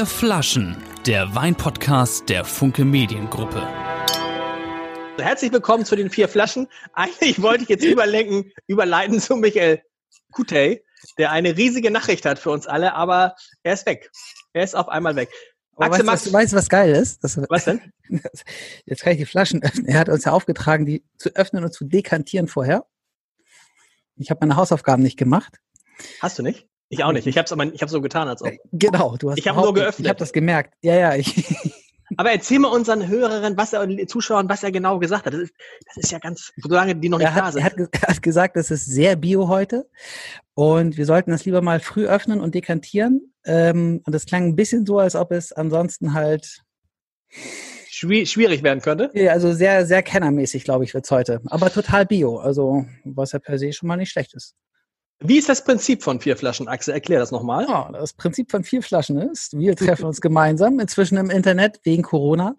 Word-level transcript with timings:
Vier 0.00 0.06
Flaschen, 0.06 0.82
der 1.04 1.34
Weinpodcast 1.34 2.26
der 2.30 2.46
Funke 2.46 2.86
Mediengruppe. 2.86 3.60
Herzlich 5.18 5.52
willkommen 5.52 5.84
zu 5.84 5.94
den 5.94 6.08
vier 6.08 6.26
Flaschen. 6.26 6.68
Eigentlich 6.94 7.42
wollte 7.42 7.64
ich 7.64 7.68
jetzt 7.68 7.84
überlenken, 7.84 8.50
überleiten 8.66 9.20
zu 9.20 9.36
Michael 9.36 9.82
Kutey, 10.32 10.82
der 11.18 11.32
eine 11.32 11.54
riesige 11.54 11.90
Nachricht 11.90 12.24
hat 12.24 12.38
für 12.38 12.48
uns 12.48 12.66
alle, 12.66 12.94
aber 12.94 13.34
er 13.62 13.74
ist 13.74 13.84
weg. 13.84 14.10
Er 14.54 14.64
ist 14.64 14.74
auf 14.74 14.88
einmal 14.88 15.16
weg. 15.16 15.28
Aber 15.76 15.96
Axel, 15.96 16.06
weißt, 16.06 16.26
was, 16.26 16.32
weißt 16.32 16.52
du, 16.54 16.56
was 16.56 16.68
geil 16.70 16.92
ist? 16.94 17.22
Das, 17.22 17.38
was 17.50 17.66
denn? 17.66 17.92
Jetzt 18.86 19.02
kann 19.02 19.12
ich 19.12 19.18
die 19.18 19.26
Flaschen 19.26 19.62
öffnen. 19.62 19.84
Er 19.84 19.98
hat 19.98 20.08
uns 20.08 20.24
ja 20.24 20.32
aufgetragen, 20.32 20.86
die 20.86 21.04
zu 21.18 21.28
öffnen 21.36 21.62
und 21.62 21.74
zu 21.74 21.84
dekantieren 21.84 22.48
vorher. 22.48 22.86
Ich 24.16 24.30
habe 24.30 24.40
meine 24.40 24.56
Hausaufgaben 24.56 25.02
nicht 25.02 25.18
gemacht. 25.18 25.58
Hast 26.22 26.38
du 26.38 26.42
nicht? 26.42 26.69
Ich 26.90 27.04
auch 27.04 27.12
nicht. 27.12 27.26
Ich 27.28 27.38
habe 27.38 27.46
es 27.46 27.52
aber 27.52 27.64
ich 27.72 27.80
hab 27.80 27.88
so 27.88 28.00
getan, 28.00 28.28
als 28.28 28.42
ob. 28.42 28.50
Genau, 28.72 29.16
du 29.16 29.30
hast. 29.30 29.38
Ich 29.38 29.46
habe 29.46 29.60
nur 29.60 29.72
geöffnet. 29.72 30.06
Ich 30.06 30.08
habe 30.08 30.18
das 30.18 30.32
gemerkt. 30.32 30.74
Ja, 30.82 30.96
ja. 30.96 31.14
Ich 31.14 31.46
aber 32.16 32.32
erzähl 32.32 32.58
mal 32.58 32.68
unseren 32.68 33.06
Hörerinnen, 33.06 33.56
was 33.56 33.72
er 33.72 33.86
Zuschauern, 34.08 34.48
was 34.48 34.64
er 34.64 34.72
genau 34.72 34.98
gesagt 34.98 35.26
hat. 35.26 35.32
Das 35.32 35.40
ist, 35.40 35.54
das 35.86 36.04
ist 36.04 36.10
ja 36.10 36.18
ganz, 36.18 36.52
solange 36.56 36.96
die 36.96 37.08
noch 37.08 37.18
nicht 37.18 37.28
er 37.28 37.34
da 37.34 37.52
sind. 37.52 37.60
Er 37.60 37.66
hat, 37.66 37.74
er 37.78 38.08
hat 38.08 38.22
gesagt, 38.22 38.56
es 38.56 38.72
ist 38.72 38.86
sehr 38.86 39.14
bio 39.14 39.46
heute 39.46 39.88
und 40.54 40.96
wir 40.96 41.06
sollten 41.06 41.30
das 41.30 41.44
lieber 41.44 41.62
mal 41.62 41.78
früh 41.78 42.06
öffnen 42.06 42.40
und 42.40 42.56
dekantieren. 42.56 43.32
Ähm, 43.44 44.02
und 44.04 44.12
das 44.12 44.26
klang 44.26 44.48
ein 44.48 44.56
bisschen 44.56 44.84
so, 44.84 44.98
als 44.98 45.14
ob 45.14 45.30
es 45.30 45.52
ansonsten 45.52 46.12
halt 46.12 46.62
schwierig 47.88 48.62
werden 48.62 48.80
könnte. 48.80 49.10
Ja, 49.14 49.32
also 49.32 49.52
sehr, 49.52 49.86
sehr 49.86 50.02
kennermäßig, 50.02 50.64
glaube 50.64 50.84
ich, 50.84 50.94
wird's 50.94 51.10
heute. 51.10 51.40
Aber 51.46 51.70
total 51.70 52.06
bio, 52.06 52.38
also 52.38 52.84
was 53.04 53.32
ja 53.32 53.38
per 53.38 53.58
se 53.58 53.72
schon 53.72 53.86
mal 53.86 53.96
nicht 53.96 54.10
schlecht 54.10 54.34
ist. 54.34 54.56
Wie 55.22 55.36
ist 55.36 55.50
das 55.50 55.62
Prinzip 55.62 56.02
von 56.02 56.18
vier 56.18 56.34
Flaschen, 56.34 56.66
Axel? 56.66 56.94
Erklär 56.94 57.18
das 57.18 57.30
nochmal. 57.30 57.66
Ja, 57.68 57.90
das 57.92 58.14
Prinzip 58.14 58.50
von 58.50 58.64
vier 58.64 58.82
Flaschen 58.82 59.18
ist, 59.18 59.58
wir 59.58 59.76
treffen 59.76 60.06
uns 60.06 60.22
gemeinsam, 60.22 60.80
inzwischen 60.80 61.18
im 61.18 61.28
Internet 61.28 61.80
wegen 61.84 62.02
Corona, 62.02 62.54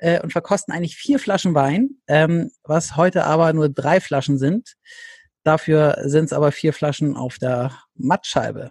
äh, 0.00 0.20
und 0.20 0.30
verkosten 0.30 0.74
eigentlich 0.74 0.96
vier 0.96 1.18
Flaschen 1.18 1.54
Wein, 1.54 1.96
ähm, 2.06 2.50
was 2.62 2.96
heute 2.96 3.24
aber 3.24 3.54
nur 3.54 3.70
drei 3.70 4.00
Flaschen 4.00 4.38
sind. 4.38 4.74
Dafür 5.44 5.96
sind 6.04 6.26
es 6.26 6.34
aber 6.34 6.52
vier 6.52 6.74
Flaschen 6.74 7.16
auf 7.16 7.38
der 7.38 7.72
Mattscheibe. 7.94 8.70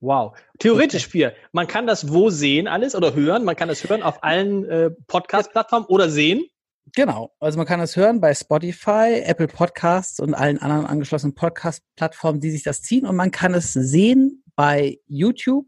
Wow. 0.00 0.36
Theoretisch 0.58 1.08
vier. 1.08 1.32
Man 1.52 1.66
kann 1.66 1.86
das 1.86 2.12
wo 2.12 2.28
sehen 2.28 2.68
alles 2.68 2.94
oder 2.94 3.14
hören? 3.14 3.44
Man 3.44 3.56
kann 3.56 3.68
das 3.68 3.88
hören 3.88 4.02
auf 4.02 4.22
allen 4.22 4.64
äh, 4.66 4.90
Podcast-Plattformen 5.06 5.86
oder 5.86 6.10
sehen? 6.10 6.44
Genau. 6.94 7.34
Also 7.40 7.58
man 7.58 7.66
kann 7.66 7.80
es 7.80 7.96
hören 7.96 8.20
bei 8.20 8.34
Spotify, 8.34 9.22
Apple 9.24 9.48
Podcasts 9.48 10.20
und 10.20 10.34
allen 10.34 10.58
anderen 10.58 10.86
angeschlossenen 10.86 11.34
Podcast-Plattformen, 11.34 12.40
die 12.40 12.50
sich 12.50 12.62
das 12.62 12.82
ziehen. 12.82 13.06
Und 13.06 13.16
man 13.16 13.30
kann 13.30 13.54
es 13.54 13.72
sehen 13.72 14.44
bei 14.54 14.98
YouTube, 15.06 15.66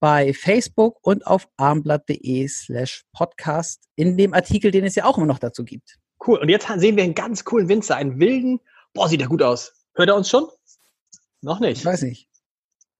bei 0.00 0.32
Facebook 0.32 0.98
und 1.02 1.26
auf 1.26 1.48
armblatt.de 1.56 2.48
slash 2.48 3.04
podcast 3.12 3.84
in 3.96 4.16
dem 4.16 4.34
Artikel, 4.34 4.70
den 4.70 4.84
es 4.84 4.94
ja 4.94 5.04
auch 5.04 5.18
immer 5.18 5.26
noch 5.26 5.38
dazu 5.38 5.64
gibt. 5.64 5.98
Cool. 6.26 6.38
Und 6.38 6.48
jetzt 6.48 6.68
sehen 6.76 6.96
wir 6.96 7.04
einen 7.04 7.14
ganz 7.14 7.44
coolen 7.44 7.68
Winzer, 7.68 7.96
einen 7.96 8.18
wilden. 8.18 8.60
Boah, 8.92 9.08
sieht 9.08 9.20
der 9.20 9.28
gut 9.28 9.42
aus. 9.42 9.72
Hört 9.94 10.08
er 10.08 10.16
uns 10.16 10.28
schon? 10.28 10.46
Noch 11.42 11.60
nicht. 11.60 11.78
Ich 11.78 11.84
weiß 11.84 12.02
nicht. 12.02 12.28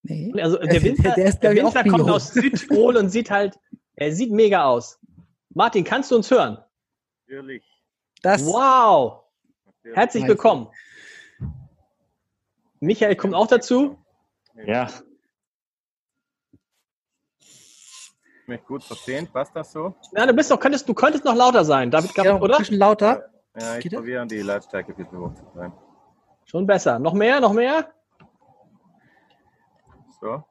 Nee. 0.02 0.32
Also 0.40 0.58
der 0.62 0.82
Winzer, 0.82 1.14
der, 1.14 1.26
ist, 1.26 1.40
der 1.40 1.54
Winzer 1.54 1.84
kommt 1.84 2.08
aus 2.08 2.32
Südtirol 2.32 2.96
und 2.96 3.10
sieht 3.10 3.30
halt, 3.30 3.58
er 3.96 4.12
sieht 4.12 4.30
mega 4.30 4.64
aus. 4.64 4.98
Martin, 5.50 5.84
kannst 5.84 6.10
du 6.10 6.16
uns 6.16 6.30
hören? 6.30 6.58
Natürlich. 7.30 7.62
Das 8.22 8.44
wow! 8.44 9.22
Herzlich 9.94 10.26
willkommen. 10.26 10.66
Michael 12.80 13.14
kommt 13.14 13.34
auch 13.34 13.46
dazu. 13.46 13.96
Ja. 14.66 14.90
Mich 18.48 18.64
gut 18.64 18.82
verstehen, 18.82 19.28
passt 19.32 19.54
das 19.54 19.70
so? 19.70 19.94
Ja, 20.16 20.26
du 20.26 20.34
bist 20.34 20.50
doch, 20.50 20.58
könntest, 20.58 20.88
du 20.88 20.92
könntest 20.92 21.24
noch 21.24 21.36
lauter 21.36 21.64
sein, 21.64 21.92
David, 21.92 22.16
ja, 22.16 22.36
oder? 22.36 22.56
Ein 22.56 22.58
bisschen 22.62 22.78
lauter. 22.78 23.30
Ja, 23.56 23.76
ich 23.76 23.88
probiere 23.88 24.26
die 24.26 24.40
Lautstärke 24.40 24.90
ein 24.90 24.96
bisschen 24.96 25.20
hoch 25.20 25.32
zu 25.34 25.44
sein. 25.54 25.72
Schon 26.46 26.66
besser. 26.66 26.98
Noch 26.98 27.14
mehr, 27.14 27.38
noch 27.38 27.52
mehr? 27.52 27.94
So. 30.20 30.42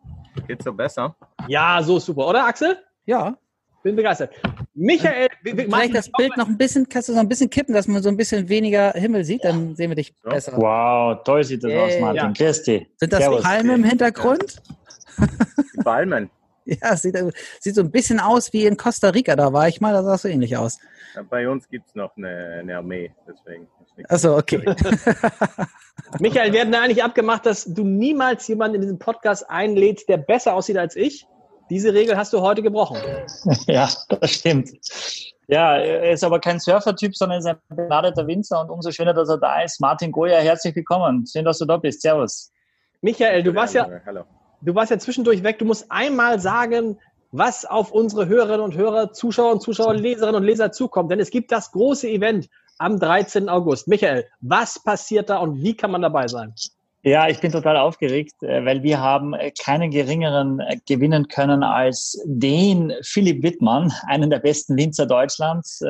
Geht 0.48 0.64
so 0.64 0.72
besser? 0.72 1.14
Ja, 1.50 1.84
so 1.84 2.00
super, 2.00 2.26
oder 2.26 2.46
Axel? 2.46 2.82
Ja. 3.04 3.38
Bin 3.82 3.96
begeistert. 3.96 4.34
Michael, 4.74 5.30
vielleicht 5.44 5.96
das 5.96 6.12
Bild 6.12 6.36
noch 6.36 6.48
ein 6.48 6.58
bisschen, 6.58 6.88
kannst 6.90 7.08
du 7.08 7.14
so 7.14 7.20
ein 7.20 7.30
bisschen 7.30 7.50
kippen, 7.50 7.74
dass 7.74 7.88
man 7.88 8.04
so 8.04 8.10
ein 8.10 8.18
bisschen 8.18 8.50
weniger 8.50 8.92
Himmel 8.92 9.24
sieht, 9.24 9.46
dann 9.46 9.76
sehen 9.76 9.90
wir 9.90 9.96
dich 9.96 10.14
besser. 10.22 10.54
Wow, 10.58 11.24
toll 11.24 11.44
sieht 11.46 11.64
das 11.64 11.72
hey, 11.72 11.80
aus, 11.80 12.02
Martin. 12.02 12.26
Ja. 12.26 12.34
Christi. 12.34 12.88
Sind 12.98 13.14
das 13.14 13.20
Servus. 13.20 13.44
Palmen 13.44 13.76
im 13.76 13.84
Hintergrund? 13.86 14.62
Die 15.18 15.84
Palmen. 15.84 16.30
ja, 16.82 16.96
sieht, 16.96 17.18
sieht 17.60 17.76
so 17.76 17.82
ein 17.82 17.92
bisschen 17.92 18.20
aus 18.20 18.54
wie 18.54 18.66
in 18.66 18.78
Costa 18.78 19.10
Rica, 19.10 19.36
da 19.36 19.54
war 19.54 19.68
ich 19.68 19.82
mal, 19.82 19.94
da 19.94 20.04
sah 20.04 20.16
es 20.16 20.24
so 20.24 20.28
ähnlich 20.28 20.58
aus. 20.58 20.80
Ja, 21.16 21.24
bei 21.24 21.50
uns 21.50 21.68
gibt 21.68 21.88
es 21.88 21.96
noch 21.96 22.16
eine, 22.18 22.60
eine, 22.60 22.78
Armee, 22.78 23.12
deswegen. 23.28 23.68
Achso, 24.08 24.38
okay. 24.38 24.64
Michael, 26.20 26.54
wir 26.54 26.62
hatten 26.62 26.76
eigentlich 26.76 27.04
abgemacht, 27.04 27.46
dass 27.46 27.66
du 27.66 27.84
niemals 27.84 28.48
jemanden 28.48 28.76
in 28.76 28.82
diesem 28.82 29.00
Podcast 29.00 29.50
einlädst, 29.50 30.08
der 30.08 30.18
besser 30.18 30.54
aussieht 30.54 30.78
als 30.78 30.96
ich. 30.96 31.28
Diese 31.70 31.94
Regel 31.94 32.18
hast 32.18 32.34
du 32.34 32.42
heute 32.42 32.62
gebrochen. 32.62 32.98
Ja, 33.68 33.90
das 34.10 34.32
stimmt. 34.32 34.70
Ja, 35.48 35.78
er 35.78 36.12
ist 36.12 36.24
aber 36.24 36.40
kein 36.40 36.60
Surfer-Typ, 36.60 37.16
sondern 37.16 37.40
ist 37.40 37.46
ein 37.46 37.58
begnadeter 37.70 38.28
Winzer 38.28 38.62
und 38.62 38.70
umso 38.70 38.92
schöner, 38.92 39.14
dass 39.14 39.30
er 39.30 39.38
da 39.38 39.62
ist. 39.62 39.80
Martin 39.80 40.12
Goya, 40.12 40.38
herzlich 40.40 40.76
willkommen. 40.76 41.26
Schön, 41.26 41.46
dass 41.46 41.60
du 41.60 41.66
da 41.66 41.78
bist. 41.78 42.02
Servus. 42.02 42.52
Michael, 43.02 43.44
du 43.44 43.56
warst 43.56 43.74
ja, 43.74 43.88
du 44.62 44.76
warst 44.76 44.92
ja 44.92 45.00
zwischendurch 45.00 45.44
weg. 45.44 45.60
Du 45.60 45.66
musst 45.66 45.90
einmal 45.90 46.40
sagen, 46.40 47.00
was 47.32 47.66
auf 47.66 47.92
unsere 47.92 48.28
Hörerinnen 48.28 48.62
und 48.62 48.76
Hörer, 48.76 49.14
Zuschauer 49.14 49.54
und 49.54 49.62
Zuschauer, 49.62 49.94
Leserinnen 49.94 50.36
und 50.36 50.44
Leser 50.44 50.72
zukommt. 50.72 51.12
Denn 51.12 51.20
es 51.20 51.30
gibt 51.30 51.52
das 51.52 51.72
große 51.72 52.08
Event 52.08 52.50
am 52.78 53.00
13. 53.00 53.50
August. 53.50 53.88
Michael, 53.88 54.26
was 54.42 54.82
passiert 54.84 55.30
da 55.30 55.38
und 55.38 55.62
wie 55.62 55.76
kann 55.76 55.92
man 55.92 56.02
dabei 56.02 56.28
sein? 56.28 56.54
Ja, 57.02 57.30
ich 57.30 57.40
bin 57.40 57.52
total 57.52 57.78
aufgeregt, 57.78 58.44
äh, 58.44 58.66
weil 58.66 58.84
wir 58.84 59.00
haben 59.00 59.34
äh, 59.34 59.52
keinen 59.52 59.90
geringeren 59.90 60.60
äh, 60.60 60.78
gewinnen 60.86 61.30
können 61.30 61.64
als 61.64 62.22
den 62.26 62.94
Philipp 63.04 63.42
Wittmann, 63.42 63.94
einen 64.08 64.30
der 64.30 64.40
besten 64.40 64.76
Winzer 64.76 65.06
Deutschlands. 65.06 65.82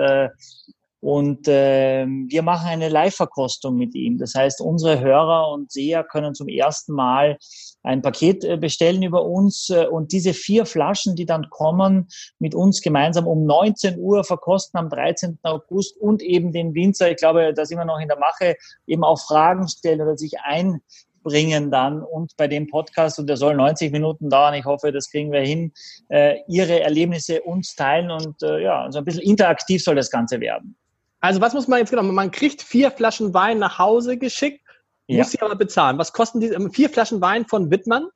Und 1.02 1.48
äh, 1.48 2.06
wir 2.06 2.42
machen 2.42 2.68
eine 2.68 2.90
Live-Verkostung 2.90 3.76
mit 3.76 3.96
ihm. 3.96 4.18
Das 4.18 4.36
heißt, 4.36 4.60
unsere 4.60 5.00
Hörer 5.00 5.50
und 5.50 5.72
Seher 5.72 6.04
können 6.04 6.36
zum 6.36 6.50
ersten 6.50 6.94
Mal 6.94 7.38
ein 7.84 8.02
Paket 8.02 8.44
äh, 8.44 8.58
bestellen 8.58 9.02
über 9.02 9.24
uns 9.26 9.70
äh, 9.70 9.86
und 9.86 10.12
diese 10.12 10.34
vier 10.34 10.66
Flaschen, 10.66 11.16
die 11.16 11.26
dann 11.26 11.50
kommen, 11.50 12.10
mit 12.40 12.54
uns 12.54 12.82
gemeinsam 12.82 13.28
um 13.28 13.46
19 13.46 13.98
Uhr 13.98 14.26
verkosten 14.26 14.78
am 14.78 14.90
13. 14.90 15.40
August 15.44 15.98
und 15.98 16.22
eben 16.22 16.52
den 16.52 16.74
Winzer, 16.74 17.10
ich 17.10 17.18
glaube, 17.18 17.54
da 17.54 17.66
sind 17.66 17.78
wir 17.78 17.86
noch 17.86 18.00
in 18.00 18.10
der 18.10 18.20
Mache, 18.20 18.56
eben 18.86 19.06
auch 19.06 19.20
Fragen 19.20 19.68
stellen 19.70 20.02
oder 20.02 20.18
sich 20.18 20.34
ein 20.44 20.82
bringen 21.24 21.70
dann 21.70 22.02
und 22.02 22.36
bei 22.38 22.48
dem 22.48 22.68
Podcast, 22.68 23.20
und 23.20 23.28
der 23.28 23.38
soll 23.38 23.56
90 23.56 23.92
Minuten 23.92 24.30
dauern, 24.30 24.54
ich 24.54 24.66
hoffe, 24.66 24.92
das 24.92 25.10
kriegen 25.10 25.32
wir 25.32 25.42
hin, 25.42 25.74
äh, 26.10 26.38
ihre 26.48 26.80
Erlebnisse 26.80 27.42
uns 27.42 27.76
teilen 27.76 28.10
und 28.10 28.42
äh, 28.42 28.64
ja, 28.64 28.88
so 28.90 29.00
ein 29.00 29.06
bisschen 29.06 29.24
interaktiv 29.24 29.84
soll 29.84 29.96
das 29.96 30.10
Ganze 30.10 30.40
werden. 30.40 30.76
Also 31.22 31.42
was 31.42 31.54
muss 31.54 31.68
man 31.68 31.80
jetzt 31.80 31.90
genau? 31.90 32.04
Man 32.04 32.32
kriegt 32.32 32.62
vier 32.62 32.92
Flaschen 32.92 33.34
Wein 33.34 33.60
nach 33.60 33.78
Hause 33.78 34.18
geschickt, 34.18 34.62
ja. 35.08 35.18
muss 35.18 35.32
sie 35.32 35.42
aber 35.42 35.56
bezahlen. 35.56 35.98
Was 35.98 36.14
kosten 36.14 36.40
die? 36.40 36.56
Vier 36.72 36.90
Flaschen 36.90 37.22
Wein 37.22 37.46
von 37.46 37.70
Wittmann? 37.72 38.08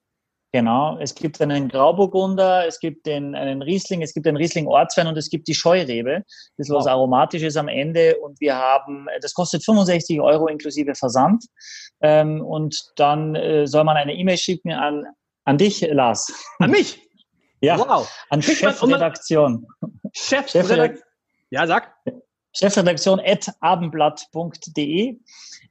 Genau, 0.55 0.99
es 0.99 1.15
gibt 1.15 1.41
einen 1.41 1.67
Grauburgunder, 1.67 2.67
es 2.67 2.79
gibt 2.79 3.07
den, 3.07 3.33
einen 3.33 3.63
Riesling, 3.63 4.03
es 4.03 4.13
gibt 4.13 4.27
den 4.27 4.37
Riesling 4.37 4.67
Ortswein 4.67 5.07
und 5.07 5.17
es 5.17 5.31
gibt 5.31 5.47
die 5.47 5.55
Scheurebe. 5.55 6.21
Das 6.57 6.67
ist 6.67 6.69
was 6.69 6.85
Aromatisches 6.85 7.57
am 7.57 7.67
Ende 7.67 8.17
und 8.19 8.39
wir 8.39 8.55
haben, 8.55 9.07
das 9.21 9.33
kostet 9.33 9.65
65 9.65 10.21
Euro 10.21 10.45
inklusive 10.45 10.93
Versand. 10.93 11.43
Ähm, 12.01 12.39
und 12.45 12.79
dann 12.97 13.33
äh, 13.33 13.65
soll 13.65 13.83
man 13.83 13.97
eine 13.97 14.13
E-Mail 14.13 14.38
schicken 14.38 14.71
an, 14.71 15.06
an 15.44 15.57
dich, 15.57 15.81
Lars. 15.81 16.31
An 16.59 16.69
mich? 16.69 17.01
ja, 17.61 17.79
wow. 17.79 18.07
an 18.29 18.44
Chefredaktion. 18.44 19.65
Chefredaktion. 20.13 20.99
Ja, 21.49 21.65
sag. 21.65 21.95
Chefredaktion 22.53 23.19
at 23.25 23.51
abendblatt.de. 23.59 25.17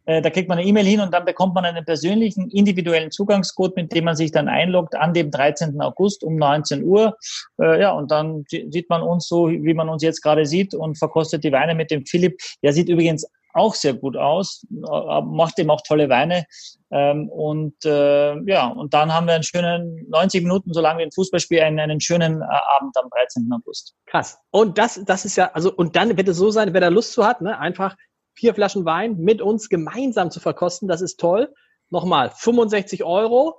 Äh, 0.05 0.21
da 0.21 0.31
kriegt 0.31 0.49
man 0.49 0.59
eine 0.59 0.67
E-Mail 0.67 0.85
hin 0.85 1.01
und 1.01 1.13
dann 1.13 1.25
bekommt 1.25 1.55
man 1.55 1.65
einen 1.65 1.85
persönlichen 1.85 2.51
individuellen 2.51 3.11
Zugangscode, 3.11 3.77
mit 3.77 3.93
dem 3.93 4.05
man 4.05 4.17
sich 4.17 4.33
dann 4.33 4.49
einloggt 4.49 4.97
an 4.97 5.15
dem 5.15 5.31
13. 5.31 5.81
August 5.81 6.25
um 6.25 6.37
19 6.37 6.83
Uhr. 6.83 7.17
Äh, 7.61 7.81
ja, 7.81 7.93
und 7.93 8.11
dann 8.11 8.45
sieht 8.49 8.91
man 8.91 9.03
uns 9.03 9.29
so, 9.29 9.49
wie 9.49 9.75
man 9.75 9.89
uns 9.89 10.03
jetzt 10.03 10.23
gerade 10.23 10.45
sieht 10.45 10.75
und 10.75 10.99
verkostet 10.99 11.45
die 11.45 11.53
Weine 11.53 11.75
mit 11.75 11.91
dem 11.91 12.05
Philipp. 12.05 12.41
Der 12.63 12.73
sieht 12.73 12.89
übrigens 12.89 13.27
auch 13.53 13.75
sehr 13.75 13.95
gut 13.95 14.17
aus, 14.17 14.67
äh, 14.71 15.21
macht 15.23 15.59
eben 15.59 15.71
auch 15.71 15.83
tolle 15.83 16.09
Weine. 16.09 16.47
Ähm, 16.91 17.29
und 17.29 17.85
äh, 17.85 18.35
ja, 18.45 18.67
und 18.69 18.93
dann 18.95 19.13
haben 19.13 19.27
wir 19.27 19.35
einen 19.35 19.43
schönen 19.43 20.07
90 20.09 20.43
Minuten, 20.43 20.73
solange 20.73 20.99
wir 20.99 21.07
ein 21.07 21.13
Fußballspiel, 21.13 21.61
einen, 21.61 21.81
einen 21.81 22.01
schönen 22.01 22.43
äh, 22.43 22.45
Abend 22.45 22.97
am 22.97 23.09
13. 23.11 23.51
August. 23.53 23.95
Krass. 24.07 24.39
Und 24.51 24.79
das, 24.79 25.01
das 25.05 25.25
ist 25.25 25.37
ja, 25.37 25.51
also, 25.53 25.73
und 25.73 25.97
dann 25.97 26.17
wird 26.17 26.29
es 26.29 26.37
so 26.37 26.51
sein, 26.51 26.73
wer 26.73 26.81
da 26.81 26.89
Lust 26.89 27.13
zu 27.13 27.27
hat, 27.27 27.41
ne, 27.41 27.59
einfach 27.59 27.97
vier 28.35 28.55
Flaschen 28.55 28.85
Wein 28.85 29.19
mit 29.19 29.41
uns 29.43 29.69
gemeinsam 29.69 30.31
zu 30.31 30.41
verkosten, 30.41 30.89
das 30.89 31.01
ist 31.01 31.19
toll. 31.19 31.53
Nochmal, 31.91 32.31
65 32.35 33.05
Euro 33.05 33.59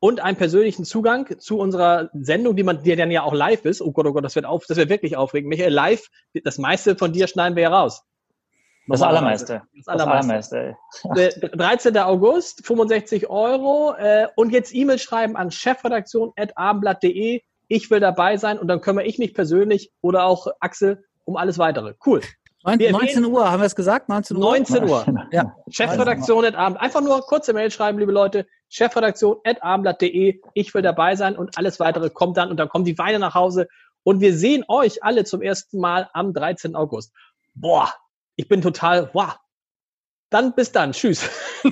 und 0.00 0.20
einen 0.20 0.36
persönlichen 0.36 0.84
Zugang 0.84 1.38
zu 1.38 1.58
unserer 1.58 2.10
Sendung, 2.12 2.56
die 2.56 2.62
man 2.62 2.82
dir 2.82 2.96
dann 2.96 3.10
ja 3.10 3.22
auch 3.22 3.32
live 3.32 3.64
ist. 3.64 3.80
Oh 3.80 3.92
Gott, 3.92 4.06
oh 4.06 4.12
Gott, 4.12 4.24
das 4.24 4.34
wird 4.34 4.44
auf, 4.44 4.66
das 4.66 4.76
wird 4.76 4.90
wirklich 4.90 5.16
aufregend. 5.16 5.48
Michael, 5.48 5.72
live, 5.72 6.08
das 6.42 6.58
meiste 6.58 6.96
von 6.96 7.12
dir 7.12 7.26
schneiden 7.26 7.56
wir 7.56 7.62
ja 7.62 7.70
raus. 7.70 8.02
Das 8.86 9.02
allermeiste. 9.02 9.62
Das 9.76 9.88
allermeiste. 9.88 10.76
Das 11.04 11.04
allermeiste. 11.04 11.56
13. 11.56 11.98
August, 11.98 12.66
65 12.66 13.30
Euro. 13.30 13.94
Äh, 13.96 14.28
und 14.36 14.50
jetzt 14.50 14.74
E-Mail 14.74 14.98
schreiben 14.98 15.36
an 15.36 15.50
chefredaktion.abendblatt.de. 15.50 17.42
Ich 17.68 17.90
will 17.90 18.00
dabei 18.00 18.36
sein 18.36 18.58
und 18.58 18.68
dann 18.68 18.80
kümmere 18.80 19.06
ich 19.06 19.18
mich 19.18 19.34
persönlich 19.34 19.90
oder 20.02 20.24
auch 20.24 20.48
Axel 20.60 21.04
um 21.24 21.36
alles 21.36 21.58
weitere. 21.58 21.94
Cool. 22.04 22.20
19 22.64 23.24
Uhr, 23.26 23.50
haben 23.50 23.60
wir 23.60 23.66
es 23.66 23.76
gesagt? 23.76 24.08
19 24.08 24.36
Uhr? 24.36 24.42
19 24.42 24.88
Uhr. 24.88 25.04
Ja. 25.32 25.54
Chefredaktion 25.68 26.44
at 26.46 26.54
Abend. 26.54 26.80
Einfach 26.80 27.02
nur 27.02 27.20
kurze 27.20 27.52
Mail 27.52 27.70
schreiben, 27.70 27.98
liebe 27.98 28.12
Leute. 28.12 28.46
Chefredaktion 28.68 29.36
at 29.44 29.62
abendblatt.de. 29.62 30.40
Ich 30.54 30.74
will 30.74 30.82
dabei 30.82 31.14
sein 31.16 31.36
und 31.36 31.58
alles 31.58 31.78
weitere 31.78 32.08
kommt 32.08 32.38
dann 32.38 32.50
und 32.50 32.56
dann 32.56 32.68
kommen 32.68 32.86
die 32.86 32.96
Weine 32.96 33.18
nach 33.18 33.34
Hause 33.34 33.68
und 34.02 34.20
wir 34.20 34.34
sehen 34.34 34.64
euch 34.68 35.02
alle 35.04 35.24
zum 35.24 35.42
ersten 35.42 35.78
Mal 35.78 36.08
am 36.14 36.32
13. 36.32 36.74
August. 36.74 37.12
Boah, 37.54 37.92
ich 38.36 38.48
bin 38.48 38.62
total, 38.62 39.10
wow. 39.12 39.36
Dann 40.30 40.54
bis 40.54 40.72
dann. 40.72 40.92
Tschüss. 40.92 41.28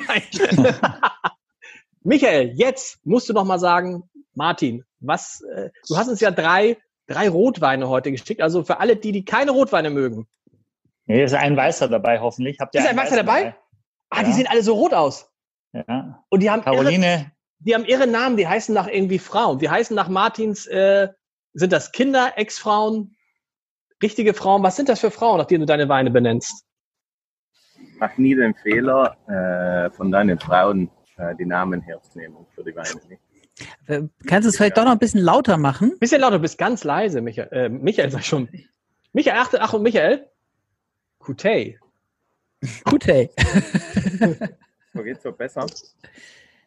Michael, 2.03 2.53
jetzt 2.55 3.05
musst 3.05 3.29
du 3.29 3.33
noch 3.33 3.45
mal 3.45 3.59
sagen, 3.59 4.09
Martin, 4.35 4.85
was, 5.01 5.43
äh, 5.43 5.71
du 5.89 5.97
hast 5.97 6.09
uns 6.09 6.21
ja 6.21 6.31
drei, 6.31 6.79
drei 7.07 7.29
Rotweine 7.29 7.89
heute 7.89 8.11
geschickt. 8.11 8.41
Also 8.41 8.65
für 8.65 8.81
alle, 8.81 8.97
die, 8.97 9.13
die 9.13 9.25
keine 9.25 9.51
Rotweine 9.51 9.91
mögen, 9.91 10.27
Nee, 11.07 11.25
ist 11.25 11.35
ein 11.35 11.57
Weißer 11.57 11.89
dabei, 11.89 12.21
hoffentlich. 12.21 12.59
Habt 12.61 12.75
ihr 12.75 12.81
ist 12.81 12.87
ein 12.87 12.97
Weißer 12.97 13.17
dabei? 13.17 13.45
dabei? 13.45 13.57
Ah, 14.11 14.21
ja. 14.21 14.27
die 14.27 14.33
sehen 14.33 14.47
alle 14.49 14.63
so 14.63 14.75
rot 14.75 14.95
aus. 14.95 15.31
Ja. 15.73 16.25
Und 16.29 16.41
die 16.41 16.51
haben 16.51 16.63
Caroline. 16.63 17.07
Irre, 17.07 17.33
die 17.59 17.75
haben 17.75 17.85
ihre 17.85 18.07
Namen, 18.07 18.37
die 18.37 18.47
heißen 18.47 18.75
nach 18.75 18.89
irgendwie 18.89 19.19
Frauen. 19.19 19.59
Die 19.59 19.69
heißen 19.69 19.95
nach 19.95 20.09
Martins, 20.09 20.67
äh, 20.67 21.09
sind 21.55 21.73
das 21.73 21.93
Kinder, 21.93 22.33
Ex-Frauen, 22.37 23.17
richtige 24.03 24.35
Frauen? 24.35 24.63
Was 24.63 24.77
sind 24.77 24.89
das 24.89 25.01
für 25.01 25.11
Frauen, 25.11 25.39
nach 25.39 25.47
denen 25.47 25.61
du 25.61 25.67
deine 25.67 25.89
Weine 25.89 26.11
benennst? 26.11 26.65
Mach 27.99 28.17
nie 28.17 28.35
den 28.35 28.55
Fehler, 28.55 29.17
äh, 29.29 29.91
von 29.91 30.11
deinen 30.11 30.39
Frauen 30.39 30.91
äh, 31.17 31.35
die 31.37 31.47
Namen 31.47 31.81
herzunehmen 31.81 32.47
für 32.55 32.65
die 32.65 32.75
Weine. 32.75 33.01
Nicht? 33.09 33.23
Äh, 33.87 34.03
kannst 34.27 34.47
du 34.47 34.51
es 34.51 34.57
vielleicht 34.57 34.77
ja. 34.77 34.83
doch 34.83 34.89
noch 34.89 34.93
ein 34.93 34.99
bisschen 34.99 35.21
lauter 35.21 35.57
machen? 35.57 35.93
Ein 35.93 35.99
bisschen 35.99 36.21
lauter, 36.21 36.37
du 36.37 36.43
bist 36.43 36.59
ganz 36.59 36.85
leise, 36.85 37.21
Michael. 37.21 37.49
Äh, 37.53 37.69
Michael 37.69 38.11
sag 38.11 38.25
schon. 38.25 38.49
Michael, 39.13 39.39
achte, 39.39 39.61
ach 39.61 39.73
und 39.73 39.83
Michael, 39.83 40.29
Kutei. 41.19 41.79
Kutei. 42.85 43.31
so 44.93 45.03
geht's 45.03 45.23
so 45.23 45.33
besser. 45.33 45.67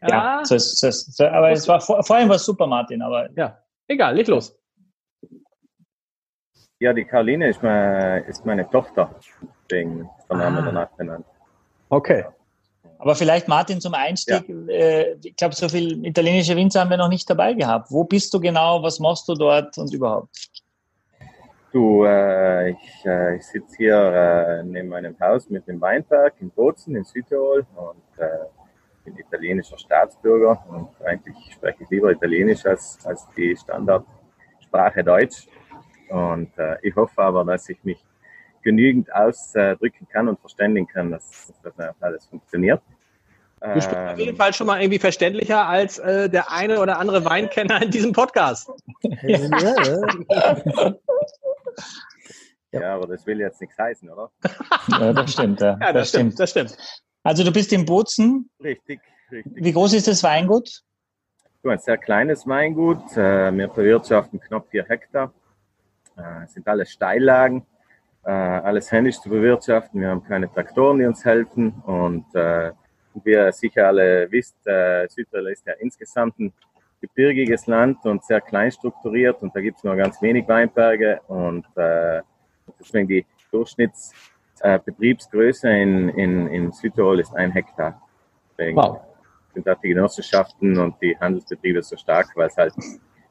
Ja, 0.02 0.08
ja 0.08 0.46
so 0.46 0.56
ist, 0.56 0.80
so 0.80 0.88
ist, 0.88 1.18
so, 1.18 1.26
aber 1.26 1.52
es 1.52 1.68
war 1.68 1.82
vor, 1.82 2.04
vorhin 2.04 2.30
war 2.30 2.40
super, 2.40 2.68
Martin, 2.68 3.02
aber. 3.02 3.30
Ja, 3.36 3.62
egal, 3.88 4.16
leg 4.16 4.28
los. 4.28 4.58
Ja, 6.80 6.92
die 6.92 7.06
Caroline 7.06 7.50
ist 7.50 7.64
meine, 7.64 8.20
ist 8.28 8.46
meine 8.46 8.70
Tochter, 8.70 9.10
deswegen 9.64 10.02
ist 10.02 10.30
der 10.30 10.38
Name 10.38 10.60
ah. 10.60 10.66
danach 10.66 10.90
benannt. 10.90 11.26
Okay. 11.90 12.26
Aber 12.98 13.16
vielleicht, 13.16 13.48
Martin, 13.48 13.80
zum 13.80 13.94
Einstieg, 13.94 14.48
ja. 14.48 14.74
äh, 14.74 15.16
ich 15.24 15.36
glaube, 15.36 15.56
so 15.56 15.70
viel 15.70 16.06
italienische 16.06 16.56
Winzer 16.56 16.82
haben 16.82 16.90
wir 16.90 16.98
noch 16.98 17.10
nicht 17.10 17.30
dabei 17.30 17.54
gehabt. 17.54 17.92
Wo 17.92 18.04
bist 18.04 18.34
du 18.34 18.40
genau, 18.40 18.82
was 18.82 19.00
machst 19.00 19.28
du 19.28 19.36
dort 19.36 19.78
und 19.78 19.94
überhaupt? 19.94 20.50
Du, 21.72 22.06
äh, 22.06 22.72
ich, 22.72 23.06
äh, 23.06 23.36
ich 23.36 23.44
sitze 23.44 23.76
hier 23.78 23.96
äh, 23.96 24.64
neben 24.64 24.90
meinem 24.90 25.16
Haus 25.20 25.50
mit 25.50 25.68
dem 25.68 25.80
Weinberg 25.82 26.34
in 26.40 26.50
Bozen 26.50 26.96
in 26.96 27.04
Südtirol 27.04 27.66
und 27.76 28.22
äh, 28.24 28.28
bin 29.04 29.18
italienischer 29.18 29.78
Staatsbürger 29.78 30.64
und 30.70 30.90
eigentlich 31.06 31.36
spreche 31.54 31.84
ich 31.84 31.90
lieber 31.90 32.12
Italienisch 32.12 32.66
als, 32.66 32.98
als 33.06 33.28
die 33.36 33.56
Standardsprache 33.56 35.04
Deutsch. 35.04 35.48
Und 36.10 36.58
äh, 36.58 36.78
ich 36.82 36.96
hoffe 36.96 37.22
aber, 37.22 37.44
dass 37.44 37.70
ich 37.70 37.84
mich 37.84 38.04
genügend 38.62 39.14
ausdrücken 39.14 40.08
kann 40.12 40.28
und 40.28 40.40
verständigen 40.40 40.88
kann, 40.88 41.12
dass, 41.12 41.54
dass 41.64 41.76
das 41.76 41.96
alles 42.02 42.26
funktioniert. 42.26 42.82
Du 43.62 43.82
sprichst 43.82 43.96
auf 43.96 44.18
jeden 44.20 44.32
ähm, 44.32 44.38
Fall 44.38 44.54
schon 44.54 44.68
mal 44.68 44.82
irgendwie 44.82 45.00
verständlicher 45.00 45.66
als 45.68 45.98
äh, 45.98 46.30
der 46.30 46.52
eine 46.52 46.80
oder 46.80 47.00
andere 47.00 47.26
Weinkenner 47.26 47.82
in 47.82 47.90
diesem 47.90 48.12
Podcast. 48.12 48.70
Ja. 49.24 49.40
ja, 52.72 52.96
aber 52.96 53.08
das 53.08 53.26
will 53.26 53.40
jetzt 53.40 53.62
nichts 53.62 53.78
heißen, 53.78 54.10
oder? 54.10 54.30
ja, 54.90 55.14
das 55.14 55.32
stimmt. 55.32 55.62
Ja, 55.62 55.78
ja 55.82 55.94
das, 55.94 55.94
das 55.94 56.10
stimmt, 56.10 56.34
stimmt, 56.34 56.40
das 56.40 56.50
stimmt. 56.52 56.78
Also 57.24 57.44
du 57.44 57.52
bist 57.52 57.74
in 57.74 57.86
Bozen. 57.86 58.50
Richtig, 58.62 59.00
richtig. 59.32 59.54
Wie 59.56 59.72
groß 59.72 59.94
ist 59.94 60.08
das 60.08 60.22
Weingut? 60.22 60.82
Du, 61.64 61.70
ein 61.70 61.80
sehr 61.80 61.98
kleines 61.98 62.46
Weingut. 62.46 63.18
Äh, 63.18 63.52
wir 63.52 63.68
bewirtschaften 63.68 64.40
knapp 64.40 64.68
vier 64.70 64.86
Hektar. 64.86 65.34
Es 66.16 66.24
äh, 66.24 66.54
sind 66.54 66.68
alles 66.68 66.92
Steillagen, 66.92 67.66
äh, 68.24 68.32
alles 68.32 68.92
händisch 68.92 69.20
zu 69.20 69.30
bewirtschaften. 69.30 70.02
Wir 70.02 70.10
haben 70.10 70.24
keine 70.24 70.52
Traktoren, 70.52 71.00
die 71.00 71.06
uns 71.06 71.24
helfen. 71.24 71.72
Und 71.86 72.26
wie 72.34 73.32
ihr 73.32 73.52
sicher 73.54 73.88
alle 73.88 74.30
wisst, 74.30 74.58
Südtirol 74.64 75.52
ist 75.52 75.66
ja 75.66 75.74
insgesamt 75.80 76.38
ein 76.38 76.52
gebirgiges 77.02 77.68
Land 77.68 78.06
und 78.06 78.24
sehr 78.24 78.40
klein 78.42 78.72
strukturiert 78.72 79.40
und 79.42 79.56
da 79.56 79.62
gibt 79.62 79.78
es 79.78 79.84
nur 79.84 79.96
ganz 79.96 80.20
wenig 80.22 80.48
Weinberge 80.48 81.22
und 81.28 81.66
äh, 81.76 82.22
deswegen 82.80 83.08
die 83.08 83.24
Durchschnittsbetriebsgröße 83.52 85.70
äh, 85.70 85.84
in, 85.84 86.10
in, 86.10 86.48
in 86.48 86.72
Südtirol 86.72 87.20
ist 87.20 87.36
ein 87.36 87.52
Hektar. 87.52 88.02
Deswegen 88.52 88.78
wow. 88.78 89.02
sind 89.54 89.70
auch 89.70 89.80
die 89.82 89.90
Genossenschaften 89.90 90.78
und 90.78 90.96
die 91.02 91.18
Handelsbetriebe 91.18 91.84
so 91.84 91.98
stark, 91.98 92.30
weil 92.36 92.48
es 92.48 92.58
halt 92.58 92.74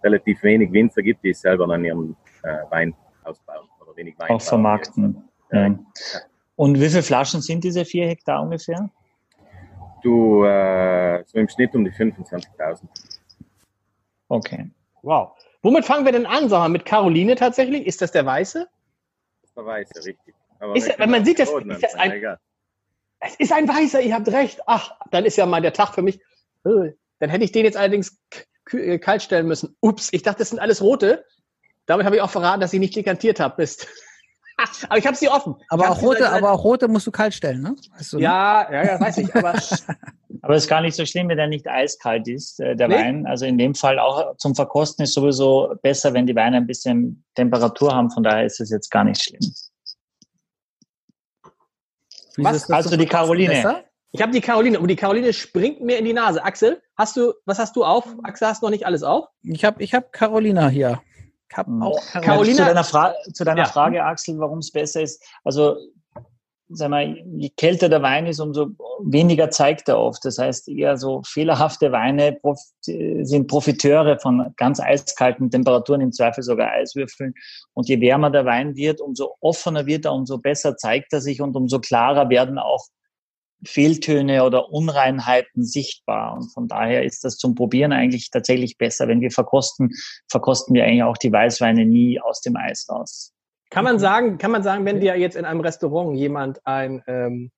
relativ 0.03 0.43
wenig 0.43 0.73
Winzer 0.73 1.03
gibt, 1.03 1.23
die 1.25 1.35
selber 1.35 1.67
dann 1.67 1.85
ihren 1.85 2.13
äh, 2.13 2.15
Wein 2.71 2.95
ausbauen 3.25 3.69
oder 3.81 3.97
wenig 3.97 4.19
Wein. 4.19 4.31
Auch 4.31 4.43
vermarkten. 4.43 5.29
Ja. 5.53 5.67
Ja. 5.67 5.79
Und 6.57 6.81
wie 6.81 6.89
viele 6.89 7.03
Flaschen 7.03 7.41
sind 7.41 7.65
diese 7.65 7.85
vier 7.85 8.07
Hektar 8.07 8.43
ungefähr? 8.43 8.91
Du, 10.03 10.45
äh, 10.45 11.25
so 11.27 11.39
im 11.39 11.49
Schnitt 11.49 11.75
um 11.75 11.85
die 11.85 11.91
25.000. 11.91 12.83
Okay. 14.29 14.71
Wow. 15.03 15.33
Womit 15.63 15.85
fangen 15.85 16.05
wir 16.05 16.13
denn 16.13 16.27
an? 16.27 16.49
Sagen 16.49 16.65
wir 16.65 16.69
mit 16.69 16.85
Caroline 16.85 17.37
tatsächlich? 17.37 17.87
Ist 17.87 18.03
das 18.03 18.13
der 18.13 18.27
Weiße? 18.27 18.69
Das 19.41 19.51
ist 19.51 19.57
der 19.57 19.67
Weiße, 19.67 20.05
richtig. 20.05 20.35
Aber 20.59 20.77
ist, 20.77 20.99
wenn 20.99 21.11
man 21.11 21.25
sieht, 21.25 21.39
das, 21.39 21.51
ist 21.51 21.83
das 21.83 21.95
ein, 21.95 22.37
es 23.21 23.37
ist 23.37 23.53
ein 23.53 23.69
Weißer, 23.69 24.01
ihr 24.03 24.15
habt 24.15 24.29
recht. 24.29 24.61
Ach, 24.67 24.93
dann 25.11 25.25
ist 25.25 25.37
ja 25.37 25.47
mal 25.47 25.63
der 25.63 25.73
Tag 25.73 25.95
für 25.95 26.03
mich. 26.03 26.21
Äh, 26.65 26.93
dann 27.19 27.31
hätte 27.31 27.45
ich 27.45 27.53
den 27.53 27.65
jetzt 27.65 27.77
allerdings 27.77 28.19
äh, 28.73 28.99
kalt 28.99 29.23
stellen 29.23 29.47
müssen. 29.47 29.77
Ups, 29.81 30.11
ich 30.13 30.23
dachte, 30.23 30.41
das 30.41 30.51
sind 30.51 30.59
alles 30.59 30.83
rote. 30.83 31.25
Damit 31.87 32.07
habe 32.07 32.17
ich 32.17 32.23
auch 32.23 32.31
verraten, 32.31 32.61
dass 32.61 32.73
ich 32.73 32.81
nicht 32.81 32.97
dekantiert 32.97 33.41
habe. 33.41 33.55
Mist. 33.59 33.87
aber 34.89 34.99
ich 34.99 35.07
habe 35.07 35.17
sie 35.17 35.29
offen. 35.29 35.57
Aber 35.69 35.91
auch 35.91 36.01
rote, 36.01 36.29
aber 36.29 36.53
auch 36.53 36.65
rote 36.65 36.89
musst 36.89 37.07
du 37.07 37.11
kalt 37.11 37.35
stellen, 37.35 37.61
ne? 37.61 37.77
Weißt 37.97 38.13
du, 38.13 38.17
ne? 38.17 38.23
ja, 38.23 38.73
ja, 38.73 38.85
ja, 38.85 39.01
weiß 39.01 39.19
ich. 39.19 39.35
Aber 39.35 39.55
Aber 40.45 40.57
es 40.57 40.65
ist 40.65 40.69
gar 40.69 40.83
nicht 40.83 40.95
so 40.95 41.07
schlimm, 41.07 41.31
wenn 41.31 41.39
der 41.39 41.47
nicht 41.47 41.67
eiskalt 41.67 42.29
ist, 42.29 42.61
äh, 42.61 42.77
der 42.77 42.89
nee. 42.89 42.97
Wein. 42.97 43.27
Also 43.27 43.47
in 43.47 43.57
dem 43.57 43.75
Fall 43.75 43.99
auch 43.99 44.37
zum 44.37 44.55
Verkosten 44.55 45.05
ist 45.05 45.15
sowieso 45.15 45.75
besser, 45.81 46.13
wenn 46.13 46.27
die 46.27 46.37
Weine 46.37 46.59
ein 46.59 46.67
bisschen 46.67 47.25
Temperatur 47.35 47.95
haben. 47.95 48.11
Von 48.11 48.25
daher 48.25 48.45
ist 48.45 48.61
es 48.61 48.69
jetzt 48.69 48.91
gar 48.91 49.05
nicht 49.05 49.23
schlimm. 49.23 49.41
Was? 52.37 52.71
Also 52.71 52.99
die 52.99 53.07
Caroline. 53.07 53.85
Ich 54.13 54.21
habe 54.21 54.33
die 54.33 54.43
Caroline 54.43 54.79
und 54.79 54.89
die 54.89 54.97
Caroline 54.97 55.33
springt 55.33 55.81
mir 55.81 55.97
in 55.97 56.05
die 56.05 56.13
Nase. 56.13 56.45
Axel, 56.45 56.83
hast 56.95 57.17
du, 57.17 57.33
was 57.47 57.59
hast 57.59 57.75
du 57.75 57.83
auf? 57.83 58.07
Axel, 58.23 58.47
hast 58.47 58.61
du 58.61 58.67
noch 58.67 58.71
nicht 58.71 58.85
alles 58.85 59.03
auf? 59.03 59.29
Ich 59.43 59.65
habe 59.65 59.83
ich 59.83 59.95
hab 59.95 60.13
Carolina 60.13 60.69
hier. 60.69 61.01
Ich 61.55 61.59
hab 61.59 61.69
auch 61.81 62.03
Carolina. 62.21 62.57
Zu 62.57 62.65
deiner, 62.65 62.85
Fra 62.85 63.15
zu 63.33 63.45
deiner 63.45 63.63
ja. 63.63 63.69
Frage, 63.69 64.03
Axel, 64.03 64.39
warum 64.41 64.59
es 64.59 64.73
besser 64.73 65.03
ist. 65.03 65.25
Also 65.45 65.77
sag 66.69 66.91
mal, 66.91 67.17
je 67.37 67.51
kälter 67.51 67.89
der 67.89 68.03
Wein 68.03 68.27
ist, 68.27 68.41
umso 68.41 68.71
weniger 69.05 69.51
zeigt 69.51 69.89
er 69.89 70.01
oft. 70.01 70.25
Das 70.25 70.39
heißt, 70.39 70.69
eher 70.69 70.97
so 70.97 71.23
fehlerhafte 71.25 71.93
Weine 71.93 72.39
sind 72.81 73.47
Profiteure 73.47 74.19
von 74.19 74.53
ganz 74.57 74.81
eiskalten 74.81 75.49
Temperaturen, 75.49 76.01
im 76.01 76.11
Zweifel 76.11 76.43
sogar 76.43 76.73
Eiswürfeln. 76.73 77.35
Und 77.75 77.89
je 77.89 78.01
wärmer 78.01 78.31
der 78.31 78.47
Wein 78.47 78.75
wird, 78.75 79.01
umso 79.01 79.37
offener 79.41 79.87
wird 79.87 80.07
er, 80.07 80.13
umso 80.13 80.39
besser 80.39 80.77
zeigt 80.77 81.13
er 81.13 81.21
sich 81.21 81.41
und 81.41 81.55
umso 81.55 81.79
klarer 81.79 82.31
werden 82.31 82.59
auch 82.59 82.87
Fehltöne 83.67 84.45
oder 84.45 84.71
Unreinheiten 84.71 85.65
sichtbar. 85.65 86.35
Und 86.35 86.53
von 86.53 86.69
daher 86.69 87.05
ist 87.05 87.25
das 87.25 87.37
zum 87.37 87.55
Probieren 87.55 87.93
eigentlich 87.93 88.31
tatsächlich 88.31 88.79
besser. 88.79 89.09
Wenn 89.09 89.21
wir 89.21 89.31
verkosten, 89.31 89.91
verkosten 90.29 90.75
wir 90.75 90.85
eigentlich 90.85 91.03
auch 91.03 91.17
die 91.17 91.33
Weißweine 91.33 91.85
nie 91.85 92.21
aus 92.21 92.41
dem 92.41 92.57
Eis 92.57 92.87
raus. 92.89 93.33
Kann 93.71 93.85
man 93.85 93.99
sagen, 93.99 94.39
kann 94.39 94.51
man 94.51 94.63
sagen, 94.63 94.85
wenn 94.85 95.01
dir 95.01 95.17
jetzt 95.19 95.37
in 95.37 95.45
einem 95.45 95.61
Restaurant 95.61 96.17
jemand 96.17 96.65
einen 96.67 97.03
ähm, 97.07 97.51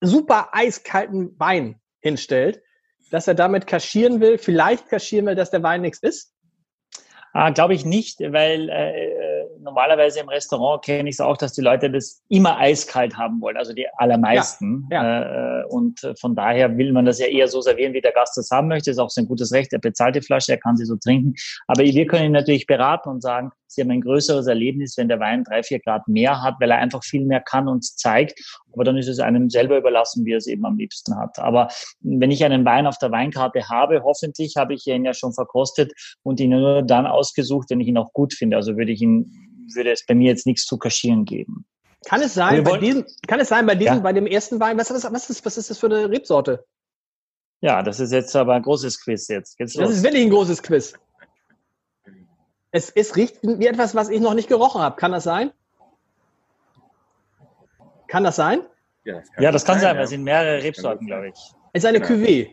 super 0.00 0.48
eiskalten 0.52 1.38
Wein 1.38 1.80
hinstellt, 2.00 2.62
dass 3.10 3.28
er 3.28 3.34
damit 3.34 3.66
kaschieren 3.66 4.20
will, 4.20 4.38
vielleicht 4.38 4.88
kaschieren 4.88 5.26
will, 5.26 5.34
dass 5.34 5.50
der 5.50 5.62
Wein 5.62 5.82
nichts 5.82 5.98
ist? 6.00 6.32
Ah, 7.32 7.50
Glaube 7.50 7.74
ich 7.74 7.84
nicht, 7.84 8.20
weil 8.20 8.68
äh, 8.68 9.23
normalerweise 9.60 10.20
im 10.20 10.28
Restaurant 10.28 10.84
kenne 10.84 11.08
ich 11.08 11.16
es 11.16 11.20
auch, 11.20 11.36
dass 11.36 11.52
die 11.52 11.60
Leute 11.60 11.90
das 11.90 12.22
immer 12.28 12.58
eiskalt 12.58 13.16
haben 13.16 13.40
wollen, 13.40 13.56
also 13.56 13.72
die 13.72 13.86
allermeisten. 13.96 14.86
Ja, 14.90 15.02
ja. 15.02 15.60
Äh, 15.60 15.64
und 15.66 16.00
von 16.20 16.34
daher 16.34 16.76
will 16.76 16.92
man 16.92 17.04
das 17.04 17.18
ja 17.18 17.26
eher 17.26 17.48
so 17.48 17.60
servieren, 17.60 17.92
wie 17.92 18.00
der 18.00 18.12
Gast 18.12 18.36
das 18.36 18.50
haben 18.50 18.68
möchte. 18.68 18.90
Das 18.90 18.96
ist 18.96 19.02
auch 19.02 19.10
sein 19.10 19.26
gutes 19.26 19.52
Recht. 19.52 19.72
Er 19.72 19.78
bezahlt 19.78 20.16
die 20.16 20.22
Flasche, 20.22 20.52
er 20.52 20.58
kann 20.58 20.76
sie 20.76 20.84
so 20.84 20.96
trinken. 20.96 21.34
Aber 21.66 21.82
wir 21.82 22.06
können 22.06 22.26
ihn 22.26 22.32
natürlich 22.32 22.66
beraten 22.66 23.08
und 23.08 23.22
sagen, 23.22 23.50
Sie 23.74 23.80
haben 23.80 23.90
ein 23.90 24.00
größeres 24.00 24.46
Erlebnis, 24.46 24.96
wenn 24.96 25.08
der 25.08 25.20
Wein 25.20 25.44
drei, 25.44 25.62
vier 25.62 25.80
Grad 25.80 26.06
mehr 26.06 26.42
hat, 26.42 26.54
weil 26.60 26.70
er 26.70 26.78
einfach 26.78 27.02
viel 27.02 27.24
mehr 27.24 27.40
kann 27.40 27.68
und 27.68 27.84
zeigt. 27.84 28.40
Aber 28.72 28.84
dann 28.84 28.96
ist 28.96 29.08
es 29.08 29.18
einem 29.18 29.50
selber 29.50 29.78
überlassen, 29.78 30.24
wie 30.24 30.32
er 30.32 30.38
es 30.38 30.46
eben 30.46 30.64
am 30.64 30.76
liebsten 30.76 31.16
hat. 31.16 31.38
Aber 31.38 31.68
wenn 32.00 32.30
ich 32.30 32.44
einen 32.44 32.64
Wein 32.64 32.86
auf 32.86 32.98
der 32.98 33.10
Weinkarte 33.10 33.68
habe, 33.68 34.02
hoffentlich 34.04 34.54
habe 34.56 34.74
ich 34.74 34.86
ihn 34.86 35.04
ja 35.04 35.12
schon 35.12 35.32
verkostet 35.32 35.92
und 36.22 36.40
ihn 36.40 36.50
nur 36.50 36.82
dann 36.82 37.06
ausgesucht, 37.06 37.70
wenn 37.70 37.80
ich 37.80 37.88
ihn 37.88 37.98
auch 37.98 38.12
gut 38.12 38.32
finde. 38.32 38.56
Also 38.56 38.76
würde 38.76 38.92
ich 38.92 39.02
ihn, 39.02 39.43
würde 39.74 39.92
es 39.92 40.04
bei 40.06 40.14
mir 40.14 40.30
jetzt 40.30 40.46
nichts 40.46 40.66
zu 40.66 40.78
kaschieren 40.78 41.24
geben. 41.24 41.66
Kann 42.06 42.20
es 42.20 42.34
sein, 42.34 42.62
bei 42.64 42.78
diesem, 42.78 43.04
kann 43.26 43.40
es 43.40 43.48
sein, 43.48 43.66
bei 43.66 43.74
diesem, 43.74 43.96
ja. 43.96 44.00
bei 44.00 44.12
dem 44.12 44.26
ersten 44.26 44.60
Wein, 44.60 44.76
was, 44.78 44.90
was, 44.90 45.10
was, 45.10 45.30
ist, 45.30 45.44
was 45.44 45.56
ist 45.56 45.70
das 45.70 45.78
für 45.78 45.86
eine 45.86 46.10
Rebsorte? 46.10 46.64
Ja, 47.60 47.82
das 47.82 47.98
ist 47.98 48.12
jetzt 48.12 48.36
aber 48.36 48.54
ein 48.54 48.62
großes 48.62 49.00
Quiz 49.02 49.26
jetzt. 49.28 49.56
Geht's 49.56 49.72
das 49.72 49.90
ist 49.90 50.02
wirklich 50.02 50.22
ein 50.22 50.30
großes 50.30 50.62
Quiz. 50.62 50.94
Es, 52.70 52.90
es 52.90 53.16
riecht 53.16 53.38
wie 53.42 53.66
etwas, 53.66 53.94
was 53.94 54.10
ich 54.10 54.20
noch 54.20 54.34
nicht 54.34 54.48
gerochen 54.48 54.82
habe. 54.82 54.96
Kann 54.96 55.12
das 55.12 55.24
sein? 55.24 55.52
Kann 58.08 58.24
das 58.24 58.36
sein? 58.36 58.60
Ja, 59.04 59.14
das 59.14 59.32
kann, 59.32 59.44
ja, 59.44 59.52
das 59.52 59.64
kann 59.64 59.80
sein, 59.80 59.96
weil 59.96 60.04
es 60.04 60.10
sind 60.10 60.24
mehrere 60.24 60.62
Rebsorten, 60.62 61.06
glaube 61.06 61.28
ich. 61.28 61.34
Es 61.72 61.84
ist 61.84 61.86
eine 61.86 62.00
genau. 62.00 62.20
Cuvée. 62.20 62.50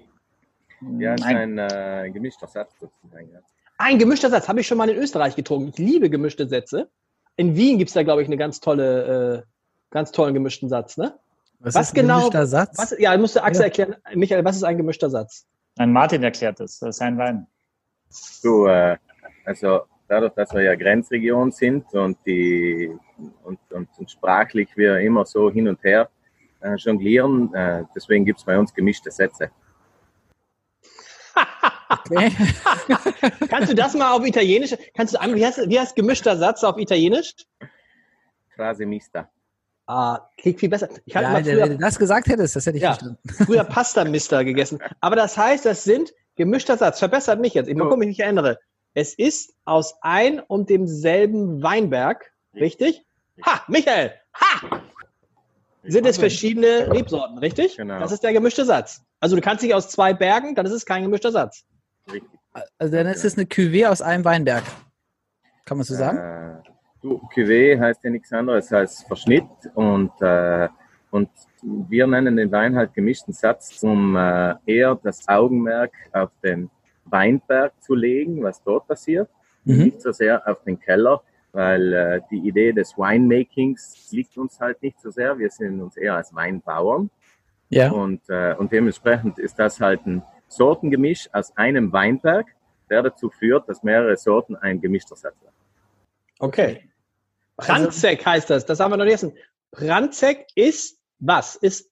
Ja, 0.98 1.14
es 1.14 1.22
ist 1.22 1.28
ein 1.28 1.58
äh, 1.58 2.10
gemischter 2.14 2.48
Satz 2.48 2.72
sozusagen. 2.80 3.38
Ein 3.78 4.00
gemischter 4.00 4.30
Satz 4.30 4.48
habe 4.48 4.62
ich 4.62 4.68
schon 4.68 4.78
mal 4.78 4.90
in 4.90 4.98
Österreich 4.98 5.36
getrunken. 5.36 5.70
Ich 5.70 5.78
liebe 5.78 6.10
gemischte 6.10 6.48
Sätze. 6.48 6.90
In 7.36 7.56
Wien 7.56 7.78
gibt 7.78 7.90
es 7.90 7.94
da, 7.94 8.04
glaube 8.04 8.22
ich, 8.22 8.28
einen 8.28 8.38
ganz 8.38 8.60
tolle, 8.60 9.44
äh, 9.44 9.44
ganz 9.90 10.12
tollen 10.12 10.34
gemischten 10.34 10.70
Satz, 10.70 10.98
ne? 10.98 11.18
Was, 11.60 11.76
was 11.76 11.88
ist 11.88 11.92
ein 11.94 12.02
genau, 12.02 12.18
gemischter 12.20 12.48
Satz? 12.48 12.78
Was, 12.78 12.96
ja, 12.98 13.16
musste 13.18 13.44
Axel 13.44 13.62
ja. 13.62 13.66
erklären. 13.68 13.96
Michael, 14.16 14.44
was 14.44 14.56
ist 14.56 14.64
ein 14.64 14.78
gemischter 14.78 15.10
Satz? 15.10 15.46
Ein 15.78 15.94
Martin 15.94 16.24
erklärt 16.24 16.60
es. 16.60 16.80
Das 16.80 16.98
ist 16.98 17.02
ein 17.02 17.18
Wein. 17.18 17.48
So, 18.10 18.68
äh, 18.68 18.98
also 19.46 19.82
dadurch, 20.08 20.34
dass 20.34 20.54
wir 20.54 20.64
ja 20.64 20.76
Grenzregion 20.76 21.52
sind 21.52 21.94
und, 21.94 22.18
die, 22.26 22.92
und, 23.44 23.60
und, 23.72 23.88
und 23.98 24.12
sprachlich 24.12 24.76
wir 24.76 25.00
immer 25.00 25.26
so 25.26 25.50
hin 25.52 25.68
und 25.68 25.82
her 25.84 26.10
äh, 26.62 26.76
jonglieren, 26.76 27.54
äh, 27.54 27.84
deswegen 27.96 28.26
gibt 28.26 28.40
es 28.40 28.46
bei 28.46 28.58
uns 28.58 28.74
gemischte 28.74 29.12
Sätze. 29.12 29.52
Kannst 33.50 33.72
du 33.72 33.76
das 33.76 33.94
mal 33.94 34.12
auf 34.12 34.26
Italienisch? 34.26 34.76
Kannst 34.96 35.16
du 35.16 35.36
wie 35.36 35.46
heißt, 35.46 35.70
wie 35.70 35.80
heißt 35.80 35.96
gemischter 35.96 36.38
Satz 36.38 36.64
auf 36.64 36.78
Italienisch? 36.78 37.34
Frase 38.56 38.86
mista. 38.86 39.30
Ah, 39.88 40.30
klingt 40.38 40.60
viel 40.60 40.70
besser. 40.70 40.88
Ich 41.06 41.14
ja, 41.14 41.22
früher, 41.22 41.64
wenn 41.64 41.72
du 41.72 41.78
das 41.78 42.00
gesagt 42.00 42.28
hättest, 42.28 42.56
das 42.56 42.66
hätte 42.66 42.78
ich 42.78 42.84
ja, 42.84 42.94
verstanden. 42.94 43.20
Früher 43.46 43.64
Pasta 43.64 44.06
Mister 44.06 44.46
gegessen. 44.46 44.80
Aber 45.02 45.16
das 45.16 45.38
heißt, 45.38 45.66
das 45.66 45.84
sind 45.84 46.14
gemischter 46.36 46.78
Satz. 46.78 47.00
Verbessert 47.00 47.42
mich 47.42 47.54
jetzt. 47.56 47.68
Ich 47.68 47.76
mal 47.76 47.90
gucken, 47.90 48.04
ich 48.04 48.10
mich 48.10 48.20
erinnere. 48.20 48.58
Es 48.94 49.14
ist 49.16 49.54
aus 49.66 49.96
ein 50.02 50.40
und 50.40 50.70
demselben 50.70 51.62
Weinberg, 51.62 52.32
richtig? 52.56 53.06
Ha, 53.46 53.64
Michael! 53.68 54.14
Ha! 54.34 54.82
Sind 55.84 56.06
es 56.06 56.18
verschiedene 56.18 56.92
Rebsorten, 56.92 57.38
richtig? 57.40 57.78
Genau. 57.78 58.00
Das 58.00 58.12
ist 58.12 58.24
der 58.24 58.34
gemischte 58.34 58.66
Satz. 58.66 59.02
Also 59.20 59.36
du 59.36 59.42
kannst 59.42 59.64
nicht 59.64 59.74
aus 59.74 59.90
zwei 59.90 60.14
Bergen, 60.14 60.56
dann 60.56 60.66
ist 60.66 60.74
es 60.74 60.86
kein 60.86 61.04
gemischter 61.04 61.32
Satz. 61.32 61.66
Richtig. 62.08 62.40
Also 62.78 62.96
dann 62.96 63.08
ist 63.08 63.24
es 63.24 63.38
eine 63.38 63.46
Cuvée 63.46 63.88
aus 63.88 64.02
einem 64.02 64.26
Weinberg. 64.26 64.64
Kann 65.66 65.78
man 65.78 65.86
so 65.86 65.96
sagen? 65.96 66.18
Äh, 66.18 66.70
du, 67.02 67.22
Cuvée 67.34 67.80
heißt 67.80 68.04
ja 68.04 68.10
nichts 68.10 68.32
anderes 68.34 68.72
als 68.74 69.04
Verschnitt 69.04 69.46
und, 69.74 70.12
äh, 70.22 70.68
und 71.12 71.30
wir 71.62 72.08
nennen 72.08 72.38
den 72.38 72.52
Wein 72.52 72.76
halt 72.76 72.94
gemischten 72.94 73.34
Satz, 73.34 73.82
um 73.84 74.16
äh, 74.16 74.56
eher 74.66 74.96
das 74.96 75.28
Augenmerk 75.28 75.92
auf 76.12 76.32
den 76.44 76.70
Weinberg 77.06 77.74
zu 77.82 77.96
legen, 77.96 78.44
was 78.44 78.62
dort 78.64 78.88
passiert, 78.88 79.30
mhm. 79.64 79.84
nicht 79.84 80.02
so 80.02 80.12
sehr 80.12 80.46
auf 80.48 80.64
den 80.64 80.80
Keller, 80.80 81.22
weil 81.52 81.94
äh, 81.94 82.22
die 82.32 82.48
Idee 82.48 82.72
des 82.72 82.98
Winemakings 82.98 84.10
liegt 84.12 84.38
uns 84.38 84.60
halt 84.60 84.82
nicht 84.82 85.00
so 85.00 85.10
sehr. 85.10 85.38
Wir 85.38 85.50
sehen 85.50 85.82
uns 85.82 85.98
eher 85.98 86.16
als 86.16 86.34
Weinbauern. 86.34 87.10
Ja. 87.70 87.92
Und, 87.92 88.22
äh, 88.30 88.56
und 88.56 88.72
dementsprechend 88.72 89.40
ist 89.40 89.58
das 89.60 89.80
halt 89.80 90.06
ein 90.06 90.24
Sortengemisch 90.52 91.30
aus 91.34 91.56
einem 91.56 91.92
Weinberg, 91.94 92.48
der 92.90 93.04
dazu 93.04 93.30
führt, 93.30 93.70
dass 93.70 93.84
mehrere 93.84 94.18
Sorten 94.18 94.56
ein 94.56 94.82
gemischter 94.82 95.16
Satz 95.16 95.42
werden. 95.42 95.56
Okay. 96.40 96.90
Pranzek 97.58 98.26
heißt 98.26 98.50
das. 98.50 98.66
Das 98.66 98.80
haben 98.80 98.92
wir 98.92 98.98
noch 98.98 99.06
nicht 99.06 99.20
vergessen. 99.20 99.38
Pranzek 99.72 100.48
ist 100.56 101.00
was? 101.20 101.56
Ist, 101.56 101.90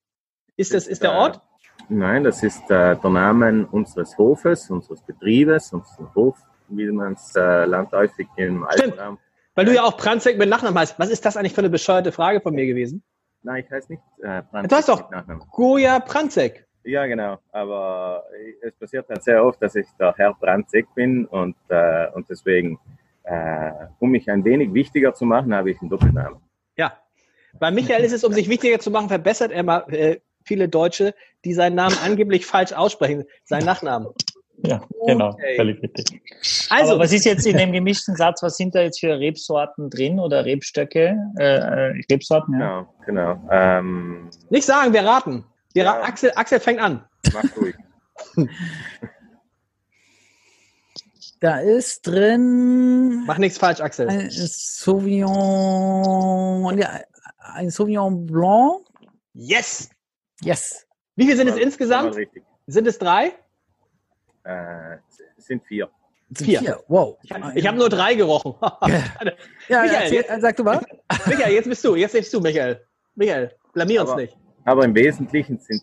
ist 0.57 0.73
das 0.73 0.87
ist 0.87 1.03
der 1.03 1.13
Ort? 1.13 1.41
Nein, 1.87 2.23
das 2.23 2.43
ist 2.43 2.69
äh, 2.69 2.95
der 2.95 3.09
Name 3.09 3.67
unseres 3.71 4.17
Hofes, 4.17 4.69
unseres 4.69 5.01
Betriebes, 5.01 5.71
unseres 5.71 6.13
Hof, 6.13 6.37
wie 6.67 6.91
man 6.91 7.13
es 7.13 7.35
äh, 7.35 7.65
landläufig 7.65 8.27
im 8.35 8.63
Alpenraum. 8.65 9.17
Weil 9.55 9.65
du 9.65 9.73
ja 9.73 9.83
auch 9.83 9.97
Pranzek 9.97 10.37
mit 10.37 10.49
Nachnamen 10.49 10.77
heißt. 10.77 10.99
Was 10.99 11.09
ist 11.09 11.25
das 11.25 11.37
eigentlich 11.37 11.53
für 11.53 11.61
eine 11.61 11.69
bescheuerte 11.69 12.11
Frage 12.11 12.41
von 12.41 12.53
mir 12.53 12.65
gewesen? 12.65 13.03
Nein, 13.41 13.63
ich 13.65 13.71
heiße 13.71 13.91
nicht 13.91 14.03
äh, 14.21 14.43
Pranzek. 14.43 14.69
Du 14.69 14.75
heißt 14.75 14.89
doch 14.89 15.09
Goya 15.51 15.99
Pranzek. 15.99 16.67
Ja, 16.83 17.05
genau. 17.05 17.37
Aber 17.51 18.23
es 18.61 18.73
passiert 18.75 19.07
halt 19.09 19.23
sehr 19.23 19.43
oft, 19.43 19.61
dass 19.61 19.75
ich 19.75 19.87
der 19.99 20.13
Herr 20.17 20.33
Pranzek 20.33 20.87
bin 20.95 21.25
und, 21.25 21.55
äh, 21.69 22.07
und 22.13 22.29
deswegen, 22.29 22.79
äh, 23.23 23.71
um 23.99 24.11
mich 24.11 24.29
ein 24.29 24.43
wenig 24.45 24.73
wichtiger 24.73 25.13
zu 25.13 25.25
machen, 25.25 25.53
habe 25.53 25.71
ich 25.71 25.81
einen 25.81 25.89
Doppelnamen. 25.89 26.39
Ja. 26.77 26.93
Bei 27.59 27.71
Michael 27.71 28.03
ist 28.03 28.13
es, 28.13 28.23
um 28.23 28.31
sich 28.31 28.47
wichtiger 28.47 28.79
zu 28.79 28.91
machen, 28.91 29.09
verbessert 29.09 29.51
er 29.51 29.63
mal 29.63 29.83
äh, 29.89 30.19
viele 30.43 30.69
Deutsche, 30.69 31.13
die 31.45 31.53
seinen 31.53 31.75
Namen 31.75 31.97
angeblich 32.03 32.45
falsch 32.45 32.73
aussprechen, 32.73 33.25
seinen 33.43 33.65
Nachnamen. 33.65 34.07
Ja, 34.65 34.81
genau, 35.05 35.29
okay. 35.29 35.55
völlig 35.55 35.81
richtig. 35.81 36.21
Also, 36.69 36.93
Aber 36.93 37.03
was 37.03 37.13
ist 37.13 37.25
jetzt 37.25 37.47
in 37.47 37.57
dem 37.57 37.71
gemischten 37.71 38.15
Satz, 38.15 38.43
was 38.43 38.57
sind 38.57 38.75
da 38.75 38.81
jetzt 38.81 38.99
für 38.99 39.17
Rebsorten 39.17 39.89
drin 39.89 40.19
oder 40.19 40.43
Rebstöcke? 40.43 41.17
Äh, 41.37 41.43
äh 41.43 42.03
Rebsorten, 42.11 42.59
ja. 42.59 42.87
Genau, 43.05 43.37
genau. 43.37 43.49
Ähm, 43.51 44.29
Nicht 44.49 44.65
sagen, 44.65 44.91
wir 44.93 45.05
raten. 45.05 45.45
Ja. 45.73 46.01
Axel, 46.01 46.31
Axel 46.35 46.59
fängt 46.59 46.79
an. 46.79 47.05
Mach 47.33 47.43
ruhig. 47.57 47.75
Da 51.41 51.59
ist 51.59 52.05
drin. 52.05 53.23
Mach 53.25 53.37
nichts 53.37 53.57
falsch, 53.57 53.79
Axel. 53.79 54.09
Ein 54.09 54.29
Sauvignon, 54.29 55.27
ja, 56.77 56.99
ein 57.37 57.69
Sauvignon 57.69 58.25
Blanc. 58.25 58.85
Yes! 59.33 59.89
Yes. 60.41 60.85
Wie 61.15 61.23
viele 61.23 61.37
sind 61.37 61.47
es 61.47 61.55
insgesamt? 61.55 62.17
Sind 62.67 62.87
es 62.87 62.99
drei? 62.99 63.33
Äh, 64.43 64.97
sind 65.37 65.63
vier. 65.65 65.89
Vier. 66.35 66.59
vier. 66.59 66.83
Wow. 66.89 67.17
Ich, 67.23 67.31
ich 67.55 67.65
habe 67.65 67.77
nur 67.77 67.89
drei 67.89 68.15
gerochen. 68.15 68.55
ja, 69.69 69.81
Michael, 69.83 70.13
jetzt, 70.13 70.41
sag 70.41 70.57
du 70.57 70.63
mal. 70.63 70.85
Michael, 71.25 71.53
jetzt 71.53 71.69
bist 71.69 71.83
du. 71.85 71.95
Jetzt 71.95 72.11
bist 72.11 72.33
du, 72.33 72.41
Michael. 72.41 72.85
Michael, 73.15 73.55
blamier 73.73 74.01
uns 74.01 74.15
nicht. 74.15 74.37
Aber 74.69 74.85
im 74.85 74.93
Wesentlichen 74.93 75.57
sind 75.57 75.81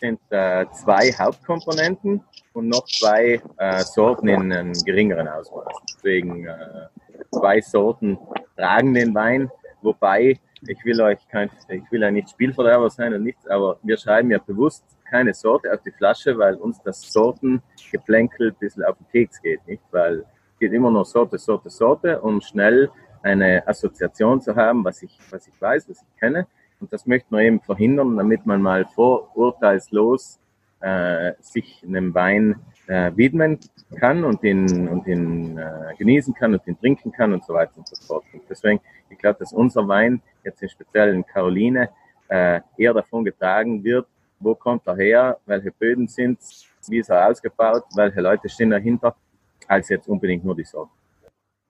sind 0.00 0.18
äh, 0.30 0.66
zwei 0.72 1.12
Hauptkomponenten 1.12 2.20
und 2.52 2.68
noch 2.68 2.84
zwei 2.86 3.40
äh, 3.58 3.80
Sorten 3.80 4.26
in 4.26 4.52
einem 4.52 4.72
geringeren 4.72 5.28
Ausmaß. 5.28 5.72
Deswegen 5.94 6.46
äh, 6.46 6.88
zwei 7.30 7.60
Sorten 7.60 8.18
tragen 8.56 8.94
den 8.94 9.14
Wein, 9.14 9.48
wobei 9.82 10.40
ich 10.66 10.84
will 10.84 11.00
euch 11.00 11.18
kein, 11.28 11.48
ich 11.68 11.92
will 11.92 12.02
ja 12.02 12.10
nicht 12.10 12.30
Spielverderber 12.30 12.90
sein 12.90 13.14
und 13.14 13.22
nichts, 13.22 13.46
aber 13.46 13.78
wir 13.84 13.96
schreiben 13.96 14.32
ja 14.32 14.38
bewusst 14.38 14.84
keine 15.08 15.32
Sorte 15.32 15.72
auf 15.72 15.82
die 15.82 15.92
Flasche, 15.92 16.36
weil 16.36 16.56
uns 16.56 16.82
das 16.82 17.00
Sortengeplänkel 17.12 18.48
ein 18.48 18.56
bisschen 18.58 18.82
auf 18.82 18.96
den 18.98 19.08
Keks 19.12 19.40
geht, 19.40 19.64
nicht? 19.68 19.82
Weil 19.92 20.24
es 20.52 20.58
geht 20.58 20.72
immer 20.72 20.90
nur 20.90 21.04
Sorte, 21.04 21.38
Sorte, 21.38 21.70
Sorte, 21.70 22.20
um 22.20 22.40
schnell 22.40 22.90
eine 23.22 23.66
Assoziation 23.66 24.40
zu 24.40 24.56
haben, 24.56 24.84
was 24.84 25.04
ich, 25.04 25.16
was 25.30 25.46
ich 25.46 25.60
weiß, 25.60 25.88
was 25.88 26.02
ich 26.02 26.20
kenne. 26.20 26.48
Und 26.80 26.92
das 26.92 27.06
möchte 27.06 27.28
man 27.30 27.42
eben 27.42 27.60
verhindern, 27.60 28.16
damit 28.16 28.46
man 28.46 28.62
mal 28.62 28.86
vorurteilslos 28.86 30.38
äh, 30.80 31.32
sich 31.40 31.82
einem 31.86 32.14
Wein 32.14 32.56
äh, 32.86 33.10
widmen 33.14 33.58
kann 33.98 34.24
und 34.24 34.42
ihn, 34.44 34.88
und 34.88 35.06
ihn 35.06 35.58
äh, 35.58 35.94
genießen 35.98 36.34
kann 36.34 36.52
und 36.54 36.66
ihn 36.66 36.78
trinken 36.78 37.10
kann 37.10 37.32
und 37.32 37.44
so 37.44 37.52
weiter 37.54 37.76
und 37.76 37.88
so 37.88 37.96
fort. 38.06 38.24
Und 38.32 38.42
deswegen, 38.48 38.80
ich 39.10 39.18
glaube, 39.18 39.38
dass 39.40 39.52
unser 39.52 39.86
Wein, 39.88 40.22
jetzt 40.44 40.62
im 40.62 40.68
Speziellen 40.68 41.26
Caroline, 41.26 41.88
äh, 42.28 42.60
eher 42.76 42.94
davon 42.94 43.24
getragen 43.24 43.82
wird, 43.82 44.06
wo 44.38 44.54
kommt 44.54 44.86
er 44.86 44.96
her, 44.96 45.38
welche 45.46 45.72
Böden 45.72 46.06
sind 46.06 46.38
wie 46.90 46.98
ist 46.98 47.10
er 47.10 47.28
ausgebaut, 47.28 47.84
welche 47.94 48.20
Leute 48.20 48.48
stehen 48.48 48.70
dahinter, 48.70 49.14
als 49.66 49.88
jetzt 49.88 50.08
unbedingt 50.08 50.44
nur 50.44 50.56
die 50.56 50.64
Sorte. 50.64 50.92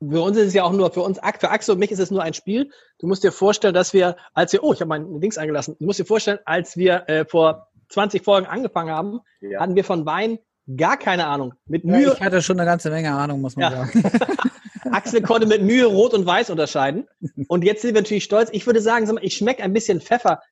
Für 0.01 0.23
uns 0.23 0.37
ist 0.37 0.49
es 0.49 0.55
ja 0.55 0.63
auch 0.63 0.73
nur, 0.73 0.93
für 0.93 1.01
uns, 1.01 1.19
für 1.19 1.51
Axel 1.51 1.73
und 1.73 1.81
mich 1.81 1.91
ist 1.91 1.99
es 1.99 2.11
nur 2.11 2.23
ein 2.23 2.35
Spiel. 2.35 2.71
Du 2.99 3.09
musst 3.09 3.25
dir 3.25 3.33
vorstellen, 3.33 3.75
dass 3.75 3.93
wir, 3.93 4.17
als 4.33 4.53
wir, 4.53 4.63
oh, 4.63 4.73
ich 4.73 4.81
habe 4.81 4.89
mein 4.89 5.21
Dings 5.21 5.39
eingelassen, 5.39 5.77
du 5.79 5.87
musst 5.87 5.99
dir 5.99 6.05
vorstellen, 6.05 6.39
als 6.45 6.77
wir 6.77 7.09
äh, 7.09 7.25
vor 7.25 7.69
20 7.89 8.23
Folgen 8.23 8.47
angefangen 8.47 8.91
haben, 8.91 9.21
ja. 9.41 9.61
hatten 9.61 9.75
wir 9.75 9.85
von 9.85 10.07
Wein 10.07 10.39
gar 10.77 10.97
keine 10.99 11.27
Ahnung. 11.27 11.55
Mit 11.67 11.85
Mühe. 11.85 12.03
Ja, 12.03 12.13
ich 12.13 12.21
hatte 12.21 12.43
schon 12.43 12.61
eine 12.61 12.69
ganze 12.69 12.91
Menge 12.91 13.11
Ahnung, 13.11 13.41
muss 13.41 13.57
man 13.57 13.73
ja. 13.73 13.87
sagen. 13.87 14.03
Axel 14.93 15.23
konnte 15.23 15.47
mit 15.47 15.63
Mühe 15.63 15.87
Rot 15.87 16.15
und 16.15 16.27
Weiß 16.27 16.51
unterscheiden. 16.51 17.09
Und 17.49 17.65
jetzt 17.65 17.83
sind 17.83 17.95
wir 17.95 18.03
natürlich 18.03 18.25
stolz. 18.25 18.51
Ich 18.53 18.67
würde 18.67 18.81
sagen, 18.81 19.19
ich 19.21 19.37
schmecke 19.37 19.63
ein 19.63 19.73
bisschen 19.73 20.01
Pfeffer. 20.01 20.43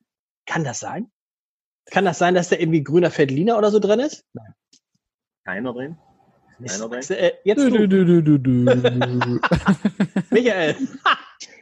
Kann 0.45 0.63
das 0.63 0.79
sein? 0.79 1.11
Kann 1.91 2.05
das 2.05 2.17
sein, 2.17 2.35
dass 2.35 2.49
da 2.49 2.57
irgendwie 2.57 2.83
grüner 2.83 3.11
Feldliner 3.11 3.57
oder 3.57 3.71
so 3.71 3.79
drin 3.79 3.99
ist? 3.99 4.25
Nein. 4.33 4.53
Keiner 5.45 5.73
drin? 5.73 5.97
Drin? 6.59 7.01
Äh, 7.09 7.31
jetzt 7.43 7.59
du. 7.59 7.69
Du, 7.69 7.87
du, 7.87 8.21
du, 8.21 8.37
du, 8.39 8.49
Michael. 10.31 10.75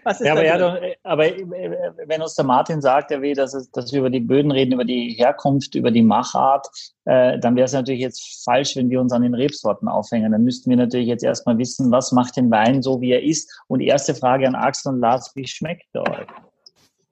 Was 0.05 0.21
ist 0.21 0.27
ja, 0.27 0.33
aber, 0.33 0.45
ja, 0.45 0.79
aber 1.01 1.25
äh, 1.25 1.91
wenn 2.05 2.21
uns 2.21 2.35
der 2.35 2.45
Martin 2.45 2.79
sagt, 2.79 3.09
er 3.09 3.23
will, 3.23 3.33
dass, 3.33 3.55
es, 3.55 3.71
dass 3.71 3.91
wir 3.91 4.01
über 4.01 4.11
die 4.11 4.19
Böden 4.19 4.51
reden, 4.51 4.73
über 4.73 4.85
die 4.85 5.15
Herkunft, 5.17 5.73
über 5.73 5.89
die 5.89 6.03
Machart, 6.03 6.67
äh, 7.05 7.39
dann 7.39 7.55
wäre 7.55 7.65
es 7.65 7.73
natürlich 7.73 8.01
jetzt 8.01 8.43
falsch, 8.43 8.75
wenn 8.75 8.91
wir 8.91 9.01
uns 9.01 9.11
an 9.11 9.23
den 9.23 9.33
Rebsorten 9.33 9.87
aufhängen. 9.87 10.31
Dann 10.31 10.43
müssten 10.43 10.69
wir 10.69 10.77
natürlich 10.77 11.07
jetzt 11.07 11.23
erstmal 11.23 11.57
wissen, 11.57 11.89
was 11.91 12.11
macht 12.11 12.37
den 12.37 12.51
Wein 12.51 12.83
so, 12.83 13.01
wie 13.01 13.11
er 13.11 13.23
ist. 13.23 13.51
Und 13.67 13.79
die 13.79 13.87
erste 13.87 14.13
Frage 14.13 14.47
an 14.47 14.53
Axel 14.53 14.93
und 14.93 14.99
Lars, 14.99 15.31
wie 15.33 15.47
schmeckt 15.47 15.87
er 15.93 16.03
euch? 16.03 16.27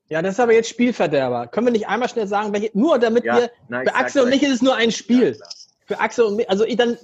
Ja, 0.10 0.22
das 0.22 0.34
ist 0.34 0.40
aber 0.40 0.54
jetzt 0.54 0.70
Spielverderber. 0.70 1.48
Können 1.48 1.68
wir 1.68 1.72
nicht 1.72 1.88
einmal 1.88 2.10
schnell 2.10 2.28
sagen, 2.28 2.54
welche, 2.54 2.70
nur 2.78 3.00
damit 3.00 3.25
ja, 3.25 3.38
wir, 3.38 3.52
nein, 3.70 3.88
für 3.88 3.96
Axel 3.96 4.22
und 4.22 4.30
mich 4.30 4.44
ist 4.44 4.54
es 4.54 4.62
nur 4.62 4.75
ein 4.75 4.92
Spiel. 4.92 5.36
Ja, 5.40 5.46
für 5.86 6.00
Axel 6.00 6.25
und 6.25 6.36
mich, 6.36 6.48
also 6.48 6.63
ich 6.63 6.78
dann, 6.78 6.98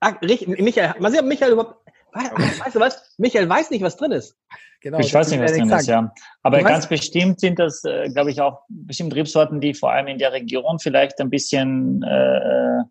Michael, 0.00 0.94
mal 1.00 1.10
sehen, 1.10 1.20
ob 1.20 1.26
Michael 1.26 1.52
überhaupt, 1.52 1.76
weißt 2.12 2.74
du 2.74 2.80
was? 2.80 3.14
Michael 3.18 3.48
weiß 3.48 3.70
nicht, 3.70 3.82
was 3.82 3.96
drin 3.96 4.12
ist. 4.12 4.36
Genau, 4.80 4.98
ich 4.98 5.12
weiß 5.12 5.30
nicht, 5.30 5.40
was 5.40 5.52
drin 5.52 5.70
ist, 5.70 5.86
ja. 5.86 6.12
Aber 6.42 6.58
du 6.58 6.64
ganz 6.64 6.88
bestimmt 6.88 7.40
sind 7.40 7.58
das, 7.58 7.84
äh, 7.84 8.08
glaube 8.08 8.30
ich, 8.30 8.40
auch 8.40 8.62
bestimmte 8.68 9.16
Rebsorten, 9.16 9.60
die 9.60 9.74
vor 9.74 9.92
allem 9.92 10.06
in 10.06 10.18
der 10.18 10.32
Region 10.32 10.78
vielleicht 10.78 11.20
ein 11.20 11.28
bisschen 11.28 12.02
äh, 12.02 12.82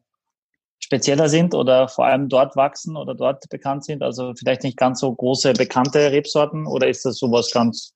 spezieller 0.79 1.29
sind 1.29 1.55
oder 1.55 1.87
vor 1.87 2.05
allem 2.05 2.29
dort 2.29 2.55
wachsen 2.55 2.95
oder 2.95 3.15
dort 3.15 3.49
bekannt 3.49 3.85
sind. 3.85 4.03
Also 4.03 4.33
vielleicht 4.35 4.63
nicht 4.63 4.77
ganz 4.77 4.99
so 4.99 5.13
große 5.13 5.53
bekannte 5.53 6.11
Rebsorten 6.11 6.67
oder 6.67 6.87
ist 6.87 7.05
das 7.05 7.17
sowas 7.17 7.51
ganz? 7.51 7.93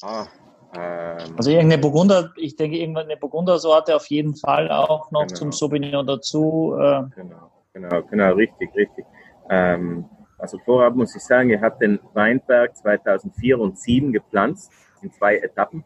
Ah, 0.00 0.26
ähm, 0.74 1.34
also 1.36 1.50
irgendeine 1.50 1.80
Burgunder, 1.80 2.32
ich 2.36 2.56
denke 2.56 2.78
irgendeine 2.78 3.16
Burgundersorte 3.16 3.94
auf 3.94 4.06
jeden 4.06 4.36
Fall 4.36 4.70
auch 4.70 5.10
noch 5.10 5.26
genau. 5.26 5.34
zum 5.34 5.52
Sauvignon 5.52 6.06
dazu. 6.06 6.74
Äh. 6.78 7.02
Genau, 7.14 7.50
genau, 7.72 8.02
genau, 8.02 8.32
richtig, 8.34 8.74
richtig. 8.74 9.04
Ähm, 9.48 10.08
also 10.38 10.58
vorab 10.58 10.94
muss 10.94 11.14
ich 11.14 11.22
sagen, 11.22 11.50
er 11.50 11.60
hat 11.60 11.80
den 11.80 12.00
Weinberg 12.14 12.76
2004 12.76 13.58
und 13.58 13.78
2007 13.78 14.12
gepflanzt 14.12 14.72
in 15.02 15.12
zwei 15.12 15.36
Etappen. 15.36 15.84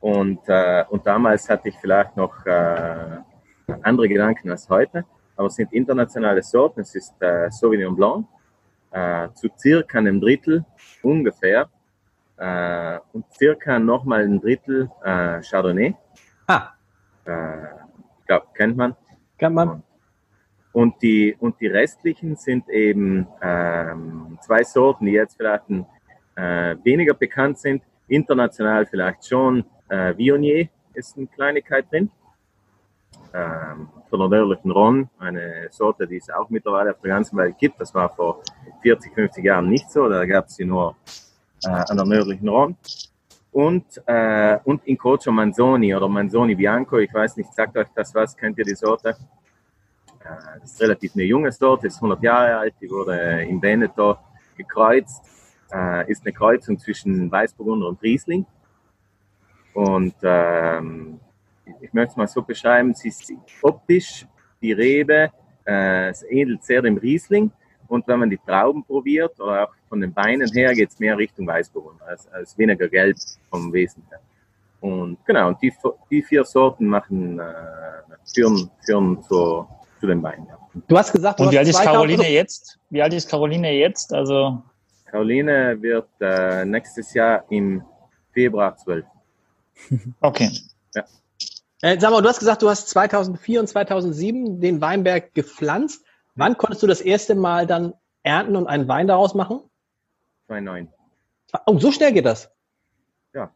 Und, 0.00 0.40
äh, 0.48 0.84
und 0.90 1.06
damals 1.06 1.48
hatte 1.48 1.70
ich 1.70 1.76
vielleicht 1.78 2.16
noch 2.16 2.44
äh, 2.44 3.18
andere 3.82 4.08
Gedanken 4.08 4.50
als 4.50 4.68
heute. 4.68 5.04
Aber 5.36 5.46
es 5.46 5.54
sind 5.54 5.72
internationale 5.72 6.42
Sorten. 6.42 6.80
Es 6.80 6.94
ist 6.94 7.14
äh, 7.20 7.50
Sauvignon 7.50 7.96
Blanc 7.96 8.26
äh, 8.90 9.28
zu 9.32 9.48
circa 9.56 9.98
einem 9.98 10.20
Drittel 10.20 10.64
ungefähr 11.02 11.68
äh, 12.36 12.98
und 13.12 13.24
circa 13.32 13.78
nochmal 13.78 14.24
ein 14.24 14.40
Drittel 14.40 14.90
äh, 15.02 15.40
Chardonnay. 15.40 15.94
Ah. 16.46 16.70
Ich 18.20 18.26
glaube, 18.26 18.46
kennt 18.52 18.76
man. 18.76 18.94
Kennt 19.38 19.54
man. 19.54 19.68
Und 19.70 19.82
die, 21.02 21.36
und 21.38 21.60
die 21.60 21.68
restlichen 21.68 22.36
sind 22.36 22.68
eben 22.68 23.26
ähm, 23.40 24.38
zwei 24.40 24.64
Sorten, 24.64 25.06
die 25.06 25.12
jetzt 25.12 25.36
vielleicht 25.36 25.70
ein, 25.70 25.86
äh, 26.34 26.76
weniger 26.82 27.14
bekannt 27.14 27.58
sind. 27.58 27.82
International 28.08 28.84
vielleicht 28.86 29.26
schon. 29.26 29.64
Äh, 29.88 30.16
Viognier 30.16 30.68
ist 30.92 31.16
eine 31.16 31.28
Kleinigkeit 31.28 31.90
drin. 31.90 32.10
Ähm, 33.32 33.88
von 34.10 34.18
der 34.20 34.28
nördlichen 34.28 34.70
Ron, 34.70 35.08
eine 35.18 35.68
Sorte, 35.70 36.06
die 36.06 36.16
es 36.16 36.30
auch 36.30 36.50
mittlerweile 36.50 36.90
auf 36.90 37.00
der 37.00 37.10
ganzen 37.10 37.36
Welt 37.36 37.56
gibt. 37.58 37.80
Das 37.80 37.94
war 37.94 38.08
vor 38.08 38.42
40, 38.82 39.14
50 39.14 39.44
Jahren 39.44 39.68
nicht 39.68 39.90
so. 39.90 40.08
Da 40.08 40.24
gab 40.24 40.46
es 40.46 40.56
sie 40.56 40.64
nur 40.64 40.96
äh, 41.64 41.68
an 41.68 41.96
der 41.96 42.06
nördlichen 42.06 42.48
Ron. 42.48 42.76
Und, 43.52 43.84
äh, 44.06 44.58
und 44.64 44.84
Incrocio 44.86 45.30
Manzoni 45.30 45.94
oder 45.94 46.08
Manzoni 46.08 46.56
Bianco, 46.56 46.98
ich 46.98 47.14
weiß 47.14 47.36
nicht, 47.36 47.52
sagt 47.54 47.76
euch 47.76 47.86
das 47.94 48.12
was, 48.14 48.36
kennt 48.36 48.58
ihr 48.58 48.64
die 48.64 48.74
Sorte? 48.74 49.16
Das 50.24 50.72
ist 50.72 50.80
relativ 50.80 51.14
eine 51.14 51.24
junge 51.24 51.52
Sorte, 51.52 51.86
ist 51.86 51.96
100 51.96 52.22
Jahre 52.22 52.56
alt, 52.56 52.74
die 52.80 52.90
wurde 52.90 53.42
in 53.42 53.60
Veneto 53.60 54.16
gekreuzt, 54.56 55.22
äh, 55.72 56.10
ist 56.10 56.24
eine 56.24 56.32
Kreuzung 56.32 56.78
zwischen 56.78 57.30
Weißburgunder 57.30 57.88
und 57.88 58.02
Riesling. 58.02 58.46
Und 59.74 60.14
ähm, 60.22 61.20
ich 61.80 61.92
möchte 61.92 62.12
es 62.12 62.16
mal 62.16 62.28
so 62.28 62.42
beschreiben, 62.42 62.94
sie 62.94 63.08
ist 63.08 63.32
optisch, 63.60 64.26
die 64.62 64.72
Rebe, 64.72 65.30
äh, 65.66 66.08
es 66.08 66.22
ähnelt 66.22 66.64
sehr 66.64 66.80
dem 66.80 66.96
Riesling. 66.96 67.50
Und 67.86 68.08
wenn 68.08 68.20
man 68.20 68.30
die 68.30 68.38
Trauben 68.38 68.82
probiert, 68.82 69.38
oder 69.38 69.64
auch 69.64 69.74
von 69.88 70.00
den 70.00 70.12
Beinen 70.12 70.50
her, 70.52 70.72
geht 70.74 70.88
es 70.88 70.98
mehr 70.98 71.18
Richtung 71.18 71.46
Weißburgunder, 71.46 72.06
als, 72.06 72.26
als 72.28 72.56
weniger 72.56 72.88
gelb 72.88 73.16
vom 73.50 73.72
Wesen 73.72 74.02
her. 74.08 74.20
Und 74.80 75.18
genau, 75.26 75.48
und 75.48 75.60
die, 75.62 75.72
die 76.10 76.22
vier 76.22 76.44
Sorten 76.44 76.86
machen, 76.86 77.38
äh, 77.38 77.44
führen, 78.34 78.70
führen 78.84 79.22
zur, 79.22 79.68
zu 80.04 80.08
den 80.08 80.20
Beinen. 80.20 80.46
Ja. 80.46 80.58
Du 80.86 80.98
hast 80.98 81.12
gesagt, 81.12 81.40
du 81.40 81.44
Und 81.44 81.52
wie 81.52 81.58
alt 81.58 81.66
ist 81.66 81.80
Caroline 81.80 82.28
jetzt? 82.28 82.78
Wie 82.90 83.00
alt 83.00 83.14
ist 83.14 83.30
Caroline 83.30 83.72
jetzt? 83.72 84.12
Also 84.12 84.62
Caroline 85.06 85.80
wird 85.80 86.08
äh, 86.20 86.64
nächstes 86.66 87.14
Jahr 87.14 87.44
im 87.48 87.82
Februar 88.32 88.76
12. 88.76 89.04
Okay. 90.20 90.50
Ja. 90.94 91.04
Äh, 91.80 91.98
sag 91.98 92.10
mal, 92.10 92.20
du 92.20 92.28
hast 92.28 92.38
gesagt, 92.38 92.62
du 92.62 92.68
hast 92.68 92.88
2004 92.90 93.60
und 93.60 93.66
2007 93.66 94.60
den 94.60 94.80
Weinberg 94.80 95.34
gepflanzt. 95.34 96.04
Wann 96.34 96.58
konntest 96.58 96.82
du 96.82 96.86
das 96.86 97.00
erste 97.00 97.34
Mal 97.34 97.66
dann 97.66 97.94
ernten 98.22 98.56
und 98.56 98.66
einen 98.66 98.86
Wein 98.86 99.06
daraus 99.06 99.34
machen? 99.34 99.62
2009. 100.48 100.92
Oh, 101.66 101.78
so 101.78 101.90
schnell 101.92 102.12
geht 102.12 102.26
das? 102.26 102.50
Ja. 103.32 103.50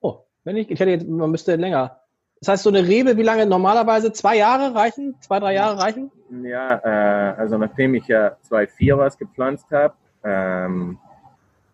Oh, 0.00 0.24
wenn 0.44 0.56
ich, 0.56 0.70
ich 0.70 0.80
hätte 0.80 0.90
jetzt, 0.90 1.06
man 1.06 1.30
müsste 1.30 1.56
länger. 1.56 2.00
Das 2.44 2.52
heißt, 2.52 2.64
so 2.64 2.68
eine 2.68 2.86
Rebe, 2.86 3.16
wie 3.16 3.22
lange 3.22 3.46
normalerweise? 3.46 4.12
Zwei 4.12 4.36
Jahre 4.36 4.74
reichen? 4.74 5.14
Zwei, 5.20 5.40
drei 5.40 5.54
Jahre 5.54 5.80
reichen? 5.80 6.10
Ja, 6.42 6.76
äh, 6.84 7.40
also 7.40 7.56
nachdem 7.56 7.94
ich 7.94 8.06
ja 8.06 8.36
zwei, 8.42 8.66
vier 8.66 8.98
was 8.98 9.16
gepflanzt 9.16 9.70
habe, 9.70 9.94
ähm, 10.22 10.98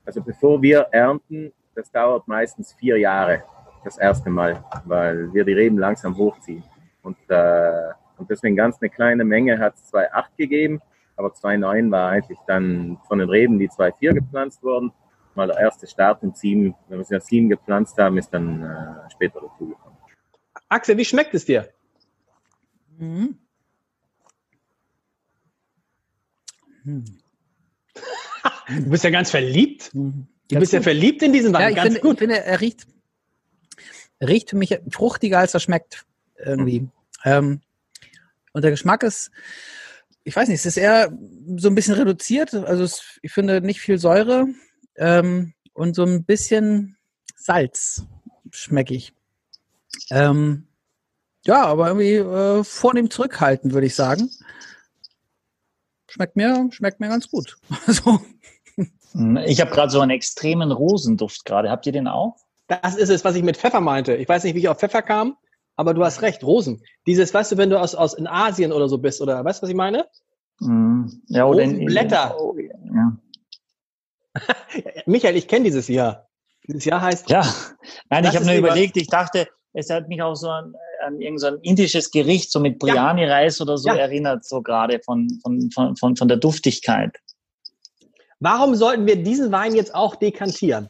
also 0.07 0.23
bevor 0.23 0.63
wir 0.63 0.87
ernten, 0.93 1.53
das 1.75 1.91
dauert 1.91 2.29
meistens 2.29 2.73
vier 2.75 2.99
Jahre, 2.99 3.43
das 3.83 3.99
erste 3.99 4.31
Mal, 4.31 4.63
weil 4.85 5.35
wir 5.35 5.45
die 5.45 5.55
Reben 5.55 5.77
langsam 5.77 6.17
hochziehen. 6.17 6.63
Und, 7.03 7.17
äh, 7.27 7.89
und 8.17 8.31
deswegen 8.31 8.55
ganz 8.55 8.79
eine 8.81 8.91
kleine 8.91 9.25
Menge 9.25 9.59
hat 9.59 9.75
es 9.75 9.93
2,8 9.93 10.25
gegeben, 10.37 10.81
aber 11.17 11.31
2,9 11.31 11.91
war 11.91 12.11
eigentlich 12.11 12.39
dann 12.47 12.97
von 13.09 13.19
den 13.19 13.29
Reben, 13.29 13.59
die 13.59 13.69
2,4 13.69 14.15
gepflanzt 14.15 14.63
wurden, 14.63 14.93
mal 15.35 15.49
der 15.49 15.59
erste 15.59 15.89
Start 15.89 16.23
und 16.23 16.37
7, 16.37 16.77
wenn 16.87 16.99
wir 16.99 17.03
es 17.03 17.11
ja 17.11 17.19
7 17.19 17.49
gepflanzt 17.49 17.99
haben, 17.99 18.19
ist 18.19 18.33
dann 18.33 18.63
äh, 18.63 19.11
später 19.11 19.41
dazugekommen. 19.41 19.90
Axel, 20.71 20.97
wie 20.97 21.05
schmeckt 21.05 21.35
es 21.35 21.45
dir? 21.45 21.69
Mhm. 22.97 23.37
Hm. 26.85 27.05
du 28.69 28.91
bist 28.91 29.05
ja 29.05 29.11
ganz 29.11 29.31
verliebt. 29.31 29.93
Mhm. 29.95 30.29
Du 30.49 30.55
ganz 30.55 30.61
bist 30.61 30.73
gut. 30.73 30.79
ja 30.79 30.83
verliebt 30.83 31.23
in 31.23 31.33
diesen 31.33 31.53
Wein. 31.53 31.63
Ja, 31.63 31.69
ich 31.71 31.75
ganz 31.77 31.87
finde, 31.87 32.01
gut. 32.01 32.13
Ich 32.15 32.19
finde, 32.21 32.45
er 32.45 32.61
riecht, 32.61 32.87
riecht 34.23 34.51
für 34.51 34.57
mich 34.57 34.79
fruchtiger, 34.91 35.41
als 35.41 35.53
er 35.55 35.61
schmeckt. 35.61 36.07
Irgendwie. 36.37 36.81
Mhm. 36.81 36.93
Ähm, 37.25 37.61
und 38.53 38.63
der 38.63 38.71
Geschmack 38.71 39.03
ist, 39.03 39.31
ich 40.23 40.35
weiß 40.37 40.49
nicht, 40.49 40.61
es 40.61 40.67
ist 40.67 40.77
eher 40.77 41.13
so 41.57 41.69
ein 41.69 41.75
bisschen 41.75 41.95
reduziert. 41.95 42.55
Also 42.55 42.85
es, 42.85 43.19
ich 43.23 43.33
finde 43.33 43.61
nicht 43.61 43.81
viel 43.81 43.99
Säure 43.99 44.47
ähm, 44.97 45.53
und 45.73 45.95
so 45.95 46.05
ein 46.05 46.25
bisschen 46.25 46.97
Salz 47.35 48.05
schmecke 48.53 48.95
ich. 48.95 49.13
Ähm, 50.11 50.67
ja, 51.45 51.65
aber 51.65 51.89
irgendwie 51.89 52.15
äh, 52.15 52.65
vornehm 52.65 53.11
zurückhalten, 53.11 53.73
würde 53.73 53.87
ich 53.87 53.95
sagen. 53.95 54.31
Schmeckt 56.09 56.37
mir, 56.37 56.69
schmeckt 56.73 57.01
mir 57.01 57.09
ganz 57.09 57.31
gut. 57.31 57.57
Also. 57.87 58.21
Ich 59.45 59.61
habe 59.61 59.73
gerade 59.73 59.91
so 59.91 60.01
einen 60.01 60.13
extremen 60.13 60.71
Rosenduft 60.71 61.45
gerade. 61.45 61.69
Habt 61.69 61.85
ihr 61.87 61.93
den 61.93 62.07
auch? 62.07 62.37
Das 62.69 62.95
ist 62.95 63.09
es, 63.09 63.25
was 63.25 63.35
ich 63.35 63.43
mit 63.43 63.57
Pfeffer 63.57 63.81
meinte. 63.81 64.15
Ich 64.15 64.29
weiß 64.29 64.45
nicht, 64.45 64.55
wie 64.55 64.61
ich 64.61 64.69
auf 64.69 64.79
Pfeffer 64.79 65.03
kam, 65.03 65.37
aber 65.75 65.95
du 65.95 66.05
hast 66.05 66.23
recht, 66.23 66.45
Rosen. 66.45 66.85
Dieses, 67.07 67.35
weißt 67.35 67.53
du, 67.53 67.57
wenn 67.57 67.71
du 67.71 67.81
aus, 67.81 67.97
aus 67.97 68.15
in 68.15 68.29
Asien 68.29 68.71
oder 68.71 68.89
so 68.89 68.99
bist, 68.99 69.21
oder 69.21 69.45
weißt 69.45 69.61
du, 69.61 69.63
was 69.65 69.71
ich 69.71 69.77
meine? 69.77 70.07
Mm, 70.61 71.07
ja, 71.27 71.47
oder 71.47 71.63
in, 71.63 71.85
Blätter. 71.87 72.37
Oh, 72.39 72.57
ja. 72.57 73.17
Michael, 75.07 75.37
ich 75.37 75.49
kenne 75.49 75.65
dieses 75.65 75.89
Jahr. 75.89 76.29
Dieses 76.69 76.85
Jahr 76.85 77.01
heißt. 77.01 77.29
Ja, 77.31 77.43
nein, 78.11 78.25
ich 78.25 78.37
habe 78.37 78.47
nur 78.47 78.55
überlegt, 78.55 78.97
ich 78.97 79.09
dachte, 79.09 79.49
es 79.73 79.91
hat 79.91 80.09
mich 80.09 80.23
auch 80.23 80.35
so 80.35 80.49
an, 80.49 80.75
an 81.05 81.21
irgendein 81.21 81.59
indisches 81.63 82.11
Gericht, 82.11 82.51
so 82.51 82.61
mit 82.61 82.79
Biryani-Reis 82.79 83.59
ja. 83.59 83.65
oder 83.65 83.79
so 83.79 83.89
ja. 83.89 83.97
erinnert, 83.97 84.45
so 84.45 84.63
gerade 84.63 85.01
von, 85.01 85.39
von, 85.43 85.71
von, 85.71 85.97
von, 85.97 86.17
von 86.17 86.29
der 86.29 86.37
Duftigkeit. 86.37 87.17
Warum 88.41 88.75
sollten 88.75 89.07
wir 89.07 89.23
diesen 89.23 89.53
Wein 89.53 89.75
jetzt 89.75 89.95
auch 89.95 90.17
dekantieren? 90.17 90.89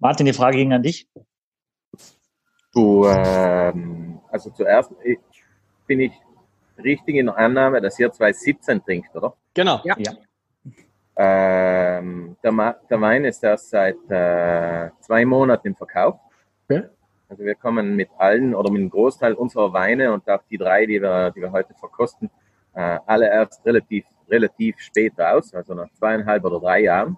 Martin, 0.00 0.26
die 0.26 0.32
Frage 0.32 0.56
ging 0.56 0.72
an 0.72 0.82
dich. 0.82 1.06
Du, 2.72 3.06
ähm, 3.06 4.20
also 4.30 4.50
zuerst 4.50 4.90
bin 5.86 6.00
ich 6.00 6.12
richtig 6.82 7.16
in 7.16 7.26
der 7.26 7.36
Annahme, 7.36 7.80
dass 7.80 7.98
ihr 7.98 8.10
2017 8.10 8.82
trinkt, 8.82 9.14
oder? 9.14 9.36
Genau. 9.54 9.80
Ja. 9.84 9.94
ja. 9.98 10.12
Ähm, 11.14 12.36
der, 12.42 12.76
der, 12.88 13.00
Wein 13.00 13.24
ist 13.24 13.44
erst 13.44 13.70
seit 13.70 13.96
äh, 14.08 14.90
zwei 15.00 15.24
Monaten 15.24 15.68
im 15.68 15.76
Verkauf. 15.76 16.18
Okay. 16.64 16.84
Also 17.28 17.44
wir 17.44 17.54
kommen 17.54 17.96
mit 17.96 18.08
allen 18.18 18.54
oder 18.54 18.70
mit 18.70 18.80
dem 18.80 18.90
Großteil 18.90 19.34
unserer 19.34 19.72
Weine 19.72 20.12
und 20.12 20.28
auch 20.28 20.42
die 20.50 20.58
drei, 20.58 20.86
die 20.86 21.00
wir, 21.00 21.30
die 21.30 21.40
wir 21.40 21.52
heute 21.52 21.74
verkosten, 21.74 22.30
äh, 22.74 22.98
alle 23.06 23.26
erst 23.30 23.64
relativ, 23.64 24.04
relativ 24.28 24.78
spät 24.78 25.18
raus, 25.18 25.54
also 25.54 25.74
nach 25.74 25.90
zweieinhalb 25.92 26.44
oder 26.44 26.60
drei 26.60 26.80
Jahren. 26.80 27.16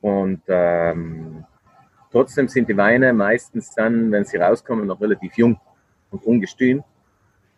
Und 0.00 0.42
ähm, 0.48 1.44
trotzdem 2.10 2.48
sind 2.48 2.68
die 2.68 2.76
Weine 2.76 3.12
meistens 3.12 3.74
dann, 3.74 4.12
wenn 4.12 4.24
sie 4.24 4.36
rauskommen, 4.36 4.86
noch 4.86 5.00
relativ 5.00 5.36
jung 5.36 5.58
und 6.10 6.22
ungestüm. 6.24 6.82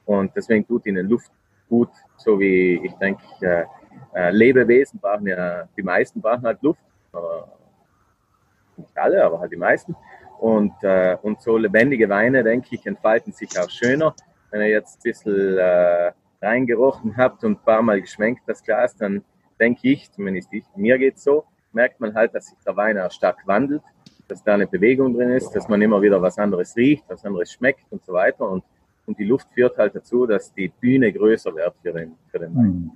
Und 0.04 0.34
deswegen 0.36 0.66
tut 0.66 0.86
ihnen 0.86 1.08
Luft 1.08 1.30
gut, 1.68 1.90
so 2.16 2.38
wie 2.38 2.80
ich 2.84 2.92
denke, 2.94 3.22
äh, 4.14 4.30
Lebewesen 4.30 4.98
brauchen 5.00 5.26
ja, 5.26 5.68
die 5.76 5.82
meisten 5.82 6.20
brauchen 6.20 6.44
halt 6.44 6.62
Luft. 6.62 6.80
nicht 8.76 8.96
alle, 8.96 9.24
aber 9.24 9.40
halt 9.40 9.52
die 9.52 9.56
meisten. 9.56 9.96
Und, 10.38 10.72
äh, 10.82 11.16
und 11.22 11.40
so 11.40 11.56
lebendige 11.56 12.08
Weine, 12.08 12.44
denke 12.44 12.68
ich, 12.72 12.86
entfalten 12.86 13.32
sich 13.32 13.58
auch 13.58 13.70
schöner. 13.70 14.14
Wenn 14.50 14.60
ihr 14.60 14.68
jetzt 14.68 14.98
ein 14.98 15.02
bisschen 15.02 15.58
äh, 15.58 16.12
reingerochen 16.42 17.16
habt 17.16 17.42
und 17.44 17.52
ein 17.52 17.64
paar 17.64 17.82
Mal 17.82 18.00
geschwenkt 18.00 18.42
das 18.46 18.62
Glas, 18.62 18.96
dann 18.96 19.24
denke 19.58 19.88
ich, 19.88 20.10
zumindest 20.12 20.52
ich, 20.52 20.64
mir 20.76 20.98
geht's 20.98 21.24
so, 21.24 21.44
merkt 21.72 22.00
man 22.00 22.14
halt, 22.14 22.34
dass 22.34 22.46
sich 22.46 22.58
der 22.66 22.76
Wein 22.76 22.98
auch 22.98 23.10
stark 23.10 23.46
wandelt, 23.46 23.82
dass 24.28 24.42
da 24.42 24.54
eine 24.54 24.66
Bewegung 24.66 25.14
drin 25.14 25.30
ist, 25.30 25.50
dass 25.52 25.68
man 25.68 25.80
immer 25.80 26.02
wieder 26.02 26.20
was 26.20 26.38
anderes 26.38 26.76
riecht, 26.76 27.04
was 27.08 27.24
anderes 27.24 27.52
schmeckt 27.52 27.84
und 27.90 28.04
so 28.04 28.12
weiter. 28.12 28.48
Und, 28.48 28.64
und 29.06 29.18
die 29.18 29.24
Luft 29.24 29.48
führt 29.54 29.78
halt 29.78 29.94
dazu, 29.94 30.26
dass 30.26 30.52
die 30.52 30.68
Bühne 30.68 31.12
größer 31.12 31.54
wird 31.54 31.74
für 31.82 31.92
den, 31.92 32.12
für 32.30 32.38
den 32.38 32.54
Wein. 32.54 32.64
Hm. 32.64 32.90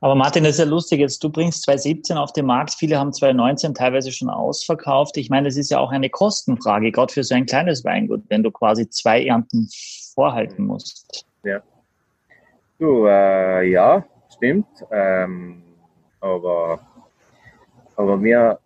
Aber 0.00 0.14
Martin, 0.14 0.44
das 0.44 0.54
ist 0.54 0.58
ja 0.58 0.64
lustig. 0.66 1.00
Jetzt 1.00 1.22
du 1.24 1.30
bringst 1.30 1.62
2017 1.62 2.16
auf 2.16 2.32
den 2.32 2.46
Markt. 2.46 2.74
Viele 2.74 2.98
haben 2.98 3.12
2019 3.12 3.74
teilweise 3.74 4.12
schon 4.12 4.28
ausverkauft. 4.28 5.16
Ich 5.16 5.30
meine, 5.30 5.48
das 5.48 5.56
ist 5.56 5.70
ja 5.70 5.78
auch 5.78 5.90
eine 5.90 6.10
Kostenfrage, 6.10 6.92
gerade 6.92 7.12
für 7.12 7.24
so 7.24 7.34
ein 7.34 7.46
kleines 7.46 7.84
Weingut, 7.84 8.22
wenn 8.28 8.42
du 8.42 8.50
quasi 8.50 8.88
zwei 8.90 9.24
Ernten 9.24 9.68
vorhalten 10.14 10.66
musst. 10.66 11.26
Ja. 11.44 11.62
Du, 12.78 13.06
äh, 13.06 13.70
ja, 13.70 14.04
stimmt. 14.34 14.66
Ähm, 14.90 15.62
aber, 16.20 16.80
aber 17.96 18.22
wir 18.22 18.58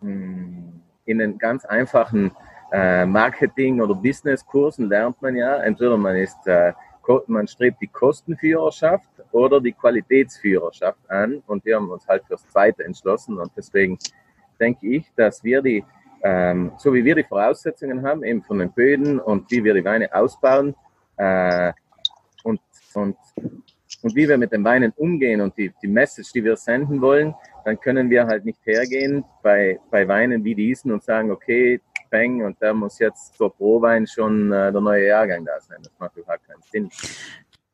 mh, 0.00 0.10
hm, 0.10 0.82
in 1.04 1.18
den 1.18 1.38
ganz 1.38 1.64
einfachen 1.64 2.30
äh, 2.72 3.06
Marketing- 3.06 3.80
oder 3.80 3.94
Business-Kursen 3.94 4.88
lernt 4.88 5.20
man 5.20 5.36
ja, 5.36 5.56
entweder 5.58 5.96
man 5.96 6.16
ist 6.16 6.46
äh, 6.46 6.72
man 7.26 7.46
strebt 7.46 7.80
die 7.80 7.88
Kostenführerschaft 7.88 9.08
oder 9.32 9.60
die 9.60 9.72
Qualitätsführerschaft 9.72 10.98
an. 11.10 11.42
Und 11.46 11.64
wir 11.64 11.76
haben 11.76 11.90
uns 11.90 12.06
halt 12.06 12.24
fürs 12.26 12.46
Zweite 12.48 12.84
entschlossen. 12.84 13.38
Und 13.38 13.50
deswegen 13.56 13.98
denke 14.60 14.86
ich, 14.86 15.10
dass 15.16 15.42
wir 15.42 15.62
die, 15.62 15.84
ähm, 16.22 16.72
so 16.78 16.94
wie 16.94 17.04
wir 17.04 17.14
die 17.14 17.24
Voraussetzungen 17.24 18.06
haben, 18.06 18.22
eben 18.22 18.42
von 18.42 18.58
den 18.58 18.72
Böden 18.72 19.18
und 19.18 19.50
wie 19.50 19.64
wir 19.64 19.74
die 19.74 19.84
Weine 19.84 20.14
ausbauen 20.14 20.74
äh, 21.16 21.72
und, 22.44 22.60
und, 22.94 23.16
und 24.02 24.16
wie 24.16 24.28
wir 24.28 24.38
mit 24.38 24.52
den 24.52 24.64
Weinen 24.64 24.92
umgehen 24.96 25.40
und 25.40 25.56
die, 25.56 25.72
die 25.82 25.88
Message, 25.88 26.32
die 26.32 26.44
wir 26.44 26.56
senden 26.56 27.00
wollen, 27.00 27.34
dann 27.64 27.78
können 27.80 28.10
wir 28.10 28.26
halt 28.26 28.44
nicht 28.44 28.64
hergehen 28.64 29.24
bei, 29.42 29.78
bei 29.90 30.06
Weinen 30.06 30.44
wie 30.44 30.54
diesen 30.54 30.92
und 30.92 31.02
sagen, 31.02 31.30
okay, 31.30 31.80
Peng 32.12 32.44
und 32.44 32.56
da 32.60 32.74
muss 32.74 32.98
jetzt 32.98 33.34
zur 33.36 33.52
Prowein 33.56 34.06
schon 34.06 34.52
äh, 34.52 34.70
der 34.70 34.80
neue 34.80 35.06
Jahrgang 35.06 35.44
da 35.44 35.58
sein. 35.60 35.78
Das 35.82 35.92
macht 35.98 36.16
überhaupt 36.16 36.46
keinen 36.46 36.62
Sinn. 36.70 36.90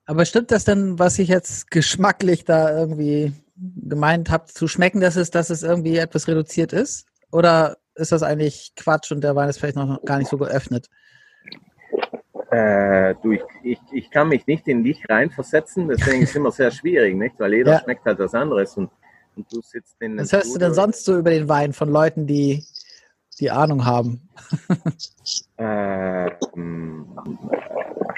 Aber 0.06 0.24
stimmt 0.24 0.52
das 0.52 0.64
denn, 0.64 0.98
was 0.98 1.18
ich 1.18 1.28
jetzt 1.28 1.70
geschmacklich 1.70 2.44
da 2.44 2.78
irgendwie 2.78 3.32
gemeint 3.56 4.30
habe, 4.30 4.46
zu 4.46 4.68
schmecken, 4.68 5.00
dass 5.00 5.16
es, 5.16 5.30
dass 5.30 5.50
es 5.50 5.62
irgendwie 5.62 5.98
etwas 5.98 6.28
reduziert 6.28 6.72
ist? 6.72 7.06
Oder 7.32 7.76
ist 7.96 8.12
das 8.12 8.22
eigentlich 8.22 8.72
Quatsch 8.76 9.10
und 9.10 9.22
der 9.22 9.34
Wein 9.34 9.48
ist 9.48 9.58
vielleicht 9.58 9.76
noch 9.76 10.02
gar 10.04 10.18
nicht 10.18 10.30
so 10.30 10.38
geöffnet? 10.38 10.88
Äh, 12.50 13.16
du, 13.22 13.32
ich, 13.32 13.42
ich, 13.62 13.78
ich 13.92 14.10
kann 14.10 14.28
mich 14.28 14.46
nicht 14.46 14.68
in 14.68 14.82
dich 14.82 15.04
reinversetzen, 15.08 15.88
deswegen 15.88 16.22
ist 16.22 16.30
es 16.30 16.36
immer 16.36 16.52
sehr 16.52 16.70
schwierig, 16.70 17.14
nicht? 17.16 17.34
Weil 17.38 17.54
jeder 17.54 17.72
ja. 17.72 17.80
schmeckt 17.80 18.06
halt 18.06 18.18
was 18.20 18.34
anderes 18.34 18.76
und, 18.76 18.90
und 19.36 19.52
du 19.52 19.60
sitzt 19.60 20.00
in 20.00 20.16
Was 20.16 20.32
hörst 20.32 20.54
du 20.54 20.58
denn 20.58 20.72
sonst 20.72 21.04
so 21.04 21.18
über 21.18 21.30
den 21.30 21.48
Wein 21.48 21.74
von 21.74 21.90
Leuten, 21.90 22.26
die 22.26 22.64
die 23.40 23.50
Ahnung 23.50 23.84
haben? 23.84 24.28
äh, 25.56 26.30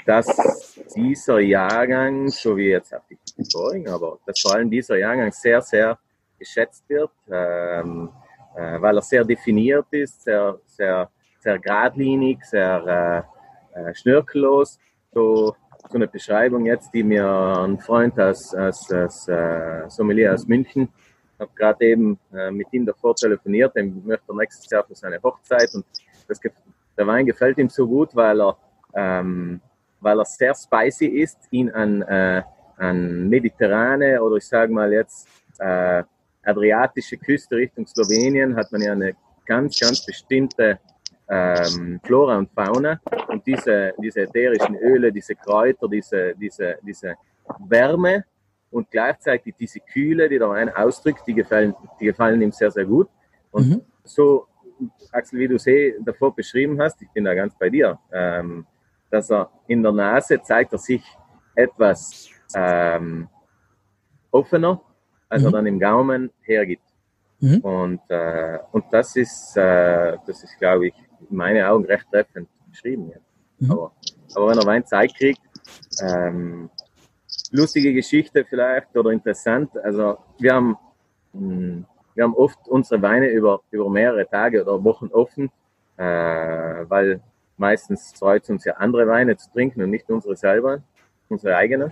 dass 0.05 0.79
dieser 0.95 1.39
Jahrgang, 1.39 2.29
so 2.29 2.57
wie 2.57 2.69
jetzt 2.69 2.93
auch 2.93 3.01
die 3.07 3.17
vorigen, 3.51 3.89
aber 3.89 4.19
dass 4.25 4.39
vor 4.39 4.55
allem 4.55 4.69
dieser 4.69 4.97
Jahrgang 4.97 5.31
sehr, 5.31 5.61
sehr 5.61 5.97
geschätzt 6.37 6.83
wird, 6.89 7.11
ähm, 7.31 8.09
äh, 8.55 8.81
weil 8.81 8.97
er 8.97 9.01
sehr 9.01 9.23
definiert 9.23 9.85
ist, 9.91 10.23
sehr, 10.23 10.59
sehr, 10.65 11.09
sehr 11.39 11.59
geradlinig, 11.59 12.43
sehr 12.43 13.25
äh, 13.75 13.79
äh, 13.79 13.95
schnörkellos. 13.95 14.79
So, 15.13 15.55
so 15.89 15.95
eine 15.95 16.07
Beschreibung 16.07 16.65
jetzt, 16.65 16.93
die 16.93 17.03
mir 17.03 17.25
ein 17.27 17.79
Freund 17.79 18.19
aus, 18.19 18.53
aus, 18.53 18.91
aus 18.91 19.27
äh, 19.27 19.89
Sommelier 19.89 20.33
aus 20.33 20.47
München 20.47 20.89
habe 21.41 21.51
gerade 21.55 21.85
eben 21.85 22.17
äh, 22.33 22.51
mit 22.51 22.67
ihm 22.71 22.85
davor 22.85 23.15
telefoniert, 23.15 23.75
den 23.75 24.01
möchte 24.05 24.31
er 24.31 24.35
nächstes 24.35 24.69
Jahr 24.69 24.85
für 24.85 24.95
seine 24.95 25.21
Hochzeit 25.21 25.69
und 25.73 25.85
das, 26.27 26.39
der 26.97 27.07
Wein 27.07 27.25
gefällt 27.25 27.57
ihm 27.57 27.69
so 27.69 27.87
gut, 27.87 28.15
weil 28.15 28.41
er, 28.41 28.57
ähm, 28.93 29.59
weil 29.99 30.19
er 30.19 30.25
sehr 30.25 30.53
spicy 30.55 31.07
ist, 31.07 31.39
ihn 31.51 31.69
an, 31.71 32.01
äh, 32.03 32.43
an 32.77 33.27
mediterrane 33.27 34.21
oder 34.21 34.37
ich 34.37 34.47
sage 34.47 34.71
mal 34.71 34.93
jetzt 34.93 35.27
äh, 35.59 36.03
adriatische 36.43 37.17
Küste 37.17 37.55
Richtung 37.55 37.85
Slowenien 37.85 38.55
hat 38.55 38.71
man 38.71 38.81
ja 38.81 38.93
eine 38.93 39.15
ganz, 39.45 39.79
ganz 39.79 40.05
bestimmte 40.05 40.79
ähm, 41.29 41.99
Flora 42.03 42.37
und 42.37 42.49
Fauna. 42.51 42.99
Und 43.27 43.45
diese, 43.45 43.93
diese 44.01 44.21
ätherischen 44.21 44.75
Öle, 44.75 45.11
diese 45.11 45.35
Kräuter, 45.35 45.87
diese, 45.87 46.35
diese, 46.35 46.77
diese 46.81 47.15
Wärme, 47.67 48.25
und 48.71 48.89
gleichzeitig 48.89 49.55
diese 49.59 49.79
Kühle, 49.79 50.29
die 50.29 50.39
der 50.39 50.49
Wein 50.49 50.69
ausdrückt, 50.69 51.21
die 51.27 51.33
gefallen, 51.33 51.75
die 51.99 52.05
gefallen 52.05 52.41
ihm 52.41 52.51
sehr, 52.51 52.71
sehr 52.71 52.85
gut. 52.85 53.09
Und 53.51 53.67
mhm. 53.67 53.81
so, 54.03 54.47
Axel, 55.11 55.39
wie 55.39 55.47
du 55.47 55.59
sie 55.59 55.95
davor 55.99 56.33
beschrieben 56.33 56.81
hast, 56.81 57.01
ich 57.01 57.09
bin 57.09 57.25
da 57.25 57.33
ganz 57.33 57.53
bei 57.59 57.69
dir, 57.69 57.99
ähm, 58.11 58.65
dass 59.09 59.29
er 59.29 59.51
in 59.67 59.83
der 59.83 59.91
Nase 59.91 60.41
zeigt 60.41 60.71
er 60.71 60.79
sich 60.79 61.03
etwas 61.53 62.29
ähm, 62.55 63.27
offener, 64.31 64.81
als 65.29 65.41
mhm. 65.41 65.47
er 65.47 65.51
dann 65.51 65.65
im 65.65 65.79
Gaumen 65.79 66.31
hergibt. 66.41 66.83
Mhm. 67.39 67.59
Und, 67.59 68.01
äh, 68.09 68.59
und 68.71 68.85
das 68.91 69.15
ist, 69.15 69.57
äh, 69.57 70.17
das 70.25 70.43
ist, 70.43 70.57
glaube 70.59 70.87
ich, 70.87 70.93
in 71.29 71.35
meinen 71.35 71.63
Augen 71.65 71.85
recht 71.85 72.05
treffend 72.09 72.47
beschrieben. 72.69 73.09
Jetzt. 73.09 73.25
Mhm. 73.59 73.71
Aber, 73.71 73.91
aber 74.35 74.47
wenn 74.47 74.57
er 74.57 74.65
Wein 74.65 74.85
Zeit 74.85 75.13
kriegt, 75.15 75.41
ähm, 76.01 76.69
lustige 77.51 77.93
Geschichte 77.93 78.45
vielleicht 78.45 78.95
oder 78.95 79.11
interessant. 79.11 79.77
Also 79.77 80.17
wir 80.39 80.53
haben, 80.53 80.77
hm, 81.33 81.85
wir 82.15 82.23
haben 82.23 82.35
oft 82.35 82.67
unsere 82.67 83.01
Weine 83.01 83.27
über, 83.29 83.61
über 83.71 83.89
mehrere 83.89 84.27
Tage 84.27 84.61
oder 84.63 84.83
Wochen 84.83 85.07
offen, 85.07 85.51
äh, 85.97 86.03
weil 86.03 87.21
meistens 87.57 88.13
freut 88.17 88.43
es 88.43 88.49
uns 88.49 88.65
ja 88.65 88.73
andere 88.73 89.07
Weine 89.07 89.37
zu 89.37 89.51
trinken 89.51 89.83
und 89.83 89.91
nicht 89.91 90.09
unsere 90.09 90.35
selber, 90.35 90.81
unsere 91.29 91.55
eigenen. 91.55 91.91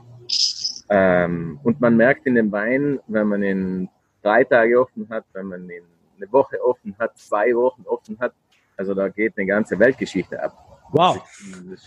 Ähm, 0.89 1.59
und 1.63 1.79
man 1.79 1.95
merkt 1.95 2.25
in 2.25 2.35
dem 2.35 2.51
Wein, 2.51 2.99
wenn 3.07 3.27
man 3.27 3.43
ihn 3.43 3.89
drei 4.23 4.43
Tage 4.43 4.79
offen 4.79 5.07
hat, 5.09 5.25
wenn 5.33 5.45
man 5.45 5.69
ihn 5.69 5.83
eine 6.17 6.31
Woche 6.31 6.63
offen 6.63 6.95
hat, 6.99 7.17
zwei 7.17 7.53
Wochen 7.53 7.83
offen 7.85 8.17
hat, 8.19 8.33
also 8.75 8.93
da 8.93 9.09
geht 9.09 9.37
eine 9.37 9.45
ganze 9.45 9.77
Weltgeschichte 9.77 10.41
ab. 10.41 10.68
Wow. 10.91 11.23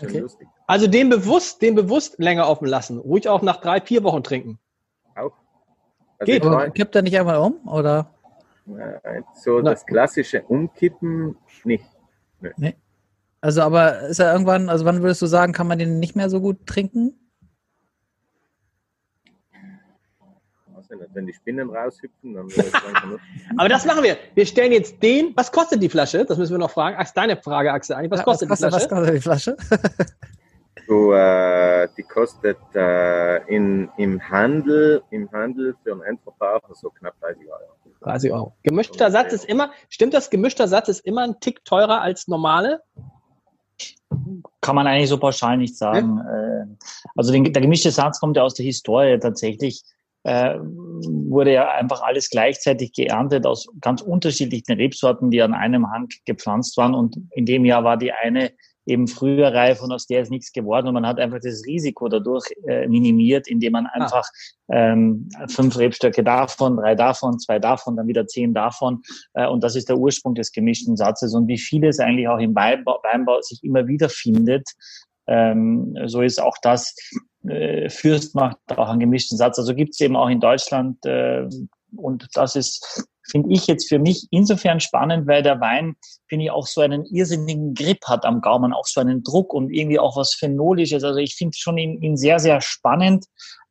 Okay. 0.03 0.25
Also 0.67 0.87
den 0.87 1.09
bewusst, 1.09 1.61
den 1.63 1.75
bewusst 1.75 2.19
länger 2.19 2.49
offen 2.49 2.67
lassen. 2.67 2.99
Ruhig 2.99 3.29
auch 3.29 3.43
nach 3.43 3.59
drei, 3.59 3.81
vier 3.81 4.05
Wochen 4.05 4.23
trinken. 4.23 4.59
Auch. 5.15 5.33
Also 6.19 6.33
Geht. 6.33 6.45
Aber 6.45 6.71
kippt 6.71 6.95
er 6.95 7.03
nicht 7.03 7.19
einmal 7.19 7.39
um, 7.39 7.67
oder? 7.67 8.15
So 9.35 9.59
Na. 9.59 9.71
das 9.71 9.85
klassische 9.85 10.43
Umkippen 10.43 11.37
nicht. 11.65 11.85
Nee. 12.41 12.51
nee. 12.57 12.77
Also 13.41 13.63
aber 13.63 14.03
ist 14.03 14.21
er 14.21 14.33
irgendwann, 14.33 14.69
also 14.69 14.85
wann 14.85 15.03
würdest 15.03 15.21
du 15.21 15.27
sagen, 15.27 15.53
kann 15.53 15.67
man 15.67 15.79
den 15.79 15.99
nicht 15.99 16.15
mehr 16.15 16.31
so 16.31 16.41
gut 16.41 16.65
trinken? 16.67 17.19
Wenn 21.15 21.27
die 21.27 21.33
Spinnen 21.33 21.71
raushüpfen, 21.71 22.35
dann 22.35 22.49
Aber 23.57 23.69
das 23.69 23.85
machen 23.85 24.03
wir. 24.03 24.17
Wir 24.35 24.47
stellen 24.47 24.73
jetzt 24.73 25.03
den. 25.03 25.33
Was 25.37 25.53
kostet 25.53 25.83
die 25.83 25.89
Flasche? 25.89 26.25
Das 26.25 26.39
müssen 26.39 26.53
wir 26.53 26.59
noch 26.59 26.71
fragen. 26.71 26.97
Ach, 26.99 27.11
deine 27.15 27.37
Frage, 27.37 27.73
Axel, 27.73 27.97
eigentlich. 27.97 28.11
Was 28.11 28.25
kostet, 28.25 28.51
was 28.51 28.61
kostet 28.61 29.15
die 29.15 29.21
Flasche? 29.21 29.57
Was 29.57 29.69
kostet 29.69 29.87
die 29.87 30.01
Flasche? 30.01 30.17
so, 30.89 31.13
äh, 31.13 31.89
die 31.97 32.03
kostet 32.03 32.59
äh, 32.75 33.37
in, 33.47 33.89
im 33.97 34.21
Handel, 34.31 35.03
im 35.11 35.31
Handel 35.33 35.75
für 35.83 35.93
einen 35.93 36.03
Endverbraucher 36.03 36.75
so 36.75 36.91
knapp 36.91 37.15
30 37.21 37.43
Euro. 37.49 37.61
30 38.01 38.33
Euro. 38.33 38.57
Gemischter 38.63 39.11
Satz 39.11 39.33
ist 39.33 39.45
immer, 39.45 39.71
stimmt 39.89 40.15
das, 40.15 40.31
gemischter 40.31 40.67
Satz 40.67 40.89
ist 40.89 41.01
immer 41.07 41.23
ein 41.23 41.39
Tick 41.41 41.65
teurer 41.65 42.01
als 42.01 42.27
normale? 42.27 42.83
kann 44.61 44.77
man 44.77 44.87
eigentlich 44.87 45.09
so 45.09 45.19
pauschal 45.19 45.59
nicht 45.59 45.77
sagen. 45.77 46.19
Ja. 46.19 46.63
Äh, 46.63 46.67
also 47.17 47.33
den, 47.33 47.53
der 47.53 47.63
gemischte 47.63 47.91
Satz 47.91 48.21
kommt 48.21 48.37
ja 48.37 48.43
aus 48.43 48.55
der 48.55 48.65
Historie 48.65 49.19
tatsächlich. 49.19 49.83
Äh, 50.25 50.59
wurde 51.07 51.53
ja 51.53 51.71
einfach 51.71 52.03
alles 52.03 52.31
gleichzeitig 52.31 52.93
geerntet 52.93 53.47
aus 53.47 53.69
ganz 53.81 54.03
unterschiedlichen 54.03 54.73
Rebsorten, 54.73 55.31
die 55.31 55.43
an 55.43 55.55
einem 55.55 55.91
Hang 55.91 56.09
gepflanzt 56.25 56.77
waren. 56.77 56.95
Und 56.95 57.17
in 57.33 57.47
dem 57.47 57.65
Jahr 57.65 57.85
war 57.85 57.97
die 57.97 58.13
eine 58.13 58.53
eben 58.87 59.07
früher 59.07 59.53
reif 59.55 59.83
und 59.83 59.93
aus 59.93 60.07
der 60.07 60.23
ist 60.23 60.31
nichts 60.31 60.53
geworden 60.53 60.89
und 60.89 60.95
man 60.95 61.07
hat 61.07 61.19
einfach 61.19 61.39
das 61.41 61.63
Risiko 61.67 62.09
dadurch 62.09 62.45
äh, 62.67 62.89
minimiert, 62.89 63.47
indem 63.47 63.73
man 63.73 63.87
ah. 63.87 64.01
einfach 64.01 64.29
ähm, 64.71 65.29
fünf 65.49 65.79
Rebstöcke 65.79 66.25
davon, 66.25 66.77
drei 66.77 66.95
davon, 66.95 67.39
zwei 67.39 67.59
davon, 67.59 67.97
dann 67.97 68.09
wieder 68.09 68.27
zehn 68.27 68.55
davon 68.55 69.03
äh, 69.35 69.47
und 69.47 69.63
das 69.63 69.77
ist 69.77 69.89
der 69.89 69.99
Ursprung 69.99 70.35
des 70.35 70.51
gemischten 70.51 70.97
Satzes 70.97 71.35
und 71.35 71.47
wie 71.47 71.59
vieles 71.59 72.01
eigentlich 72.01 72.29
auch 72.29 72.39
im 72.39 72.55
Weinbau, 72.55 72.99
Weinbau 73.05 73.41
sich 73.41 73.63
immer 73.63 73.87
wieder 73.87 74.09
findet, 74.09 74.69
ähm, 75.29 75.97
so 76.07 76.23
ist 76.23 76.43
auch 76.43 76.57
das 76.63 76.95
äh, 77.49 77.89
Fürst 77.89 78.35
macht 78.35 78.59
auch 78.77 78.89
einen 78.89 79.01
gemischten 79.01 79.39
Satz. 79.39 79.59
Also 79.59 79.75
gibt 79.75 79.95
es 79.95 80.01
eben 80.01 80.17
auch 80.17 80.29
in 80.29 80.41
Deutschland 80.41 81.05
äh, 81.05 81.49
und 81.97 82.29
das 82.35 82.57
ist 82.57 83.07
finde 83.31 83.55
ich 83.55 83.67
jetzt 83.67 83.89
für 83.89 83.99
mich 83.99 84.27
insofern 84.31 84.81
spannend, 84.81 85.27
weil 85.27 85.43
der 85.43 85.61
Wein, 85.61 85.97
finde 86.29 86.47
ich, 86.47 86.51
auch 86.51 86.67
so 86.67 86.81
einen 86.81 87.05
irrsinnigen 87.07 87.75
Grip 87.75 88.05
hat 88.07 88.25
am 88.25 88.41
Gaumen, 88.41 88.73
auch 88.73 88.87
so 88.87 89.01
einen 89.01 89.23
Druck 89.23 89.55
und 89.55 89.71
irgendwie 89.71 89.99
auch 89.99 90.17
was 90.17 90.35
Phenolisches. 90.35 91.05
Also 91.05 91.19
ich 91.19 91.37
finde 91.37 91.57
schon 91.57 91.79
ihn, 91.79 92.03
ihn, 92.03 92.17
sehr, 92.17 92.39
sehr 92.39 92.61
spannend. 92.61 93.27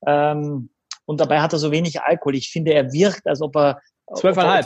Ähm, 0.07 0.69
und 1.05 1.19
dabei 1.19 1.41
hat 1.41 1.53
er 1.53 1.59
so 1.59 1.71
wenig 1.71 2.01
Alkohol. 2.01 2.35
Ich 2.35 2.49
finde, 2.49 2.73
er 2.73 2.91
wirkt, 2.91 3.27
als 3.27 3.41
ob 3.41 3.55
er 3.55 3.81
Zwölfeinhalb. 4.15 4.65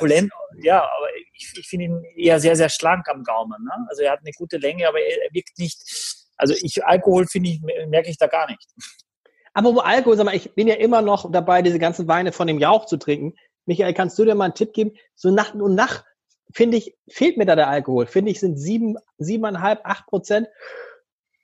Ja, 0.63 0.80
aber 0.80 1.08
ich, 1.34 1.54
ich 1.60 1.68
finde 1.68 1.86
ihn 1.86 2.04
eher 2.15 2.39
sehr, 2.39 2.56
sehr 2.56 2.70
schlank 2.70 3.08
am 3.10 3.24
Gaumen. 3.24 3.63
Ne? 3.63 3.88
Also 3.89 4.02
er 4.04 4.13
hat 4.13 4.20
eine 4.20 4.32
gute 4.32 4.58
Länge, 4.58 4.88
aber 4.88 5.00
er, 5.00 5.24
er 5.24 5.34
wirkt 5.34 5.58
nicht. 5.60 6.24
Also 6.38 6.54
ich, 6.60 6.86
Alkohol 6.86 7.28
finde 7.28 7.50
ich, 7.50 7.62
merke 7.62 8.10
ich 8.10 8.17
da 8.17 8.28
gar 8.28 8.50
nicht. 8.50 8.65
Aber 9.54 9.74
wo 9.74 9.80
Alkohol, 9.80 10.17
sag 10.17 10.26
mal, 10.26 10.36
ich 10.36 10.54
bin 10.54 10.67
ja 10.67 10.76
immer 10.76 11.02
noch 11.02 11.32
dabei, 11.32 11.62
diese 11.62 11.80
ganzen 11.80 12.08
Weine 12.08 12.32
von 12.32 12.48
dem 12.48 12.60
Jauch 12.60 12.86
zu 12.86 12.98
trinken. 12.98 13.36
Michael, 13.65 13.93
kannst 13.93 14.19
du 14.19 14.26
dir 14.26 14.36
mal 14.36 14.45
einen 14.45 14.54
Tipp 14.54 14.74
geben? 14.74 14.91
So 15.15 15.32
nach 15.32 15.54
und 15.54 15.76
nach, 15.76 16.04
finde 16.54 16.78
ich, 16.78 16.95
fehlt 17.08 17.38
mir 17.38 17.45
da 17.45 17.56
der 17.56 17.69
Alkohol. 17.69 18.06
Finde 18.06 18.32
ich, 18.32 18.39
sind 18.39 18.58
sieben, 18.58 18.98
siebeneinhalb, 19.17 19.80
acht 19.86 20.08
Prozent. 20.08 20.48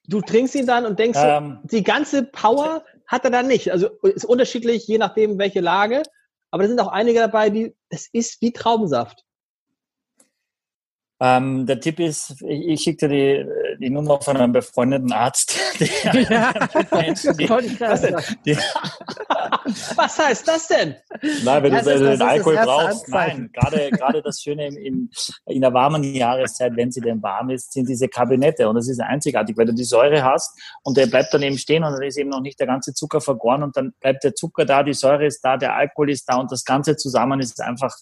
Du 0.07 0.19
trinkst 0.21 0.55
ihn 0.55 0.67
dann 0.67 0.85
und 0.85 0.99
denkst, 0.99 1.19
ähm, 1.21 1.59
die 1.63 1.83
ganze 1.83 2.23
Power 2.23 2.83
hat 3.07 3.23
er 3.23 3.31
dann 3.31 3.47
nicht. 3.47 3.71
Also 3.71 3.89
ist 4.03 4.25
unterschiedlich, 4.25 4.87
je 4.87 4.97
nachdem, 4.97 5.39
welche 5.39 5.61
Lage. 5.61 6.03
Aber 6.49 6.63
da 6.63 6.69
sind 6.69 6.81
auch 6.81 6.89
einige 6.89 7.19
dabei, 7.19 7.49
die, 7.49 7.75
das 7.89 8.09
ist 8.11 8.41
wie 8.41 8.51
Traubensaft. 8.51 9.23
Ähm, 11.23 11.67
der 11.67 11.79
Tipp 11.79 11.99
ist, 11.99 12.41
ich, 12.41 12.67
ich 12.67 12.81
schicke 12.81 13.07
dir 13.07 13.45
die, 13.77 13.79
die 13.85 13.89
Nummer 13.91 14.19
von 14.19 14.37
einem 14.37 14.53
befreundeten 14.53 15.11
Arzt. 15.11 15.55
Der, 15.79 16.21
ja, 16.23 16.53
Menschen, 16.91 17.37
die, 17.37 17.49
was, 17.49 18.01
die, 18.45 18.57
was 19.95 20.19
heißt 20.19 20.47
das 20.47 20.67
denn? 20.67 20.95
Nein, 21.43 21.63
wenn 21.63 21.73
das 21.73 21.85
du 21.85 21.91
ist, 21.91 22.01
den 22.01 22.21
Alkohol 22.21 22.55
brauchst, 22.55 23.07
nein. 23.09 23.51
Gerade, 23.53 23.91
gerade 23.91 24.21
das 24.23 24.41
Schöne 24.41 24.67
im, 24.67 24.77
im, 24.77 25.09
in 25.45 25.61
der 25.61 25.73
warmen 25.73 26.03
Jahreszeit, 26.03 26.75
wenn 26.75 26.91
sie 26.91 27.01
denn 27.01 27.21
warm 27.21 27.51
ist, 27.51 27.71
sind 27.71 27.87
diese 27.87 28.07
Kabinette. 28.07 28.67
Und 28.67 28.75
das 28.75 28.87
ist 28.87 28.99
einzigartig, 28.99 29.55
weil 29.57 29.67
du 29.67 29.73
die 29.73 29.83
Säure 29.83 30.23
hast 30.23 30.59
und 30.83 30.97
der 30.97 31.05
bleibt 31.05 31.33
dann 31.33 31.43
eben 31.43 31.57
stehen 31.57 31.83
und 31.83 31.93
dann 31.93 32.01
ist 32.01 32.17
eben 32.17 32.29
noch 32.29 32.41
nicht 32.41 32.59
der 32.59 32.67
ganze 32.67 32.95
Zucker 32.95 33.21
vergoren 33.21 33.61
und 33.61 33.77
dann 33.77 33.93
bleibt 33.99 34.23
der 34.23 34.33
Zucker 34.33 34.65
da, 34.65 34.81
die 34.81 34.93
Säure 34.93 35.27
ist 35.27 35.41
da, 35.41 35.57
der 35.57 35.75
Alkohol 35.75 36.09
ist 36.09 36.25
da 36.25 36.37
und 36.37 36.51
das 36.51 36.65
Ganze 36.65 36.95
zusammen 36.95 37.39
ist 37.39 37.61
einfach, 37.61 37.95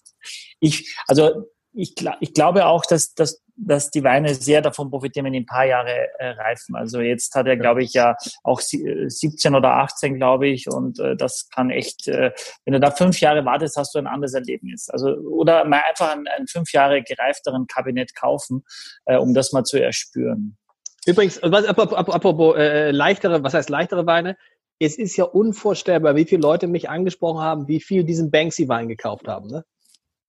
ich, 0.59 0.95
also 1.07 1.45
ich, 1.79 1.95
ich 2.19 2.33
glaube 2.33 2.65
auch, 2.65 2.85
dass, 2.85 3.13
dass, 3.13 3.41
dass 3.55 3.89
die 3.89 4.03
Weine 4.03 4.35
sehr 4.35 4.61
davon 4.61 4.89
profitieren, 4.89 5.25
wenn 5.25 5.33
die 5.33 5.39
ein 5.39 5.45
paar 5.45 5.65
Jahre 5.65 6.09
äh, 6.19 6.29
reifen. 6.31 6.75
Also 6.75 6.99
jetzt 6.99 7.33
hat 7.35 7.47
er, 7.47 7.55
glaube 7.55 7.83
ich, 7.83 7.93
ja 7.93 8.17
auch 8.43 8.59
17 8.59 9.55
oder 9.55 9.75
18, 9.77 10.15
glaube 10.15 10.49
ich. 10.49 10.69
Und 10.69 10.99
äh, 10.99 11.15
das 11.15 11.49
kann 11.49 11.69
echt, 11.69 12.07
äh, 12.09 12.31
wenn 12.65 12.73
du 12.73 12.79
da 12.81 12.91
fünf 12.91 13.21
Jahre 13.21 13.45
wartest, 13.45 13.77
hast 13.77 13.95
du 13.95 13.99
ein 13.99 14.07
anderes 14.07 14.33
Erlebnis. 14.33 14.89
Also 14.89 15.09
oder 15.09 15.63
mal 15.63 15.81
einfach 15.87 16.11
ein, 16.11 16.27
ein 16.27 16.47
fünf 16.47 16.73
Jahre 16.73 17.01
gereifteren 17.01 17.65
Kabinett 17.67 18.13
kaufen, 18.13 18.65
äh, 19.05 19.17
um 19.17 19.33
das 19.33 19.53
mal 19.53 19.63
zu 19.63 19.81
erspüren. 19.81 20.57
Übrigens, 21.05 21.39
was, 21.41 21.65
apropos, 21.65 21.97
apropos 21.97 22.57
äh, 22.57 22.91
leichtere, 22.91 23.41
was 23.41 23.53
heißt 23.53 23.69
leichtere 23.69 24.05
Weine? 24.05 24.37
Es 24.79 24.97
ist 24.97 25.15
ja 25.15 25.23
unvorstellbar, 25.23 26.15
wie 26.15 26.25
viele 26.25 26.41
Leute 26.41 26.67
mich 26.67 26.89
angesprochen 26.89 27.41
haben, 27.41 27.67
wie 27.67 27.79
viel 27.79 28.03
diesen 28.03 28.31
Banksy-Wein 28.31 28.89
gekauft 28.89 29.27
haben. 29.27 29.47
Ne? 29.47 29.63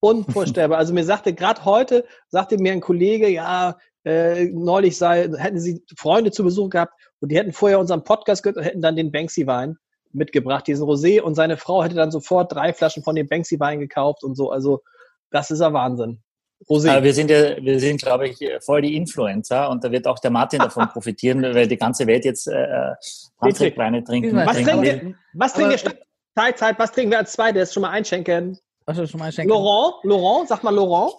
Unvorstellbar. 0.01 0.79
Also 0.79 0.93
mir 0.93 1.05
sagte 1.05 1.33
gerade 1.33 1.63
heute, 1.63 2.05
sagte 2.27 2.57
mir 2.57 2.73
ein 2.73 2.81
Kollege, 2.81 3.29
ja, 3.29 3.77
äh, 4.03 4.45
neulich 4.45 4.97
sei, 4.97 5.29
hätten 5.37 5.59
sie 5.59 5.83
Freunde 5.95 6.31
zu 6.31 6.43
Besuch 6.43 6.71
gehabt 6.71 6.93
und 7.19 7.31
die 7.31 7.37
hätten 7.37 7.53
vorher 7.53 7.79
unseren 7.79 8.03
Podcast 8.03 8.41
gehört 8.41 8.57
und 8.57 8.63
hätten 8.63 8.81
dann 8.81 8.95
den 8.95 9.11
Banksy-Wein 9.11 9.77
mitgebracht, 10.11 10.65
diesen 10.67 10.85
Rosé 10.87 11.21
und 11.21 11.35
seine 11.35 11.55
Frau 11.55 11.83
hätte 11.83 11.95
dann 11.95 12.11
sofort 12.11 12.51
drei 12.51 12.73
Flaschen 12.73 13.03
von 13.03 13.15
dem 13.15 13.27
Banksy-Wein 13.27 13.79
gekauft 13.79 14.23
und 14.23 14.35
so. 14.35 14.51
Also 14.51 14.81
das 15.29 15.51
ist 15.51 15.61
ja 15.61 15.71
Wahnsinn. 15.71 16.21
Rosé. 16.67 16.89
Aber 16.89 17.03
wir 17.03 17.13
sind 17.13 17.29
ja, 17.29 17.57
wir 17.57 17.79
sind, 17.79 18.01
glaube 18.01 18.27
ich, 18.27 18.39
voll 18.61 18.81
die 18.81 18.95
Influencer 18.95 19.69
und 19.69 19.83
da 19.83 19.91
wird 19.91 20.07
auch 20.07 20.19
der 20.19 20.31
Martin 20.31 20.59
davon 20.59 20.89
profitieren, 20.93 21.43
weil 21.43 21.67
die 21.67 21.77
ganze 21.77 22.07
Welt 22.07 22.25
jetzt 22.25 22.47
äh, 22.47 22.95
Weine 23.39 24.03
trinken. 24.03 24.35
Was 24.35 24.57
trinken 24.57 24.81
wir? 24.81 25.15
Was 25.33 25.53
trinken 25.53 25.71
wir? 25.71 25.93
Zeit, 26.35 26.57
Zeit, 26.57 26.79
was 26.79 26.91
trinken 26.91 27.11
wir 27.11 27.19
als 27.19 27.33
zweites? 27.33 27.73
Schon 27.73 27.81
mal 27.81 27.89
einschenken. 27.89 28.57
Was 28.85 29.09
schon 29.09 29.19
mal 29.19 29.31
Laurent, 29.45 30.03
Laurent, 30.03 30.47
sag 30.47 30.63
mal 30.63 30.73
Laurent. 30.73 31.13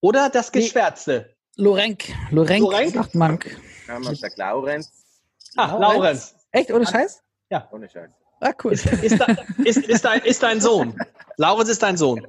Oder 0.00 0.28
das 0.28 0.50
Geschwärzte? 0.50 1.34
Lorenk. 1.56 2.12
Lorenk, 2.30 2.64
Lorenk? 2.64 2.94
sagt 2.94 3.14
man. 3.14 3.38
Ja, 3.86 3.98
man 3.98 4.14
sagt 4.14 4.38
Laurenz. 4.38 4.90
Ah, 5.56 5.76
Laurenz. 5.76 6.34
Echt, 6.50 6.70
ohne 6.72 6.86
Scheiß? 6.86 7.22
Ja. 7.50 7.68
Ohne 7.72 7.88
Scheiß. 7.88 8.10
Ah, 8.40 8.52
cool. 8.64 8.72
Ist, 8.72 8.86
ist, 8.86 9.20
da, 9.20 9.26
ist, 9.64 9.78
ist, 9.78 10.04
dein, 10.04 10.20
ist 10.22 10.42
dein 10.42 10.60
Sohn. 10.60 10.96
Laurenz 11.36 11.68
ist 11.68 11.82
dein 11.82 11.96
Sohn. 11.96 12.26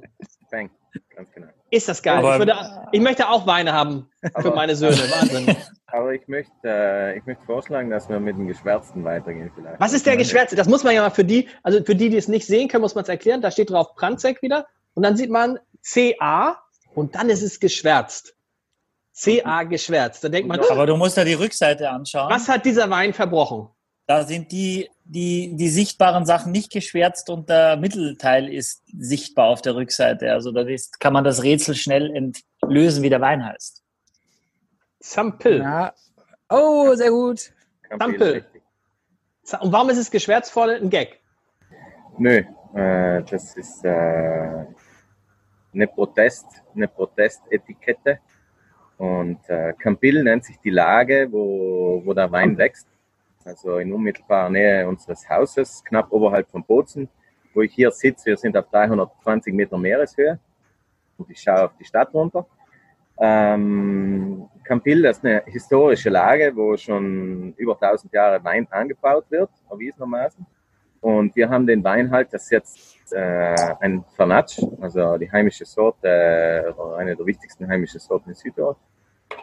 Bang, 0.50 0.70
ganz 1.16 1.30
genau. 1.32 1.48
Ist 1.74 1.88
das 1.88 2.02
geil. 2.02 2.18
ich, 2.18 2.38
würde, 2.38 2.54
ich 2.92 3.00
möchte 3.00 3.28
auch 3.28 3.46
Weine 3.46 3.72
haben 3.72 4.08
für 4.40 4.52
meine 4.52 4.76
Söhne. 4.76 4.96
Wahnsinn. 4.96 5.56
Aber 5.86 6.12
ich 6.12 6.26
möchte, 6.26 6.52
äh, 6.64 7.18
ich 7.18 7.24
möchte 7.24 7.44
vorschlagen, 7.44 7.90
dass 7.90 8.08
wir 8.08 8.18
mit 8.18 8.36
dem 8.36 8.48
Geschwärzten 8.48 9.04
weitergehen 9.04 9.50
vielleicht. 9.54 9.80
Was 9.80 9.92
ist 9.92 10.06
der 10.06 10.16
Geschwärzte? 10.16 10.56
Das 10.56 10.68
muss 10.68 10.82
man 10.82 10.94
ja 10.94 11.02
mal 11.02 11.10
für 11.10 11.24
die, 11.24 11.48
also 11.62 11.84
für 11.84 11.94
die, 11.94 12.10
die 12.10 12.16
es 12.16 12.28
nicht 12.28 12.46
sehen 12.46 12.68
können, 12.68 12.82
muss 12.82 12.94
man 12.94 13.02
es 13.02 13.08
erklären. 13.08 13.40
Da 13.40 13.50
steht 13.50 13.70
drauf 13.70 13.94
Pranzek 13.94 14.42
wieder 14.42 14.66
und 14.94 15.02
dann 15.04 15.16
sieht 15.16 15.30
man 15.30 15.58
CA 15.82 16.58
und 16.94 17.14
dann 17.14 17.28
ist 17.28 17.42
es 17.42 17.60
geschwärzt. 17.60 18.36
CA 19.16 19.62
geschwärzt. 19.64 20.24
Da 20.24 20.28
denkt 20.28 20.48
man, 20.48 20.58
aber 20.60 20.86
du 20.86 20.96
musst 20.96 21.16
da 21.16 21.24
die 21.24 21.34
Rückseite 21.34 21.88
anschauen. 21.88 22.30
Was 22.30 22.48
hat 22.48 22.64
dieser 22.64 22.90
Wein 22.90 23.12
verbrochen? 23.12 23.68
Da 24.06 24.24
sind 24.24 24.50
die, 24.50 24.90
die, 25.04 25.54
die 25.54 25.68
sichtbaren 25.68 26.24
Sachen 26.24 26.50
nicht 26.50 26.72
geschwärzt 26.72 27.28
und 27.28 27.48
der 27.48 27.76
Mittelteil 27.76 28.52
ist 28.52 28.82
sichtbar 28.98 29.48
auf 29.48 29.62
der 29.62 29.74
Rückseite. 29.76 30.32
Also 30.32 30.50
da 30.50 30.62
ist, 30.62 30.98
kann 30.98 31.12
man 31.12 31.24
das 31.24 31.42
Rätsel 31.42 31.74
schnell 31.74 32.14
entlösen, 32.14 33.02
wie 33.02 33.10
der 33.10 33.20
Wein 33.20 33.44
heißt. 33.44 33.82
Sample. 35.00 35.58
Ja. 35.58 35.94
Oh, 36.48 36.94
sehr 36.94 37.10
gut. 37.10 37.52
Sample. 37.98 38.44
Und 39.60 39.72
warum 39.72 39.90
ist 39.90 39.98
es 39.98 40.10
geschwärzt 40.10 40.50
vorne 40.50 40.76
ein 40.76 40.88
Gag? 40.88 41.20
Nö, 42.16 42.42
äh, 42.74 43.22
das 43.24 43.54
ist 43.56 43.84
äh, 43.84 44.64
eine 45.74 45.86
Protest, 45.88 46.46
eine 46.74 46.88
Protestetikette. 46.88 48.20
Und 48.96 49.40
äh, 49.48 49.74
Campil 49.74 50.22
nennt 50.22 50.44
sich 50.44 50.58
die 50.60 50.70
Lage, 50.70 51.28
wo, 51.30 52.00
wo 52.04 52.14
der 52.14 52.30
Wein 52.32 52.56
wächst. 52.56 52.88
Also 53.44 53.78
in 53.78 53.92
unmittelbarer 53.92 54.50
Nähe 54.50 54.88
unseres 54.88 55.28
Hauses, 55.28 55.84
knapp 55.84 56.10
oberhalb 56.10 56.48
von 56.50 56.64
Bozen, 56.64 57.08
wo 57.52 57.60
ich 57.62 57.74
hier 57.74 57.90
sitze. 57.90 58.26
Wir 58.26 58.36
sind 58.36 58.56
auf 58.56 58.68
320 58.70 59.52
Meter 59.52 59.76
Meereshöhe 59.76 60.38
und 61.18 61.30
ich 61.30 61.40
schaue 61.40 61.64
auf 61.64 61.76
die 61.78 61.84
Stadt 61.84 62.12
runter. 62.14 62.46
Ähm, 63.18 64.48
Campil 64.64 65.04
ist 65.04 65.24
eine 65.24 65.42
historische 65.46 66.10
Lage, 66.10 66.52
wo 66.56 66.76
schon 66.76 67.54
über 67.56 67.74
1000 67.80 68.12
Jahre 68.12 68.42
Wein 68.42 68.66
angebaut 68.70 69.26
wird, 69.30 69.50
erwiesenermaßen. 69.70 70.44
Und 71.00 71.36
wir 71.36 71.50
haben 71.50 71.66
den 71.66 71.84
Wein 71.84 72.10
halt, 72.10 72.32
das 72.32 72.44
ist 72.44 72.50
jetzt 72.50 73.12
äh, 73.12 73.54
ein 73.80 74.04
Fernatsch, 74.16 74.58
also 74.80 75.18
die 75.18 75.30
heimische 75.30 75.66
Sorte, 75.66 76.08
äh, 76.08 76.96
eine 76.96 77.14
der 77.14 77.26
wichtigsten 77.26 77.68
heimischen 77.68 78.00
Sorten 78.00 78.30
in 78.30 78.34
Südtirol. 78.34 78.76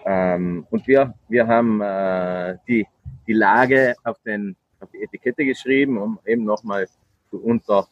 Ähm, 0.05 0.65
und 0.71 0.87
wir, 0.87 1.13
wir 1.29 1.47
haben 1.47 1.79
äh, 1.81 2.57
die, 2.67 2.87
die 3.31 3.37
Lage 3.37 3.95
auf, 4.03 4.17
den, 4.25 4.57
auf 4.81 4.89
die 4.91 5.01
Etikette 5.01 5.45
geschrieben, 5.45 5.97
um 5.97 6.19
eben 6.25 6.43
nochmal 6.43 6.85
zu, 7.29 7.41
unter, 7.41 7.87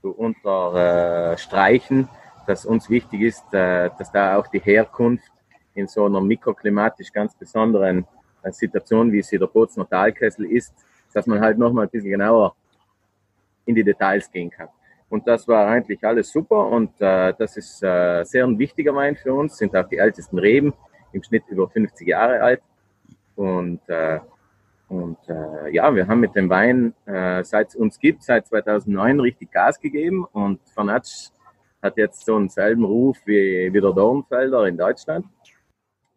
zu 0.00 0.10
unterstreichen, 0.10 2.08
dass 2.48 2.66
uns 2.66 2.90
wichtig 2.90 3.20
ist, 3.20 3.44
äh, 3.54 3.90
dass 3.96 4.10
da 4.10 4.36
auch 4.36 4.48
die 4.48 4.58
Herkunft 4.58 5.30
in 5.74 5.86
so 5.86 6.04
einer 6.04 6.20
mikroklimatisch 6.20 7.12
ganz 7.12 7.32
besonderen 7.36 8.04
äh, 8.42 8.50
Situation, 8.50 9.12
wie 9.12 9.22
sie 9.22 9.38
der 9.38 9.46
Bozner 9.46 9.88
Talkessel 9.88 10.46
ist, 10.46 10.74
dass 11.14 11.28
man 11.28 11.40
halt 11.40 11.58
nochmal 11.58 11.84
ein 11.84 11.90
bisschen 11.90 12.10
genauer 12.10 12.56
in 13.64 13.76
die 13.76 13.84
Details 13.84 14.28
gehen 14.32 14.50
kann. 14.50 14.68
Und 15.08 15.28
das 15.28 15.46
war 15.46 15.68
eigentlich 15.68 16.02
alles 16.04 16.32
super 16.32 16.66
und 16.66 17.00
äh, 17.00 17.32
das 17.38 17.56
ist 17.56 17.82
äh, 17.84 18.24
sehr 18.24 18.44
ein 18.44 18.58
wichtiger 18.58 18.94
Wein 18.96 19.14
für 19.14 19.32
uns, 19.32 19.58
sind 19.58 19.76
auch 19.76 19.88
die 19.88 19.98
ältesten 19.98 20.38
Reben, 20.40 20.74
im 21.12 21.22
Schnitt 21.22 21.44
über 21.48 21.68
50 21.68 22.08
Jahre 22.08 22.40
alt. 22.40 22.62
Und, 23.36 23.80
äh, 23.88 24.20
und 24.92 25.16
äh, 25.26 25.74
ja, 25.74 25.94
wir 25.94 26.06
haben 26.06 26.20
mit 26.20 26.36
dem 26.36 26.50
Wein, 26.50 26.92
äh, 27.06 27.42
seit 27.44 27.68
es 27.68 27.76
uns 27.76 27.98
gibt, 27.98 28.22
seit 28.22 28.46
2009 28.46 29.20
richtig 29.20 29.50
Gas 29.50 29.80
gegeben. 29.80 30.26
Und 30.32 30.60
Fanatsch 30.74 31.30
hat 31.80 31.96
jetzt 31.96 32.26
so 32.26 32.36
einen 32.36 32.50
selben 32.50 32.84
Ruf 32.84 33.16
wie, 33.24 33.72
wie 33.72 33.80
der 33.80 33.92
Dornfelder 33.92 34.66
in 34.66 34.76
Deutschland. 34.76 35.24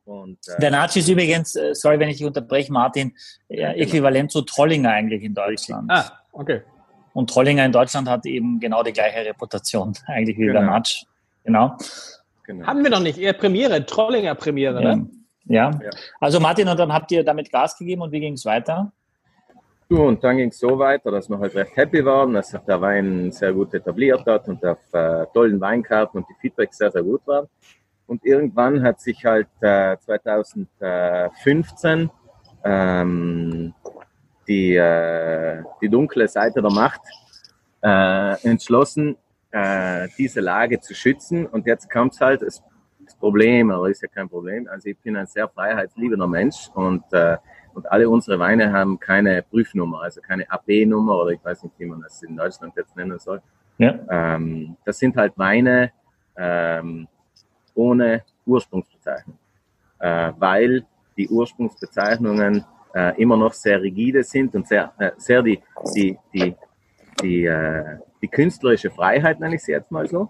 Und, 0.03 0.39
äh, 0.49 0.59
der 0.59 0.71
Nazi 0.71 0.99
ist 0.99 1.07
übrigens, 1.07 1.55
äh, 1.55 1.73
sorry, 1.73 1.97
wenn 1.99 2.09
ich 2.09 2.17
dich 2.17 2.25
unterbreche, 2.25 2.71
Martin, 2.73 3.15
ja, 3.47 3.71
genau. 3.71 3.85
äquivalent 3.85 4.31
zu 4.31 4.41
Trollinger 4.41 4.89
eigentlich 4.89 5.23
in 5.23 5.33
Deutschland. 5.33 5.89
Ah, 5.89 6.11
okay. 6.33 6.61
Und 7.13 7.29
Trollinger 7.29 7.63
in 7.63 7.71
Deutschland 7.71 8.09
hat 8.09 8.25
eben 8.25 8.59
genau 8.59 8.83
die 8.83 8.91
gleiche 8.91 9.25
Reputation 9.25 9.93
eigentlich 10.07 10.37
wie 10.37 10.47
genau. 10.47 10.59
der 10.59 10.69
Natsch. 10.69 11.05
Genau. 11.45 11.77
genau. 12.43 12.67
Haben 12.67 12.83
wir 12.83 12.91
noch 12.91 12.99
nicht. 12.99 13.17
Eher 13.17 13.33
Premiere, 13.33 13.85
Trollinger 13.85 14.35
Premiere, 14.35 14.83
ja. 14.83 14.95
ne? 14.97 15.07
Ja. 15.45 15.71
ja. 15.71 15.89
Also 16.19 16.39
Martin, 16.39 16.67
und 16.67 16.79
dann 16.79 16.91
habt 16.91 17.11
ihr 17.11 17.23
damit 17.23 17.51
Gas 17.51 17.77
gegeben 17.77 18.01
und 18.01 18.11
wie 18.11 18.19
ging 18.19 18.33
es 18.33 18.45
weiter? 18.45 18.91
Du, 19.87 20.03
und 20.03 20.23
dann 20.23 20.37
ging 20.37 20.49
es 20.49 20.57
so 20.57 20.79
weiter, 20.79 21.11
dass 21.11 21.29
wir 21.29 21.37
halt 21.37 21.53
recht 21.53 21.77
happy 21.77 22.03
waren, 22.03 22.33
dass 22.33 22.49
sich 22.49 22.59
der 22.61 22.81
Wein 22.81 23.31
sehr 23.31 23.53
gut 23.53 23.71
etabliert 23.73 24.25
hat 24.25 24.47
und 24.47 24.65
auf 24.65 24.79
äh, 24.93 25.27
tollen 25.31 25.61
Weinkarten 25.61 26.17
und 26.19 26.27
die 26.27 26.33
Feedbacks 26.41 26.79
sehr, 26.79 26.89
sehr 26.91 27.03
gut 27.03 27.21
waren. 27.27 27.47
Und 28.07 28.25
irgendwann 28.25 28.81
hat 28.81 28.99
sich 28.99 29.23
halt 29.23 29.47
äh, 29.61 29.95
2015 29.99 32.09
ähm, 32.63 33.75
die, 34.47 34.75
äh, 34.75 35.61
die 35.81 35.89
dunkle 35.89 36.27
Seite 36.27 36.63
der 36.63 36.71
Macht 36.71 37.01
äh, 37.81 38.41
entschlossen, 38.47 39.17
äh, 39.51 40.07
diese 40.17 40.41
Lage 40.41 40.79
zu 40.79 40.95
schützen. 40.95 41.45
Und 41.45 41.67
jetzt 41.67 41.91
kommt 41.91 42.13
es 42.13 42.21
halt, 42.21 42.41
das 42.41 42.63
Problem, 43.25 43.71
aber 43.71 43.89
ist 43.89 44.03
ja 44.03 44.07
kein 44.07 44.29
Problem. 44.29 44.67
Also 44.67 44.87
ich 44.87 44.99
bin 44.99 45.17
ein 45.17 45.25
sehr 45.25 45.47
freiheitsliebender 45.47 46.27
Mensch 46.27 46.69
und, 46.75 47.03
äh, 47.11 47.37
und 47.73 47.91
alle 47.91 48.07
unsere 48.07 48.37
Weine 48.37 48.71
haben 48.71 48.99
keine 48.99 49.41
Prüfnummer, 49.41 50.03
also 50.03 50.21
keine 50.21 50.47
AB-Nummer 50.47 51.17
oder 51.17 51.31
ich 51.31 51.43
weiß 51.43 51.63
nicht, 51.63 51.73
wie 51.79 51.87
man 51.87 52.01
das 52.01 52.21
in 52.21 52.37
Deutschland 52.37 52.75
jetzt 52.77 52.95
nennen 52.95 53.17
soll. 53.17 53.41
Ja. 53.79 53.97
Ähm, 54.11 54.77
das 54.85 54.99
sind 54.99 55.17
halt 55.17 55.33
Weine, 55.37 55.91
ähm, 56.37 57.07
ohne 57.73 58.21
Ursprungsbezeichnung, 58.45 59.39
äh, 59.97 60.31
weil 60.37 60.85
die 61.17 61.27
Ursprungsbezeichnungen 61.27 62.63
äh, 62.93 63.19
immer 63.19 63.37
noch 63.37 63.53
sehr 63.53 63.81
rigide 63.81 64.23
sind 64.23 64.53
und 64.53 64.67
sehr, 64.67 64.93
äh, 64.99 65.13
sehr 65.17 65.41
die, 65.41 65.59
die, 65.95 66.15
die, 66.31 66.55
die, 67.23 67.45
äh, 67.45 67.97
die 68.21 68.27
künstlerische 68.27 68.91
Freiheit, 68.91 69.39
nenne 69.39 69.55
ich 69.55 69.63
sie 69.63 69.71
jetzt 69.71 69.89
mal 69.89 70.05
so, 70.05 70.29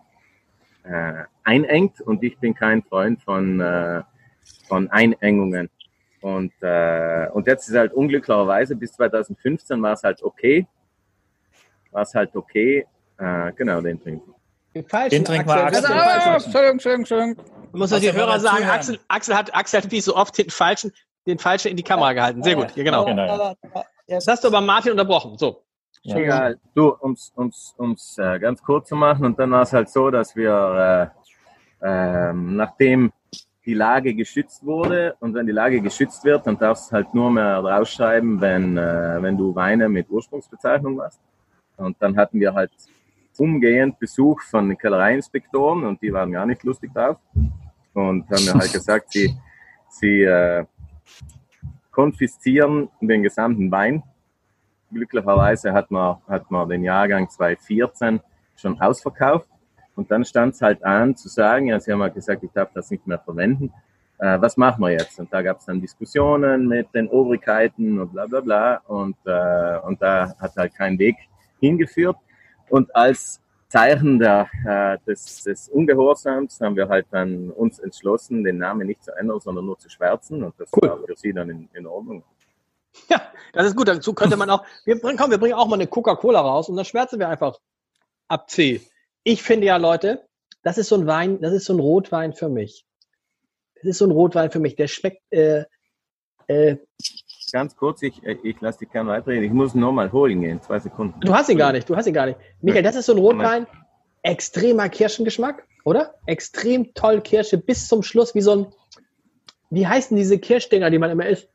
äh, 0.88 1.24
einengt 1.44 2.02
und 2.02 2.24
ich 2.24 2.38
bin 2.40 2.54
kein 2.54 2.84
Freund 2.84 3.22
von, 3.24 3.60
äh, 3.60 4.02
von 4.68 4.90
Einengungen. 4.92 5.70
Und, 6.22 6.54
äh, 6.62 7.28
und 7.34 7.48
jetzt 7.48 7.70
ist 7.70 7.76
halt 7.76 7.94
unglücklicherweise, 7.94 8.76
bis 8.76 8.94
2015 8.94 9.82
war 9.82 9.94
es 9.94 10.04
halt 10.04 10.24
okay, 10.24 10.68
war 11.92 12.02
es 12.02 12.14
halt 12.14 12.36
okay, 12.36 12.86
äh, 13.18 13.52
genau, 13.54 13.82
den 13.82 14.02
trinken. 14.02 14.34
Den 14.74 14.86
falschen 14.86 15.10
den 15.12 15.26
trinken 15.26 15.48
wir 15.48 15.66
Axel. 15.66 15.86
Axel. 15.86 15.96
Oh, 15.96 16.34
Entschuldigung, 16.34 16.72
Entschuldigung, 16.72 17.00
Entschuldigung. 17.02 17.46
Muss 17.72 17.92
man 17.92 18.02
die 18.02 18.12
Hörer 18.12 18.40
sagen, 18.40 18.66
Axel, 18.66 19.00
Axel, 19.08 19.36
hat, 19.36 19.56
Axel 19.56 19.84
hat 19.84 19.92
wie 19.92 20.02
so 20.02 20.16
oft 20.16 20.38
den 20.38 20.50
falschen, 20.50 20.92
den 21.26 21.38
falschen 21.40 21.70
in 21.70 21.78
die 21.78 21.84
Kamera 21.84 22.14
gehalten. 22.14 22.44
Sehr 22.44 22.56
gut, 22.56 22.76
ja, 22.76 22.84
genau. 22.84 23.06
genau. 23.06 23.56
Jetzt 24.08 24.28
hast 24.28 24.44
du 24.44 24.50
aber 24.50 24.62
Martin 24.62 24.92
unterbrochen. 24.92 25.38
So. 25.38 25.65
Ja. 26.06 26.18
Egal. 26.18 26.60
Du, 26.76 26.96
ums, 27.02 27.34
ums, 27.36 27.76
ums 27.80 28.18
äh, 28.20 28.40
ganz 28.40 28.62
kurz 28.62 28.90
zu 28.90 28.96
machen, 28.96 29.26
und 29.26 29.40
dann 29.40 29.50
war 29.50 29.64
es 29.64 29.74
halt 29.74 29.90
so, 29.90 30.12
dass 30.12 30.36
wir, 30.36 31.12
äh, 31.82 32.30
äh, 32.30 32.34
nachdem 32.34 33.12
die 33.66 33.74
Lage 33.74 34.14
geschützt 34.14 34.64
wurde, 34.64 35.16
und 35.20 35.34
wenn 35.34 35.48
die 35.48 35.52
Lage 35.52 35.82
geschützt 35.82 36.24
wird, 36.24 36.46
dann 36.46 36.60
darfst 36.60 36.92
du 36.92 36.96
halt 36.96 37.12
nur 37.16 37.32
mehr 37.32 37.60
draufschreiben, 37.60 38.40
wenn, 38.40 38.78
äh, 38.78 39.18
wenn 39.20 39.36
du 39.36 39.56
Weine 39.56 39.90
mit 39.90 40.08
Ursprungsbezeichnung 40.08 40.98
machst. 40.98 41.20
Und 41.78 41.98
dann 42.00 42.16
hatten 42.16 42.40
wir 42.40 42.54
halt 42.54 42.72
umgehend 43.38 43.98
Besuch 43.98 44.42
von 44.44 44.78
Kellereiinspektoren 44.78 45.86
und 45.86 46.02
die 46.04 46.14
waren 46.14 46.32
gar 46.32 46.46
nicht 46.46 46.64
lustig 46.64 46.94
drauf 46.94 47.18
und 47.94 48.30
haben 48.30 48.46
mir 48.46 48.54
halt 48.54 48.72
gesagt, 48.72 49.12
sie, 49.12 49.36
sie 49.90 50.22
äh, 50.22 50.66
konfiszieren 51.92 52.90
den 53.02 53.24
gesamten 53.24 53.72
Wein. 53.72 54.04
Glücklicherweise 54.92 55.74
hat 55.74 55.92
man, 55.92 56.18
hat 56.28 56.50
man 56.52 56.70
den 56.70 56.84
Jahrgang 56.84 57.30
2014 57.30 58.22
schon 58.56 58.80
ausverkauft 58.80 59.50
und 59.96 60.12
dann 60.12 60.26
stand 60.26 60.54
es 60.54 60.62
halt 60.62 60.84
an 60.84 61.16
zu 61.16 61.30
sagen, 61.30 61.68
ja, 61.68 61.80
sie 61.80 61.92
haben 61.92 62.02
halt 62.02 62.14
gesagt, 62.14 62.44
ich 62.44 62.52
darf 62.52 62.72
das 62.74 62.92
nicht 62.92 63.08
mehr 63.08 63.20
verwenden. 63.20 63.72
Äh, 64.20 64.40
was 64.40 64.58
machen 64.58 64.82
wir 64.82 64.92
jetzt? 64.92 65.20
Und 65.20 65.32
da 65.34 65.42
gab 65.42 65.60
es 65.60 65.66
dann 65.66 65.82
Diskussionen 65.82 66.68
mit 66.68 66.94
den 66.94 67.08
Obrigkeiten 67.08 68.00
und 68.00 68.14
bla 68.14 68.26
bla 68.28 68.42
bla 68.42 68.76
und, 68.88 69.18
äh, 69.26 69.80
und 69.80 70.02
da 70.02 70.36
hat 70.40 70.56
halt 70.56 70.76
kein 70.76 70.98
Weg 71.00 71.16
hingeführt. 71.60 72.18
Und 72.70 72.96
als 72.96 73.42
Zeichen 73.68 74.20
der, 74.20 74.48
äh, 74.66 74.98
des, 75.06 75.44
des 75.44 75.70
Ungehorsams 75.70 76.62
haben 76.62 76.76
wir 76.76 76.88
halt 76.88 77.08
dann 77.12 77.50
uns 77.50 77.80
entschlossen, 77.80 78.44
den 78.44 78.58
Namen 78.58 78.88
nicht 78.88 79.04
zu 79.04 79.12
ändern, 79.18 79.40
sondern 79.40 79.66
nur 79.66 79.78
zu 79.78 79.90
schwärzen. 79.90 80.44
Und 80.44 80.54
das 80.58 80.70
cool. 80.76 80.90
war 80.90 80.98
für 81.06 81.16
sie 81.16 81.34
dann 81.34 81.50
in, 81.50 81.70
in 81.74 81.86
Ordnung. 81.86 82.24
Ja, 83.10 83.22
das 83.54 83.68
ist 83.68 83.76
gut. 83.76 83.88
Dazu 83.88 84.14
könnte 84.14 84.38
man 84.38 84.50
auch, 84.50 84.66
wir 84.86 85.00
bringen, 85.00 85.18
komm, 85.18 85.32
wir 85.32 85.38
bringen 85.38 85.54
auch 85.54 85.68
mal 85.68 85.76
eine 85.76 85.88
Coca-Cola 85.88 86.40
raus 86.40 86.70
und 86.70 86.76
dann 86.76 86.86
schwärzen 86.86 87.20
wir 87.20 87.30
einfach 87.30 87.60
ab 88.28 88.50
C. 88.50 88.82
Ich 89.24 89.44
finde 89.44 89.68
ja, 89.68 89.78
Leute, 89.78 90.28
das 90.64 90.78
ist 90.78 90.90
so 90.90 90.96
ein 90.96 91.08
Wein, 91.08 91.42
das 91.42 91.54
ist 91.54 91.66
so 91.66 91.74
ein 91.74 91.80
Rotwein 91.80 92.34
für 92.34 92.50
mich. 92.50 92.86
Das 93.76 93.86
ist 93.86 93.98
so 94.00 94.06
ein 94.06 94.12
Rotwein 94.12 94.52
für 94.52 94.60
mich. 94.60 94.76
Der 94.76 94.88
schmeckt, 94.88 95.22
äh, 95.32 95.66
äh, 96.48 96.78
ganz 97.52 97.76
kurz, 97.76 98.02
ich, 98.02 98.24
äh, 98.24 98.38
ich 98.44 98.60
lasse 98.62 98.80
dich 98.80 98.92
gerne 98.92 99.10
weiterreden. 99.10 99.46
Ich 99.46 99.52
muss 99.52 99.76
ihn 99.76 99.82
nochmal 99.82 100.12
holen 100.12 100.42
gehen, 100.42 100.62
zwei 100.62 100.80
Sekunden. 100.80 101.20
Du 101.22 101.34
hast 101.34 101.50
ihn 101.50 101.58
gar 101.58 101.72
nicht, 101.72 101.90
du 101.90 101.96
hast 101.96 102.08
ihn 102.08 102.14
gar 102.14 102.26
nicht. 102.26 102.40
Michael, 102.62 102.84
das 102.84 102.96
ist 102.96 103.06
so 103.06 103.14
ein 103.14 103.20
Rotwein, 103.20 103.68
extremer 104.24 104.90
Kirschengeschmack, 104.90 105.68
oder? 105.84 106.16
Extrem 106.26 106.94
toll 106.94 107.22
Kirsche 107.22 107.58
bis 107.58 107.88
zum 107.88 108.04
Schluss, 108.04 108.36
wie 108.36 108.42
so 108.42 108.52
ein, 108.52 108.68
wie 109.70 109.88
heißen 109.88 110.18
diese 110.18 110.40
Kirschdinger, 110.40 110.90
die 110.90 110.98
man 110.98 111.12
immer 111.12 111.28
isst? 111.28 111.50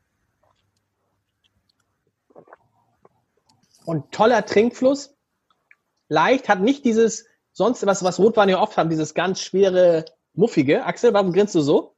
Und 3.85 4.11
toller 4.11 4.45
Trinkfluss, 4.45 5.15
leicht, 6.07 6.49
hat 6.49 6.61
nicht 6.61 6.85
dieses, 6.85 7.25
sonst 7.51 7.85
was, 7.85 8.03
was 8.03 8.19
Rotwein 8.19 8.49
ja 8.49 8.59
oft 8.59 8.77
haben, 8.77 8.89
dieses 8.89 9.13
ganz 9.13 9.41
schwere, 9.41 10.05
muffige. 10.33 10.85
Axel, 10.85 11.13
warum 11.13 11.33
grinst 11.33 11.55
du 11.55 11.61
so? 11.61 11.95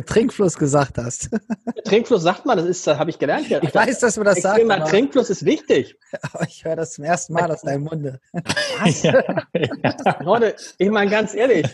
Trinkfluss 0.00 0.56
gesagt 0.56 0.96
hast. 0.96 1.28
Trinkfluss 1.84 2.22
sagt 2.22 2.46
man, 2.46 2.56
das 2.56 2.66
ist, 2.66 2.86
habe 2.86 3.10
ich 3.10 3.18
gelernt. 3.18 3.48
Ja. 3.48 3.62
Ich 3.62 3.74
weiß, 3.74 4.00
dass 4.00 4.16
man 4.16 4.26
das 4.26 4.40
sagt. 4.40 4.64
Mal, 4.64 4.84
Trinkfluss 4.84 5.28
ist 5.30 5.44
wichtig. 5.44 5.98
Ich 6.46 6.64
höre 6.64 6.76
das 6.76 6.92
zum 6.92 7.04
ersten 7.04 7.32
Mal 7.32 7.50
aus 7.50 7.62
deinem 7.62 7.84
Munde. 7.84 8.20
Was? 8.32 9.02
Ja, 9.02 9.44
ja. 9.54 10.22
Leute, 10.22 10.54
ich 10.78 10.90
meine 10.90 11.10
ganz 11.10 11.34
ehrlich, 11.34 11.66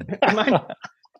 ich 0.00 0.32
meine, 0.32 0.66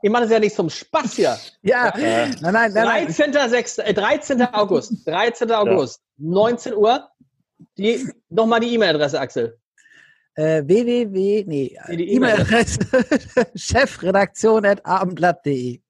ich 0.00 0.10
mache 0.10 0.22
das 0.22 0.32
ja 0.32 0.38
nicht 0.38 0.54
zum 0.54 0.70
Spaß 0.70 1.12
hier. 1.14 1.38
Ja, 1.62 1.96
ja. 1.98 2.28
nein, 2.40 2.52
nein, 2.52 2.72
nein. 2.72 3.06
13. 3.06 3.32
6, 3.32 3.78
äh, 3.78 3.94
13. 3.94 4.42
August, 4.42 5.06
13. 5.06 5.50
August, 5.52 6.02
19 6.18 6.74
Uhr. 6.74 7.08
Die, 7.78 8.08
nochmal 8.28 8.60
die 8.60 8.74
E-Mail-Adresse, 8.74 9.20
Axel. 9.20 9.58
Äh, 10.34 10.62
www, 10.64 11.44
nee, 11.46 11.76
E-Mail-Adresse 11.88 12.78
chefredaktion 13.54 14.64
at 14.64 14.84
abendblatt.de. 14.86 15.80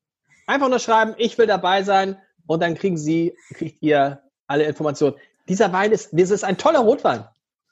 Einfach 0.47 0.69
nur 0.69 0.81
schreiben, 0.81 1.15
ich 1.19 1.39
will 1.39 1.47
dabei 1.47 1.85
sein 1.85 2.17
und 2.47 2.61
dann 2.61 2.75
kriegen 2.75 2.97
Sie, 2.97 3.37
kriegt 3.55 3.81
ihr 3.83 4.21
alle 4.49 4.65
Informationen. 4.65 5.17
Dieser 5.49 5.73
Wein 5.73 5.93
ist, 5.93 6.11
das 6.13 6.31
ist 6.31 6.45
ein 6.45 6.59
toller 6.59 6.81
Rotwein. 6.81 7.25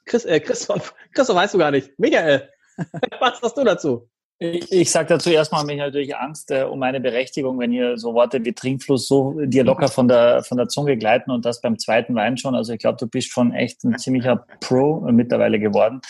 Chris, 0.05 0.25
äh, 0.25 0.39
Christoph, 0.39 0.95
Christoph 1.13 1.35
weißt 1.35 1.53
du 1.53 1.57
gar 1.57 1.71
nicht. 1.71 1.97
Michael, 1.99 2.49
was 3.19 3.41
hast 3.41 3.57
du 3.57 3.63
dazu? 3.63 4.09
Ich, 4.43 4.71
ich 4.71 4.89
sage 4.89 5.07
dazu 5.07 5.29
erstmal, 5.29 5.63
mich 5.65 5.77
natürlich 5.77 6.15
Angst 6.15 6.49
äh, 6.49 6.63
um 6.63 6.79
meine 6.79 6.99
Berechtigung, 6.99 7.59
wenn 7.59 7.71
hier 7.71 7.99
so 7.99 8.15
Worte 8.15 8.43
wie 8.43 8.53
Trinkfluss 8.53 9.07
so 9.07 9.39
dir 9.39 9.63
locker 9.63 9.87
von 9.87 10.07
der, 10.07 10.41
von 10.41 10.57
der 10.57 10.67
Zunge 10.67 10.97
gleiten 10.97 11.29
und 11.29 11.45
das 11.45 11.61
beim 11.61 11.77
zweiten 11.77 12.15
Wein 12.15 12.37
schon. 12.37 12.55
Also 12.55 12.73
ich 12.73 12.79
glaube, 12.79 12.97
du 12.99 13.05
bist 13.05 13.31
schon 13.31 13.53
echt 13.53 13.83
ein 13.83 13.99
ziemlicher 13.99 14.43
Pro 14.59 15.01
mittlerweile 15.11 15.59
geworden. 15.59 16.01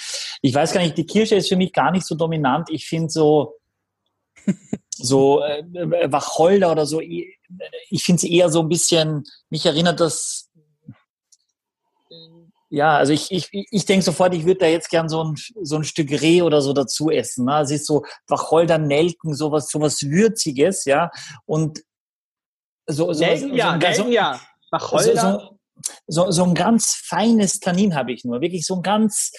Ich 0.42 0.56
weiß 0.56 0.72
gar 0.72 0.80
nicht, 0.80 0.98
die 0.98 1.06
Kirsche 1.06 1.36
ist 1.36 1.50
für 1.50 1.58
mich 1.58 1.74
gar 1.74 1.92
nicht 1.92 2.06
so 2.06 2.16
dominant. 2.16 2.70
Ich 2.70 2.88
finde 2.88 3.10
so, 3.10 3.56
so 4.92 5.44
äh, 5.44 5.64
Wacholder 6.10 6.72
oder 6.72 6.86
so, 6.86 7.02
ich 7.02 7.38
finde 8.02 8.16
es 8.16 8.24
eher 8.24 8.48
so 8.48 8.62
ein 8.62 8.70
bisschen, 8.70 9.26
mich 9.50 9.66
erinnert 9.66 10.00
das, 10.00 10.50
ja, 12.72 12.96
also 12.96 13.12
ich, 13.12 13.30
ich, 13.32 13.50
ich 13.52 13.86
denke 13.86 14.04
sofort, 14.04 14.34
ich 14.34 14.46
würde 14.46 14.62
da 14.62 14.66
jetzt 14.66 14.90
gern 14.90 15.10
so 15.10 15.26
ein, 15.26 15.36
so 15.62 15.76
ein 15.76 15.84
Stück 15.84 16.10
Reh 16.10 16.42
oder 16.42 16.62
so 16.62 16.72
dazu 16.72 17.10
essen. 17.10 17.46
Ne? 17.46 17.60
Es 17.60 17.70
ist 17.70 17.86
so 17.86 18.06
Wacholder, 18.28 18.78
Nelken, 18.78 19.34
sowas, 19.34 19.68
sowas 19.70 20.02
Würziges, 20.02 20.86
ja. 20.86 21.12
Und 21.46 21.84
so, 22.88 23.12
so, 23.12 23.26
Nelken, 23.26 23.50
so, 23.50 23.56
ja, 23.56 23.74
so, 23.74 23.78
Nelken, 23.78 24.12
ja. 24.14 24.40
Wacholder. 24.72 25.52
So, 26.08 26.26
so, 26.26 26.32
so 26.32 26.44
ein 26.46 26.54
ganz 26.54 26.94
feines 26.94 27.60
Tannin 27.60 27.94
habe 27.94 28.14
ich 28.14 28.24
nur. 28.24 28.40
Wirklich 28.40 28.66
so 28.66 28.76
ein 28.76 28.84
ganz, 28.84 29.34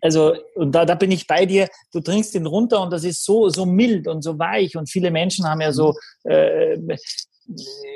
also, 0.00 0.36
und 0.54 0.70
da, 0.72 0.84
da 0.84 0.94
bin 0.94 1.10
ich 1.10 1.26
bei 1.26 1.44
dir, 1.44 1.68
du 1.92 1.98
trinkst 1.98 2.36
ihn 2.36 2.46
runter 2.46 2.80
und 2.80 2.92
das 2.92 3.02
ist 3.02 3.24
so, 3.24 3.48
so 3.48 3.66
mild 3.66 4.06
und 4.06 4.22
so 4.22 4.38
weich 4.38 4.76
und 4.76 4.88
viele 4.88 5.10
Menschen 5.10 5.44
haben 5.44 5.60
ja 5.60 5.72
so, 5.72 5.94
äh, 6.22 6.78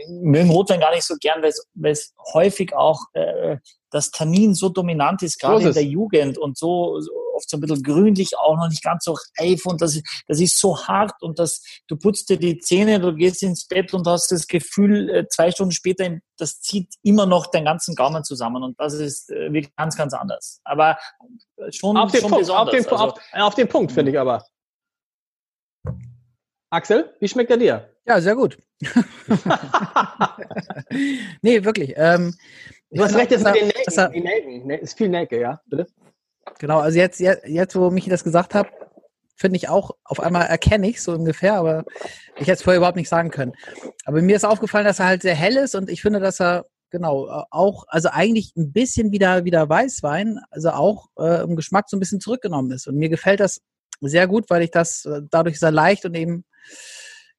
mögen 0.09 0.51
Rotwein 0.51 0.81
gar 0.81 0.95
nicht 0.95 1.05
so 1.05 1.15
gern, 1.21 1.43
weil 1.43 1.93
es 1.93 2.15
häufig 2.33 2.75
auch 2.75 3.01
äh, 3.13 3.59
das 3.91 4.11
Tannin 4.11 4.55
so 4.55 4.69
dominant 4.71 5.23
ist, 5.23 5.39
gerade 5.39 5.69
in 5.69 5.75
der 5.75 5.85
Jugend 5.85 6.39
und 6.39 6.57
so, 6.57 6.99
so, 7.01 7.11
oft 7.35 7.49
so 7.49 7.57
ein 7.57 7.61
bisschen 7.61 7.83
grünlich, 7.83 8.39
auch 8.39 8.57
noch 8.57 8.69
nicht 8.69 8.83
ganz 8.83 9.05
so 9.05 9.17
reif 9.39 9.67
und 9.67 9.81
das, 9.83 10.01
das 10.27 10.41
ist 10.41 10.59
so 10.59 10.87
hart 10.87 11.23
und 11.23 11.39
das, 11.39 11.63
du 11.89 11.97
putzt 11.97 12.31
dir 12.31 12.39
die 12.39 12.59
Zähne, 12.59 13.01
du 13.01 13.15
gehst 13.15 13.43
ins 13.43 13.67
Bett 13.67 13.93
und 13.93 14.07
hast 14.07 14.33
das 14.33 14.47
Gefühl, 14.47 15.11
äh, 15.11 15.29
zwei 15.29 15.51
Stunden 15.51 15.73
später, 15.73 16.09
das 16.39 16.61
zieht 16.61 16.95
immer 17.03 17.27
noch 17.27 17.47
den 17.49 17.65
ganzen 17.65 17.95
Gaumen 17.95 18.25
zusammen 18.25 18.63
und 18.63 18.79
das 18.81 18.95
ist 18.95 19.31
äh, 19.31 19.53
wirklich 19.53 19.75
ganz, 19.77 19.97
ganz 19.97 20.15
anders. 20.15 20.61
Aber 20.65 20.99
schon, 21.71 21.97
auf 21.97 22.11
den 22.11 22.21
schon 22.23 22.31
Punkt, 22.31 22.47
besonders. 22.47 22.67
Auf 22.67 22.71
den, 22.71 22.93
also, 22.93 23.05
auf, 23.05 23.43
auf 23.49 23.55
den 23.55 23.69
Punkt, 23.69 23.93
finde 23.93 24.13
ich 24.13 24.19
aber. 24.19 24.45
Axel, 26.71 27.15
wie 27.21 27.29
schmeckt 27.29 27.51
er 27.51 27.59
dir? 27.59 27.92
Ja, 28.07 28.21
sehr 28.21 28.35
gut. 28.35 28.59
nee, 31.43 31.65
wirklich. 31.65 31.95
Ähm, 31.97 32.35
du 32.91 33.05
hast 33.05 33.15
recht, 33.15 33.31
das 33.31 33.45
mit 33.45 33.55
den 33.55 33.69
Nelken. 33.69 34.13
Die 34.13 34.21
Nelken. 34.21 34.67
Ne, 34.67 34.77
ist 34.79 34.99
viel 34.99 35.09
Nelke, 35.09 35.41
ja, 35.41 35.61
bitte? 35.67 35.87
Genau, 36.59 36.81
also 36.81 36.99
jetzt, 36.99 37.21
jetzt, 37.21 37.47
jetzt 37.47 37.77
wo 37.77 37.91
Michi 37.91 38.11
das 38.11 38.25
gesagt 38.25 38.55
hat, 38.55 38.67
finde 39.37 39.57
ich 39.57 39.69
auch, 39.69 39.93
auf 40.05 40.21
einmal 40.21 40.47
erkenne 40.47 40.89
ich 40.89 41.03
so 41.03 41.13
ungefähr, 41.13 41.55
aber 41.55 41.85
ich 42.37 42.43
hätte 42.43 42.53
es 42.53 42.63
vorher 42.63 42.79
überhaupt 42.79 42.97
nicht 42.97 43.09
sagen 43.09 43.31
können. 43.31 43.53
Aber 44.05 44.21
mir 44.23 44.37
ist 44.37 44.45
aufgefallen, 44.45 44.85
dass 44.85 44.99
er 44.99 45.07
halt 45.07 45.23
sehr 45.23 45.35
hell 45.35 45.57
ist 45.57 45.75
und 45.75 45.89
ich 45.89 46.03
finde, 46.03 46.21
dass 46.21 46.41
er 46.41 46.67
genau 46.91 47.47
auch, 47.51 47.85
also 47.89 48.09
eigentlich 48.11 48.55
ein 48.57 48.73
bisschen 48.73 49.13
wieder, 49.13 49.45
wieder 49.45 49.69
Weißwein, 49.69 50.39
also 50.51 50.71
auch 50.71 51.09
äh, 51.19 51.43
im 51.43 51.57
Geschmack 51.57 51.89
so 51.89 51.97
ein 51.97 52.01
bisschen 52.01 52.21
zurückgenommen 52.21 52.71
ist. 52.71 52.87
Und 52.87 52.97
mir 52.97 53.09
gefällt 53.09 53.41
das 53.41 53.61
sehr 54.01 54.29
gut, 54.29 54.51
weil 54.51 54.63
ich 54.63 54.71
das 54.71 55.05
äh, 55.05 55.23
dadurch 55.31 55.59
sehr 55.59 55.73
leicht 55.73 56.05
und 56.05 56.15
eben 56.15 56.45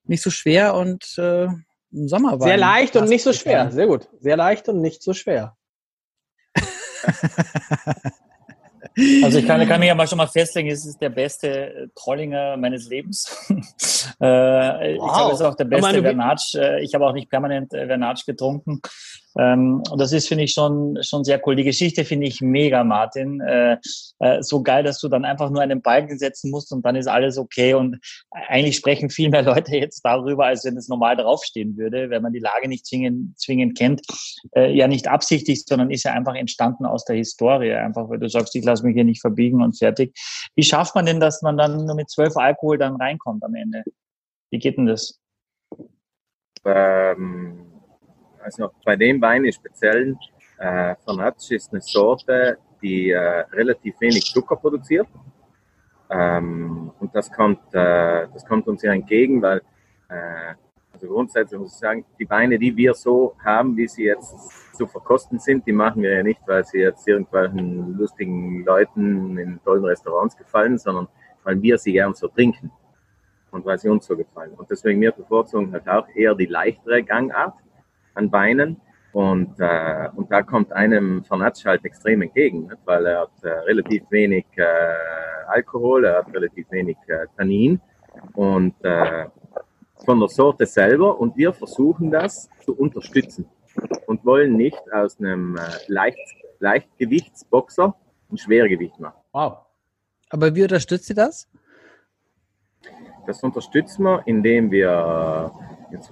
nicht 0.05 0.21
so 0.21 0.29
schwer 0.29 0.75
und 0.75 1.17
äh, 1.17 1.45
im 1.45 2.07
Sommer 2.07 2.39
war. 2.39 2.47
Sehr 2.47 2.57
leicht 2.57 2.95
und 2.95 3.07
nicht 3.07 3.23
so 3.23 3.33
schwer. 3.33 3.71
Sehr 3.71 3.87
gut. 3.87 4.09
Sehr 4.19 4.37
leicht 4.37 4.67
und 4.69 4.81
nicht 4.81 5.03
so 5.03 5.13
schwer. 5.13 5.55
Also 9.23 9.39
ich 9.39 9.47
kann, 9.47 9.67
kann 9.67 9.79
mich 9.79 9.89
aber 9.89 10.05
schon 10.05 10.19
mal 10.19 10.27
festlegen, 10.27 10.69
es 10.69 10.85
ist 10.85 11.01
der 11.01 11.09
beste 11.09 11.47
äh, 11.47 11.87
Trollinger 11.95 12.57
meines 12.57 12.87
Lebens. 12.87 13.25
äh, 13.49 13.55
wow. 14.19 14.81
Ich 14.83 14.97
glaube, 14.97 15.33
es 15.33 15.39
ist 15.39 15.45
auch 15.45 15.55
der 15.55 15.65
beste 15.65 16.01
Vernatsch. 16.01 16.55
Äh, 16.55 16.83
ich 16.83 16.93
habe 16.93 17.07
auch 17.07 17.13
nicht 17.13 17.29
permanent 17.29 17.73
äh, 17.73 17.87
Vernatsch 17.87 18.25
getrunken. 18.25 18.81
Ähm, 19.37 19.81
und 19.89 19.99
das 19.99 20.11
ist, 20.11 20.27
finde 20.27 20.43
ich, 20.43 20.53
schon, 20.53 20.97
schon 21.01 21.23
sehr 21.23 21.41
cool. 21.45 21.55
Die 21.55 21.63
Geschichte 21.63 22.05
finde 22.05 22.27
ich 22.27 22.41
mega, 22.41 22.83
Martin. 22.83 23.41
Äh, 23.41 23.77
äh, 24.19 24.41
so 24.41 24.61
geil, 24.61 24.83
dass 24.83 24.99
du 24.99 25.07
dann 25.07 25.25
einfach 25.25 25.49
nur 25.49 25.61
einen 25.61 25.81
Balken 25.81 26.17
setzen 26.17 26.51
musst 26.51 26.71
und 26.71 26.85
dann 26.85 26.95
ist 26.95 27.07
alles 27.07 27.37
okay. 27.37 27.73
Und 27.73 27.99
eigentlich 28.31 28.75
sprechen 28.75 29.09
viel 29.09 29.29
mehr 29.29 29.41
Leute 29.43 29.75
jetzt 29.75 30.01
darüber, 30.03 30.45
als 30.45 30.65
wenn 30.65 30.77
es 30.77 30.87
normal 30.87 31.17
draufstehen 31.17 31.77
würde, 31.77 32.09
wenn 32.09 32.21
man 32.21 32.33
die 32.33 32.39
Lage 32.39 32.67
nicht 32.67 32.85
zwingend, 32.85 33.39
zwingend 33.39 33.77
kennt. 33.77 34.01
Äh, 34.55 34.73
ja, 34.73 34.87
nicht 34.87 35.07
absichtlich, 35.07 35.63
sondern 35.65 35.89
ist 35.89 36.03
ja 36.03 36.13
einfach 36.13 36.35
entstanden 36.35 36.85
aus 36.85 37.05
der 37.05 37.15
Historie. 37.15 37.73
Einfach, 37.73 38.09
weil 38.09 38.19
du 38.19 38.29
sagst, 38.29 38.55
ich 38.55 38.63
lasse 38.63 38.85
mich 38.85 38.93
hier 38.93 39.03
nicht 39.03 39.21
verbiegen 39.21 39.61
und 39.63 39.77
fertig. 39.77 40.15
Wie 40.55 40.63
schafft 40.63 40.95
man 40.95 41.05
denn, 41.05 41.19
dass 41.19 41.41
man 41.41 41.57
dann 41.57 41.85
nur 41.85 41.95
mit 41.95 42.09
zwölf 42.09 42.37
Alkohol 42.37 42.77
dann 42.77 42.95
reinkommt 42.97 43.43
am 43.43 43.55
Ende? 43.55 43.83
Wie 44.51 44.59
geht 44.59 44.77
denn 44.77 44.85
das? 44.85 45.19
Ähm 46.65 47.72
also 48.43 48.71
bei 48.85 48.95
dem 48.95 49.21
Wein 49.21 49.45
im 49.45 49.51
Speziellen, 49.51 50.17
äh, 50.57 50.95
Fernatsch 51.03 51.51
ist 51.51 51.71
eine 51.71 51.81
Sorte, 51.81 52.57
die 52.81 53.11
äh, 53.11 53.19
relativ 53.51 53.99
wenig 53.99 54.25
Zucker 54.25 54.55
produziert. 54.55 55.07
Ähm, 56.09 56.91
und 56.99 57.15
das 57.15 57.31
kommt, 57.31 57.73
äh, 57.73 58.27
das 58.33 58.45
kommt 58.45 58.67
uns 58.67 58.83
ja 58.83 58.93
entgegen, 58.93 59.41
weil 59.41 59.61
äh, 60.09 60.53
also 60.93 61.07
grundsätzlich 61.07 61.59
muss 61.59 61.73
ich 61.73 61.79
sagen, 61.79 62.05
die 62.19 62.29
Weine, 62.29 62.59
die 62.59 62.75
wir 62.77 62.93
so 62.93 63.35
haben, 63.43 63.75
wie 63.75 63.87
sie 63.87 64.03
jetzt 64.03 64.35
zu 64.75 64.85
verkosten 64.85 65.39
sind, 65.39 65.65
die 65.65 65.71
machen 65.71 66.01
wir 66.03 66.15
ja 66.17 66.23
nicht, 66.23 66.41
weil 66.45 66.63
sie 66.65 66.79
jetzt 66.79 67.07
irgendwelchen 67.07 67.97
lustigen 67.97 68.63
Leuten 68.63 69.37
in 69.37 69.59
tollen 69.63 69.85
Restaurants 69.85 70.37
gefallen, 70.37 70.77
sondern 70.77 71.07
weil 71.43 71.61
wir 71.61 71.77
sie 71.77 71.93
gern 71.93 72.13
so 72.13 72.27
trinken 72.27 72.71
und 73.51 73.65
weil 73.65 73.79
sie 73.79 73.89
uns 73.89 74.05
so 74.05 74.15
gefallen. 74.15 74.53
Und 74.53 74.69
deswegen 74.69 75.01
wir 75.01 75.11
bevorzugen 75.11 75.71
halt 75.73 75.87
auch 75.89 76.07
eher 76.13 76.35
die 76.35 76.45
leichtere 76.45 77.03
Gangart 77.03 77.55
an 78.13 78.31
Weinen. 78.31 78.81
Und, 79.11 79.59
äh, 79.59 80.09
und 80.15 80.31
da 80.31 80.41
kommt 80.41 80.71
einem 80.73 81.23
Fernatsch 81.23 81.65
halt 81.65 81.85
extrem 81.85 82.23
entgegen, 82.23 82.63
nicht? 82.63 82.79
weil 82.85 83.05
er 83.05 83.21
hat 83.21 83.43
äh, 83.43 83.49
relativ 83.49 84.03
wenig 84.09 84.45
äh, 84.55 84.63
Alkohol, 85.47 86.05
er 86.05 86.17
hat 86.17 86.33
relativ 86.33 86.69
wenig 86.71 86.97
äh, 87.07 87.27
Tannin 87.37 87.79
und 88.33 88.73
äh, 88.83 89.27
von 90.03 90.19
der 90.19 90.29
Sorte 90.29 90.65
selber. 90.65 91.19
Und 91.19 91.37
wir 91.37 91.53
versuchen 91.53 92.09
das 92.09 92.49
zu 92.65 92.75
unterstützen 92.75 93.45
und 94.07 94.25
wollen 94.25 94.55
nicht 94.55 94.81
aus 94.91 95.19
einem 95.19 95.57
äh, 95.57 95.61
Leicht, 95.87 96.17
Leichtgewichtsboxer 96.59 97.95
ein 98.31 98.37
Schwergewicht 98.37 98.99
machen. 98.99 99.21
Wow. 99.31 99.59
Aber 100.29 100.55
wie 100.55 100.63
unterstützt 100.63 101.09
ihr 101.09 101.15
das? 101.15 101.47
Das 103.27 103.43
unterstützen 103.43 104.03
wir, 104.03 104.23
indem 104.25 104.71
wir 104.71 105.51
jetzt 105.91 106.11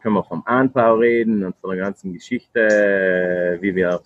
können 0.00 0.14
wir 0.14 0.24
vom 0.24 0.42
Anbau 0.46 0.96
reden 0.96 1.44
und 1.44 1.56
von 1.56 1.70
der 1.70 1.84
ganzen 1.84 2.12
Geschichte, 2.12 3.58
wie 3.60 3.74
wir, 3.74 4.00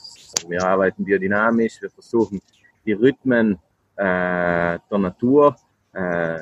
wir 0.48 0.64
arbeiten 0.64 1.04
biodynamisch, 1.04 1.80
wir 1.80 1.90
versuchen 1.90 2.40
die 2.84 2.92
Rhythmen 2.92 3.58
äh, 3.96 4.78
der 4.90 4.98
Natur 4.98 5.56
äh, 5.92 6.40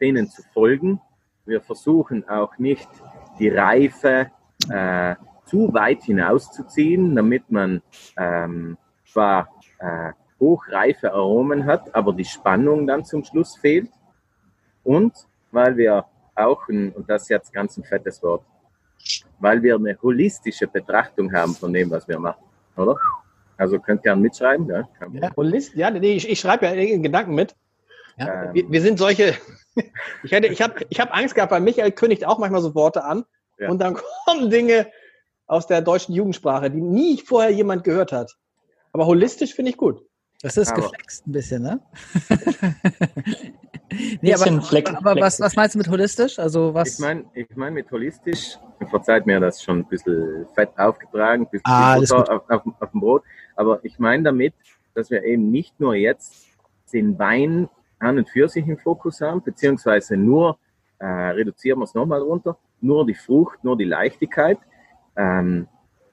denen 0.00 0.28
zu 0.28 0.42
folgen. 0.54 1.00
Wir 1.44 1.60
versuchen 1.60 2.28
auch 2.28 2.56
nicht 2.58 2.88
die 3.38 3.48
Reife 3.48 4.30
äh, 4.70 5.16
zu 5.46 5.72
weit 5.72 6.02
hinauszuziehen, 6.04 7.16
damit 7.16 7.50
man 7.50 7.82
ähm, 8.16 8.76
zwar 9.06 9.48
äh, 9.78 10.12
hochreife 10.38 11.12
Aromen 11.12 11.66
hat, 11.66 11.94
aber 11.94 12.12
die 12.12 12.24
Spannung 12.24 12.86
dann 12.86 13.04
zum 13.04 13.24
Schluss 13.24 13.56
fehlt. 13.56 13.90
Und 14.84 15.14
weil 15.50 15.76
wir 15.76 16.04
auch, 16.38 16.68
ein, 16.68 16.92
und 16.92 17.08
das 17.08 17.22
ist 17.22 17.28
jetzt 17.28 17.52
ganz 17.52 17.76
ein 17.76 17.84
fettes 17.84 18.22
Wort, 18.22 18.44
weil 19.38 19.62
wir 19.62 19.76
eine 19.76 19.98
holistische 20.02 20.66
Betrachtung 20.66 21.32
haben 21.32 21.54
von 21.54 21.72
dem, 21.72 21.90
was 21.90 22.06
wir 22.08 22.18
machen, 22.18 22.42
oder? 22.76 22.96
Also 23.56 23.78
könnt 23.80 24.04
ihr 24.04 24.14
mitschreiben, 24.14 24.68
ja? 24.68 24.88
ja 25.12 25.36
Holist, 25.36 25.74
ja, 25.74 25.90
nee, 25.90 26.14
ich, 26.14 26.28
ich 26.28 26.38
schreibe 26.38 26.66
ja 26.66 26.72
in 26.72 27.02
Gedanken 27.02 27.34
mit. 27.34 27.56
Ja. 28.16 28.44
Ähm, 28.44 28.54
wir, 28.54 28.70
wir, 28.70 28.80
sind 28.80 28.98
solche, 28.98 29.34
ich, 30.22 30.32
hätte, 30.32 30.46
ich 30.46 30.62
habe 30.62 30.86
ich 30.88 31.00
hab 31.00 31.14
Angst 31.14 31.34
gehabt, 31.34 31.52
weil 31.52 31.60
Michael 31.60 31.92
kündigt 31.92 32.24
auch 32.24 32.38
manchmal 32.38 32.62
so 32.62 32.74
Worte 32.74 33.04
an 33.04 33.24
ja. 33.58 33.68
und 33.68 33.80
dann 33.80 33.98
kommen 34.24 34.50
Dinge 34.50 34.86
aus 35.46 35.66
der 35.66 35.82
deutschen 35.82 36.14
Jugendsprache, 36.14 36.70
die 36.70 36.80
nie 36.80 37.20
vorher 37.20 37.50
jemand 37.50 37.82
gehört 37.82 38.12
hat. 38.12 38.36
Aber 38.92 39.06
holistisch 39.06 39.54
finde 39.54 39.70
ich 39.70 39.76
gut. 39.76 40.07
Das 40.42 40.56
ist 40.56 40.70
aber, 40.70 40.82
geflext 40.82 41.26
ein 41.26 41.32
bisschen, 41.32 41.62
ne? 41.62 41.80
nee, 44.20 44.32
aber, 44.32 44.62
Fleck, 44.62 44.88
aber 44.94 45.20
was, 45.20 45.40
was 45.40 45.56
meinst 45.56 45.74
du 45.74 45.78
mit 45.78 45.88
holistisch? 45.88 46.38
Also 46.38 46.72
was? 46.72 46.94
Ich 46.94 46.98
meine 47.00 47.24
ich 47.34 47.48
mein 47.56 47.74
mit 47.74 47.90
holistisch, 47.90 48.56
verzeiht 48.88 49.26
mir 49.26 49.40
das 49.40 49.60
schon 49.62 49.80
ein 49.80 49.84
bisschen 49.86 50.46
fett 50.54 50.70
aufgetragen, 50.78 51.42
ein 51.42 51.50
bisschen 51.50 51.64
ah, 51.64 51.96
auf, 51.96 52.10
auf, 52.48 52.62
auf, 52.80 52.90
dem 52.92 53.00
Brot. 53.00 53.24
Aber 53.56 53.80
ich 53.82 53.98
meine 53.98 54.22
damit, 54.22 54.54
dass 54.94 55.10
wir 55.10 55.24
eben 55.24 55.50
nicht 55.50 55.80
nur 55.80 55.96
jetzt 55.96 56.46
den 56.92 57.18
Wein 57.18 57.68
an 57.98 58.18
und 58.18 58.28
für 58.28 58.48
sich 58.48 58.66
im 58.66 58.78
Fokus 58.78 59.20
haben, 59.20 59.42
beziehungsweise 59.42 60.16
nur, 60.16 60.56
äh, 61.00 61.04
reduzieren 61.06 61.80
wir 61.80 61.84
es 61.84 61.94
nochmal 61.94 62.20
runter, 62.20 62.56
nur 62.80 63.04
die 63.04 63.14
Frucht, 63.14 63.64
nur 63.64 63.76
die 63.76 63.84
Leichtigkeit, 63.84 64.58
ähm, 65.16 65.66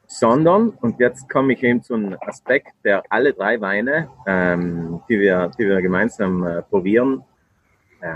sondern, 0.07 0.69
und 0.69 0.99
jetzt 0.99 1.29
komme 1.29 1.53
ich 1.53 1.63
eben 1.63 1.81
zu 1.81 1.95
einem 1.95 2.17
Aspekt, 2.21 2.73
der 2.83 3.03
alle 3.09 3.33
drei 3.33 3.59
Weine, 3.59 4.09
ähm, 4.27 5.01
die, 5.09 5.19
wir, 5.19 5.51
die 5.57 5.67
wir 5.67 5.81
gemeinsam 5.81 6.45
äh, 6.45 6.61
probieren, 6.61 7.23
äh, 8.01 8.07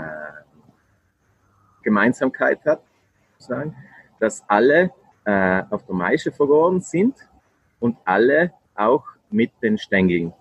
Gemeinsamkeit 1.82 2.64
hat, 2.64 2.82
sagen, 3.38 3.74
dass 4.18 4.44
alle 4.48 4.90
äh, 5.24 5.62
auf 5.70 5.84
der 5.86 5.94
Maische 5.94 6.30
vergoren 6.30 6.80
sind 6.80 7.14
und 7.80 7.96
alle 8.04 8.52
auch 8.74 9.04
mit 9.30 9.50
den 9.62 9.78
Stängeln. 9.78 10.32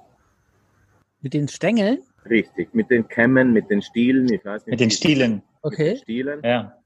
Mit 1.22 1.34
den 1.34 1.48
Stängeln? 1.48 2.00
Richtig, 2.30 2.74
mit 2.74 2.90
den 2.90 3.08
Kämmen, 3.08 3.54
mit 3.54 3.70
den 3.70 3.82
Stielen, 3.82 4.32
ich 4.32 4.44
weiß 4.44 4.66
nicht. 4.66 4.72
Mit 4.72 4.80
den 4.80 4.92
Stielen. 4.92 5.42
Okay. 5.62 5.78
Mit 5.78 5.92
den 5.92 6.04
Stielen. 6.04 6.42
Ja. 6.44 6.78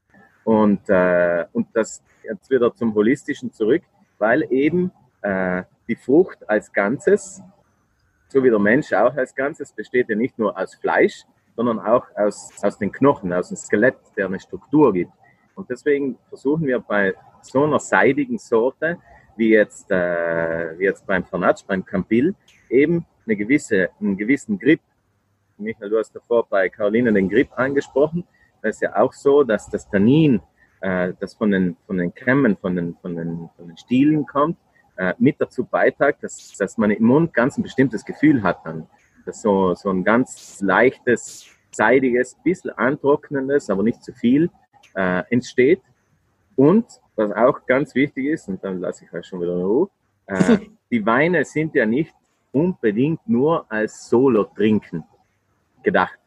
Und, 0.44 0.88
äh, 0.88 1.44
und 1.52 1.68
das 1.74 2.02
jetzt 2.22 2.50
wieder 2.50 2.74
zum 2.74 2.94
Holistischen 2.94 3.52
zurück 3.52 3.82
weil 4.24 4.50
eben 4.50 4.90
äh, 5.20 5.64
die 5.86 5.96
Frucht 5.96 6.38
als 6.48 6.72
Ganzes, 6.72 7.42
so 8.28 8.42
wie 8.42 8.48
der 8.48 8.58
Mensch 8.58 8.90
auch 8.94 9.14
als 9.14 9.34
Ganzes, 9.34 9.70
besteht 9.70 10.08
ja 10.08 10.16
nicht 10.16 10.38
nur 10.38 10.58
aus 10.58 10.74
Fleisch, 10.76 11.24
sondern 11.54 11.78
auch 11.78 12.06
aus, 12.16 12.50
aus 12.62 12.78
den 12.78 12.90
Knochen, 12.90 13.34
aus 13.34 13.48
dem 13.48 13.58
Skelett, 13.58 13.98
der 14.16 14.24
eine 14.24 14.40
Struktur 14.40 14.94
gibt. 14.94 15.12
Und 15.56 15.68
deswegen 15.68 16.16
versuchen 16.30 16.66
wir 16.66 16.80
bei 16.80 17.12
so 17.42 17.64
einer 17.64 17.78
seidigen 17.78 18.38
Sorte, 18.38 18.96
wie 19.36 19.50
jetzt, 19.50 19.90
äh, 19.90 20.78
wie 20.78 20.84
jetzt 20.84 21.06
beim 21.06 21.22
Fernatsch, 21.26 21.62
beim 21.66 21.84
Campil, 21.84 22.34
eben 22.70 23.04
eine 23.26 23.36
gewisse, 23.36 23.90
einen 24.00 24.16
gewissen 24.16 24.58
Grip. 24.58 24.80
Michael, 25.58 25.90
du 25.90 25.98
hast 25.98 26.16
davor 26.16 26.46
bei 26.48 26.70
Caroline 26.70 27.12
den 27.12 27.28
Grip 27.28 27.50
angesprochen. 27.56 28.26
Das 28.62 28.76
ist 28.76 28.80
ja 28.80 28.96
auch 28.96 29.12
so, 29.12 29.44
dass 29.44 29.68
das 29.68 29.86
Tannin 29.90 30.40
äh, 30.84 31.14
das 31.18 31.34
von 31.34 31.50
den, 31.50 31.76
von 31.86 31.96
den 31.96 32.14
Kämmen, 32.14 32.56
von 32.58 32.76
den, 32.76 32.94
von 33.00 33.16
den, 33.16 33.48
von 33.56 33.68
den 33.68 33.76
Stielen 33.78 34.26
kommt, 34.26 34.58
äh, 34.96 35.14
mit 35.18 35.40
dazu 35.40 35.64
beiträgt, 35.64 36.22
dass, 36.22 36.52
dass 36.58 36.76
man 36.76 36.90
im 36.90 37.04
Mund 37.04 37.32
ganz 37.32 37.56
ein 37.56 37.62
bestimmtes 37.62 38.04
Gefühl 38.04 38.42
hat 38.42 38.58
dann. 38.64 38.86
Das 39.24 39.40
so, 39.40 39.74
so 39.74 39.88
ein 39.88 40.04
ganz 40.04 40.60
leichtes, 40.60 41.48
seidiges, 41.70 42.36
bisschen 42.44 42.70
antrocknendes, 42.72 43.70
aber 43.70 43.82
nicht 43.82 44.04
zu 44.04 44.12
viel 44.12 44.50
äh, 44.94 45.22
entsteht. 45.30 45.80
Und 46.54 46.84
was 47.16 47.32
auch 47.32 47.64
ganz 47.64 47.94
wichtig 47.94 48.26
ist, 48.26 48.48
und 48.48 48.62
dann 48.62 48.80
lasse 48.80 49.06
ich 49.06 49.12
euch 49.14 49.26
schon 49.26 49.40
wieder 49.40 49.54
in 49.54 49.62
Ruhe, 49.62 49.88
äh, 50.26 50.58
die 50.90 51.06
Weine 51.06 51.46
sind 51.46 51.74
ja 51.74 51.86
nicht 51.86 52.14
unbedingt 52.52 53.26
nur 53.26 53.64
als 53.72 54.10
Solo-Trinken 54.10 55.02
gedacht, 55.82 56.18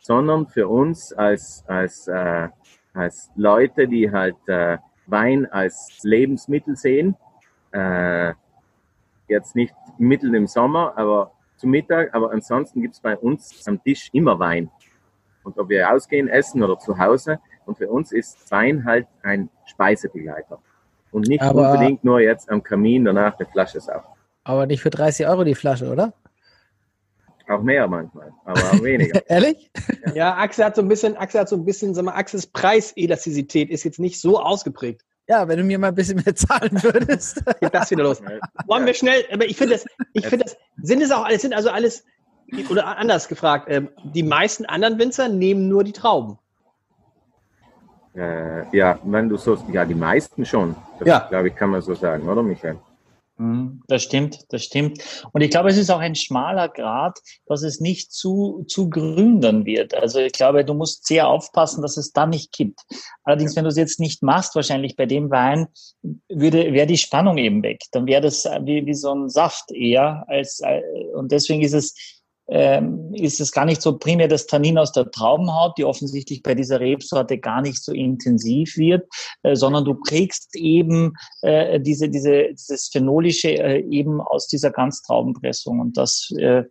sondern 0.00 0.48
für 0.48 0.66
uns 0.66 1.12
als, 1.12 1.64
als, 1.68 2.08
äh, 2.08 2.48
als 2.94 3.30
Leute, 3.36 3.88
die 3.88 4.10
halt 4.10 4.36
äh, 4.46 4.78
Wein 5.06 5.46
als 5.50 6.00
Lebensmittel 6.02 6.76
sehen, 6.76 7.16
äh, 7.72 8.32
jetzt 9.28 9.56
nicht 9.56 9.74
mitten 9.98 10.34
im 10.34 10.46
Sommer, 10.46 10.92
aber 10.96 11.32
zum 11.56 11.70
Mittag, 11.70 12.14
aber 12.14 12.32
ansonsten 12.32 12.82
gibt 12.82 12.94
es 12.94 13.00
bei 13.00 13.16
uns 13.16 13.66
am 13.66 13.82
Tisch 13.82 14.08
immer 14.12 14.38
Wein. 14.38 14.70
Und 15.44 15.58
ob 15.58 15.68
wir 15.68 15.90
ausgehen, 15.90 16.28
essen 16.28 16.62
oder 16.62 16.78
zu 16.78 16.98
Hause. 16.98 17.38
Und 17.66 17.78
für 17.78 17.88
uns 17.88 18.12
ist 18.12 18.50
Wein 18.50 18.84
halt 18.84 19.06
ein 19.22 19.48
Speisebegleiter. 19.66 20.58
Und 21.10 21.28
nicht 21.28 21.42
aber, 21.42 21.72
unbedingt 21.72 22.04
nur 22.04 22.20
jetzt 22.20 22.50
am 22.50 22.62
Kamin 22.62 23.04
danach 23.04 23.38
eine 23.38 23.48
Flasche 23.48 23.80
saufen. 23.80 24.08
Aber 24.44 24.66
nicht 24.66 24.82
für 24.82 24.90
30 24.90 25.26
Euro 25.26 25.44
die 25.44 25.54
Flasche, 25.54 25.90
oder? 25.90 26.12
Auch 27.48 27.62
mehr 27.62 27.86
manchmal, 27.88 28.32
aber 28.44 28.60
auch 28.60 28.72
weniger. 28.82 29.28
Ehrlich? 29.28 29.70
Ja. 30.06 30.14
ja, 30.14 30.36
Axel 30.36 30.64
hat 30.64 30.76
so 30.76 30.82
ein 30.82 30.88
bisschen, 30.88 31.16
Axel 31.16 31.40
hat 31.40 31.48
so 31.48 31.56
ein 31.56 31.64
bisschen, 31.64 31.94
sag 31.94 32.04
mal, 32.04 32.12
Axels 32.12 32.46
Preiselastizität 32.46 33.70
ist 33.70 33.84
jetzt 33.84 33.98
nicht 33.98 34.20
so 34.20 34.40
ausgeprägt. 34.40 35.02
Ja, 35.28 35.46
wenn 35.46 35.58
du 35.58 35.64
mir 35.64 35.78
mal 35.78 35.88
ein 35.88 35.94
bisschen 35.94 36.22
mehr 36.24 36.34
zahlen 36.34 36.82
würdest. 36.82 37.42
Geht 37.60 37.74
das 37.74 37.90
wieder 37.90 38.02
los. 38.02 38.20
Wollen 38.66 38.86
wir 38.86 38.94
schnell, 38.94 39.24
aber 39.32 39.44
ich 39.44 39.56
finde 39.56 39.74
das, 39.74 39.86
ich 40.12 40.26
finde 40.26 40.44
das, 40.44 40.56
sind 40.82 41.02
es 41.02 41.10
auch 41.10 41.24
alles, 41.24 41.42
sind 41.42 41.54
also 41.54 41.70
alles, 41.70 42.04
oder 42.70 42.98
anders 42.98 43.28
gefragt, 43.28 43.66
ähm, 43.68 43.88
die 44.04 44.22
meisten 44.22 44.66
anderen 44.66 44.98
Winzer 44.98 45.28
nehmen 45.28 45.68
nur 45.68 45.84
die 45.84 45.92
Trauben. 45.92 46.38
Äh, 48.14 48.76
ja, 48.76 48.98
wenn 49.04 49.28
du 49.28 49.36
so, 49.36 49.56
ja, 49.72 49.84
die 49.84 49.94
meisten 49.94 50.44
schon. 50.44 50.76
Das, 50.98 51.08
ja. 51.08 51.26
glaube 51.30 51.48
ich, 51.48 51.54
kann 51.54 51.70
man 51.70 51.80
so 51.80 51.94
sagen, 51.94 52.28
oder 52.28 52.42
Michael? 52.42 52.76
Mhm, 53.38 53.82
das 53.88 54.02
stimmt, 54.02 54.40
das 54.50 54.64
stimmt. 54.64 55.02
Und 55.32 55.40
ich 55.40 55.50
glaube, 55.50 55.70
es 55.70 55.78
ist 55.78 55.90
auch 55.90 56.00
ein 56.00 56.14
schmaler 56.14 56.68
Grad, 56.68 57.18
dass 57.46 57.62
es 57.62 57.80
nicht 57.80 58.12
zu, 58.12 58.64
zu 58.68 58.90
grün 58.90 59.40
dann 59.40 59.64
wird. 59.64 59.94
Also 59.94 60.20
ich 60.20 60.32
glaube, 60.32 60.64
du 60.64 60.74
musst 60.74 61.06
sehr 61.06 61.28
aufpassen, 61.28 61.82
dass 61.82 61.96
es 61.96 62.12
da 62.12 62.26
nicht 62.26 62.52
kippt. 62.52 62.80
Allerdings, 63.24 63.56
wenn 63.56 63.64
du 63.64 63.70
es 63.70 63.76
jetzt 63.76 64.00
nicht 64.00 64.22
machst, 64.22 64.54
wahrscheinlich 64.54 64.96
bei 64.96 65.06
dem 65.06 65.30
Wein, 65.30 65.68
würde, 66.28 66.72
wäre 66.72 66.86
die 66.86 66.98
Spannung 66.98 67.38
eben 67.38 67.62
weg. 67.62 67.80
Dann 67.92 68.06
wäre 68.06 68.20
das 68.20 68.44
wie, 68.44 68.84
wie 68.84 68.94
so 68.94 69.14
ein 69.14 69.28
Saft 69.28 69.72
eher 69.72 70.24
als, 70.28 70.60
äh, 70.60 70.82
und 71.14 71.32
deswegen 71.32 71.62
ist 71.62 71.74
es, 71.74 72.21
ähm, 72.48 73.14
ist 73.14 73.40
es 73.40 73.52
gar 73.52 73.64
nicht 73.64 73.80
so 73.80 73.98
primär 73.98 74.28
das 74.28 74.46
Tannin 74.46 74.78
aus 74.78 74.92
der 74.92 75.10
Traubenhaut, 75.10 75.78
die 75.78 75.84
offensichtlich 75.84 76.42
bei 76.42 76.54
dieser 76.54 76.80
Rebsorte 76.80 77.38
gar 77.38 77.62
nicht 77.62 77.82
so 77.82 77.92
intensiv 77.92 78.76
wird, 78.76 79.06
äh, 79.42 79.54
sondern 79.54 79.84
du 79.84 79.94
kriegst 79.94 80.54
eben 80.56 81.14
äh, 81.42 81.80
diese, 81.80 82.08
diese, 82.08 82.48
dieses 82.50 82.88
Phenolische 82.88 83.50
äh, 83.50 83.80
eben 83.88 84.20
aus 84.20 84.48
dieser 84.48 84.70
Ganztraubenpressung. 84.70 85.80
Und 85.80 85.96
das 85.96 86.30
äh, 86.36 86.64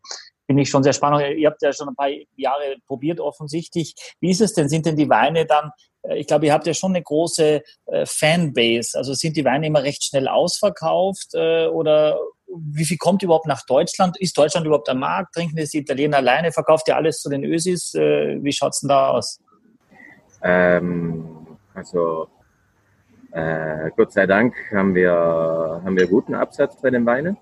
finde 0.46 0.64
ich 0.64 0.70
schon 0.70 0.84
sehr 0.84 0.94
spannend. 0.94 1.38
Ihr 1.38 1.50
habt 1.50 1.62
ja 1.62 1.72
schon 1.72 1.88
ein 1.88 1.96
paar 1.96 2.10
Jahre 2.36 2.76
probiert 2.86 3.20
offensichtlich. 3.20 3.96
Wie 4.20 4.32
ist 4.32 4.42
es 4.42 4.54
denn? 4.54 4.68
Sind 4.68 4.86
denn 4.86 4.98
die 4.98 5.10
Weine 5.10 5.46
dann 5.46 5.72
ich 6.16 6.26
glaube, 6.26 6.48
ihr 6.48 6.54
habt 6.54 6.66
ja 6.66 6.74
schon 6.74 6.94
eine 6.94 7.04
große 7.04 7.62
Fanbase. 8.06 8.98
Also 8.98 9.14
sind 9.14 9.38
die 9.38 9.46
Weine 9.46 9.68
immer 9.68 9.84
recht 9.84 10.04
schnell 10.04 10.28
ausverkauft 10.28 11.36
oder 11.36 12.20
wie 12.54 12.86
viel 12.86 12.98
kommt 12.98 13.24
überhaupt 13.24 13.48
nach 13.48 13.66
Deutschland? 13.66 14.20
Ist 14.20 14.38
Deutschland 14.38 14.66
überhaupt 14.66 14.90
am 14.90 15.00
Markt? 15.00 15.34
Trinken 15.34 15.56
das 15.56 15.70
die 15.70 15.80
Italiener 15.80 16.18
alleine? 16.18 16.52
Verkauft 16.52 16.88
ihr 16.88 16.96
alles 16.96 17.20
zu 17.20 17.30
den 17.30 17.44
Ösis? 17.44 17.94
Äh, 17.94 18.44
wie 18.44 18.52
schaut 18.52 18.74
es 18.74 18.82
denn 18.82 18.90
da 18.90 19.10
aus? 19.10 19.40
Ähm, 20.44 21.58
also 21.74 22.28
äh, 23.32 23.92
Gott 23.96 24.12
sei 24.12 24.28
Dank 24.28 24.56
haben 24.72 24.94
wir, 24.94 25.14
haben 25.14 25.96
wir 25.96 26.08
guten 26.08 26.36
Absatz 26.36 26.82
bei 26.82 26.90
den 26.90 27.06
Weinen. 27.06 27.38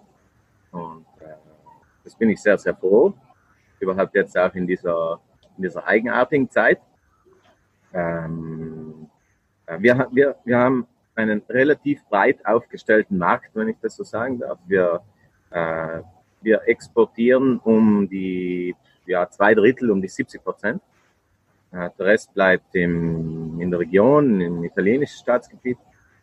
Und 0.72 1.05
äh, 1.20 1.34
das 2.03 2.16
bin 2.16 2.30
ich 2.30 2.41
sehr, 2.41 2.57
sehr 2.57 2.76
froh. 2.76 3.14
Überhaupt 3.80 4.14
jetzt 4.16 4.38
auch 4.38 4.53
in 4.53 4.68
dieser, 4.68 5.20
in 5.57 5.64
dieser 5.64 5.86
eigenartigen 5.88 6.49
Zeit. 6.49 6.80
Ähm, 7.93 9.10
äh, 9.66 9.80
wir, 9.80 10.07
wir, 10.12 10.36
wir 10.43 10.57
haben 10.57 10.88
einen 11.20 11.41
relativ 11.49 12.03
breit 12.09 12.45
aufgestellten 12.45 13.17
Markt, 13.17 13.51
wenn 13.53 13.67
ich 13.67 13.78
das 13.82 13.95
so 13.95 14.03
sagen 14.03 14.39
darf. 14.39 14.57
Wir, 14.67 15.01
äh, 15.51 15.99
wir 16.41 16.61
exportieren 16.65 17.59
um 17.59 18.07
die 18.07 18.76
ja, 19.05 19.30
zwei 19.30 19.53
Drittel, 19.53 19.91
um 19.91 20.01
die 20.01 20.07
70 20.07 20.41
Prozent. 20.41 20.82
Äh, 21.72 21.89
der 21.97 22.05
Rest 22.05 22.34
bleibt 22.34 22.74
im, 22.74 23.59
in 23.59 23.70
der 23.70 23.82
Region, 23.82 24.39
im 24.39 24.63
italienischen 24.63 25.20
Staatsgebiet 25.20 25.78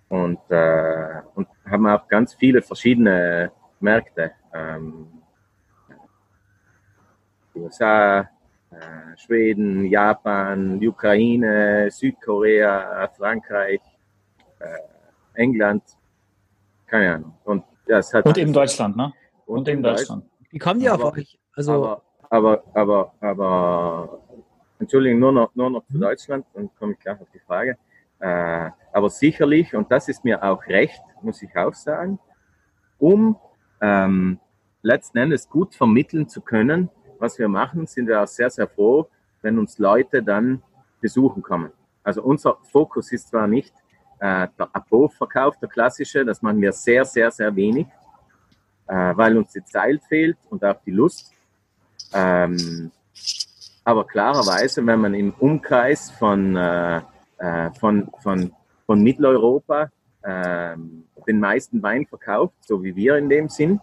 und, 0.09 0.41
äh, 0.49 1.21
und 1.35 1.49
haben 1.69 1.87
auch 1.87 2.09
ganz 2.09 2.35
viele 2.35 2.63
verschiedene 2.63 3.53
Märkte. 3.81 4.33
Ähm, 4.55 5.09
USA, 7.55 8.21
äh, 8.71 9.17
Schweden, 9.17 9.85
Japan, 9.85 10.81
Ukraine, 10.83 11.91
Südkorea, 11.91 13.09
Frankreich, 13.17 13.81
äh, 14.59 14.79
England, 15.35 15.83
keine 16.87 17.15
Ahnung. 17.15 17.35
Und, 17.45 17.65
ja, 17.87 17.99
es 17.99 18.13
hat 18.13 18.27
und 18.27 18.37
in 18.39 18.53
Deutschland, 18.53 18.97
ne? 18.97 19.13
Und, 19.47 19.59
und 19.59 19.69
in 19.69 19.83
Deutschland. 19.83 20.25
Wie 20.51 20.59
kommen 20.59 20.81
die 20.81 20.89
aber, 20.89 21.07
auf 21.07 21.17
euch? 21.17 21.39
Also 21.55 21.73
aber, 21.73 22.03
aber, 22.31 22.65
aber, 22.75 23.13
aber, 23.21 24.21
Entschuldigung, 24.79 25.21
nur 25.21 25.33
noch, 25.33 25.55
nur 25.55 25.71
noch 25.71 25.87
zu 25.87 25.97
mhm. 25.97 26.01
Deutschland, 26.01 26.47
dann 26.55 26.71
komme 26.79 26.93
ich 26.93 26.99
gleich 26.99 27.21
auf 27.21 27.29
die 27.33 27.41
Frage. 27.41 27.77
Äh, 28.19 28.71
aber 28.93 29.11
sicherlich, 29.11 29.75
und 29.75 29.91
das 29.91 30.09
ist 30.09 30.25
mir 30.25 30.43
auch 30.43 30.67
recht, 30.67 31.03
muss 31.23 31.43
ich 31.43 31.55
auch 31.57 31.75
sagen, 31.75 32.19
um 32.99 33.37
ähm, 33.81 34.41
letzten 34.83 35.19
Endes 35.19 35.49
gut 35.49 35.75
vermitteln 35.75 36.29
zu 36.29 36.41
können, 36.41 36.91
was 37.19 37.39
wir 37.39 37.49
machen, 37.49 37.87
sind 37.87 38.09
wir 38.09 38.23
auch 38.23 38.27
sehr, 38.27 38.51
sehr 38.51 38.69
froh, 38.69 39.09
wenn 39.43 39.59
uns 39.59 39.79
Leute 39.79 40.23
dann 40.23 40.63
besuchen 41.01 41.43
kommen. 41.43 41.73
Also 42.03 42.23
unser 42.23 42.59
Fokus 42.71 43.13
ist 43.13 43.29
zwar 43.29 43.47
nicht 43.47 43.75
äh, 44.19 44.49
der 44.59 44.69
Abo-Verkauf, 44.73 45.59
der 45.59 45.69
klassische, 45.69 46.25
das 46.25 46.43
machen 46.43 46.61
wir 46.61 46.73
sehr, 46.73 47.05
sehr, 47.05 47.31
sehr 47.31 47.55
wenig, 47.55 47.87
äh, 48.87 49.13
weil 49.17 49.37
uns 49.37 49.53
die 49.53 49.65
Zeit 49.65 50.03
fehlt 50.09 50.39
und 50.51 50.65
auch 50.65 50.81
die 50.85 50.91
Lust. 50.91 51.33
Ähm, 52.13 52.91
aber 53.85 54.07
klarerweise, 54.07 54.85
wenn 54.87 55.01
man 55.01 55.15
im 55.15 55.33
Umkreis 55.39 56.11
von, 56.11 56.57
äh, 56.57 57.01
äh 57.39 57.71
von, 57.79 58.11
von, 58.23 58.53
von 58.87 59.03
Mitteleuropa 59.03 59.91
äh, 60.23 60.77
den 61.27 61.41
meisten 61.41 61.83
Wein 61.83 62.07
verkauft, 62.07 62.55
so 62.61 62.83
wie 62.83 62.95
wir 62.97 63.17
in 63.17 63.29
dem 63.29 63.49
Sinn, 63.49 63.81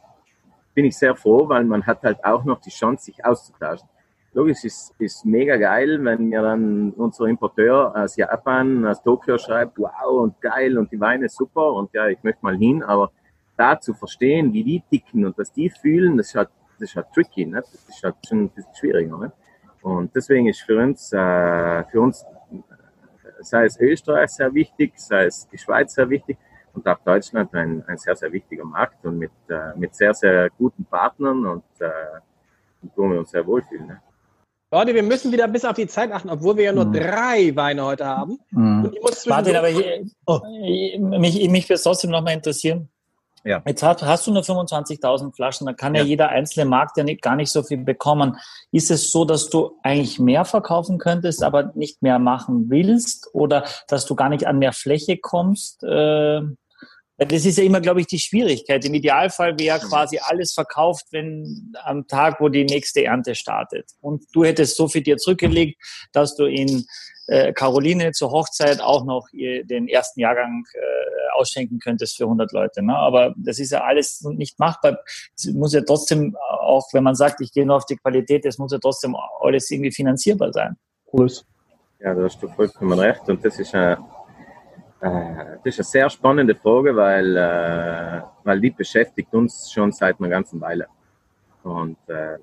bin 0.74 0.86
ich 0.86 0.98
sehr 0.98 1.16
froh, 1.16 1.48
weil 1.48 1.64
man 1.66 1.86
hat 1.86 2.04
halt 2.04 2.24
auch 2.26 2.44
noch 2.44 2.60
die 2.60 2.72
Chance, 2.72 3.06
sich 3.06 3.24
auszutauschen 3.24 3.88
logisch 4.34 4.64
ist, 4.64 4.94
ist 5.00 5.26
mega 5.26 5.58
geil, 5.58 6.04
wenn 6.04 6.30
mir 6.30 6.42
dann 6.42 6.92
unser 6.92 7.26
Importeur 7.26 7.94
aus 7.96 8.16
Japan, 8.16 8.86
aus 8.86 9.02
Tokio 9.04 9.38
schreibt, 9.38 9.78
wow 9.78 10.22
und 10.22 10.42
geil 10.42 10.78
und 10.78 10.92
die 10.92 11.00
Weine 11.00 11.30
super 11.30 11.74
und 11.74 11.94
ja, 11.94 12.08
ich 12.08 12.22
möchte 12.24 12.40
mal 12.42 12.58
hin, 12.58 12.84
aber 12.84 13.12
da 13.56 13.80
zu 13.80 13.94
verstehen, 13.94 14.52
wie 14.54 14.64
die 14.64 14.84
ticken 14.90 15.26
und 15.26 15.38
was 15.38 15.52
die 15.52 15.70
fühlen, 15.70 16.18
das 16.18 16.28
ist 16.28 16.36
halt, 16.36 16.50
das 16.80 16.90
ist 16.90 16.96
halt 16.96 17.08
tricky, 17.14 17.46
ne? 17.46 17.62
das 17.62 17.74
ist 17.88 18.04
halt 18.04 18.16
schon 18.28 18.46
ein 18.46 18.50
bisschen 18.50 18.76
schwieriger. 18.76 19.18
Ne? 19.18 19.32
Und 19.82 20.16
deswegen 20.16 20.48
ist 20.48 20.62
für 20.62 20.82
uns, 20.82 21.14
äh, 21.14 21.84
für 21.86 22.02
uns, 22.02 22.26
sei 23.42 23.66
es 23.66 23.80
Österreich 23.80 24.32
sehr 24.32 24.54
wichtig, 24.54 24.94
sei 24.96 25.26
es 25.26 25.48
die 25.50 25.58
Schweiz 25.58 25.94
sehr 25.94 26.10
wichtig 26.10 26.38
und 26.74 26.88
auch 26.88 26.98
Deutschland 27.00 27.54
ein, 27.54 27.84
ein 27.88 27.98
sehr, 27.98 28.16
sehr 28.16 28.32
wichtiger 28.32 28.66
Markt 28.66 29.06
und 29.06 29.20
mit, 29.20 29.32
äh, 29.50 29.78
mit 29.78 29.94
sehr, 29.94 30.14
sehr 30.14 30.50
guten 30.52 30.86
Partnern 30.86 31.46
und 31.46 31.64
äh, 31.80 31.90
wo 32.96 33.10
wir 33.10 33.20
uns 33.20 33.32
sehr 33.32 33.46
wohlfühlen. 33.46 33.88
Ne? 33.88 34.02
Leute, 34.74 34.96
wir 34.96 35.04
müssen 35.04 35.32
wieder 35.32 35.48
bis 35.48 35.66
auf 35.66 35.76
die 35.76 35.86
Zeit 35.86 36.12
achten, 36.12 36.32
obwohl 36.32 36.58
wir 36.58 36.64
ja 36.64 36.72
nur 36.74 36.86
mhm. 36.86 36.94
drei 36.94 37.56
Weine 37.56 37.86
heute 37.86 38.08
haben. 38.08 38.40
Mhm. 38.50 38.92
Warte, 39.28 39.56
aber 39.56 39.68
hier, 39.68 40.04
oh. 40.26 40.40
mich, 41.20 41.48
mich 41.48 41.66
würde 41.66 41.76
es 41.76 41.84
trotzdem 41.84 42.10
nochmal 42.10 42.34
interessieren. 42.34 42.90
Ja. 43.44 43.62
Jetzt 43.68 43.84
hast, 43.84 44.02
hast 44.02 44.26
du 44.26 44.32
nur 44.32 44.42
25.000 44.42 45.36
Flaschen, 45.36 45.68
da 45.68 45.74
kann 45.74 45.94
ja. 45.94 46.02
ja. 46.02 46.08
jeder 46.08 46.30
einzelne 46.30 46.66
Markt 46.66 46.98
ja 46.98 47.04
nicht, 47.04 47.22
gar 47.22 47.36
nicht 47.36 47.52
so 47.52 47.62
viel 47.62 47.78
bekommen. 47.78 48.38
Ist 48.72 48.90
es 48.90 49.12
so, 49.12 49.26
dass 49.26 49.52
du 49.52 49.78
eigentlich 49.84 50.18
mehr 50.18 50.44
verkaufen 50.44 50.98
könntest, 50.98 51.44
aber 51.44 51.72
nicht 51.76 52.02
mehr 52.02 52.18
machen 52.18 52.72
willst 52.72 53.30
oder 53.34 53.66
dass 53.90 54.08
du 54.08 54.16
gar 54.16 54.30
nicht 54.30 54.48
an 54.48 54.58
mehr 54.58 54.74
Fläche 54.74 55.18
kommst? 55.18 55.84
Äh, 55.84 56.42
das 57.18 57.46
ist 57.46 57.58
ja 57.58 57.64
immer, 57.64 57.80
glaube 57.80 58.02
ich, 58.02 58.08
die 58.08 58.20
Schwierigkeit. 58.20 58.84
Im 58.86 58.94
Idealfall 58.94 59.58
wäre 59.60 59.80
quasi 59.80 60.20
alles 60.22 60.54
verkauft, 60.54 61.06
wenn 61.12 61.74
am 61.84 62.08
Tag, 62.08 62.42
wo 62.42 62.50
die 62.50 62.66
nächste 62.66 63.04
Ernte 63.04 63.36
startet. 63.36 63.92
Und 64.02 64.26
du 64.34 64.44
hättest 64.44 64.76
so 64.76 64.88
viel 64.88 65.04
dir 65.04 65.18
zurückgelegt, 65.18 65.80
dass 66.12 66.36
du 66.36 66.46
in 66.46 66.86
äh, 67.28 67.54
Caroline 67.54 68.12
zur 68.12 68.32
Hochzeit 68.32 68.82
auch 68.82 69.06
noch 69.06 69.28
ihr, 69.32 69.64
den 69.64 69.88
ersten 69.88 70.20
Jahrgang 70.20 70.64
äh, 70.74 71.40
ausschenken 71.40 71.80
könntest 71.80 72.18
für 72.18 72.24
100 72.24 72.52
Leute. 72.52 72.84
Ne? 72.84 72.96
Aber 72.96 73.34
das 73.38 73.60
ist 73.60 73.72
ja 73.72 73.84
alles 73.84 74.22
nicht 74.22 74.60
machbar. 74.60 75.00
Es 75.36 75.46
muss 75.54 75.74
ja 75.74 75.82
trotzdem 75.82 76.36
auch, 76.60 76.88
wenn 76.94 77.04
man 77.04 77.16
sagt, 77.16 77.42
ich 77.42 77.52
gehe 77.52 77.66
nur 77.66 77.78
auf 77.78 77.86
die 77.86 77.98
Qualität, 77.98 78.46
es 78.46 78.58
muss 78.58 78.72
ja 78.72 78.80
trotzdem 78.80 79.16
alles 79.40 79.70
irgendwie 79.70 79.92
finanzierbar 79.92 80.52
sein. 80.52 80.76
Cool. 81.12 81.32
Ja, 82.00 82.14
da 82.14 82.24
hast 82.24 82.42
du 82.42 82.50
vollkommen 82.50 83.00
recht. 83.00 83.22
Und 83.30 83.46
das 83.46 83.60
ist 83.60 83.74
eine, 83.74 83.94
äh, 83.94 83.98
das 85.04 85.66
ist 85.66 85.80
eine 85.80 85.86
sehr 85.86 86.10
spannende 86.10 86.56
Frage, 86.56 86.96
weil, 86.96 87.36
äh, 87.36 88.22
weil 88.44 88.62
die 88.62 88.72
beschäftigt 88.72 89.34
uns 89.34 89.70
schon 89.72 89.92
seit 89.92 90.20
einer 90.20 90.30
ganzen 90.30 90.62
Weile. 90.62 90.88
Und 91.64 91.98
äh, 92.08 92.38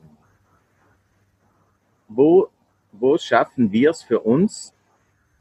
wo, 2.08 2.48
wo 2.92 3.16
schaffen 3.16 3.72
wir 3.72 3.90
es 3.90 4.02
für 4.02 4.20
uns, 4.20 4.74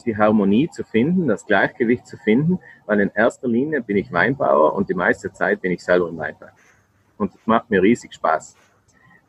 die 0.06 0.16
Harmonie 0.16 0.70
zu 0.70 0.86
finden, 0.86 1.28
das 1.28 1.46
Gleichgewicht 1.46 2.08
zu 2.08 2.16
finden, 2.16 2.60
weil 2.86 3.02
in 3.02 3.12
erster 3.14 3.50
Linie 3.50 3.82
bin 3.82 3.98
ich 3.98 4.12
Weinbauer 4.14 4.74
und 4.74 4.90
die 4.90 4.94
meiste 4.94 5.32
Zeit 5.34 5.62
bin 5.62 5.74
ich 5.74 5.84
selber 5.84 6.08
im 6.08 6.18
Weinberg. 6.18 6.54
Und 7.18 7.34
das 7.34 7.42
macht 7.46 7.70
mir 7.70 7.82
riesig 7.82 8.14
Spaß. 8.14 8.56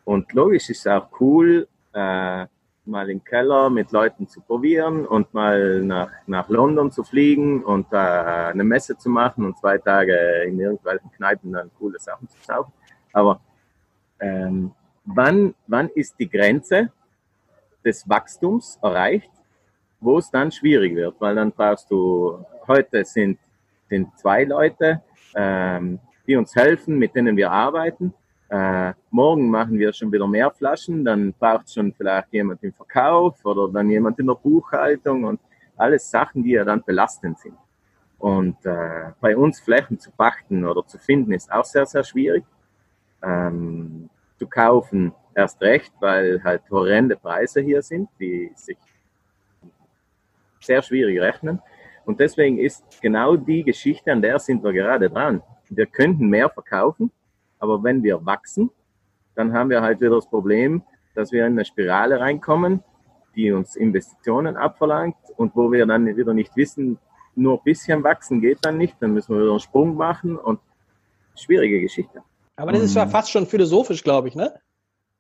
Und 0.05 0.33
logisch 0.33 0.71
ist 0.71 0.81
es 0.81 0.87
auch 0.87 1.09
cool, 1.21 1.67
äh, 1.93 2.47
mal 2.85 3.11
im 3.11 3.23
Keller 3.23 3.71
mit 3.71 3.93
Leuten 3.93 4.29
zu 4.29 4.41
probieren 4.41 5.07
und 5.07 5.33
mal 5.35 5.83
nach, 5.83 6.11
nach 6.27 6.49
London 6.49 6.91
zu 6.91 7.05
fliegen 7.05 7.63
und 7.63 7.87
äh, 7.93 7.97
eine 7.97 8.65
Messe 8.65 8.97
zu 8.97 9.09
machen 9.09 9.45
und 9.45 9.59
zwei 9.59 9.79
Tage 9.79 10.45
in 10.47 10.59
irgendwelchen 10.59 11.11
Kneipen 11.13 11.53
dann 11.53 11.71
coole 11.79 11.99
Sachen 11.99 12.29
zu 12.29 12.39
saufen. 12.43 12.73
Aber 13.13 13.41
ähm, 14.21 14.73
wann, 15.05 15.55
wann 15.67 15.89
ist 15.89 16.19
die 16.19 16.29
Grenze 16.29 16.91
des 17.85 18.09
Wachstums 18.09 18.79
erreicht, 18.83 19.31
wo 20.01 20.19
es 20.19 20.31
dann 20.31 20.51
schwierig 20.51 20.95
wird, 20.95 21.15
weil 21.21 21.35
dann 21.35 21.53
brauchst 21.53 21.91
du, 21.91 22.45
heute 22.67 23.05
sind, 23.05 23.39
sind 23.89 24.17
zwei 24.19 24.45
Leute, 24.45 25.03
ähm, 25.35 25.99
die 26.27 26.37
uns 26.37 26.55
helfen, 26.55 26.99
mit 26.99 27.15
denen 27.15 27.37
wir 27.37 27.51
arbeiten. 27.51 28.15
Äh, 28.51 28.95
morgen 29.11 29.49
machen 29.49 29.79
wir 29.79 29.93
schon 29.93 30.11
wieder 30.11 30.27
mehr 30.27 30.51
Flaschen, 30.51 31.05
dann 31.05 31.33
braucht 31.33 31.73
schon 31.73 31.93
vielleicht 31.93 32.33
jemand 32.33 32.63
im 32.65 32.73
Verkauf 32.73 33.45
oder 33.45 33.73
dann 33.73 33.89
jemand 33.89 34.19
in 34.19 34.27
der 34.27 34.35
Buchhaltung 34.35 35.23
und 35.23 35.41
alles 35.77 36.11
Sachen, 36.11 36.43
die 36.43 36.51
ja 36.51 36.65
dann 36.65 36.83
belastend 36.83 37.39
sind. 37.39 37.55
Und 38.19 38.57
äh, 38.67 39.13
bei 39.21 39.37
uns 39.37 39.61
Flächen 39.61 40.01
zu 40.01 40.11
pachten 40.11 40.65
oder 40.67 40.85
zu 40.85 40.99
finden, 40.99 41.33
ist 41.33 41.51
auch 41.53 41.65
sehr, 41.65 41.87
sehr 41.87 42.03
schwierig. 42.03 42.45
Ähm, 43.23 44.11
zu 44.39 44.49
kaufen 44.49 45.13
erst 45.35 45.61
recht, 45.63 45.93
weil 46.01 46.43
halt 46.43 46.63
horrende 46.71 47.17
Preise 47.17 47.61
hier 47.61 47.83
sind, 47.83 48.09
die 48.19 48.51
sich 48.57 48.79
sehr 50.61 50.83
schwierig 50.83 51.21
rechnen. 51.21 51.63
Und 52.05 52.19
deswegen 52.19 52.59
ist 52.59 53.01
genau 53.01 53.37
die 53.37 53.63
Geschichte, 53.63 54.11
an 54.11 54.23
der 54.23 54.41
sind 54.41 54.65
wir 54.65 54.73
gerade 54.73 55.09
dran. 55.09 55.41
Wir 55.69 55.87
könnten 55.87 56.29
mehr 56.29 56.51
verkaufen, 56.51 57.13
aber 57.61 57.83
wenn 57.85 58.03
wir 58.03 58.27
wachsen, 58.27 58.71
dann 59.37 59.53
haben 59.53 59.71
wir 59.71 59.81
halt 59.81 60.01
wieder 60.01 60.17
das 60.17 60.29
Problem, 60.29 60.83
dass 61.15 61.33
wir 61.33 61.47
in 61.47 61.53
eine 61.53 61.65
Spirale 61.65 62.19
reinkommen, 62.19 62.83
die 63.37 63.53
uns 63.53 63.77
Investitionen 63.77 64.57
abverlangt 64.57 65.17
und 65.37 65.55
wo 65.55 65.71
wir 65.71 65.87
dann 65.87 66.17
wieder 66.17 66.35
nicht 66.35 66.57
wissen, 66.57 66.99
nur 67.37 67.59
ein 67.59 67.65
bisschen 67.65 68.03
wachsen 68.03 68.41
geht 68.41 68.59
dann 68.63 68.77
nicht, 68.77 68.97
dann 69.01 69.13
müssen 69.13 69.35
wir 69.35 69.43
wieder 69.43 69.53
einen 69.53 69.61
Sprung 69.61 69.97
machen 69.97 70.37
und 70.37 70.59
schwierige 71.37 71.81
Geschichte. 71.81 72.23
Aber 72.57 72.73
das 72.73 72.83
ist 72.83 72.95
ja 72.95 73.07
mhm. 73.07 73.11
fast 73.11 73.31
schon 73.31 73.47
philosophisch, 73.47 74.03
glaube 74.03 74.29
ich, 74.29 74.35
ne? 74.35 74.53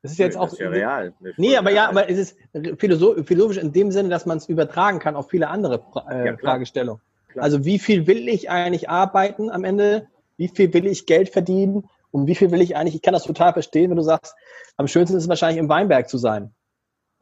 Das 0.03 0.13
ist 0.13 0.19
jetzt 0.19 0.35
nee, 0.35 0.41
auch. 0.41 0.45
Das 0.45 0.55
ist 0.55 0.61
ja 0.61 0.69
real. 0.71 1.13
Nee, 1.37 1.57
aber 1.57 1.71
real. 1.71 1.77
ja, 1.77 1.89
aber 1.89 2.09
es 2.09 2.19
ist 2.19 2.37
philosophisch 2.79 3.59
in 3.59 3.73
dem 3.73 3.91
Sinne, 3.91 4.09
dass 4.09 4.27
man 4.27 4.39
es 4.39 4.49
übertragen 4.49 4.99
kann 4.99 5.15
auf 5.15 5.29
viele 5.29 5.49
andere 5.49 5.83
äh, 6.11 6.27
ja, 6.27 6.37
Fragestellungen. 6.37 7.03
Also 7.37 7.65
wie 7.65 7.79
viel 7.79 8.07
will 8.07 8.29
ich 8.29 8.51
eigentlich 8.51 8.89
arbeiten 8.89 9.51
am 9.51 9.65
Ende? 9.65 10.09
Wie 10.37 10.49
viel 10.49 10.73
will 10.73 10.87
ich 10.87 11.07
Geld 11.07 11.29
verdienen? 11.29 11.89
Und 12.11 12.27
wie 12.27 12.35
viel 12.35 12.51
will 12.51 12.61
ich 12.61 12.77
eigentlich? 12.77 12.97
Ich 12.97 13.03
kann 13.03 13.15
das 13.15 13.25
total 13.25 13.53
verstehen, 13.53 13.91
wenn 13.91 13.97
du 13.97 14.03
sagst, 14.03 14.35
am 14.77 14.89
schönsten 14.89 15.17
ist 15.17 15.25
es 15.25 15.29
wahrscheinlich 15.29 15.59
im 15.59 15.69
Weinberg 15.69 16.09
zu 16.09 16.19
sein. 16.19 16.55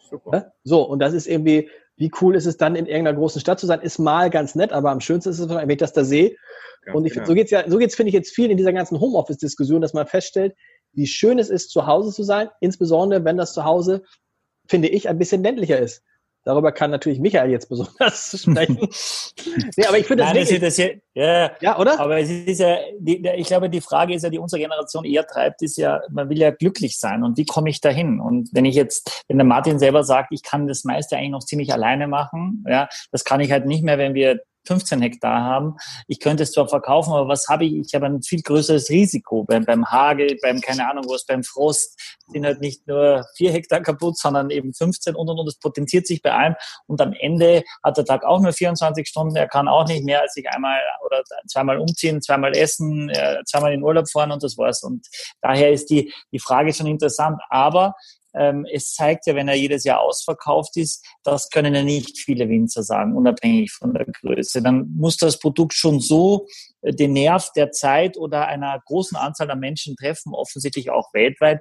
Super. 0.09 0.31
Ja? 0.33 0.53
So, 0.65 0.83
und 0.83 0.99
das 1.01 1.13
ist 1.13 1.27
irgendwie, 1.27 1.71
wie 1.97 2.11
cool 2.21 2.37
ist 2.37 2.47
es 2.47 2.57
dann 2.57 2.77
in 2.77 2.87
irgendeiner 2.87 3.19
großen 3.19 3.41
Stadt 3.41 3.61
zu 3.61 3.67
sein? 3.67 3.81
Ist 3.81 3.99
mal 3.99 4.31
ganz 4.31 4.55
nett, 4.55 4.73
aber 4.73 4.91
am 4.91 5.01
schönsten 5.01 5.31
ist 5.31 5.41
es, 5.41 5.49
wenn 5.49 5.69
ich 5.69 5.77
das 5.77 5.93
da 5.93 6.05
sehe. 6.05 6.37
Ganz 6.85 6.97
und 6.97 7.05
ich, 7.05 7.15
genau. 7.15 7.27
so 7.27 7.35
geht's 7.35 7.51
ja, 7.51 7.69
so 7.69 7.77
geht's, 7.79 7.97
finde 7.97 8.09
ich, 8.09 8.15
jetzt 8.15 8.35
viel 8.35 8.51
in 8.51 8.57
dieser 8.57 8.73
ganzen 8.73 9.01
Homeoffice-Diskussion, 9.01 9.81
dass 9.81 9.93
man 9.93 10.07
feststellt, 10.07 10.55
wie 10.93 11.07
schön 11.07 11.39
es 11.39 11.51
ist, 11.51 11.71
zu 11.71 11.87
Hause 11.87 12.13
zu 12.13 12.23
sein, 12.23 12.49
insbesondere 12.61 13.25
wenn 13.25 13.37
das 13.37 13.53
zu 13.53 13.65
Hause, 13.65 14.03
finde 14.67 14.89
ich, 14.89 15.09
ein 15.09 15.19
bisschen 15.19 15.43
ländlicher 15.43 15.79
ist. 15.79 16.03
Darüber 16.49 16.73
kann 16.73 16.91
natürlich 16.91 17.21
Michael 17.21 17.51
jetzt 17.51 17.69
besonders 17.69 18.41
sprechen. 18.41 18.79
nee, 19.77 19.85
aber 19.85 19.99
ich 19.99 20.07
finde 20.07 20.25
das, 20.25 20.33
Nein, 20.33 20.47
das, 20.49 20.61
das 20.61 20.77
ja, 20.79 20.89
ja, 21.13 21.51
ja, 21.61 21.79
oder? 21.79 22.01
Aber 22.01 22.19
es 22.19 22.31
ist 22.31 22.61
ja, 22.61 22.79
die, 22.99 23.23
ich 23.37 23.49
glaube, 23.49 23.69
die 23.69 23.83
Frage 23.83 24.15
ist 24.15 24.23
ja, 24.23 24.31
die 24.31 24.39
unsere 24.39 24.63
Generation 24.63 25.05
eher 25.05 25.27
treibt, 25.27 25.61
ist 25.61 25.77
ja, 25.77 26.01
man 26.09 26.31
will 26.31 26.39
ja 26.39 26.51
glücklich 26.51 26.99
sein 26.99 27.23
und 27.23 27.37
wie 27.37 27.45
komme 27.45 27.69
ich 27.69 27.83
dahin? 27.83 28.19
Und 28.19 28.49
wenn 28.55 28.65
ich 28.65 28.77
jetzt, 28.77 29.25
wenn 29.29 29.37
der 29.37 29.45
Martin 29.45 29.79
selber 29.79 30.05
sagt, 30.05 30.33
ich 30.33 30.43
kann 30.43 30.67
das 30.67 30.85
meiste 30.85 31.19
eigentlich 31.19 31.33
noch 31.33 31.45
ziemlich 31.45 31.71
alleine 31.71 32.09
machen, 32.09 32.65
ja, 32.67 32.89
das 33.13 33.25
kann 33.25 33.41
ich 33.41 33.53
halt 33.53 33.67
nicht 33.67 33.85
mehr, 33.85 33.99
wenn 33.99 34.15
wir 34.15 34.41
15 34.69 35.03
Hektar 35.03 35.43
haben. 35.43 35.77
Ich 36.07 36.21
könnte 36.21 36.45
es 36.45 36.53
zwar 36.53 36.69
verkaufen, 36.69 37.13
aber 37.13 37.29
was 37.29 37.49
habe 37.49 37.65
ich? 37.65 37.75
Ich 37.79 37.95
habe 37.95 38.07
ein 38.07 38.23
viel 38.23 38.43
größeres 38.43 38.91
Risiko 38.91 39.45
beim, 39.45 39.65
beim 39.65 39.91
Hagel, 39.91 40.39
beim, 40.43 40.61
keine 40.61 40.89
Ahnung 40.89 41.05
was, 41.09 41.27
beim 41.27 41.43
Frost 41.43 41.99
sind 42.29 42.45
halt 42.45 42.61
nicht 42.61 42.87
nur 42.87 43.27
vier 43.37 43.53
Hektar 43.53 43.81
kaputt, 43.81 44.19
sondern 44.19 44.51
eben 44.51 44.75
15 44.75 45.15
und 45.15 45.29
und 45.29 45.39
und. 45.39 45.49
Es 45.49 45.59
potenziert 45.59 46.07
sich 46.07 46.23
bei 46.23 46.33
allem. 46.33 46.55
Und 46.87 47.01
am 47.01 47.13
Ende 47.13 47.65
hat 47.83 47.97
der 47.97 48.05
Tag 48.05 48.25
auch 48.25 48.41
nur 48.41 48.53
24 48.53 49.09
Stunden. 49.09 49.37
Er 49.37 49.49
kann 49.49 49.67
auch 49.67 49.87
nicht 49.87 50.05
mehr 50.05 50.21
als 50.21 50.35
sich 50.35 50.49
einmal 50.49 50.79
oder 51.05 51.23
zweimal 51.47 51.79
umziehen, 51.79 52.21
zweimal 52.21 52.57
essen, 52.57 53.09
äh, 53.09 53.43
zweimal 53.47 53.73
in 53.73 53.83
Urlaub 53.83 54.09
fahren 54.11 54.31
und 54.31 54.43
das 54.43 54.59
war's. 54.59 54.83
Und 54.83 55.07
daher 55.41 55.73
ist 55.73 55.91
die, 55.91 56.13
die 56.33 56.39
Frage 56.39 56.73
schon 56.73 56.87
interessant. 56.87 57.41
Aber 57.49 57.95
es 58.33 58.95
zeigt 58.95 59.27
ja, 59.27 59.35
wenn 59.35 59.49
er 59.49 59.55
jedes 59.55 59.85
Jahr 59.85 60.01
ausverkauft 60.01 60.77
ist, 60.77 61.05
das 61.25 61.49
können 61.51 61.75
ja 61.75 61.83
nicht 61.83 62.19
viele 62.19 62.49
Winzer 62.49 62.83
sagen, 62.83 63.17
unabhängig 63.17 63.73
von 63.73 63.95
der 63.95 64.07
Größe. 64.07 64.63
Dann 64.63 64.89
muss 64.97 65.17
das 65.17 65.39
Produkt 65.39 65.75
schon 65.75 66.01
so 66.01 66.47
äh, 66.83 66.93
den 66.93 67.13
Nerv 67.13 67.51
der 67.57 67.71
Zeit 67.73 68.17
oder 68.17 68.47
einer 68.47 68.81
großen 68.87 69.17
Anzahl 69.17 69.51
an 69.51 69.61
Menschen 69.61 69.97
treffen, 69.97 70.35
offensichtlich 70.35 70.91
auch 70.91 71.13
weltweit, 71.15 71.61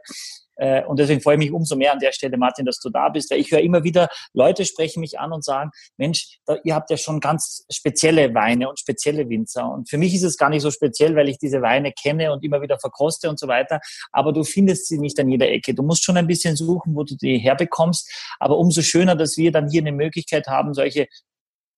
äh, 0.57 0.83
und 0.83 0.99
deswegen 0.99 1.21
freue 1.21 1.35
ich 1.35 1.39
mich 1.39 1.51
umso 1.51 1.75
mehr 1.75 1.93
an 1.93 1.99
der 1.99 2.11
Stelle, 2.11 2.37
Martin, 2.37 2.65
dass 2.65 2.79
du 2.79 2.89
da 2.89 3.09
bist, 3.09 3.31
weil 3.31 3.39
ich 3.39 3.51
höre 3.51 3.61
immer 3.61 3.83
wieder, 3.83 4.09
Leute 4.33 4.65
sprechen 4.65 4.99
mich 4.99 5.19
an 5.19 5.31
und 5.31 5.43
sagen, 5.43 5.71
Mensch, 5.97 6.39
da, 6.45 6.57
ihr 6.63 6.75
habt 6.75 6.89
ja 6.89 6.97
schon 6.97 7.19
ganz 7.19 7.65
spezielle 7.71 8.33
Weine 8.33 8.69
und 8.69 8.79
spezielle 8.79 9.29
Winzer. 9.29 9.71
Und 9.71 9.89
für 9.89 9.97
mich 9.97 10.13
ist 10.13 10.23
es 10.23 10.37
gar 10.37 10.49
nicht 10.49 10.61
so 10.61 10.71
speziell, 10.71 11.15
weil 11.15 11.29
ich 11.29 11.37
diese 11.37 11.61
Weine 11.61 11.91
kenne 11.91 12.31
und 12.33 12.43
immer 12.43 12.61
wieder 12.61 12.79
verkoste 12.79 13.29
und 13.29 13.39
so 13.39 13.47
weiter. 13.47 13.79
Aber 14.11 14.33
du 14.33 14.43
findest 14.43 14.87
sie 14.87 14.99
nicht 14.99 15.19
an 15.19 15.29
jeder 15.29 15.49
Ecke. 15.49 15.73
Du 15.73 15.83
musst 15.83 16.03
schon 16.03 16.17
ein 16.17 16.27
bisschen 16.27 16.55
suchen, 16.55 16.95
wo 16.95 17.03
du 17.03 17.15
die 17.15 17.37
herbekommst. 17.37 18.09
Aber 18.39 18.57
umso 18.57 18.81
schöner, 18.81 19.15
dass 19.15 19.37
wir 19.37 19.51
dann 19.51 19.69
hier 19.69 19.81
eine 19.81 19.91
Möglichkeit 19.91 20.47
haben, 20.47 20.73
solche 20.73 21.07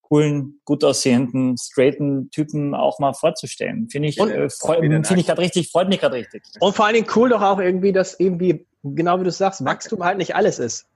coolen, 0.10 0.60
gut 0.66 0.84
aussehenden, 0.84 1.56
straighten 1.58 2.30
Typen 2.32 2.74
auch 2.74 3.00
mal 3.00 3.14
vorzustellen. 3.14 3.90
Finde 3.90 4.10
ich, 4.10 4.20
äh, 4.20 4.50
finde 4.50 5.20
ich 5.20 5.28
gerade 5.28 5.42
richtig, 5.42 5.72
freut 5.72 5.88
mich 5.88 6.00
gerade 6.00 6.16
richtig. 6.16 6.44
Und 6.60 6.76
vor 6.76 6.86
allen 6.86 6.96
Dingen 6.96 7.08
cool 7.16 7.30
doch 7.30 7.42
auch 7.42 7.60
irgendwie, 7.60 7.94
dass 7.94 8.20
irgendwie 8.20 8.66
genau 8.84 9.20
wie 9.20 9.24
du 9.24 9.32
sagst, 9.32 9.64
Wachstum 9.64 10.04
halt 10.04 10.18
nicht 10.18 10.36
alles 10.36 10.60
ist. 10.60 10.88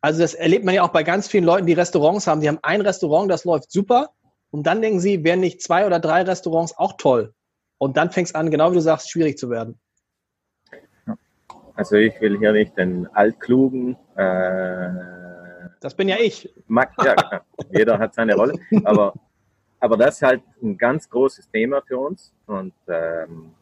Also 0.00 0.20
das 0.20 0.34
erlebt 0.34 0.64
man 0.64 0.74
ja 0.74 0.82
auch 0.82 0.88
bei 0.88 1.02
ganz 1.02 1.28
vielen 1.28 1.44
Leuten, 1.44 1.66
die 1.66 1.74
Restaurants 1.74 2.26
haben. 2.26 2.40
Die 2.40 2.48
haben 2.48 2.58
ein 2.62 2.80
Restaurant, 2.80 3.30
das 3.30 3.44
läuft 3.44 3.70
super. 3.70 4.10
Und 4.50 4.66
dann 4.66 4.82
denken 4.82 5.00
sie, 5.00 5.22
wären 5.24 5.40
nicht 5.40 5.62
zwei 5.62 5.86
oder 5.86 6.00
drei 6.00 6.22
Restaurants 6.22 6.76
auch 6.76 6.94
toll. 6.96 7.34
Und 7.78 7.96
dann 7.96 8.10
fängt 8.10 8.28
es 8.28 8.34
an, 8.34 8.50
genau 8.50 8.70
wie 8.70 8.76
du 8.76 8.80
sagst, 8.80 9.10
schwierig 9.10 9.38
zu 9.38 9.50
werden. 9.50 9.78
Also 11.74 11.96
ich 11.96 12.20
will 12.20 12.38
hier 12.38 12.52
nicht 12.52 12.76
den 12.76 13.06
Altklugen. 13.14 13.96
Äh, 14.16 15.21
das 15.82 15.94
bin 15.94 16.08
ja 16.08 16.16
ich. 16.18 16.52
Mag, 16.66 16.92
ja, 17.04 17.14
jeder 17.70 17.98
hat 17.98 18.14
seine 18.14 18.34
Rolle. 18.34 18.54
Aber, 18.84 19.14
aber 19.80 19.96
das 19.96 20.16
ist 20.16 20.22
halt 20.22 20.42
ein 20.62 20.78
ganz 20.78 21.08
großes 21.08 21.50
Thema 21.50 21.82
für 21.82 21.98
uns. 21.98 22.32
Und 22.46 22.74
ähm, 22.88 23.52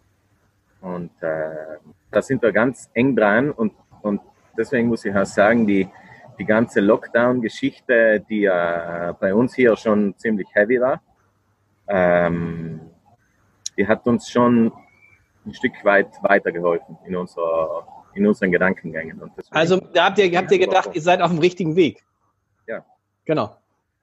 und 0.80 1.10
äh, 1.22 1.78
da 2.10 2.22
sind 2.22 2.42
wir 2.42 2.52
ganz 2.52 2.90
eng 2.94 3.14
dran 3.14 3.50
und, 3.50 3.72
und 4.02 4.20
deswegen 4.56 4.88
muss 4.88 5.04
ich 5.04 5.14
auch 5.14 5.26
sagen, 5.26 5.66
die, 5.66 5.88
die 6.38 6.44
ganze 6.44 6.80
Lockdown-Geschichte, 6.80 8.24
die 8.28 8.42
ja 8.42 9.12
bei 9.20 9.34
uns 9.34 9.54
hier 9.54 9.76
schon 9.76 10.16
ziemlich 10.16 10.48
heavy 10.54 10.80
war, 10.80 11.02
ähm, 11.88 12.80
die 13.76 13.86
hat 13.86 14.06
uns 14.06 14.30
schon 14.30 14.72
ein 15.44 15.54
Stück 15.54 15.84
weit 15.84 16.08
weitergeholfen 16.22 16.98
in, 17.06 17.16
unserer, 17.16 17.86
in 18.14 18.26
unseren 18.26 18.50
Gedankengängen. 18.50 19.20
also 19.50 19.78
da 19.92 20.06
habt 20.06 20.18
ihr, 20.18 20.36
habt 20.36 20.50
ihr 20.50 20.58
gedacht, 20.58 20.90
ihr 20.94 21.02
seid 21.02 21.20
auf 21.20 21.30
dem 21.30 21.40
richtigen 21.40 21.76
Weg. 21.76 22.02
Genau. 23.30 23.56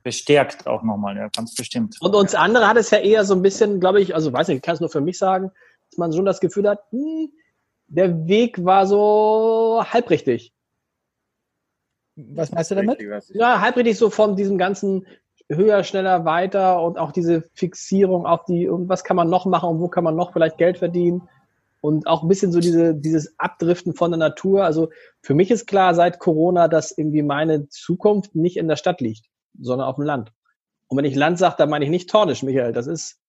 Bestärkt 0.04 0.68
auch 0.68 0.84
nochmal, 0.84 1.18
ja, 1.18 1.28
ganz 1.36 1.54
bestimmt. 1.54 1.98
Und 2.00 2.16
uns 2.16 2.34
andere 2.34 2.66
hat 2.66 2.78
es 2.78 2.92
ja 2.92 3.00
eher 3.00 3.26
so 3.26 3.36
ein 3.36 3.42
bisschen, 3.42 3.82
glaube 3.82 4.00
ich, 4.00 4.16
also 4.16 4.32
weiß 4.32 4.48
nicht, 4.48 4.60
ich 4.60 4.64
kann 4.64 4.76
es 4.76 4.80
nur 4.80 4.90
für 4.90 5.02
mich 5.02 5.18
sagen, 5.18 5.52
dass 5.90 5.98
man 5.98 6.14
schon 6.14 6.24
das 6.24 6.40
Gefühl 6.40 6.70
hat, 6.70 6.80
hm, 6.92 7.30
der 7.88 8.26
Weg 8.26 8.64
war 8.64 8.88
so 8.88 9.84
halbrichtig. 9.84 10.54
Was 12.16 12.54
meinst 12.54 12.72
du 12.72 12.76
damit? 12.76 13.00
Richtig, 13.00 13.36
ja, 13.36 13.60
halb 13.60 13.76
richtig 13.76 13.98
so 13.98 14.10
von 14.10 14.38
diesem 14.38 14.58
ganzen 14.58 15.06
höher, 15.50 15.84
schneller, 15.84 16.24
weiter 16.24 16.82
und 16.82 16.98
auch 16.98 17.12
diese 17.12 17.50
Fixierung 17.54 18.26
auf 18.26 18.46
die, 18.46 18.70
und 18.70 18.88
was 18.88 19.04
kann 19.04 19.18
man 19.18 19.30
noch 19.30 19.46
machen 19.46 19.68
und 19.72 19.82
wo 19.82 19.90
kann 19.90 20.06
man 20.06 20.16
noch 20.16 20.32
vielleicht 20.32 20.58
Geld 20.58 20.78
verdienen 20.78 21.28
und 21.82 22.08
auch 22.08 22.24
ein 22.24 22.28
bisschen 22.28 22.52
so 22.52 22.60
diese, 22.60 22.96
dieses 22.96 23.38
Abdriften 23.38 23.94
von 23.94 24.12
der 24.12 24.18
Natur. 24.18 24.64
Also 24.64 24.90
für 25.22 25.34
mich 25.34 25.52
ist 25.52 25.68
klar 25.68 25.94
seit 25.94 26.20
Corona, 26.20 26.68
dass 26.68 26.98
irgendwie 26.98 27.22
meine 27.22 27.70
Zukunft 27.70 28.36
nicht 28.36 28.58
in 28.58 28.68
der 28.68 28.76
Stadt 28.76 29.02
liegt, 29.02 29.28
sondern 29.60 29.88
auf 29.88 29.96
dem 29.96 30.06
Land. 30.06 30.32
Und 30.88 30.98
wenn 30.98 31.06
ich 31.06 31.16
Land 31.16 31.38
sage, 31.38 31.56
dann 31.58 31.70
meine 31.70 31.86
ich 31.86 31.92
nicht 31.92 32.10
Tornisch, 32.10 32.44
Michael. 32.44 32.74
Das 32.74 32.88
ist, 32.88 33.20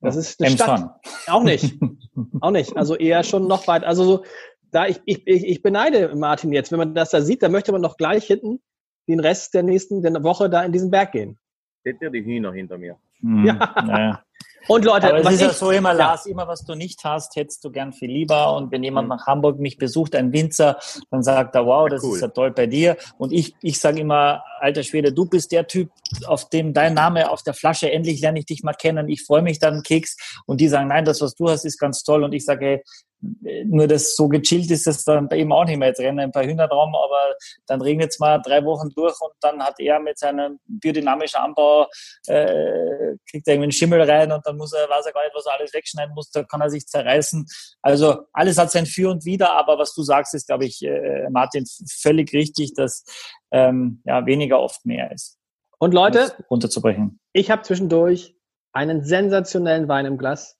das 0.00 0.16
ist 0.16 0.42
eine 0.42 0.50
Stadt. 0.50 0.90
Auch 1.28 1.44
nicht. 1.44 1.74
auch 2.40 2.50
nicht. 2.50 2.76
Also 2.76 2.96
eher 2.96 3.22
schon 3.22 3.46
noch 3.46 3.66
weit. 3.68 3.84
Also 3.84 4.04
so, 4.04 4.24
da 4.70 4.86
ich, 4.86 5.00
ich, 5.04 5.26
ich 5.26 5.62
beneide 5.62 6.14
Martin 6.16 6.52
jetzt, 6.52 6.72
wenn 6.72 6.78
man 6.78 6.94
das 6.94 7.10
da 7.10 7.20
sieht, 7.20 7.42
dann 7.42 7.52
möchte 7.52 7.72
man 7.72 7.82
doch 7.82 7.96
gleich 7.96 8.24
hinten 8.24 8.60
den 9.08 9.20
Rest 9.20 9.54
der 9.54 9.62
nächsten 9.62 10.02
der 10.02 10.22
Woche 10.22 10.48
da 10.48 10.62
in 10.62 10.72
diesen 10.72 10.90
Berg 10.90 11.12
gehen. 11.12 11.38
Seht 11.84 12.00
ihr 12.00 12.10
die 12.10 12.24
Hühner 12.24 12.52
hinter 12.52 12.78
mir? 12.78 12.98
Mhm. 13.22 13.46
Ja. 13.46 13.74
Naja. 13.84 14.22
Und 14.68 14.84
Leute, 14.84 15.08
Aber 15.08 15.18
es 15.18 15.30
ist 15.32 15.40
ja 15.40 15.52
so 15.52 15.70
immer, 15.70 15.92
Lars, 15.92 16.26
immer 16.26 16.46
was 16.46 16.64
du 16.64 16.74
nicht 16.74 17.02
hast, 17.04 17.34
hättest 17.34 17.64
du 17.64 17.70
gern 17.72 17.92
viel 17.92 18.10
lieber. 18.10 18.54
Und 18.54 18.70
wenn 18.70 18.84
jemand 18.84 19.08
mhm. 19.08 19.16
nach 19.16 19.26
Hamburg 19.26 19.58
mich 19.58 19.76
besucht, 19.76 20.14
ein 20.14 20.32
Winzer, 20.32 20.78
dann 21.10 21.22
sagt 21.22 21.54
er, 21.54 21.66
wow, 21.66 21.88
das 21.88 22.02
ja, 22.02 22.08
cool. 22.08 22.14
ist 22.14 22.22
ja 22.22 22.28
toll 22.28 22.50
bei 22.52 22.66
dir. 22.66 22.96
Und 23.18 23.32
ich, 23.32 23.56
ich 23.60 23.80
sage 23.80 24.00
immer, 24.00 24.44
alter 24.60 24.82
Schwede, 24.84 25.12
du 25.12 25.24
bist 25.26 25.50
der 25.50 25.66
Typ, 25.66 25.90
auf 26.26 26.48
dem 26.48 26.72
dein 26.72 26.94
Name 26.94 27.30
auf 27.30 27.42
der 27.42 27.54
Flasche, 27.54 27.90
endlich 27.90 28.20
lerne 28.20 28.38
ich 28.38 28.46
dich 28.46 28.62
mal 28.62 28.74
kennen. 28.74 29.08
Ich 29.08 29.24
freue 29.24 29.42
mich 29.42 29.58
dann, 29.58 29.82
Keks. 29.82 30.16
Und 30.46 30.60
die 30.60 30.68
sagen, 30.68 30.88
nein, 30.88 31.04
das, 31.04 31.20
was 31.20 31.34
du 31.34 31.48
hast, 31.48 31.64
ist 31.64 31.78
ganz 31.78 32.04
toll. 32.04 32.22
Und 32.22 32.32
ich 32.32 32.44
sage, 32.44 32.64
hey, 32.64 32.82
nur 33.22 33.86
das 33.86 34.16
so 34.16 34.28
gechillt 34.28 34.70
ist 34.70 34.86
es 34.86 35.04
dann 35.04 35.28
bei 35.28 35.36
ihm 35.36 35.52
auch 35.52 35.64
nicht 35.64 35.78
mehr. 35.78 35.88
Jetzt 35.88 36.00
rennen 36.00 36.18
ein 36.18 36.32
paar 36.32 36.44
Hühner 36.44 36.66
drum, 36.66 36.94
aber 36.94 37.34
dann 37.66 37.80
regnet 37.80 38.10
es 38.10 38.18
mal 38.18 38.38
drei 38.38 38.64
Wochen 38.64 38.88
durch 38.90 39.14
und 39.20 39.32
dann 39.40 39.62
hat 39.62 39.78
er 39.78 40.00
mit 40.00 40.18
seinem 40.18 40.58
biodynamischen 40.66 41.40
Anbau, 41.40 41.86
äh, 42.26 43.16
kriegt 43.30 43.46
er 43.46 43.54
irgendwie 43.54 43.64
einen 43.64 43.72
Schimmel 43.72 44.02
rein 44.02 44.32
und 44.32 44.44
dann 44.44 44.56
muss 44.56 44.72
er, 44.72 44.88
weiß 44.88 45.06
er 45.06 45.12
gar 45.12 45.22
nicht, 45.22 45.34
was 45.34 45.46
er 45.46 45.58
alles 45.58 45.72
wegschneiden 45.72 46.14
muss, 46.14 46.30
da 46.30 46.42
kann 46.42 46.60
er 46.60 46.70
sich 46.70 46.86
zerreißen. 46.86 47.46
Also 47.80 48.24
alles 48.32 48.58
hat 48.58 48.70
sein 48.70 48.86
Für 48.86 49.10
und 49.10 49.24
Wider, 49.24 49.52
aber 49.52 49.78
was 49.78 49.94
du 49.94 50.02
sagst, 50.02 50.34
ist, 50.34 50.48
glaube 50.48 50.64
ich, 50.64 50.82
äh, 50.82 51.28
Martin, 51.30 51.64
völlig 51.88 52.32
richtig, 52.32 52.74
dass 52.74 53.04
ähm, 53.52 54.02
ja, 54.04 54.26
weniger 54.26 54.60
oft 54.60 54.84
mehr 54.84 55.12
ist. 55.12 55.38
Und 55.78 55.94
Leute, 55.94 56.32
runterzubrechen. 56.50 57.20
Ich 57.32 57.50
habe 57.50 57.62
zwischendurch 57.62 58.36
einen 58.72 59.04
sensationellen 59.04 59.88
Wein 59.88 60.06
im 60.06 60.18
Glas. 60.18 60.56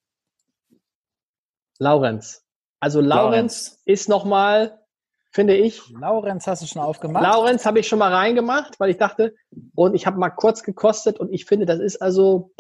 Laurenz. 1.79 2.45
Also 2.83 3.01
Laurenz, 3.01 3.81
ist 3.85 4.09
nochmal, 4.09 4.81
finde 5.31 5.55
ich. 5.55 5.89
Laurenz 5.91 6.49
hast 6.49 6.63
du 6.63 6.67
schon 6.67 6.83
aufgemacht? 6.83 7.23
Laurenz 7.23 7.65
habe 7.65 7.79
ich 7.79 7.87
schon 7.87 8.01
mal 8.01 8.13
reingemacht, 8.13 8.81
weil 8.81 8.91
ich 8.91 8.97
dachte, 8.97 9.37
und 9.77 9.95
ich 9.95 10.05
habe 10.05 10.19
mal 10.19 10.31
kurz 10.31 10.65
gekostet 10.65 11.21
und 11.21 11.33
ich 11.33 11.45
finde, 11.45 11.65
das 11.65 11.79
ist 11.79 12.03
also, 12.03 12.51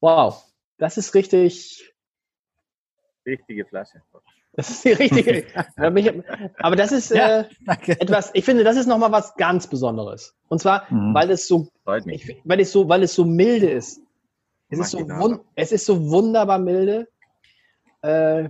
wow, 0.00 0.42
das 0.78 0.96
ist 0.96 1.12
richtig. 1.12 1.92
Richtige 3.26 3.66
Flasche. 3.66 4.00
Das 4.54 4.70
ist 4.70 4.82
die 4.86 4.92
richtige. 4.92 5.44
aber 6.56 6.76
das 6.76 6.92
ist 6.92 7.10
ja, 7.10 7.40
äh, 7.40 7.48
etwas, 7.88 8.30
ich 8.32 8.46
finde, 8.46 8.64
das 8.64 8.78
ist 8.78 8.86
nochmal 8.86 9.12
was 9.12 9.34
ganz 9.34 9.66
Besonderes. 9.66 10.34
Und 10.48 10.62
zwar, 10.62 10.90
mhm. 10.90 11.12
weil 11.12 11.30
es 11.30 11.46
so, 11.46 11.68
ich, 12.06 12.40
weil 12.44 12.60
es 12.60 12.72
so, 12.72 12.88
weil 12.88 13.02
es 13.02 13.14
so 13.14 13.26
milde 13.26 13.68
ist. 13.68 14.00
Es 14.70 14.78
ist 14.78 14.92
so, 14.92 15.44
es 15.56 15.72
ist 15.72 15.84
so 15.84 16.08
wunderbar 16.08 16.58
milde. 16.58 17.06
Äh, 18.00 18.48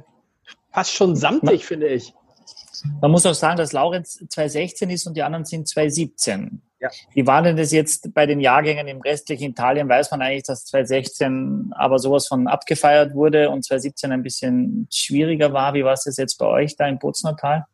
fast 0.76 0.92
schon 0.92 1.16
samtig, 1.16 1.64
finde 1.64 1.86
ich. 1.86 2.12
Man 3.00 3.10
muss 3.10 3.24
auch 3.24 3.32
sagen, 3.32 3.56
dass 3.56 3.72
Laurenz 3.72 4.22
2016 4.28 4.90
ist 4.90 5.06
und 5.06 5.16
die 5.16 5.22
anderen 5.22 5.46
sind 5.46 5.66
2017. 5.66 6.60
Ja. 6.80 6.90
Wie 7.14 7.26
war 7.26 7.40
denn 7.40 7.56
das 7.56 7.72
jetzt 7.72 8.12
bei 8.12 8.26
den 8.26 8.40
Jahrgängen 8.40 8.86
im 8.86 9.00
restlichen 9.00 9.52
Italien? 9.52 9.88
Weiß 9.88 10.10
man 10.10 10.20
eigentlich, 10.20 10.42
dass 10.42 10.66
2016 10.66 11.72
aber 11.74 11.98
sowas 11.98 12.28
von 12.28 12.46
abgefeiert 12.46 13.14
wurde 13.14 13.48
und 13.48 13.64
2017 13.64 14.12
ein 14.12 14.22
bisschen 14.22 14.86
schwieriger 14.92 15.54
war? 15.54 15.72
Wie 15.72 15.82
war 15.82 15.94
es 15.94 16.04
das 16.04 16.18
jetzt 16.18 16.36
bei 16.36 16.44
euch 16.44 16.76
da 16.76 16.86
im 16.86 16.98
Bozner 16.98 17.34
Tal? 17.34 17.64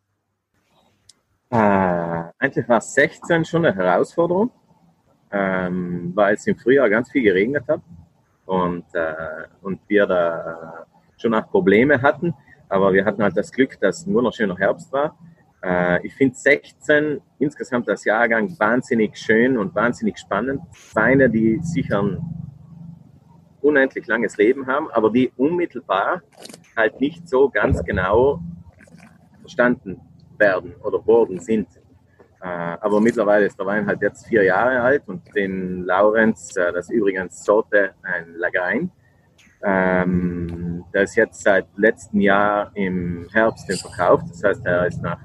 Äh, 1.50 2.30
eigentlich 2.38 2.68
war 2.68 2.80
16 2.80 3.44
schon 3.44 3.66
eine 3.66 3.74
Herausforderung, 3.74 4.52
ähm, 5.32 6.12
weil 6.14 6.36
es 6.36 6.46
im 6.46 6.56
Frühjahr 6.56 6.88
ganz 6.88 7.10
viel 7.10 7.24
geregnet 7.24 7.64
hat 7.66 7.80
und, 8.46 8.84
äh, 8.94 9.12
und 9.60 9.80
wir 9.88 10.06
da 10.06 10.86
schon 11.16 11.34
auch 11.34 11.50
Probleme 11.50 12.00
hatten. 12.00 12.32
Aber 12.72 12.94
wir 12.94 13.04
hatten 13.04 13.22
halt 13.22 13.36
das 13.36 13.52
Glück, 13.52 13.78
dass 13.80 14.06
ein 14.06 14.14
wunderschöner 14.14 14.56
Herbst 14.56 14.90
war. 14.94 15.18
Äh, 15.62 16.06
ich 16.06 16.14
finde 16.14 16.34
16 16.34 17.20
insgesamt 17.38 17.86
das 17.86 18.06
Jahrgang 18.06 18.58
wahnsinnig 18.58 19.18
schön 19.18 19.58
und 19.58 19.74
wahnsinnig 19.74 20.18
spannend. 20.18 20.62
Weine, 20.94 21.28
die 21.28 21.60
sicher 21.62 22.00
ein 22.00 22.18
unendlich 23.60 24.06
langes 24.06 24.38
Leben 24.38 24.66
haben, 24.66 24.90
aber 24.90 25.10
die 25.10 25.30
unmittelbar 25.36 26.22
halt 26.74 26.98
nicht 26.98 27.28
so 27.28 27.50
ganz 27.50 27.84
genau 27.84 28.40
verstanden 29.42 30.00
werden 30.38 30.74
oder 30.82 31.06
worden 31.06 31.40
sind. 31.40 31.68
Äh, 32.40 32.46
aber 32.46 33.02
mittlerweile 33.02 33.44
ist 33.44 33.58
der 33.58 33.66
Wein 33.66 33.86
halt 33.86 34.00
jetzt 34.00 34.26
vier 34.28 34.44
Jahre 34.44 34.80
alt 34.80 35.02
und 35.08 35.22
den 35.36 35.84
Laurenz, 35.84 36.56
äh, 36.56 36.72
das 36.72 36.88
übrigens 36.88 37.44
Sorte 37.44 37.90
ein 38.02 38.32
Lagrein, 38.36 38.90
ähm, 39.64 40.84
der 40.92 41.02
ist 41.02 41.16
jetzt 41.16 41.42
seit 41.42 41.66
letztem 41.76 42.20
Jahr 42.20 42.70
im 42.74 43.28
Herbst 43.32 43.68
im 43.70 43.76
Verkauf. 43.76 44.20
Das 44.28 44.42
heißt, 44.42 44.66
er 44.66 44.86
ist 44.86 45.02
nach 45.02 45.18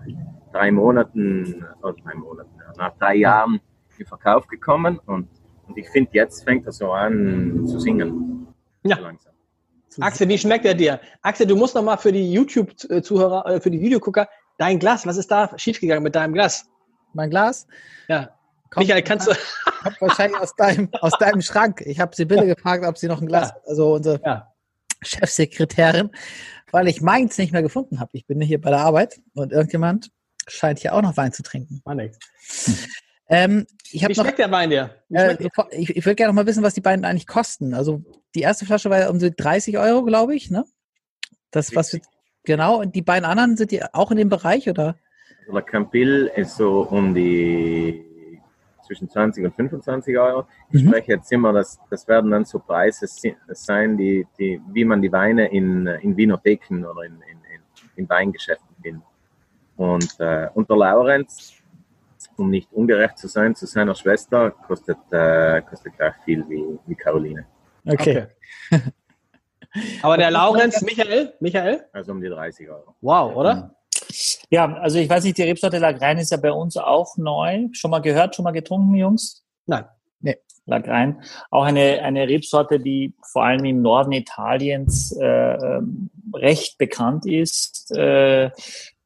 drei 0.51 0.71
Monaten, 0.71 1.65
oder 1.81 1.93
drei 1.93 2.15
Monaten, 2.15 2.51
nach 2.77 2.97
drei 2.97 3.15
Jahren 3.15 3.59
in 3.97 4.05
Verkauf 4.05 4.47
gekommen 4.47 4.99
und, 5.05 5.27
und 5.67 5.77
ich 5.77 5.89
finde, 5.89 6.11
jetzt 6.13 6.43
fängt 6.43 6.65
er 6.65 6.71
so 6.71 6.91
an 6.91 7.65
zu 7.65 7.79
singen. 7.79 8.47
Ja. 8.83 8.99
langsam. 8.99 9.33
Axel, 9.99 10.29
wie 10.29 10.37
schmeckt 10.37 10.65
er 10.65 10.75
dir? 10.75 10.99
Axel, 11.21 11.47
du 11.47 11.55
musst 11.55 11.73
noch 11.73 11.81
mal 11.81 11.97
für 11.97 12.11
die 12.11 12.31
YouTube-Zuhörer, 12.31 13.45
äh, 13.47 13.61
für 13.61 13.71
die 13.71 13.81
Videogucker, 13.81 14.29
dein 14.57 14.79
Glas, 14.79 15.05
was 15.07 15.17
ist 15.17 15.31
da 15.31 15.57
schiefgegangen 15.57 16.03
mit 16.03 16.15
deinem 16.15 16.33
Glas? 16.33 16.69
Mein 17.13 17.29
Glas? 17.29 17.67
Ja. 18.07 18.36
Kommt, 18.69 18.85
Michael, 18.85 19.03
kannst 19.03 19.27
du. 19.27 19.33
Kommt 19.83 20.01
wahrscheinlich 20.01 20.39
aus 20.39 20.55
deinem, 20.55 20.89
aus 21.01 21.13
deinem 21.19 21.41
Schrank. 21.41 21.81
Ich 21.85 21.99
habe 21.99 22.15
Sibylle 22.15 22.45
gefragt, 22.45 22.85
ob 22.85 22.97
sie 22.97 23.07
noch 23.07 23.21
ein 23.21 23.27
Glas, 23.27 23.49
ja. 23.49 23.61
also 23.65 23.93
unsere 23.93 24.21
ja. 24.23 24.53
Chefsekretärin, 25.01 26.11
weil 26.71 26.87
ich 26.87 27.01
meins 27.01 27.37
nicht 27.37 27.51
mehr 27.51 27.61
gefunden 27.61 27.99
habe. 27.99 28.11
Ich 28.13 28.25
bin 28.25 28.41
hier 28.41 28.59
bei 28.59 28.69
der 28.69 28.79
Arbeit 28.79 29.19
und 29.33 29.51
irgendjemand 29.51 30.11
scheint 30.47 30.79
hier 30.79 30.93
auch 30.93 31.01
noch 31.01 31.17
Wein 31.17 31.31
zu 31.31 31.43
trinken. 31.43 31.81
Mann, 31.85 31.99
hm. 31.99 32.11
ähm, 33.29 33.67
ich 33.91 34.07
Wie 34.07 34.15
schmeckt 34.15 34.39
der 34.39 34.51
Wein 34.51 34.69
dir? 34.69 34.95
Äh, 35.11 35.37
ich, 35.71 35.89
ich 35.89 36.05
würde 36.05 36.15
gerne 36.15 36.33
noch 36.33 36.41
mal 36.41 36.47
wissen, 36.47 36.63
was 36.63 36.73
die 36.73 36.81
beiden 36.81 37.05
eigentlich 37.05 37.27
kosten. 37.27 37.73
Also 37.73 38.03
die 38.35 38.41
erste 38.41 38.65
Flasche 38.65 38.89
war 38.89 38.99
ja 38.99 39.09
um 39.09 39.19
so 39.19 39.29
30 39.35 39.77
Euro, 39.77 40.03
glaube 40.03 40.35
ich, 40.35 40.51
ne? 40.51 40.65
Das, 41.51 41.73
was 41.75 41.93
wir, 41.93 42.01
genau, 42.43 42.81
und 42.81 42.95
die 42.95 43.01
beiden 43.01 43.25
anderen 43.25 43.55
sind 43.55 43.71
die 43.71 43.83
auch 43.93 44.11
in 44.11 44.17
dem 44.17 44.29
Bereich, 44.29 44.69
oder? 44.69 44.97
Also 45.41 45.53
der 45.53 45.61
Campil 45.61 46.31
ist 46.35 46.57
so 46.57 46.81
um 46.81 47.15
die 47.15 48.06
zwischen 48.87 49.09
20 49.09 49.45
und 49.45 49.55
25 49.55 50.17
Euro. 50.17 50.47
Ich 50.71 50.81
mhm. 50.81 50.87
spreche 50.87 51.11
jetzt 51.13 51.31
immer, 51.31 51.53
dass 51.53 51.79
das 51.89 52.07
werden 52.07 52.31
dann 52.31 52.45
so 52.45 52.59
Preise 52.59 53.05
sein, 53.49 53.97
die, 53.97 54.25
die, 54.39 54.61
wie 54.71 54.85
man 54.85 55.01
die 55.01 55.11
Weine 55.11 55.51
in, 55.51 55.85
in 55.85 56.15
Winotheken 56.15 56.85
oder 56.85 57.03
in, 57.03 57.13
in, 57.13 57.37
in 57.95 58.09
Weingeschäften 58.09 58.75
findet. 58.81 59.03
Und, 59.75 60.19
äh, 60.19 60.47
und 60.55 60.69
der 60.69 60.77
Laurenz, 60.77 61.53
um 62.35 62.49
nicht 62.49 62.71
ungerecht 62.73 63.17
zu 63.17 63.27
sein 63.27 63.55
zu 63.55 63.67
seiner 63.67 63.93
Schwester, 63.93 64.51
kostet, 64.51 64.97
äh, 65.11 65.61
kostet 65.61 65.95
gleich 65.97 66.15
viel 66.25 66.43
wie, 66.49 66.63
wie 66.87 66.95
Caroline. 66.95 67.45
Okay. 67.85 68.27
okay. 68.71 68.81
Aber 70.01 70.17
der 70.17 70.31
Laurenz, 70.31 70.81
Michael, 70.81 71.33
Michael? 71.39 71.85
Also 71.91 72.11
um 72.11 72.21
die 72.21 72.29
30 72.29 72.69
Euro. 72.69 72.95
Wow, 73.01 73.35
oder? 73.35 73.75
Ja, 74.49 74.73
also 74.77 74.97
ich 74.99 75.09
weiß 75.09 75.23
nicht, 75.25 75.37
die 75.37 75.43
Rebsorte 75.43 75.77
Lagrein 75.77 76.17
ist 76.17 76.31
ja 76.31 76.37
bei 76.37 76.51
uns 76.51 76.77
auch 76.77 77.17
neu. 77.17 77.67
Schon 77.73 77.91
mal 77.91 77.99
gehört, 77.99 78.35
schon 78.35 78.43
mal 78.43 78.51
getrunken, 78.51 78.95
Jungs? 78.95 79.43
Nein. 79.65 79.85
Nee. 80.21 80.37
Lagrein. 80.65 81.21
Auch 81.49 81.63
eine, 81.63 82.01
eine 82.01 82.27
Rebsorte, 82.27 82.79
die 82.79 83.13
vor 83.31 83.43
allem 83.43 83.65
im 83.65 83.81
Norden 83.81 84.11
Italiens 84.11 85.15
äh, 85.19 85.25
ähm, 85.25 86.09
recht 86.33 86.77
bekannt 86.77 87.25
ist. 87.25 87.91
Äh, 87.91 88.51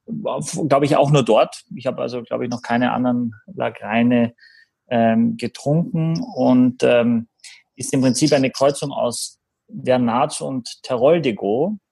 glaube 0.06 0.84
ich 0.84 0.96
auch 0.96 1.10
nur 1.10 1.24
dort. 1.24 1.62
Ich 1.74 1.86
habe 1.86 2.02
also, 2.02 2.22
glaube 2.22 2.44
ich, 2.44 2.50
noch 2.50 2.62
keine 2.62 2.92
anderen 2.92 3.34
Lagreine 3.46 4.34
ähm, 4.88 5.36
getrunken 5.36 6.22
und 6.34 6.82
ähm, 6.82 7.28
ist 7.76 7.92
im 7.92 8.00
Prinzip 8.02 8.32
eine 8.32 8.50
Kreuzung 8.50 8.92
aus 8.92 9.38
Vernat 9.84 10.40
und 10.40 10.82
Teroldego 10.82 11.76
äh, 11.76 11.91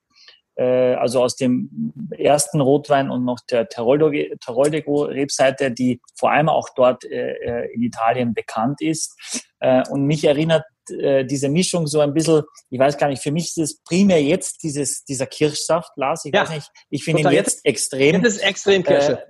also 0.62 1.22
aus 1.22 1.36
dem 1.36 1.92
ersten 2.16 2.60
Rotwein 2.60 3.10
und 3.10 3.24
noch 3.24 3.40
der 3.50 3.68
Teroldego-Rebseite, 3.68 5.70
die 5.70 6.00
vor 6.18 6.32
allem 6.32 6.48
auch 6.48 6.68
dort 6.76 7.04
äh, 7.04 7.32
äh, 7.32 7.74
in 7.74 7.82
Italien 7.82 8.34
bekannt 8.34 8.80
ist. 8.80 9.16
Äh, 9.60 9.82
und 9.88 10.04
mich 10.04 10.24
erinnert 10.24 10.64
äh, 10.90 11.24
diese 11.24 11.48
Mischung 11.48 11.86
so 11.86 12.00
ein 12.00 12.12
bisschen, 12.12 12.42
ich 12.68 12.78
weiß 12.78 12.98
gar 12.98 13.08
nicht, 13.08 13.22
für 13.22 13.32
mich 13.32 13.48
ist 13.48 13.58
es 13.58 13.82
primär 13.82 14.22
jetzt 14.22 14.62
dieses, 14.62 15.04
dieser 15.04 15.26
Kirschsaft, 15.26 15.90
Lars, 15.96 16.24
ich 16.24 16.34
ja, 16.34 16.42
weiß 16.42 16.50
nicht, 16.50 16.70
ich 16.90 17.04
finde 17.04 17.22
ihn 17.22 17.30
jetzt 17.30 17.64
extrem. 17.64 18.22
Das 18.22 18.34
ist 18.34 18.42
extrem 18.42 18.82
Kirsche. 18.82 19.24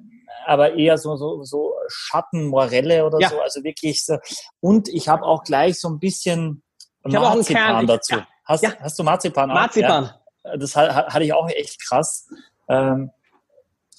aber 0.46 0.74
eher 0.74 0.98
so, 0.98 1.16
so, 1.16 1.44
so 1.44 1.74
Schattenmorelle 1.88 3.04
oder 3.04 3.18
ja. 3.20 3.28
so. 3.28 3.40
Also 3.40 3.62
wirklich 3.62 4.04
so. 4.04 4.16
Und 4.60 4.88
ich 4.88 5.08
habe 5.08 5.24
auch 5.24 5.44
gleich 5.44 5.78
so 5.78 5.88
ein 5.88 5.98
bisschen 5.98 6.62
ich 7.04 7.12
Marzipan 7.12 7.86
dazu. 7.86 8.14
Ja. 8.14 8.26
Hast, 8.44 8.80
hast 8.80 8.98
du 8.98 9.04
Marzipan 9.04 9.50
auch? 9.50 9.54
Marzipan. 9.54 10.10
Das 10.58 10.76
hatte 10.76 11.24
ich 11.24 11.32
auch 11.32 11.48
echt 11.48 11.82
krass. 11.82 12.28
Ähm, 12.68 13.10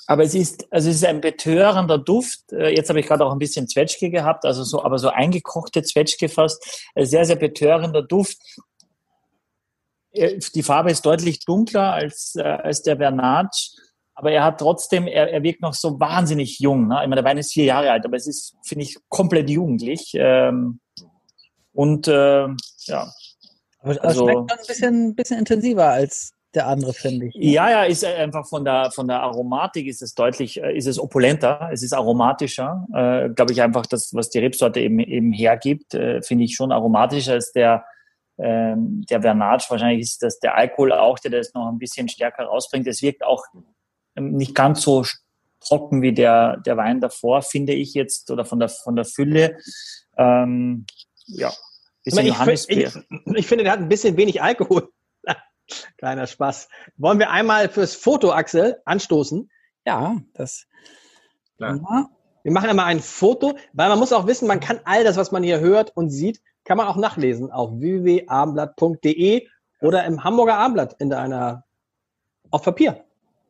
aber 0.08 0.24
es 0.24 0.34
ist, 0.34 0.68
also 0.72 0.90
es 0.90 0.98
ist 0.98 1.06
ein 1.06 1.22
betörender 1.22 1.98
Duft. 1.98 2.52
Äh, 2.52 2.76
jetzt 2.76 2.90
habe 2.90 3.00
ich 3.00 3.08
gerade 3.08 3.26
auch 3.26 3.32
ein 3.32 3.40
bisschen 3.40 3.68
Zwetschge 3.68 4.10
gehabt, 4.10 4.46
also 4.46 4.64
so, 4.64 4.84
aber 4.84 4.98
so 4.98 5.10
eingekochte 5.10 5.84
Zwetschge 5.84 6.28
fast. 6.28 6.90
Sehr, 6.96 7.26
sehr 7.26 7.36
betörender 7.36 8.02
Duft. 8.02 8.38
Äh, 10.12 10.40
die 10.54 10.64
Farbe 10.64 10.92
ist 10.92 11.06
deutlich 11.06 11.46
dunkler 11.46 11.94
als, 11.94 12.36
äh, 12.36 12.42
als 12.42 12.82
der 12.82 12.98
Vernage, 12.98 13.72
aber 14.14 14.32
er 14.32 14.44
hat 14.44 14.60
trotzdem, 14.60 15.08
er, 15.08 15.32
er 15.32 15.44
wirkt 15.44 15.62
noch 15.62 15.74
so 15.74 16.00
wahnsinnig 16.00 16.60
jung. 16.60 16.88
Ne? 16.88 16.96
Ich 16.96 17.08
meine, 17.08 17.16
der 17.16 17.24
Wein 17.24 17.38
ist 17.38 17.54
vier 17.54 17.66
Jahre 17.66 17.92
alt, 17.92 18.06
aber 18.06 18.18
es 18.18 18.28
ist, 18.28 18.56
finde 18.64 18.84
ich, 18.84 18.98
komplett 19.08 19.50
jugendlich. 19.50 20.12
Ähm, 20.16 20.80
und 21.74 22.08
äh, 22.08 22.48
ja. 22.86 23.12
Aber 23.80 24.04
also, 24.04 24.26
schmeckt 24.28 24.52
ein 24.52 24.68
bisschen, 24.68 25.16
bisschen 25.16 25.40
intensiver 25.40 25.88
als 25.88 26.34
der 26.54 26.68
andere, 26.68 26.94
finde 26.94 27.28
ich. 27.28 27.36
Ja, 27.36 27.70
ja, 27.70 27.84
ist 27.84 28.04
einfach 28.04 28.48
von 28.48 28.66
der, 28.66 28.92
von 28.92 29.08
der 29.08 29.22
Aromatik 29.22 29.88
ist 29.88 30.02
es 30.02 30.14
deutlich, 30.14 30.62
äh, 30.62 30.76
ist 30.76 30.88
es 30.88 31.00
opulenter, 31.00 31.70
es 31.72 31.82
ist 31.84 31.94
aromatischer. 31.94 32.88
Äh, 32.94 33.30
Glaube 33.30 33.54
ich 33.54 33.62
einfach, 33.62 33.86
das, 33.86 34.14
was 34.14 34.30
die 34.30 34.40
Rebsorte 34.40 34.80
eben, 34.80 35.00
eben 35.00 35.32
hergibt, 35.32 35.94
äh, 35.94 36.22
finde 36.22 36.44
ich 36.44 36.56
schon 36.56 36.72
aromatischer 36.72 37.34
als 37.34 37.52
der, 37.54 37.86
ähm, 38.38 39.06
der 39.10 39.22
Vernage. 39.22 39.66
Wahrscheinlich 39.70 40.02
ist 40.02 40.24
das 40.24 40.40
der 40.40 40.56
Alkohol 40.56 40.92
auch, 40.92 41.20
der 41.20 41.32
das 41.32 41.54
noch 41.54 41.68
ein 41.68 41.80
bisschen 41.80 42.10
stärker 42.10 42.44
rausbringt. 42.44 42.88
Es 42.88 43.02
wirkt 43.02 43.24
auch 43.24 43.46
ähm, 44.16 44.34
nicht 44.34 44.54
ganz 44.54 44.82
so 44.82 45.06
trocken 45.62 46.02
wie 46.02 46.14
der, 46.14 46.58
der 46.58 46.76
Wein 46.76 47.00
davor, 47.00 47.42
finde 47.44 47.74
ich 47.74 47.94
jetzt, 47.94 48.30
oder 48.30 48.46
von 48.46 48.60
der, 48.60 48.70
von 48.70 48.96
der 48.96 49.06
Fülle. 49.06 49.58
Ähm, 50.18 50.86
ja, 51.28 51.52
bisschen 52.04 52.26
ich, 52.26 52.70
ich, 52.70 52.96
ich, 53.36 53.48
finde, 53.48 53.64
der 53.64 53.74
hat 53.74 53.80
ein 53.80 53.90
bisschen 53.90 54.18
wenig 54.18 54.42
Alkohol. 54.42 54.90
Kleiner 55.98 56.28
Spaß. 56.28 56.70
Wollen 56.98 57.20
wir 57.20 57.30
einmal 57.30 57.70
fürs 57.70 57.96
Foto, 57.96 58.32
Axel, 58.32 58.82
anstoßen? 58.86 59.50
Ja, 59.86 60.18
das. 60.34 60.68
Klar. 61.58 62.10
Wir 62.44 62.52
machen 62.52 62.70
einmal 62.70 62.88
ein 62.88 63.00
Foto, 63.00 63.56
weil 63.74 63.90
man 63.90 64.00
muss 64.00 64.14
auch 64.14 64.26
wissen, 64.26 64.48
man 64.48 64.60
kann 64.60 64.80
all 64.86 65.04
das, 65.04 65.16
was 65.16 65.32
man 65.32 65.44
hier 65.44 65.60
hört 65.60 65.96
und 65.96 66.10
sieht, 66.10 66.42
kann 66.64 66.78
man 66.78 66.88
auch 66.88 66.96
nachlesen 66.96 67.52
auf 67.52 67.72
www.abendblatt.de 67.72 69.48
oder 69.82 70.06
im 70.06 70.24
Hamburger 70.24 70.58
Abendblatt 70.58 70.96
in 71.00 71.14
einer 71.14 71.66
auf 72.50 72.64
Papier. 72.64 73.04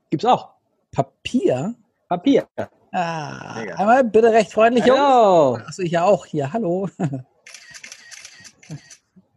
Gibt's 0.10 0.26
auch. 0.26 0.50
Papier? 0.92 1.76
Papier. 2.10 2.48
Ah, 2.92 3.64
einmal 3.78 4.04
bitte 4.04 4.34
recht 4.34 4.52
freundlich. 4.52 4.84
Hallo. 4.84 5.56
Achso, 5.56 5.82
ich 5.82 5.92
ja 5.92 6.04
auch 6.04 6.26
hier. 6.26 6.52
Hallo. 6.52 6.90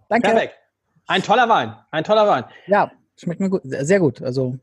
Danke. 0.09 0.31
Perfekt. 0.31 0.64
Ein 1.07 1.23
toller 1.23 1.49
Wein. 1.49 1.75
Ein 1.91 2.05
toller 2.05 2.27
Wein. 2.27 2.45
Ja, 2.67 2.91
schmeckt 3.17 3.41
mir 3.41 3.51
gut. 3.51 3.63
Sehr 3.65 4.01
gut. 4.01 4.23
Also. 4.23 4.57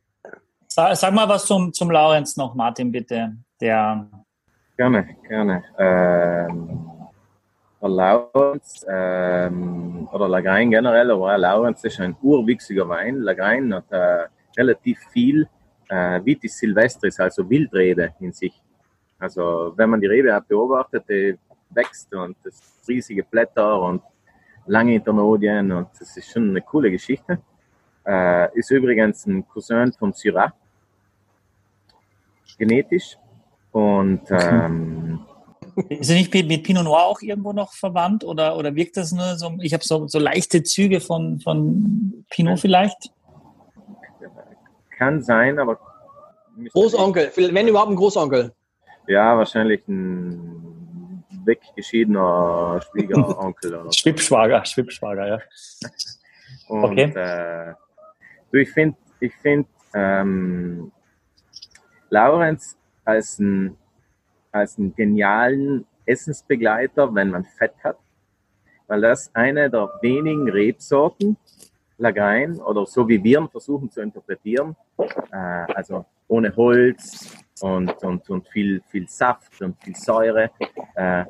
Sag, 0.67 0.95
sag 0.95 1.13
mal 1.13 1.27
was 1.27 1.45
zum, 1.45 1.73
zum 1.73 1.91
Laurenz 1.91 2.37
noch, 2.37 2.55
Martin, 2.55 2.91
bitte. 2.91 3.35
Der 3.59 4.07
gerne, 4.81 5.15
gerne. 5.27 5.63
Ähm, 5.77 6.87
Laurenz 7.81 8.85
ähm, 8.89 10.07
oder 10.11 10.27
Lagrein 10.27 10.71
generell, 10.71 11.11
aber 11.11 11.37
Laurenz 11.37 11.83
ist 11.83 11.99
ein 11.99 12.15
urwüchsiger 12.21 12.87
Wein. 12.89 13.21
Lagrein 13.21 13.73
hat 13.73 13.91
äh, 13.91 14.25
relativ 14.57 14.97
viel 15.11 15.47
äh, 15.89 16.19
Vitis 16.25 16.57
Silvestris, 16.57 17.19
also 17.19 17.47
Wildrede 17.47 18.13
in 18.19 18.31
sich. 18.31 18.59
Also 19.19 19.73
wenn 19.75 19.89
man 19.91 20.01
die 20.01 20.07
Rebe 20.07 20.43
beobachtet, 20.47 21.03
die 21.07 21.37
wächst 21.69 22.13
und 22.15 22.37
das 22.43 22.83
riesige 22.87 23.23
Blätter 23.23 23.79
und 23.81 24.01
lange 24.65 24.95
Internodien 24.95 25.71
und 25.71 25.87
das 25.99 26.17
ist 26.17 26.31
schon 26.31 26.49
eine 26.49 26.61
coole 26.61 26.91
Geschichte. 26.91 27.39
Äh, 28.05 28.57
ist 28.57 28.71
übrigens 28.71 29.25
ein 29.25 29.47
Cousin 29.47 29.93
vom 29.93 30.13
Syrah, 30.13 30.53
genetisch. 32.57 33.17
Und 33.71 34.21
ähm, 34.29 35.19
ist 35.89 36.09
er 36.09 36.15
nicht 36.15 36.33
mit 36.33 36.63
Pinot 36.63 36.83
Noir 36.83 37.05
auch 37.05 37.21
irgendwo 37.21 37.53
noch 37.53 37.73
verwandt 37.73 38.23
oder, 38.23 38.57
oder 38.57 38.75
wirkt 38.75 38.97
das 38.97 39.11
nur 39.11 39.35
so? 39.37 39.53
Ich 39.61 39.73
habe 39.73 39.83
so, 39.83 40.07
so 40.07 40.19
leichte 40.19 40.63
Züge 40.63 40.99
von, 40.99 41.39
von 41.39 42.25
Pinot 42.29 42.59
vielleicht. 42.59 43.11
Kann 44.97 45.21
sein, 45.21 45.59
aber. 45.59 45.79
Großonkel, 46.73 47.31
wenn 47.35 47.67
überhaupt 47.67 47.91
ein 47.91 47.95
Großonkel. 47.95 48.51
Ja, 49.07 49.37
wahrscheinlich 49.37 49.87
ein 49.87 50.50
weggeschiedener 51.45 52.81
Schwiegeronkel. 52.89 53.75
Oder 53.81 53.91
Schwibschwager, 53.91 54.65
Schwibschwager, 54.65 55.27
ja. 55.27 55.39
Und, 56.67 56.83
okay. 56.85 57.11
Äh, 57.13 57.73
du, 58.51 58.57
ich 58.57 58.71
finde, 58.71 58.97
ich 59.19 59.33
find, 59.35 59.67
ähm, 59.93 60.91
Laurenz 62.09 62.77
als 63.05 63.39
einen, 63.39 63.77
als 64.51 64.77
einen 64.77 64.95
genialen 64.95 65.85
Essensbegleiter, 66.05 67.13
wenn 67.13 67.29
man 67.29 67.45
Fett 67.45 67.73
hat, 67.83 67.97
weil 68.87 69.01
das 69.01 69.33
eine 69.33 69.69
der 69.69 69.89
wenigen 70.01 70.49
Rebsorten, 70.49 71.37
Lagrein, 71.97 72.59
oder 72.59 72.85
so 72.85 73.07
wie 73.07 73.23
wir 73.23 73.39
ihn 73.39 73.49
versuchen 73.49 73.89
zu 73.91 74.01
interpretieren, 74.01 74.75
äh, 74.97 75.35
also 75.35 76.05
ohne 76.27 76.55
Holz, 76.55 77.37
und, 77.61 78.03
und, 78.03 78.29
und 78.29 78.47
viel, 78.47 78.81
viel 78.87 79.07
Saft 79.07 79.61
und 79.61 79.81
viel 79.83 79.95
Säure. 79.95 80.51
Äh, 80.95 81.25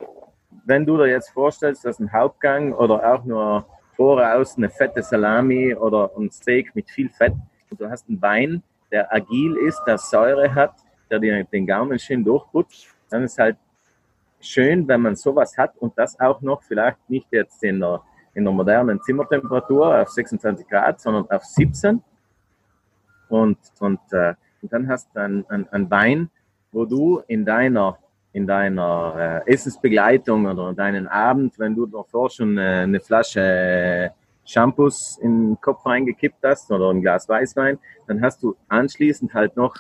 wenn 0.65 0.85
du 0.85 0.97
dir 0.97 1.07
jetzt 1.07 1.29
vorstellst, 1.29 1.85
dass 1.85 1.99
ein 1.99 2.11
Hauptgang 2.11 2.73
oder 2.73 3.13
auch 3.13 3.23
nur 3.23 3.65
voraus 3.95 4.57
eine 4.57 4.69
fette 4.69 5.01
Salami 5.01 5.75
oder 5.75 6.11
ein 6.17 6.31
Steak 6.31 6.75
mit 6.75 6.89
viel 6.89 7.09
Fett 7.09 7.33
und 7.69 7.79
du 7.79 7.89
hast 7.89 8.07
einen 8.07 8.21
Wein, 8.21 8.63
der 8.91 9.13
agil 9.13 9.55
ist, 9.57 9.81
der 9.85 9.97
Säure 9.97 10.53
hat, 10.53 10.75
der 11.09 11.19
dir 11.19 11.43
den 11.45 11.65
Gaumen 11.65 11.97
schön 11.99 12.23
durchputzt, 12.23 12.87
dann 13.09 13.23
ist 13.23 13.37
halt 13.37 13.57
schön, 14.39 14.87
wenn 14.87 15.01
man 15.01 15.15
sowas 15.15 15.57
hat 15.57 15.77
und 15.77 15.97
das 15.97 16.19
auch 16.19 16.41
noch 16.41 16.63
vielleicht 16.63 16.97
nicht 17.09 17.27
jetzt 17.31 17.63
in 17.63 17.79
der, 17.79 18.01
in 18.33 18.43
der 18.43 18.53
modernen 18.53 19.01
Zimmertemperatur 19.01 20.01
auf 20.01 20.09
26 20.09 20.67
Grad, 20.67 20.99
sondern 20.99 21.29
auf 21.29 21.43
17. 21.43 22.01
Und, 23.29 23.57
und 23.79 23.99
äh, 24.11 24.33
und 24.61 24.71
dann 24.71 24.87
hast 24.87 25.09
du 25.13 25.19
einen, 25.19 25.45
einen, 25.49 25.67
einen 25.69 25.89
Wein, 25.89 26.29
wo 26.71 26.85
du 26.85 27.21
in 27.27 27.45
deiner, 27.45 27.97
in 28.33 28.47
deiner 28.47 29.41
äh, 29.45 29.51
Essensbegleitung 29.51 30.45
oder 30.45 30.73
deinen 30.73 31.07
Abend, 31.07 31.57
wenn 31.59 31.75
du 31.75 31.85
davor 31.85 32.29
schon 32.29 32.57
äh, 32.57 32.81
eine 32.83 32.99
Flasche 32.99 34.11
Shampoos 34.45 35.17
in 35.21 35.49
den 35.49 35.61
Kopf 35.61 35.85
reingekippt 35.85 36.43
hast 36.43 36.71
oder 36.71 36.89
ein 36.89 37.01
Glas 37.01 37.27
Weißwein, 37.27 37.79
dann 38.07 38.21
hast 38.21 38.41
du 38.43 38.55
anschließend 38.67 39.33
halt 39.33 39.55
noch 39.55 39.75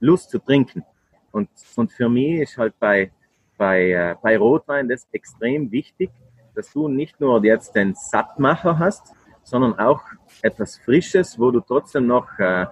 Lust 0.00 0.30
zu 0.30 0.38
trinken. 0.38 0.84
Und, 1.32 1.48
und 1.76 1.92
für 1.92 2.08
mich 2.08 2.40
ist 2.40 2.58
halt 2.58 2.74
bei, 2.78 3.10
bei, 3.56 3.90
äh, 3.90 4.14
bei 4.20 4.36
Rotwein 4.36 4.88
das 4.88 5.06
extrem 5.12 5.70
wichtig, 5.70 6.10
dass 6.54 6.72
du 6.72 6.88
nicht 6.88 7.20
nur 7.20 7.44
jetzt 7.44 7.74
den 7.76 7.94
Sattmacher 7.94 8.78
hast, 8.78 9.14
sondern 9.42 9.78
auch 9.78 10.02
etwas 10.42 10.76
Frisches, 10.78 11.38
wo 11.38 11.50
du 11.50 11.60
trotzdem 11.60 12.06
noch 12.06 12.26
äh, 12.38 12.66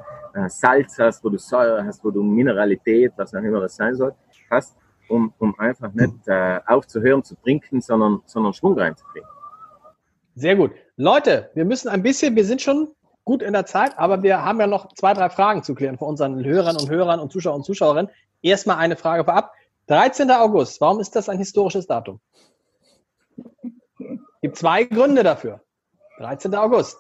Salz 0.49 0.99
hast, 0.99 1.25
wo 1.25 1.29
du 1.29 1.39
Säure 1.39 1.85
hast, 1.85 2.05
wo 2.05 2.11
du 2.11 2.23
Mineralität, 2.23 3.13
was 3.17 3.35
auch 3.35 3.43
immer 3.43 3.61
das 3.61 3.77
sein 3.77 3.95
soll, 3.95 4.15
hast, 4.51 4.77
um, 5.09 5.33
um 5.39 5.59
einfach 5.59 5.93
nicht 5.93 6.15
äh, 6.27 6.61
aufzuhören 6.67 7.25
zu 7.25 7.35
trinken, 7.37 7.81
sondern, 7.81 8.23
sondern 8.27 8.53
Schwung 8.53 8.79
reinzukriegen. 8.79 9.29
Sehr 10.35 10.57
gut. 10.57 10.73
Leute, 10.97 11.51
wir 11.55 11.65
müssen 11.65 11.89
ein 11.89 12.03
bisschen, 12.03 12.37
wir 12.37 12.45
sind 12.45 12.63
schon 12.63 12.89
gut 13.25 13.43
in 13.43 13.53
der 13.53 13.67
Zeit, 13.67 13.99
aber 13.99 14.23
wir 14.23 14.45
haben 14.45 14.61
ja 14.61 14.67
noch 14.67 14.93
zwei, 14.95 15.13
drei 15.13 15.31
Fragen 15.31 15.63
zu 15.63 15.75
klären 15.75 15.99
von 15.99 16.09
unseren 16.09 16.45
Hörern 16.45 16.77
und 16.77 16.89
Hörern 16.89 17.21
und 17.21 17.33
Zuschauern 17.33 17.57
und 17.57 17.65
Zuschauerinnen. 17.65 18.11
Erstmal 18.41 18.77
eine 18.77 18.97
Frage 18.97 19.25
vorab. 19.25 19.53
13. 19.89 20.31
August, 20.31 20.81
warum 20.81 21.01
ist 21.01 21.17
das 21.17 21.29
ein 21.29 21.39
historisches 21.39 21.87
Datum? 21.87 22.21
Es 23.99 24.41
gibt 24.43 24.57
zwei 24.57 24.85
Gründe 24.85 25.23
dafür. 25.23 25.61
13. 26.19 26.55
August. 26.55 26.99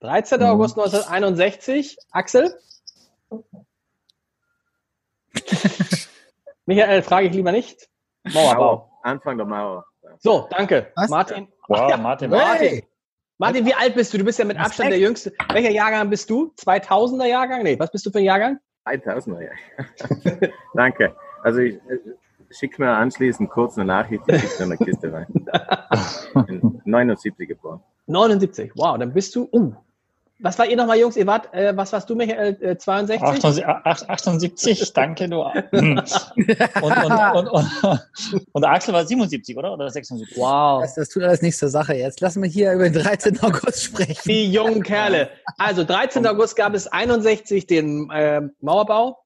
13. 0.00 0.40
Mhm. 0.40 0.46
August 0.46 0.78
1961. 0.78 1.96
Axel? 2.12 2.54
Michael, 6.66 7.02
frage 7.02 7.28
ich 7.28 7.34
lieber 7.34 7.52
nicht. 7.52 7.88
Mauerbau. 8.24 8.90
Anfang 9.02 9.36
der 9.36 9.46
Mauer. 9.46 9.84
So, 10.18 10.48
danke. 10.50 10.92
Was? 10.96 11.08
Martin. 11.08 11.48
Wow, 11.68 11.90
ja. 11.90 11.96
Martin. 11.96 12.30
Martin. 12.30 12.82
Martin, 13.38 13.64
wie 13.64 13.74
alt 13.74 13.94
bist 13.94 14.12
du? 14.12 14.18
Du 14.18 14.24
bist 14.24 14.38
ja 14.38 14.44
mit 14.44 14.58
Abstand 14.58 14.90
der 14.90 14.98
Jüngste. 14.98 15.32
Welcher 15.50 15.70
Jahrgang 15.70 16.10
bist 16.10 16.28
du? 16.28 16.52
2000er 16.58 17.24
Jahrgang? 17.24 17.62
Nee, 17.62 17.78
was 17.78 17.90
bist 17.90 18.04
du 18.04 18.10
für 18.10 18.18
ein 18.18 18.24
Jahrgang? 18.24 18.58
2000er 18.86 19.40
Jahrgang. 19.40 20.52
danke. 20.74 21.16
Also 21.42 21.60
ich, 21.60 21.76
äh, 21.76 21.98
schick 22.50 22.78
mir 22.78 22.90
anschließend 22.90 23.50
kurz 23.50 23.78
eine 23.78 23.86
Nachricht, 23.86 24.22
ich 24.26 24.40
schicke 24.40 24.64
eine 24.64 24.76
Kiste 24.76 25.12
rein. 25.12 25.26
79 26.84 27.48
geboren. 27.48 27.80
79, 28.06 28.72
wow, 28.76 28.98
dann 28.98 29.12
bist 29.12 29.34
du, 29.36 29.48
uh, 29.52 29.72
was 30.42 30.58
war 30.58 30.66
ihr 30.66 30.76
nochmal, 30.76 30.98
Jungs? 30.98 31.16
Ihr 31.16 31.26
wart, 31.26 31.52
äh, 31.52 31.76
was 31.76 31.92
warst 31.92 32.08
du, 32.08 32.14
Michael? 32.14 32.56
Äh, 32.60 32.78
62? 32.78 33.66
78, 33.66 34.92
danke, 34.94 35.28
du. 35.28 35.42
und, 35.42 35.52
und, 36.82 37.48
und, 37.48 38.00
und, 38.52 38.64
Axel 38.64 38.94
war 38.94 39.04
77, 39.04 39.56
oder? 39.56 39.72
Oder 39.72 39.90
76? 39.90 40.36
Wow. 40.38 40.82
Das, 40.82 40.94
das 40.94 41.08
tut 41.10 41.22
alles 41.22 41.42
nichts 41.42 41.58
zur 41.58 41.68
Sache. 41.68 41.94
Jetzt 41.94 42.20
lassen 42.20 42.42
wir 42.42 42.48
hier 42.48 42.72
über 42.72 42.88
den 42.88 43.02
13. 43.02 43.40
August 43.42 43.84
sprechen. 43.84 44.22
Die 44.24 44.50
jungen 44.50 44.82
Kerle. 44.82 45.30
Also, 45.58 45.84
13. 45.84 46.26
August 46.26 46.56
gab 46.56 46.74
es 46.74 46.86
61 46.86 47.66
den 47.66 48.10
äh, 48.10 48.42
Mauerbau. 48.60 49.18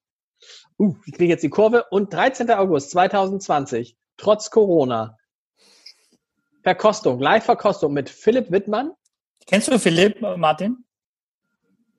Uh, 0.79 0.97
ich 1.07 1.13
kriege 1.13 1.33
jetzt 1.33 1.43
die 1.43 1.51
Kurve. 1.51 1.85
Und 1.91 2.13
13. 2.13 2.51
August 2.51 2.91
2020, 2.91 3.97
trotz 4.17 4.51
Corona, 4.51 5.17
Verkostung, 6.65 7.21
Live-Verkostung 7.21 7.93
mit 7.93 8.11
Philipp 8.11 8.51
Wittmann. 8.51 8.93
Kennst 9.47 9.69
du 9.69 9.79
Philipp, 9.79 10.21
Martin? 10.21 10.85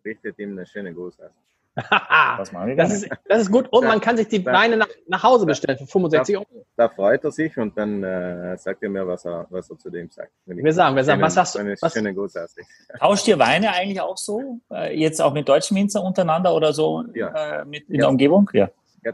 Richtet 0.05 0.39
ihm 0.39 0.51
eine 0.51 0.65
schöne 0.65 0.93
Gruß 0.93 1.19
aus. 1.19 1.31
das, 2.37 2.51
das, 2.77 2.93
ist, 2.93 3.09
das 3.27 3.41
ist 3.41 3.51
gut 3.51 3.67
und 3.69 3.83
man 3.83 3.99
kann 3.99 4.15
sich 4.15 4.29
die 4.29 4.45
Weine 4.45 4.77
nach, 4.77 4.87
nach 5.07 5.23
Hause 5.23 5.45
bestellen 5.45 5.77
für 5.77 5.85
65 5.85 6.37
Euro. 6.37 6.65
Da, 6.77 6.87
freut 6.87 7.25
er 7.25 7.31
sich 7.31 7.57
und 7.57 7.77
dann 7.77 8.01
äh, 8.01 8.57
sagt 8.57 8.81
er 8.81 8.89
mir, 8.89 9.05
was 9.05 9.25
er, 9.25 9.45
was 9.49 9.69
er 9.69 9.77
zu 9.77 9.89
dem 9.89 10.09
sagt. 10.09 10.31
Wir 10.45 10.73
sagen, 10.73 10.95
wir 10.95 11.03
sagen, 11.03 11.21
was 11.21 11.33
sagst 11.33 11.55
du? 11.55 11.75
Was, 11.81 11.93
schöne 11.93 12.13
Gruß 12.13 12.37
aus. 12.37 12.55
Tauscht 12.99 13.27
ihr 13.27 13.37
Weine 13.39 13.73
eigentlich 13.73 13.99
auch 13.99 14.15
so? 14.15 14.61
Äh, 14.71 14.97
jetzt 14.97 15.21
auch 15.21 15.33
mit 15.33 15.49
deutschen 15.49 15.75
Winzer 15.75 16.01
untereinander 16.01 16.55
oder 16.55 16.71
so 16.71 17.03
ja. 17.13 17.61
äh, 17.61 17.65
mit, 17.65 17.89
in 17.89 17.95
ja. 17.95 18.01
der 18.01 18.09
Umgebung? 18.09 18.49
Ja. 18.53 18.69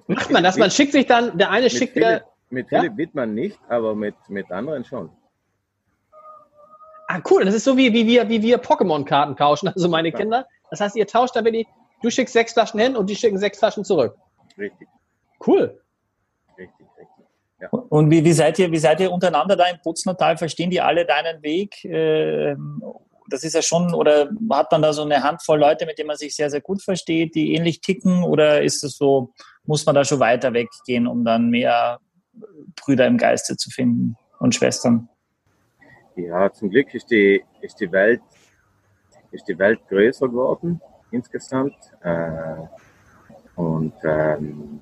Macht 0.06 0.30
man 0.30 0.44
das? 0.44 0.58
Man 0.58 0.70
schickt 0.70 0.92
sich 0.92 1.08
dann, 1.08 1.38
der 1.40 1.50
eine 1.50 1.70
schickt 1.72 1.94
Philipp, 1.94 2.08
der. 2.08 2.26
Mit 2.52 2.70
Philipp 2.70 2.92
ja? 2.92 2.98
Wittmann 2.98 3.34
nicht, 3.34 3.58
aber 3.70 3.96
mit, 3.96 4.16
mit 4.28 4.52
anderen 4.52 4.86
schon. 4.86 5.10
Ah, 7.08 7.20
cool. 7.30 7.44
Das 7.44 7.56
ist 7.56 7.64
so 7.64 7.76
wie, 7.76 7.92
wie 7.92 8.06
wir, 8.06 8.30
wie 8.30 8.42
wir 8.42 8.62
Pokémon-Karten 8.62 9.36
tauschen. 9.36 9.68
Also 9.74 9.90
meine 9.90 10.12
Kinder 10.12 10.46
das 10.72 10.80
heißt, 10.80 10.96
ihr 10.96 11.06
tauscht 11.06 11.36
da 11.36 11.44
wirklich, 11.44 11.68
du 12.02 12.10
schickst 12.10 12.34
sechs 12.34 12.54
Flaschen 12.54 12.80
hin 12.80 12.96
und 12.96 13.10
die 13.10 13.16
schicken 13.16 13.38
sechs 13.38 13.60
Flaschen 13.60 13.84
zurück. 13.84 14.16
Richtig. 14.58 14.88
Cool. 15.46 15.80
Richtig, 16.58 16.88
richtig. 16.98 17.26
Ja. 17.60 17.70
Und 17.70 18.10
wie, 18.10 18.24
wie, 18.24 18.32
seid 18.32 18.58
ihr, 18.58 18.72
wie 18.72 18.78
seid 18.80 19.02
ihr 19.02 19.12
untereinander 19.12 19.56
da 19.56 19.66
im 19.66 19.80
Putznertal? 19.84 20.38
Verstehen 20.38 20.72
die 20.72 20.82
alle 20.82 21.06
deinen 21.06 21.44
Weg? 21.44 21.84
Ähm, 21.84 22.82
das 23.30 23.44
ist 23.44 23.54
ja 23.54 23.62
schon, 23.62 23.94
oder 23.94 24.30
hat 24.52 24.72
man 24.72 24.82
da 24.82 24.94
so 24.94 25.04
eine 25.04 25.22
Handvoll 25.22 25.60
Leute, 25.60 25.86
mit 25.86 25.98
denen 25.98 26.08
man 26.08 26.18
sich 26.18 26.36
sehr, 26.36 26.50
sehr 26.50 26.62
gut 26.62 26.82
versteht, 26.82 27.36
die 27.36 27.54
ähnlich 27.54 27.82
ticken? 27.82 28.24
Oder 28.24 28.62
ist 28.62 28.84
es 28.84 28.98
so, 28.98 29.34
muss 29.66 29.86
man 29.86 29.96
da 29.96 30.06
schon 30.06 30.20
weiter 30.20 30.54
weggehen, 30.54 31.06
um 31.06 31.26
dann 31.26 31.50
mehr 31.50 32.00
Brüder 32.78 33.08
im 33.08 33.18
Geiste 33.18 33.58
zu 33.58 33.70
finden 33.70 34.16
und 34.40 34.56
Schwestern? 34.56 35.10
Ja, 36.16 36.52
zum 36.52 36.70
Glück 36.70 36.94
ist 36.94 37.12
die, 37.12 37.44
ist 37.62 37.80
die 37.80 37.92
Welt 37.92 38.22
ist 39.32 39.48
die 39.48 39.58
Welt 39.58 39.80
größer 39.90 40.28
geworden 40.28 40.82
insgesamt. 41.12 41.76
Äh, 42.02 42.56
und 43.56 43.94
ähm, 44.04 44.82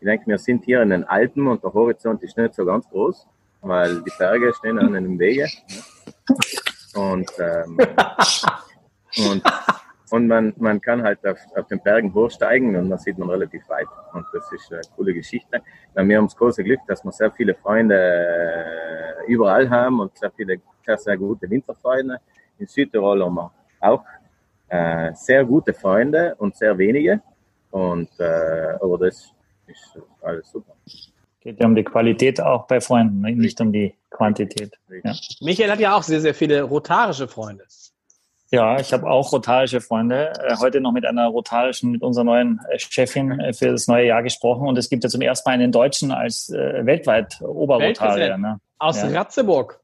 ich 0.00 0.06
denke, 0.06 0.26
wir 0.26 0.38
sind 0.38 0.64
hier 0.64 0.82
in 0.82 0.90
den 0.90 1.04
Alpen 1.04 1.46
und 1.46 1.62
der 1.62 1.72
Horizont 1.72 2.22
ist 2.22 2.36
nicht 2.36 2.54
so 2.54 2.64
ganz 2.64 2.88
groß, 2.88 3.26
weil 3.60 4.02
die 4.02 4.12
Berge 4.18 4.52
stehen 4.54 4.78
an 4.78 4.94
einem 4.94 5.18
Wege. 5.18 5.46
Und, 6.94 7.30
ähm, 7.38 7.78
und, 9.30 9.42
und 10.10 10.26
man, 10.26 10.52
man 10.56 10.80
kann 10.80 11.02
halt 11.02 11.24
auf, 11.26 11.38
auf 11.54 11.66
den 11.68 11.80
Bergen 11.80 12.12
hochsteigen 12.12 12.74
und 12.76 12.90
dann 12.90 12.98
sieht 12.98 13.16
man 13.18 13.30
relativ 13.30 13.68
weit. 13.68 13.86
Und 14.12 14.26
das 14.32 14.50
ist 14.52 14.72
eine 14.72 14.82
coole 14.96 15.14
Geschichte. 15.14 15.62
Wir 15.94 16.16
haben 16.16 16.26
das 16.26 16.36
große 16.36 16.64
Glück, 16.64 16.80
dass 16.88 17.04
wir 17.04 17.12
sehr 17.12 17.30
viele 17.30 17.54
Freunde 17.54 17.96
äh, 17.96 19.30
überall 19.30 19.70
haben 19.70 20.00
und 20.00 20.16
sehr 20.18 20.30
viele 20.32 20.60
sehr, 20.84 20.98
sehr 20.98 21.16
gute 21.16 21.48
Winterfreunde. 21.48 22.18
In 22.58 22.66
Südtirol 22.66 23.24
haben 23.24 23.34
wir 23.34 23.52
auch 23.82 24.04
äh, 24.68 25.12
sehr 25.14 25.44
gute 25.44 25.74
Freunde 25.74 26.34
und 26.38 26.56
sehr 26.56 26.76
wenige. 26.78 27.20
Und, 27.70 28.08
äh, 28.18 28.74
aber 28.80 28.98
das 28.98 29.32
ist 29.66 29.98
alles 30.20 30.50
super. 30.50 30.74
Geht 31.40 31.58
ja 31.58 31.66
um 31.66 31.74
die 31.74 31.84
Qualität 31.84 32.40
auch 32.40 32.66
bei 32.66 32.80
Freunden, 32.80 33.20
ne? 33.20 33.32
nicht 33.32 33.60
um 33.60 33.72
die 33.72 33.94
Quantität. 34.10 34.78
Ja. 35.02 35.14
Michael 35.40 35.70
hat 35.70 35.80
ja 35.80 35.96
auch 35.96 36.02
sehr, 36.02 36.20
sehr 36.20 36.34
viele 36.34 36.62
rotarische 36.62 37.26
Freunde. 37.26 37.64
Ja, 38.52 38.78
ich 38.78 38.92
habe 38.92 39.10
auch 39.10 39.32
rotarische 39.32 39.80
Freunde. 39.80 40.30
Äh, 40.38 40.56
heute 40.60 40.82
noch 40.82 40.92
mit 40.92 41.06
einer 41.06 41.26
rotarischen, 41.26 41.90
mit 41.90 42.02
unserer 42.02 42.24
neuen 42.24 42.60
äh, 42.70 42.78
Chefin 42.78 43.40
äh, 43.40 43.54
für 43.54 43.72
das 43.72 43.88
neue 43.88 44.06
Jahr 44.06 44.22
gesprochen. 44.22 44.68
Und 44.68 44.76
es 44.76 44.90
gibt 44.90 45.04
ja 45.04 45.10
zum 45.10 45.22
ersten 45.22 45.48
Mal 45.48 45.54
einen 45.54 45.72
Deutschen 45.72 46.12
als 46.12 46.50
äh, 46.50 46.84
weltweit 46.84 47.40
Oberrotarier. 47.40 48.36
Ne? 48.36 48.60
Aus 48.78 49.02
ja. 49.02 49.08
Ratzeburg. 49.08 49.81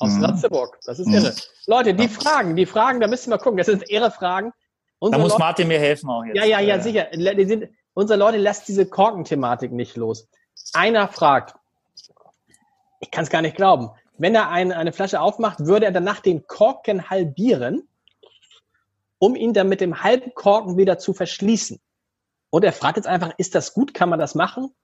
Aus 0.00 0.14
mhm. 0.14 0.24
Ratzeburg. 0.24 0.78
Das 0.84 0.98
ist 0.98 1.06
mhm. 1.06 1.14
irre. 1.14 1.34
Leute, 1.66 1.94
die 1.94 2.08
Fragen, 2.08 2.56
die 2.56 2.66
Fragen, 2.66 3.00
da 3.00 3.06
müssen 3.06 3.30
wir 3.30 3.38
gucken. 3.38 3.58
Das 3.58 3.66
sind 3.66 3.88
ihre 3.88 4.10
Fragen. 4.10 4.52
Unsere 4.98 5.18
da 5.18 5.22
muss 5.22 5.32
Leute, 5.32 5.42
Martin 5.42 5.68
mir 5.68 5.78
helfen 5.78 6.08
auch 6.08 6.24
jetzt. 6.24 6.36
Ja, 6.36 6.44
ja, 6.44 6.60
ja, 6.60 6.80
sicher. 6.80 7.06
Die 7.12 7.44
sind, 7.44 7.68
unsere 7.94 8.18
Leute 8.18 8.38
lässt 8.38 8.66
diese 8.66 8.86
Korken-Thematik 8.86 9.72
nicht 9.72 9.96
los. 9.96 10.26
Einer 10.72 11.06
fragt, 11.06 11.54
ich 13.00 13.10
kann 13.10 13.24
es 13.24 13.30
gar 13.30 13.42
nicht 13.42 13.56
glauben, 13.56 13.90
wenn 14.16 14.34
er 14.34 14.50
ein, 14.50 14.72
eine 14.72 14.92
Flasche 14.92 15.20
aufmacht, 15.20 15.60
würde 15.60 15.86
er 15.86 15.92
danach 15.92 16.20
den 16.20 16.46
Korken 16.46 17.08
halbieren, 17.08 17.88
um 19.18 19.36
ihn 19.36 19.52
dann 19.52 19.68
mit 19.68 19.80
dem 19.80 20.02
halben 20.02 20.34
Korken 20.34 20.76
wieder 20.76 20.98
zu 20.98 21.12
verschließen. 21.12 21.78
Und 22.50 22.64
er 22.64 22.72
fragt 22.72 22.96
jetzt 22.96 23.06
einfach, 23.06 23.32
ist 23.36 23.54
das 23.54 23.74
gut? 23.74 23.94
Kann 23.94 24.08
man 24.08 24.18
das 24.18 24.34
machen? 24.34 24.74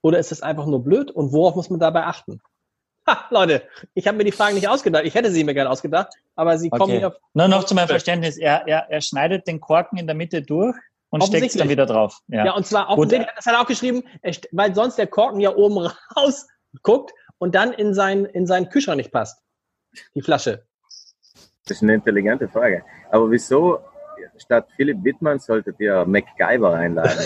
Oder 0.00 0.18
ist 0.18 0.30
das 0.30 0.42
einfach 0.42 0.66
nur 0.66 0.82
blöd? 0.82 1.10
Und 1.10 1.32
worauf 1.32 1.54
muss 1.54 1.70
man 1.70 1.80
dabei 1.80 2.04
achten? 2.04 2.40
Ha, 3.08 3.24
Leute, 3.30 3.62
ich 3.94 4.06
habe 4.06 4.18
mir 4.18 4.24
die 4.24 4.32
Fragen 4.32 4.54
nicht 4.54 4.68
ausgedacht. 4.68 5.04
Ich 5.06 5.14
hätte 5.14 5.30
sie 5.30 5.42
mir 5.42 5.54
gerne 5.54 5.70
ausgedacht, 5.70 6.12
aber 6.36 6.58
sie 6.58 6.68
okay. 6.68 6.78
kommen 6.78 6.92
nicht 6.92 7.06
auf. 7.06 7.14
Nur 7.32 7.48
noch 7.48 7.64
zu 7.64 7.74
meinem 7.74 7.88
Verständnis. 7.88 8.36
Er, 8.36 8.68
er, 8.68 8.90
er 8.90 9.00
schneidet 9.00 9.46
den 9.46 9.60
Korken 9.60 9.98
in 9.98 10.06
der 10.06 10.14
Mitte 10.14 10.42
durch 10.42 10.76
und 11.08 11.24
steckt 11.24 11.46
es 11.46 11.54
dann 11.54 11.70
wieder 11.70 11.86
drauf. 11.86 12.20
Ja, 12.26 12.44
ja 12.44 12.52
und 12.52 12.66
zwar 12.66 12.90
offensichtlich, 12.90 13.30
das 13.34 13.46
hat 13.46 13.54
er 13.54 13.62
auch 13.62 13.66
geschrieben, 13.66 14.02
weil 14.52 14.74
sonst 14.74 14.96
der 14.96 15.06
Korken 15.06 15.40
ja 15.40 15.56
oben 15.56 15.78
raus 16.16 16.46
guckt 16.82 17.12
und 17.38 17.54
dann 17.54 17.72
in, 17.72 17.94
sein, 17.94 18.26
in 18.26 18.46
seinen 18.46 18.68
Kühlschrank 18.68 18.98
nicht 18.98 19.10
passt. 19.10 19.42
Die 20.14 20.20
Flasche. 20.20 20.66
Das 21.66 21.78
ist 21.78 21.82
eine 21.82 21.94
intelligente 21.94 22.46
Frage. 22.46 22.84
Aber 23.10 23.30
wieso 23.30 23.78
statt 24.36 24.68
Philipp 24.76 25.02
Wittmann 25.02 25.38
solltet 25.38 25.80
ihr 25.80 26.04
MacGyver 26.04 26.74
einladen? 26.74 27.18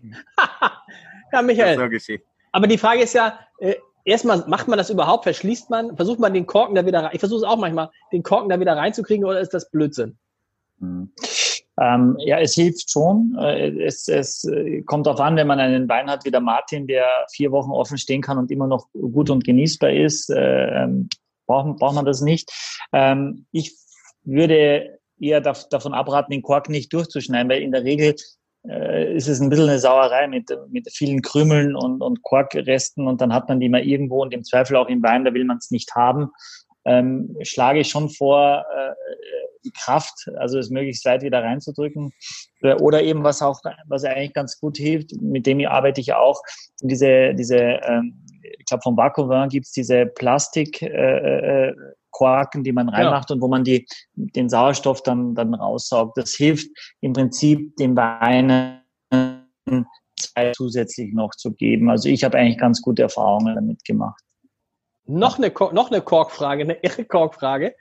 ja, 1.32 1.42
Michael. 1.42 1.76
So 1.76 2.20
aber 2.52 2.66
die 2.66 2.78
Frage 2.78 3.02
ist 3.02 3.14
ja, 3.14 3.38
äh, 3.58 3.76
erstmal, 4.04 4.44
macht 4.46 4.68
man 4.68 4.78
das 4.78 4.90
überhaupt? 4.90 5.24
Verschließt 5.24 5.70
man? 5.70 5.96
Versucht 5.96 6.18
man 6.18 6.34
den 6.34 6.46
Korken 6.46 6.74
da 6.74 6.86
wieder 6.86 7.04
rein? 7.04 7.10
Ich 7.12 7.20
versuche 7.20 7.38
es 7.38 7.44
auch 7.44 7.56
manchmal, 7.56 7.90
den 8.12 8.22
Korken 8.22 8.48
da 8.48 8.60
wieder 8.60 8.76
reinzukriegen 8.76 9.24
oder 9.24 9.40
ist 9.40 9.54
das 9.54 9.70
Blödsinn? 9.70 10.18
Mhm. 10.78 11.12
Ähm, 11.80 12.16
ja, 12.18 12.38
es 12.38 12.54
hilft 12.54 12.90
schon. 12.90 13.36
Äh, 13.38 13.84
es, 13.84 14.06
es 14.08 14.44
äh, 14.44 14.82
kommt 14.82 15.06
darauf 15.06 15.20
an, 15.20 15.36
wenn 15.36 15.46
man 15.46 15.60
einen 15.60 15.88
Wein 15.88 16.10
hat 16.10 16.24
wie 16.24 16.30
der 16.30 16.40
Martin, 16.40 16.86
der 16.86 17.06
vier 17.32 17.52
Wochen 17.52 17.70
offen 17.70 17.96
stehen 17.96 18.20
kann 18.20 18.38
und 18.38 18.50
immer 18.50 18.66
noch 18.66 18.86
gut 18.92 19.30
und 19.30 19.44
genießbar 19.44 19.90
ist, 19.90 20.30
äh, 20.30 20.82
ähm, 20.82 21.08
braucht, 21.46 21.78
braucht 21.78 21.94
man 21.94 22.04
das 22.04 22.20
nicht. 22.20 22.50
Ähm, 22.92 23.46
ich 23.50 23.74
würde 24.24 24.98
eher 25.18 25.40
davon 25.40 25.94
abraten, 25.94 26.32
den 26.32 26.42
Kork 26.42 26.68
nicht 26.68 26.92
durchzuschneiden, 26.92 27.50
weil 27.50 27.62
in 27.62 27.72
der 27.72 27.84
Regel 27.84 28.14
äh, 28.68 29.14
ist 29.14 29.28
es 29.28 29.40
ein 29.40 29.48
bisschen 29.48 29.68
eine 29.68 29.78
Sauerei 29.78 30.28
mit, 30.28 30.50
mit 30.70 30.90
vielen 30.90 31.22
Krümeln 31.22 31.74
und, 31.76 32.02
und 32.02 32.22
Korkresten 32.22 33.06
und 33.06 33.20
dann 33.20 33.32
hat 33.32 33.48
man 33.48 33.60
die 33.60 33.68
mal 33.68 33.82
irgendwo 33.82 34.22
und 34.22 34.34
im 34.34 34.44
Zweifel 34.44 34.76
auch 34.76 34.88
im 34.88 35.02
Wein, 35.02 35.24
da 35.24 35.34
will 35.34 35.44
man 35.44 35.58
es 35.58 35.70
nicht 35.70 35.94
haben. 35.94 36.30
Ähm, 36.84 37.36
schlage 37.42 37.80
ich 37.80 37.88
schon 37.88 38.08
vor, 38.08 38.64
äh, 38.74 38.94
die 39.64 39.72
Kraft, 39.72 40.30
also 40.36 40.58
es 40.58 40.70
möglichst 40.70 41.04
weit 41.04 41.22
wieder 41.22 41.42
reinzudrücken. 41.42 42.12
Oder 42.80 43.02
eben, 43.02 43.22
was 43.24 43.42
auch, 43.42 43.60
was 43.86 44.04
eigentlich 44.04 44.32
ganz 44.32 44.58
gut 44.58 44.78
hilft, 44.78 45.12
mit 45.20 45.46
dem 45.46 45.60
arbeite 45.66 46.00
ich 46.00 46.14
auch, 46.14 46.40
diese, 46.82 47.34
diese 47.34 47.58
ähm, 47.58 48.24
ich 48.58 48.64
glaube, 48.66 48.82
vom 48.82 48.96
Vakuum 48.96 49.48
gibt 49.48 49.66
es 49.66 49.72
diese 49.72 50.06
Plastik, 50.06 50.82
äh, 50.82 51.68
äh 51.68 51.74
Korken, 52.20 52.64
die 52.64 52.72
man 52.72 52.90
reinmacht 52.90 53.30
ja. 53.30 53.34
und 53.34 53.40
wo 53.40 53.48
man 53.48 53.64
die, 53.64 53.86
den 54.12 54.50
Sauerstoff 54.50 55.02
dann, 55.02 55.34
dann 55.34 55.54
raussaugt. 55.54 56.18
Das 56.18 56.32
hilft 56.32 56.68
im 57.00 57.14
Prinzip 57.14 57.74
dem 57.76 57.96
Weinen 57.96 58.82
Zeit 60.18 60.54
zusätzlich 60.54 61.14
noch 61.14 61.30
zu 61.30 61.52
geben. 61.52 61.88
Also 61.88 62.10
ich 62.10 62.22
habe 62.22 62.36
eigentlich 62.36 62.58
ganz 62.58 62.82
gute 62.82 63.00
Erfahrungen 63.00 63.54
damit 63.54 63.84
gemacht. 63.86 64.22
Noch 65.06 65.38
eine, 65.38 65.50
noch 65.72 65.90
eine 65.90 66.02
Korkfrage, 66.02 66.62
eine 66.64 66.74
irre 66.82 67.06
Korkfrage. 67.06 67.74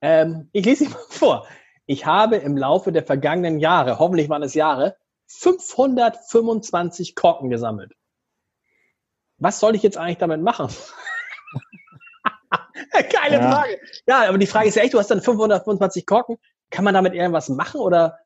Ähm, 0.00 0.48
ich 0.52 0.64
lese 0.64 0.84
sie 0.84 0.90
mal 0.90 1.00
vor. 1.08 1.48
Ich 1.86 2.06
habe 2.06 2.36
im 2.36 2.56
Laufe 2.56 2.92
der 2.92 3.02
vergangenen 3.02 3.58
Jahre, 3.58 3.98
hoffentlich 3.98 4.28
waren 4.28 4.44
es 4.44 4.54
Jahre, 4.54 4.96
525 5.26 7.16
Korken 7.16 7.50
gesammelt. 7.50 7.92
Was 9.38 9.58
soll 9.58 9.74
ich 9.74 9.82
jetzt 9.82 9.98
eigentlich 9.98 10.18
damit 10.18 10.42
machen? 10.42 10.68
Geile 12.92 13.36
ja. 13.36 13.50
Frage. 13.50 13.78
Ja, 14.06 14.28
aber 14.28 14.38
die 14.38 14.46
Frage 14.46 14.68
ist 14.68 14.76
ja 14.76 14.82
echt, 14.82 14.94
du 14.94 14.98
hast 14.98 15.10
dann 15.10 15.22
525 15.22 16.06
Korken. 16.06 16.36
Kann 16.70 16.84
man 16.84 16.94
damit 16.94 17.14
irgendwas 17.14 17.48
machen 17.48 17.80
oder 17.80 18.18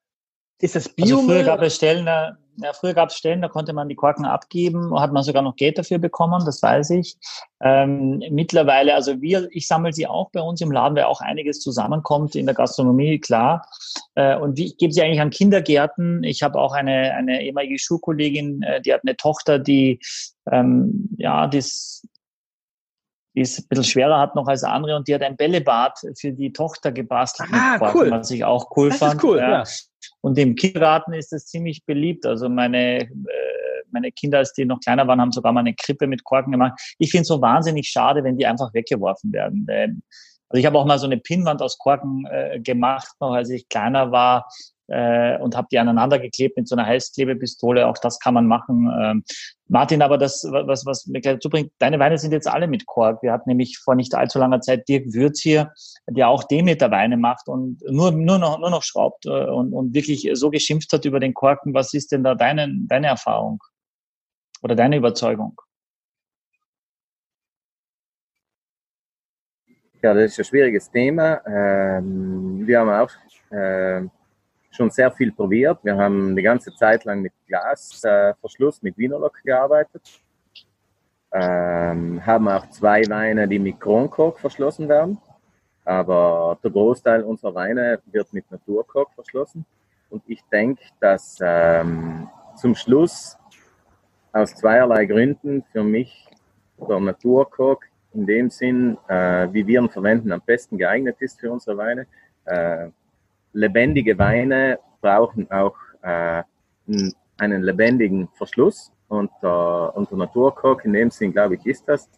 ist 0.60 0.76
das 0.76 0.88
Bio? 0.88 1.16
Also 1.16 1.28
früher 1.28 1.44
gab 1.44 1.62
es 1.62 1.76
Stellen, 1.76 2.06
da, 2.06 2.36
ja, 2.56 2.72
früher 2.72 2.94
gab 2.94 3.08
es 3.08 3.16
Stellen, 3.16 3.40
da 3.40 3.48
konnte 3.48 3.72
man 3.72 3.88
die 3.88 3.94
Korken 3.94 4.24
abgeben, 4.24 4.98
hat 4.98 5.12
man 5.12 5.22
sogar 5.22 5.42
noch 5.42 5.56
Geld 5.56 5.78
dafür 5.78 5.98
bekommen, 5.98 6.44
das 6.44 6.62
weiß 6.62 6.90
ich. 6.90 7.16
Ähm, 7.60 8.22
mittlerweile, 8.30 8.94
also 8.94 9.20
wir, 9.20 9.48
ich 9.52 9.66
sammle 9.66 9.92
sie 9.92 10.06
auch 10.06 10.30
bei 10.30 10.40
uns 10.40 10.60
im 10.60 10.70
Laden, 10.70 10.96
weil 10.96 11.04
auch 11.04 11.20
einiges 11.20 11.60
zusammenkommt 11.60 12.34
in 12.34 12.46
der 12.46 12.54
Gastronomie, 12.54 13.18
klar. 13.20 13.66
Äh, 14.14 14.36
und 14.36 14.58
ich 14.58 14.76
gebe 14.76 14.92
sie 14.92 15.02
eigentlich 15.02 15.20
an 15.20 15.30
Kindergärten. 15.30 16.24
Ich 16.24 16.42
habe 16.42 16.58
auch 16.58 16.74
eine, 16.74 17.14
eine 17.14 17.42
ehemalige 17.42 17.78
Schulkollegin, 17.78 18.62
äh, 18.62 18.80
die 18.82 18.92
hat 18.92 19.02
eine 19.04 19.16
Tochter, 19.16 19.58
die 19.58 20.00
ähm, 20.50 21.08
ja, 21.16 21.46
das 21.46 22.06
die 23.34 23.40
es 23.40 23.58
ein 23.58 23.66
bisschen 23.68 23.84
schwerer 23.84 24.18
hat 24.18 24.34
noch 24.34 24.46
als 24.46 24.64
andere 24.64 24.96
und 24.96 25.08
die 25.08 25.14
hat 25.14 25.22
ein 25.22 25.36
Bällebad 25.36 25.98
für 26.18 26.32
die 26.32 26.52
Tochter 26.52 26.92
gebastelt, 26.92 27.48
ah, 27.52 27.92
cool. 27.94 28.10
was 28.10 28.30
ich 28.30 28.44
auch 28.44 28.70
cool 28.76 28.90
das 28.90 28.98
fand. 28.98 29.14
Ist 29.14 29.24
cool, 29.24 29.38
ja. 29.38 29.50
ja. 29.50 29.64
Und 30.20 30.38
im 30.38 30.54
Kindergarten 30.54 31.12
ist 31.12 31.32
es 31.32 31.46
ziemlich 31.46 31.84
beliebt. 31.84 32.26
Also 32.26 32.48
meine, 32.48 33.00
äh, 33.00 33.08
meine 33.90 34.12
Kinder, 34.12 34.38
als 34.38 34.52
die 34.52 34.64
noch 34.64 34.80
kleiner 34.80 35.06
waren, 35.06 35.20
haben 35.20 35.32
sogar 35.32 35.52
mal 35.52 35.60
eine 35.60 35.74
Krippe 35.74 36.06
mit 36.06 36.24
Korken 36.24 36.52
gemacht. 36.52 36.80
Ich 36.98 37.10
finde 37.10 37.22
es 37.22 37.28
so 37.28 37.40
wahnsinnig 37.40 37.88
schade, 37.88 38.22
wenn 38.24 38.36
die 38.36 38.46
einfach 38.46 38.74
weggeworfen 38.74 39.32
werden. 39.32 39.66
Also 40.48 40.60
ich 40.60 40.66
habe 40.66 40.78
auch 40.78 40.84
mal 40.84 40.98
so 40.98 41.06
eine 41.06 41.18
Pinnwand 41.18 41.62
aus 41.62 41.78
Korken 41.78 42.26
äh, 42.30 42.60
gemacht, 42.60 43.08
noch 43.20 43.32
als 43.32 43.50
ich 43.50 43.68
kleiner 43.68 44.12
war 44.12 44.46
äh, 44.92 45.38
und 45.38 45.56
habe 45.56 45.68
die 45.72 45.78
aneinander 45.78 46.18
geklebt 46.18 46.56
mit 46.56 46.68
so 46.68 46.76
einer 46.76 46.86
Heißklebepistole. 46.86 47.86
Auch 47.86 47.98
das 47.98 48.18
kann 48.18 48.34
man 48.34 48.46
machen. 48.46 48.90
Ähm, 49.00 49.24
Martin, 49.68 50.02
aber 50.02 50.18
das, 50.18 50.46
was, 50.50 50.84
was 50.84 51.06
mir 51.06 51.20
gleich 51.20 51.40
zubringt, 51.40 51.72
deine 51.78 51.98
Weine 51.98 52.18
sind 52.18 52.32
jetzt 52.32 52.46
alle 52.46 52.66
mit 52.66 52.84
Kork. 52.84 53.22
Wir 53.22 53.32
hatten 53.32 53.48
nämlich 53.48 53.78
vor 53.78 53.94
nicht 53.94 54.14
allzu 54.14 54.38
langer 54.38 54.60
Zeit 54.60 54.86
Dirk 54.86 55.12
Würz 55.14 55.40
hier, 55.40 55.72
der 56.06 56.28
auch 56.28 56.44
Demeter 56.44 56.90
Weine 56.90 57.16
macht 57.16 57.48
und 57.48 57.80
nur, 57.88 58.12
nur, 58.12 58.38
noch, 58.38 58.58
nur 58.58 58.70
noch 58.70 58.82
schraubt 58.82 59.24
äh, 59.24 59.46
und, 59.46 59.72
und 59.72 59.94
wirklich 59.94 60.28
so 60.34 60.50
geschimpft 60.50 60.92
hat 60.92 61.04
über 61.06 61.20
den 61.20 61.32
Korken. 61.32 61.72
Was 61.72 61.94
ist 61.94 62.12
denn 62.12 62.22
da 62.22 62.34
deine, 62.34 62.68
deine 62.86 63.06
Erfahrung 63.06 63.62
oder 64.62 64.74
deine 64.74 64.96
Überzeugung? 64.96 65.58
Ja, 70.02 70.12
das 70.12 70.32
ist 70.32 70.38
ein 70.40 70.44
schwieriges 70.44 70.90
Thema. 70.90 71.40
Ähm, 71.46 72.66
wir 72.66 72.80
haben 72.80 72.90
auch 72.90 73.10
äh, 73.52 74.02
schon 74.72 74.90
sehr 74.90 75.10
viel 75.12 75.32
probiert. 75.32 75.78
Wir 75.82 75.96
haben 75.96 76.30
eine 76.30 76.42
ganze 76.42 76.74
Zeit 76.74 77.04
lang 77.04 77.20
mit 77.22 77.32
Glasverschluss, 77.46 78.78
äh, 78.78 78.80
mit 78.82 78.98
Vinolog 78.98 79.38
gearbeitet. 79.44 80.02
Ähm, 81.32 82.24
haben 82.24 82.48
auch 82.48 82.68
zwei 82.70 83.02
Weine, 83.08 83.48
die 83.48 83.58
mit 83.58 83.80
Kronkork 83.80 84.40
verschlossen 84.40 84.88
werden. 84.88 85.18
Aber 85.84 86.58
der 86.62 86.70
Großteil 86.70 87.22
unserer 87.22 87.54
Weine 87.54 88.00
wird 88.06 88.32
mit 88.32 88.50
Naturkork 88.50 89.12
verschlossen. 89.14 89.64
Und 90.10 90.22
ich 90.26 90.42
denke, 90.52 90.82
dass 91.00 91.38
ähm, 91.40 92.28
zum 92.54 92.74
Schluss 92.74 93.36
aus 94.32 94.54
zweierlei 94.54 95.06
Gründen 95.06 95.64
für 95.72 95.82
mich 95.82 96.26
der 96.88 97.00
Naturkork 97.00 97.88
in 98.14 98.26
dem 98.26 98.50
Sinn, 98.50 98.98
äh, 99.08 99.48
wie 99.52 99.66
wir 99.66 99.80
ihn 99.80 99.88
verwenden, 99.88 100.32
am 100.32 100.42
besten 100.42 100.76
geeignet 100.78 101.16
ist 101.20 101.40
für 101.40 101.50
unsere 101.50 101.76
Weine. 101.76 102.06
Äh, 102.44 102.88
lebendige 103.52 104.18
Weine 104.18 104.78
brauchen 105.00 105.50
auch 105.50 105.76
äh, 106.02 106.42
einen 107.38 107.62
lebendigen 107.62 108.28
Verschluss 108.34 108.92
und, 109.08 109.30
äh, 109.42 109.46
und 109.46 110.10
der 110.10 110.18
Naturkork 110.18 110.84
in 110.84 110.92
dem 110.92 111.10
Sinn, 111.10 111.32
glaube 111.32 111.56
ich, 111.56 111.66
ist 111.66 111.88
das. 111.88 112.08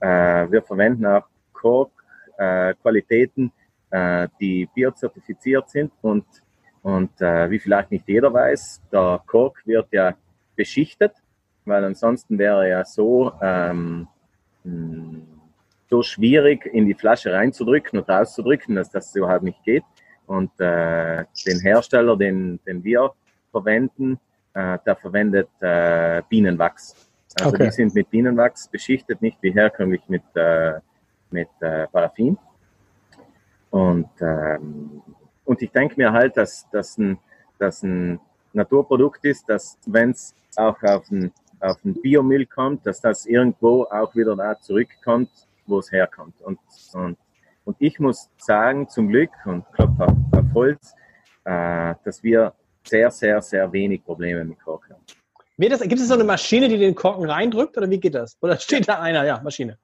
Äh, 0.00 0.50
wir 0.50 0.62
verwenden 0.62 1.06
auch 1.06 1.24
Kork-Qualitäten, 1.52 3.52
äh, 3.90 4.28
die 4.40 4.68
biozertifiziert 4.74 5.68
sind 5.70 5.92
und, 6.02 6.24
und 6.82 7.20
äh, 7.20 7.50
wie 7.50 7.58
vielleicht 7.58 7.90
nicht 7.90 8.08
jeder 8.08 8.32
weiß, 8.32 8.82
der 8.92 9.22
Kork 9.26 9.62
wird 9.66 9.88
ja 9.92 10.14
beschichtet, 10.56 11.12
weil 11.64 11.84
ansonsten 11.84 12.38
wäre 12.38 12.62
er 12.62 12.68
ja 12.68 12.84
so, 12.84 13.32
ähm, 13.42 14.06
so 15.90 16.02
schwierig 16.02 16.66
in 16.66 16.86
die 16.86 16.94
Flasche 16.94 17.32
reinzudrücken 17.32 17.98
und 17.98 18.08
rauszudrücken, 18.08 18.74
dass 18.74 18.90
das 18.90 19.14
überhaupt 19.14 19.42
nicht 19.42 19.62
geht. 19.64 19.84
Und 20.28 20.50
äh, 20.60 21.24
den 21.46 21.60
Hersteller, 21.60 22.16
den, 22.16 22.60
den 22.66 22.84
wir 22.84 23.12
verwenden, 23.50 24.20
äh, 24.52 24.78
der 24.84 24.94
verwendet 24.94 25.48
äh, 25.60 26.22
Bienenwachs. 26.28 26.94
Also 27.40 27.54
okay. 27.54 27.64
die 27.64 27.70
sind 27.70 27.94
mit 27.94 28.10
Bienenwachs 28.10 28.68
beschichtet, 28.68 29.22
nicht 29.22 29.38
wie 29.40 29.52
herkömmlich 29.52 30.02
mit, 30.06 30.22
äh, 30.34 30.80
mit 31.30 31.48
äh, 31.60 31.86
Paraffin. 31.88 32.36
Und, 33.70 34.10
ähm, 34.20 35.02
und 35.46 35.62
ich 35.62 35.70
denke 35.70 35.94
mir 35.96 36.12
halt, 36.12 36.36
dass 36.36 36.66
das 36.70 36.98
ein, 36.98 37.18
dass 37.58 37.82
ein 37.82 38.20
Naturprodukt 38.52 39.24
ist, 39.24 39.48
dass 39.48 39.78
wenn 39.86 40.10
es 40.10 40.34
auch 40.56 40.82
auf 40.82 41.10
ein, 41.10 41.32
auf 41.60 41.78
Biomüll 41.82 42.44
kommt, 42.44 42.86
dass 42.86 43.00
das 43.00 43.24
irgendwo 43.24 43.84
auch 43.84 44.14
wieder 44.14 44.36
da 44.36 44.58
zurückkommt, 44.60 45.30
wo 45.66 45.78
es 45.78 45.90
herkommt. 45.90 46.38
Und, 46.42 46.58
und 46.92 47.16
und 47.68 47.76
ich 47.80 48.00
muss 48.00 48.30
sagen, 48.38 48.88
zum 48.88 49.08
Glück 49.08 49.30
und 49.44 49.62
Klopf 49.74 50.00
auf, 50.00 50.16
auf 50.32 50.54
Holz, 50.54 50.94
äh, 51.44 51.94
dass 52.02 52.22
wir 52.22 52.54
sehr, 52.82 53.10
sehr, 53.10 53.42
sehr 53.42 53.70
wenig 53.70 54.02
Probleme 54.02 54.42
mit 54.42 54.58
Korken 54.58 54.94
haben. 54.94 55.04
Das, 55.68 55.82
gibt 55.82 56.00
es 56.00 56.08
so 56.08 56.14
eine 56.14 56.24
Maschine, 56.24 56.70
die 56.70 56.78
den 56.78 56.94
Korken 56.94 57.28
reindrückt 57.28 57.76
oder 57.76 57.90
wie 57.90 58.00
geht 58.00 58.14
das? 58.14 58.38
Oder 58.40 58.56
steht 58.58 58.88
da 58.88 59.00
einer? 59.00 59.22
Ja, 59.26 59.42
Maschine. 59.42 59.76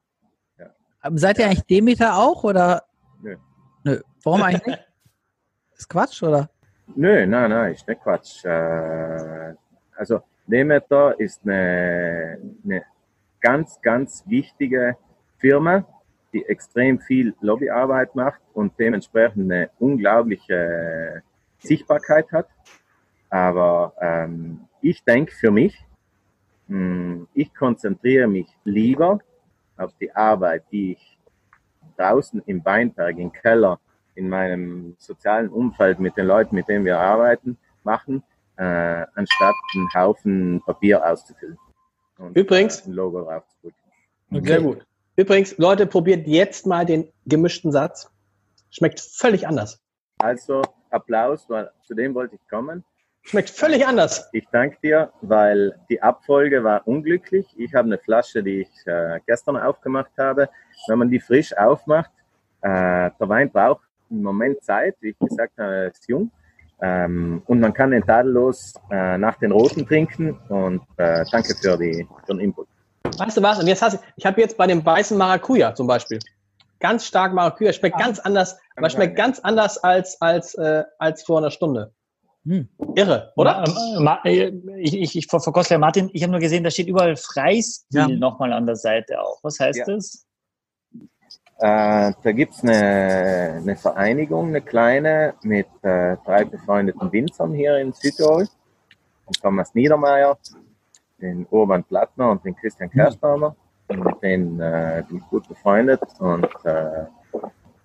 Ja. 0.59 0.71
Seid 1.13 1.39
ihr 1.39 1.45
eigentlich 1.45 1.67
Demeter 1.67 2.17
auch 2.17 2.43
oder? 2.43 2.85
Nö. 3.21 3.37
Nö. 3.83 4.01
Warum 4.23 4.43
eigentlich 4.43 4.65
nicht? 4.65 4.89
Ist 5.77 5.91
Quatsch 5.91 6.23
oder? 6.23 6.49
Nö, 6.97 7.27
nein, 7.27 7.51
nein, 7.51 7.75
ist 7.75 7.87
nicht 7.87 8.01
Quatsch. 8.03 8.47
Äh, 8.47 9.55
also 9.95 10.23
Demeter 10.47 11.21
ist 11.21 11.43
eine, 11.45 12.39
eine 12.65 12.83
ganz, 13.43 13.79
ganz 13.83 14.25
wichtige 14.27 14.97
Firma 15.37 15.85
die 16.35 16.45
extrem 16.47 17.01
viel 17.01 17.35
Lobbyarbeit 17.41 18.15
macht 18.15 18.41
und 18.53 18.73
dementsprechend 18.79 19.51
eine 19.51 19.71
unglaubliche 19.79 21.23
Sichtbarkeit 21.61 22.31
hat. 22.33 22.49
Aber 23.31 23.95
ähm, 24.01 24.67
ich 24.83 25.03
denke 25.05 25.33
für 25.33 25.51
mich, 25.51 25.75
mh, 26.67 26.77
hm, 26.77 27.29
ich 27.33 27.55
konzentriere 27.55 28.29
mich 28.29 28.49
lieber 28.65 29.21
auf 29.77 29.93
die 30.01 30.15
Arbeit, 30.15 30.65
die 30.71 30.93
ich 30.93 31.19
draußen 31.97 32.43
im 32.47 32.65
Weinberg, 32.65 33.17
im 33.19 33.33
Keller, 33.33 33.79
in 34.15 34.29
meinem 34.29 34.97
sozialen 34.99 35.49
Umfeld 35.49 35.99
mit 36.01 36.17
den 36.17 36.27
Leuten, 36.27 36.55
mit 36.55 36.69
denen 36.69 36.85
wir 36.85 36.99
arbeiten, 36.99 37.57
machen, 37.83 38.23
äh, 38.57 38.63
anstatt 39.15 39.55
einen 39.75 39.93
Haufen 39.95 40.63
Papier 40.65 41.05
auszufüllen. 41.05 41.59
Und, 42.19 42.37
Übrigens, 42.37 42.81
äh, 42.81 42.91
ein 42.91 42.93
Logo 42.93 43.23
draufzudrücken. 43.23 43.79
Okay. 44.31 44.47
Sehr 44.47 44.61
gut. 44.61 44.87
Übrigens, 45.17 45.57
Leute, 45.59 45.87
probiert 45.87 46.27
jetzt 46.27 46.67
mal 46.67 46.85
den 46.85 47.09
gemischten 47.27 47.71
Satz. 47.71 48.11
Schmeckt 48.71 49.01
völlig 49.01 49.47
anders. 49.47 49.81
Also 50.19 50.63
Applaus, 50.91 51.49
weil 51.49 51.71
zu 51.87 51.95
dem 51.95 52.15
wollte 52.15 52.35
ich 52.35 52.49
kommen. 52.49 52.85
Schmeckt 53.23 53.51
völlig 53.51 53.87
anders. 53.87 54.29
Ich 54.33 54.47
danke 54.53 54.77
dir, 54.83 55.13
weil 55.23 55.79
die 55.89 56.03
Abfolge 56.03 56.63
war 56.63 56.87
unglücklich. 56.87 57.47
Ich 57.57 57.75
habe 57.75 57.87
eine 57.87 57.99
Flasche, 57.99 58.43
die 58.43 58.63
ich 58.63 58.87
äh, 58.87 59.21
gestern 59.27 59.57
aufgemacht 59.57 60.11
habe. 60.19 60.49
Wenn 60.89 60.99
man 60.99 61.11
die 61.11 61.21
frisch 61.21 61.57
aufmacht, 61.57 62.11
äh, 62.61 63.11
der 63.19 63.29
Wein 63.29 63.51
braucht 63.51 63.85
einen 64.11 64.23
Moment 64.23 64.63
Zeit. 64.63 64.97
Wie 65.01 65.11
ich 65.11 65.19
gesagt 65.19 65.57
habe, 65.59 65.91
ist 65.93 66.09
jung. 66.09 66.31
Ähm, 66.83 67.43
und 67.47 67.61
man 67.61 67.73
kann 67.73 67.93
den 67.93 68.05
tadellos 68.05 68.75
äh, 68.91 69.17
nach 69.17 69.39
den 69.39 69.53
Roten 69.53 69.87
trinken. 69.87 70.39
Und 70.49 70.83
äh, 70.97 71.25
danke 71.31 71.55
für, 71.55 71.79
die, 71.79 72.07
für 72.27 72.33
den 72.33 72.41
Input. 72.41 72.67
Weißt 73.19 73.37
du 73.37 73.43
was? 73.43 73.61
Und 73.61 73.67
jetzt 73.67 73.83
hast 73.83 73.95
du, 73.95 74.01
ich 74.17 74.27
habe 74.27 74.41
jetzt 74.41 74.57
bei 74.57 74.67
dem 74.67 74.85
weißen 74.85 75.17
Maracuja 75.17 75.75
zum 75.75 75.87
Beispiel 75.87 76.19
ganz 76.85 77.07
stark 77.07 77.33
Maracuja, 77.33 77.73
schmeckt 77.73 77.99
ganz 77.99 78.19
anders, 78.19 78.59
aber 78.77 78.91
schmeckt 78.91 79.17
ganz 79.17 79.41
anders 79.41 79.79
als, 79.79 80.21
als, 80.21 80.55
äh, 80.55 80.85
als 80.99 81.23
vor 81.23 81.39
einer 81.39 81.51
Stunde. 81.51 81.95
Hm. 82.45 82.69
Irre, 82.95 83.33
oder? 83.37 83.65
Ma, 83.67 84.01
ma, 84.01 84.21
äh, 84.25 84.53
ich, 84.77 84.95
ich, 84.95 85.17
ich 85.17 85.27
verkostle 85.27 85.79
Martin, 85.79 86.11
ich 86.13 86.23
habe 86.23 86.33
nur 86.33 86.41
gesehen, 86.41 86.63
da 86.63 86.71
steht 86.71 86.89
überall 86.89 87.17
Freistil 87.17 88.01
ja. 88.01 88.09
nochmal 88.09 88.53
an 88.53 88.67
der 88.67 88.77
Seite 88.77 89.19
auch. 89.19 89.39
Was 89.43 89.59
heißt 89.59 89.79
ja. 89.79 89.85
das? 89.87 90.27
Äh, 91.59 92.13
da 92.23 92.33
gibt 92.33 92.53
es 92.53 92.63
eine, 92.63 93.61
eine 93.63 93.77
Vereinigung, 93.77 94.49
eine 94.49 94.61
kleine, 94.61 95.35
mit 95.43 95.69
äh, 95.81 96.19
drei 96.27 96.45
befreundeten 96.45 97.11
Winzern 97.11 97.55
hier 97.55 97.79
in 97.79 97.95
Südtirol. 97.95 98.47
Thomas 99.41 99.75
Niedermeyer, 99.75 100.37
den 101.25 101.47
Urban 101.51 101.83
Plattner 101.83 102.31
und 102.31 102.45
den 102.45 102.55
Christian 102.55 102.91
Kerstbaumer. 102.91 103.57
Mit 103.89 104.23
denen 104.23 104.61
äh, 104.61 105.03
bin 105.09 105.19
ich 105.19 105.25
gut 105.29 105.49
befreundet 105.49 106.01
und 106.19 106.49
äh, 106.65 107.05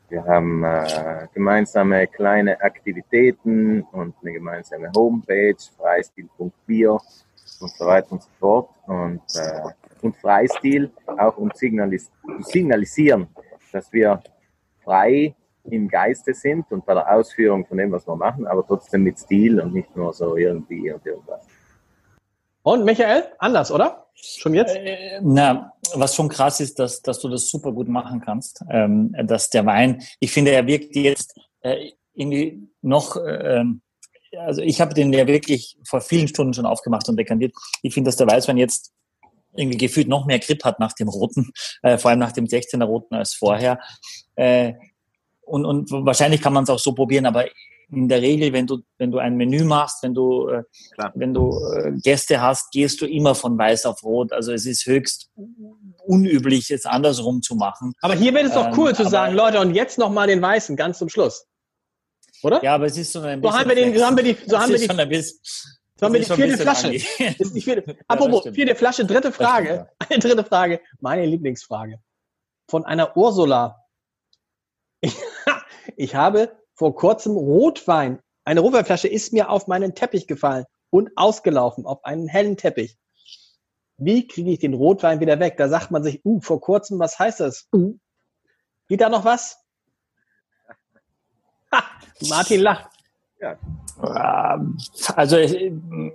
wir 0.09 0.25
haben 0.25 0.63
äh, 0.63 1.27
gemeinsame 1.33 2.07
kleine 2.07 2.59
Aktivitäten 2.61 3.83
und 3.91 4.15
eine 4.21 4.33
gemeinsame 4.33 4.91
Homepage, 4.95 5.55
freistil.bio 5.77 6.99
und 7.59 7.69
so 7.71 7.85
weiter 7.85 8.13
und 8.13 8.23
so 8.23 8.29
fort. 8.39 8.69
Und, 8.87 9.21
äh, 9.35 9.69
und 10.01 10.15
Freistil 10.17 10.91
auch 11.05 11.37
um 11.37 11.51
signalis 11.53 12.09
signalisieren, 12.39 13.27
dass 13.71 13.91
wir 13.93 14.21
frei 14.83 15.35
im 15.65 15.87
Geiste 15.87 16.33
sind 16.33 16.71
und 16.71 16.85
bei 16.85 16.93
der 16.93 17.11
Ausführung 17.13 17.65
von 17.65 17.77
dem, 17.77 17.91
was 17.91 18.07
wir 18.07 18.15
machen, 18.15 18.47
aber 18.47 18.65
trotzdem 18.65 19.03
mit 19.03 19.19
Stil 19.19 19.59
und 19.59 19.73
nicht 19.73 19.95
nur 19.95 20.13
so 20.13 20.35
irgendwie 20.37 20.91
und 20.91 21.05
irgendwas. 21.05 21.45
Und 22.63 22.85
Michael, 22.85 23.23
anders, 23.39 23.71
oder? 23.71 24.07
Schon 24.15 24.53
jetzt? 24.53 24.75
Äh, 24.75 25.19
na, 25.21 25.71
was 25.93 26.15
schon 26.15 26.29
krass 26.29 26.59
ist, 26.59 26.77
dass, 26.79 27.01
dass 27.01 27.19
du 27.19 27.29
das 27.29 27.47
super 27.47 27.71
gut 27.71 27.87
machen 27.87 28.21
kannst. 28.21 28.61
Ähm, 28.69 29.15
dass 29.23 29.49
der 29.49 29.65
Wein, 29.65 30.03
ich 30.19 30.31
finde, 30.31 30.51
er 30.51 30.67
wirkt 30.67 30.95
jetzt 30.95 31.39
äh, 31.61 31.91
irgendwie 32.13 32.67
noch, 32.81 33.15
äh, 33.15 33.63
also 34.37 34.61
ich 34.61 34.81
habe 34.81 34.93
den 34.93 35.13
ja 35.13 35.25
wirklich 35.25 35.77
vor 35.87 36.01
vielen 36.01 36.27
Stunden 36.27 36.53
schon 36.53 36.65
aufgemacht 36.65 37.07
und 37.07 37.17
dekantiert. 37.17 37.53
Ich 37.81 37.93
finde, 37.93 38.09
dass 38.09 38.17
der 38.17 38.27
Weißwein 38.27 38.57
jetzt 38.57 38.91
irgendwie 39.55 39.77
gefühlt 39.77 40.07
noch 40.07 40.25
mehr 40.25 40.39
Grip 40.39 40.63
hat 40.63 40.79
nach 40.79 40.93
dem 40.93 41.07
roten, 41.07 41.51
äh, 41.81 41.97
vor 41.97 42.11
allem 42.11 42.19
nach 42.19 42.33
dem 42.33 42.45
16er 42.45 42.83
roten 42.83 43.15
als 43.15 43.33
vorher. 43.33 43.79
Äh, 44.35 44.73
und, 45.41 45.65
und 45.65 45.91
wahrscheinlich 45.91 46.41
kann 46.41 46.53
man 46.53 46.65
es 46.65 46.69
auch 46.69 46.79
so 46.79 46.93
probieren, 46.93 47.25
aber 47.25 47.45
in 47.91 48.07
der 48.07 48.21
Regel, 48.21 48.53
wenn 48.53 48.67
du, 48.67 48.79
wenn 48.97 49.11
du 49.11 49.17
ein 49.17 49.35
Menü 49.35 49.63
machst, 49.63 50.03
wenn 50.03 50.13
du, 50.13 50.47
äh, 50.49 50.63
wenn 51.15 51.33
du 51.33 51.59
äh, 51.73 51.91
Gäste 52.03 52.41
hast, 52.41 52.71
gehst 52.71 53.01
du 53.01 53.05
immer 53.05 53.35
von 53.35 53.57
weiß 53.57 53.85
auf 53.85 54.03
rot. 54.03 54.31
Also 54.31 54.51
es 54.51 54.65
ist 54.65 54.85
höchst 54.85 55.29
unüblich, 56.05 56.69
es 56.71 56.85
andersrum 56.85 57.41
zu 57.41 57.55
machen. 57.55 57.93
Aber 58.01 58.13
hier 58.13 58.33
wäre 58.33 58.47
es 58.47 58.53
doch 58.53 58.77
cool 58.77 58.89
ähm, 58.89 58.95
zu 58.95 59.09
sagen, 59.09 59.35
Leute, 59.35 59.59
und 59.59 59.73
jetzt 59.73 59.97
noch 59.97 60.11
mal 60.11 60.27
den 60.27 60.41
weißen, 60.41 60.75
ganz 60.75 60.99
zum 60.99 61.09
Schluss. 61.09 61.45
Oder? 62.43 62.63
Ja, 62.63 62.75
aber 62.75 62.85
es 62.85 62.97
ist 62.97 63.11
so 63.11 63.21
ein 63.21 63.41
bisschen. 63.41 63.53
So 63.53 63.59
haben 63.59 63.69
wir 63.69 63.75
den, 63.75 63.97
so 63.97 64.05
haben 64.05 64.17
wir 64.17 64.23
die, 64.23 64.37
so 64.45 64.59
haben 64.59 64.71
wir 64.71 64.79
die, 64.79 64.85
so 64.85 66.05
haben 66.05 66.13
wir 66.13 66.19
die 66.21 66.25
vierte 66.25 66.57
Flasche. 66.57 66.89
die 66.91 67.61
vierte. 67.61 67.97
Apropos, 68.07 68.47
vierte 68.53 68.75
Flasche, 68.75 69.05
dritte 69.05 69.31
Frage. 69.31 69.89
Eine 70.09 70.19
dritte 70.19 70.43
Frage. 70.43 70.79
Meine 70.99 71.25
Lieblingsfrage. 71.25 71.99
Von 72.69 72.85
einer 72.85 73.17
Ursula. 73.17 73.83
Ich 75.95 76.15
habe 76.15 76.55
vor 76.79 76.95
kurzem 76.95 77.35
Rotwein. 77.35 78.19
Eine 78.45 78.61
Rotweinflasche 78.61 79.09
ist 79.09 79.33
mir 79.33 79.49
auf 79.49 79.67
meinen 79.67 79.95
Teppich 79.95 80.27
gefallen 80.27 80.63
und 80.89 81.11
ausgelaufen 81.17 81.85
auf 81.85 82.05
einen 82.05 82.29
hellen 82.29 82.55
Teppich. 82.55 82.97
Wie 83.97 84.25
kriege 84.25 84.51
ich 84.51 84.59
den 84.59 84.73
Rotwein 84.73 85.19
wieder 85.19 85.41
weg? 85.41 85.57
Da 85.57 85.67
sagt 85.67 85.91
man 85.91 86.03
sich, 86.03 86.23
uh, 86.23 86.39
vor 86.39 86.61
kurzem, 86.61 86.97
was 86.97 87.19
heißt 87.19 87.41
das? 87.41 87.67
Uh. 87.73 87.95
Geht 88.87 89.01
da 89.01 89.09
noch 89.09 89.25
was? 89.25 89.59
Ha, 91.73 91.83
Martin 92.29 92.61
lacht. 92.61 92.89
Ja. 93.41 93.57
Ähm, 94.01 94.77
also 95.15 95.35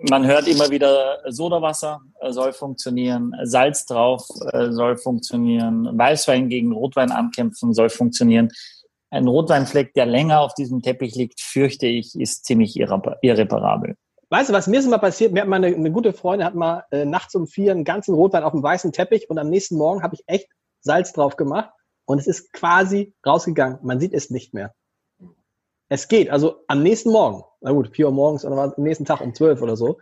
man 0.08 0.26
hört 0.26 0.48
immer 0.48 0.70
wieder 0.70 1.20
Sodawasser 1.30 2.00
soll 2.30 2.54
funktionieren, 2.54 3.34
Salz 3.42 3.84
drauf 3.84 4.26
äh, 4.52 4.70
soll 4.70 4.96
funktionieren, 4.96 5.96
Weißwein 5.96 6.48
gegen 6.48 6.72
Rotwein 6.72 7.12
ankämpfen 7.12 7.74
soll 7.74 7.90
funktionieren 7.90 8.50
ein 9.14 9.28
Rotweinfleck, 9.28 9.94
der 9.94 10.06
länger 10.06 10.40
auf 10.40 10.54
diesem 10.54 10.82
Teppich 10.82 11.14
liegt, 11.14 11.40
fürchte 11.40 11.86
ich, 11.86 12.18
ist 12.18 12.44
ziemlich 12.44 12.76
irreparabel. 12.76 13.96
Weißt 14.30 14.50
du, 14.50 14.52
was 14.52 14.66
mir 14.66 14.80
ist 14.80 14.88
mal 14.88 14.98
passiert? 14.98 15.32
Mir 15.32 15.42
hat 15.42 15.48
mal 15.48 15.56
eine, 15.56 15.68
eine 15.68 15.92
gute 15.92 16.12
Freundin 16.12 16.46
hat 16.46 16.54
mal 16.54 16.84
äh, 16.90 17.04
nachts 17.04 17.34
um 17.34 17.46
vier 17.46 17.72
einen 17.72 17.84
ganzen 17.84 18.14
Rotwein 18.14 18.42
auf 18.42 18.52
dem 18.52 18.62
weißen 18.62 18.92
Teppich 18.92 19.30
und 19.30 19.38
am 19.38 19.48
nächsten 19.48 19.76
Morgen 19.76 20.02
habe 20.02 20.14
ich 20.16 20.24
echt 20.26 20.48
Salz 20.80 21.12
drauf 21.12 21.36
gemacht 21.36 21.70
und 22.06 22.18
es 22.18 22.26
ist 22.26 22.52
quasi 22.52 23.14
rausgegangen. 23.24 23.78
Man 23.82 24.00
sieht 24.00 24.12
es 24.12 24.30
nicht 24.30 24.52
mehr. 24.52 24.74
Es 25.88 26.08
geht, 26.08 26.30
also 26.30 26.64
am 26.66 26.82
nächsten 26.82 27.12
Morgen. 27.12 27.44
Na 27.60 27.70
gut, 27.70 27.94
vier 27.94 28.06
Uhr 28.06 28.12
morgens 28.12 28.44
oder 28.44 28.74
am 28.76 28.82
nächsten 28.82 29.04
Tag 29.04 29.20
um 29.20 29.34
zwölf 29.34 29.62
oder 29.62 29.76
so. 29.76 29.98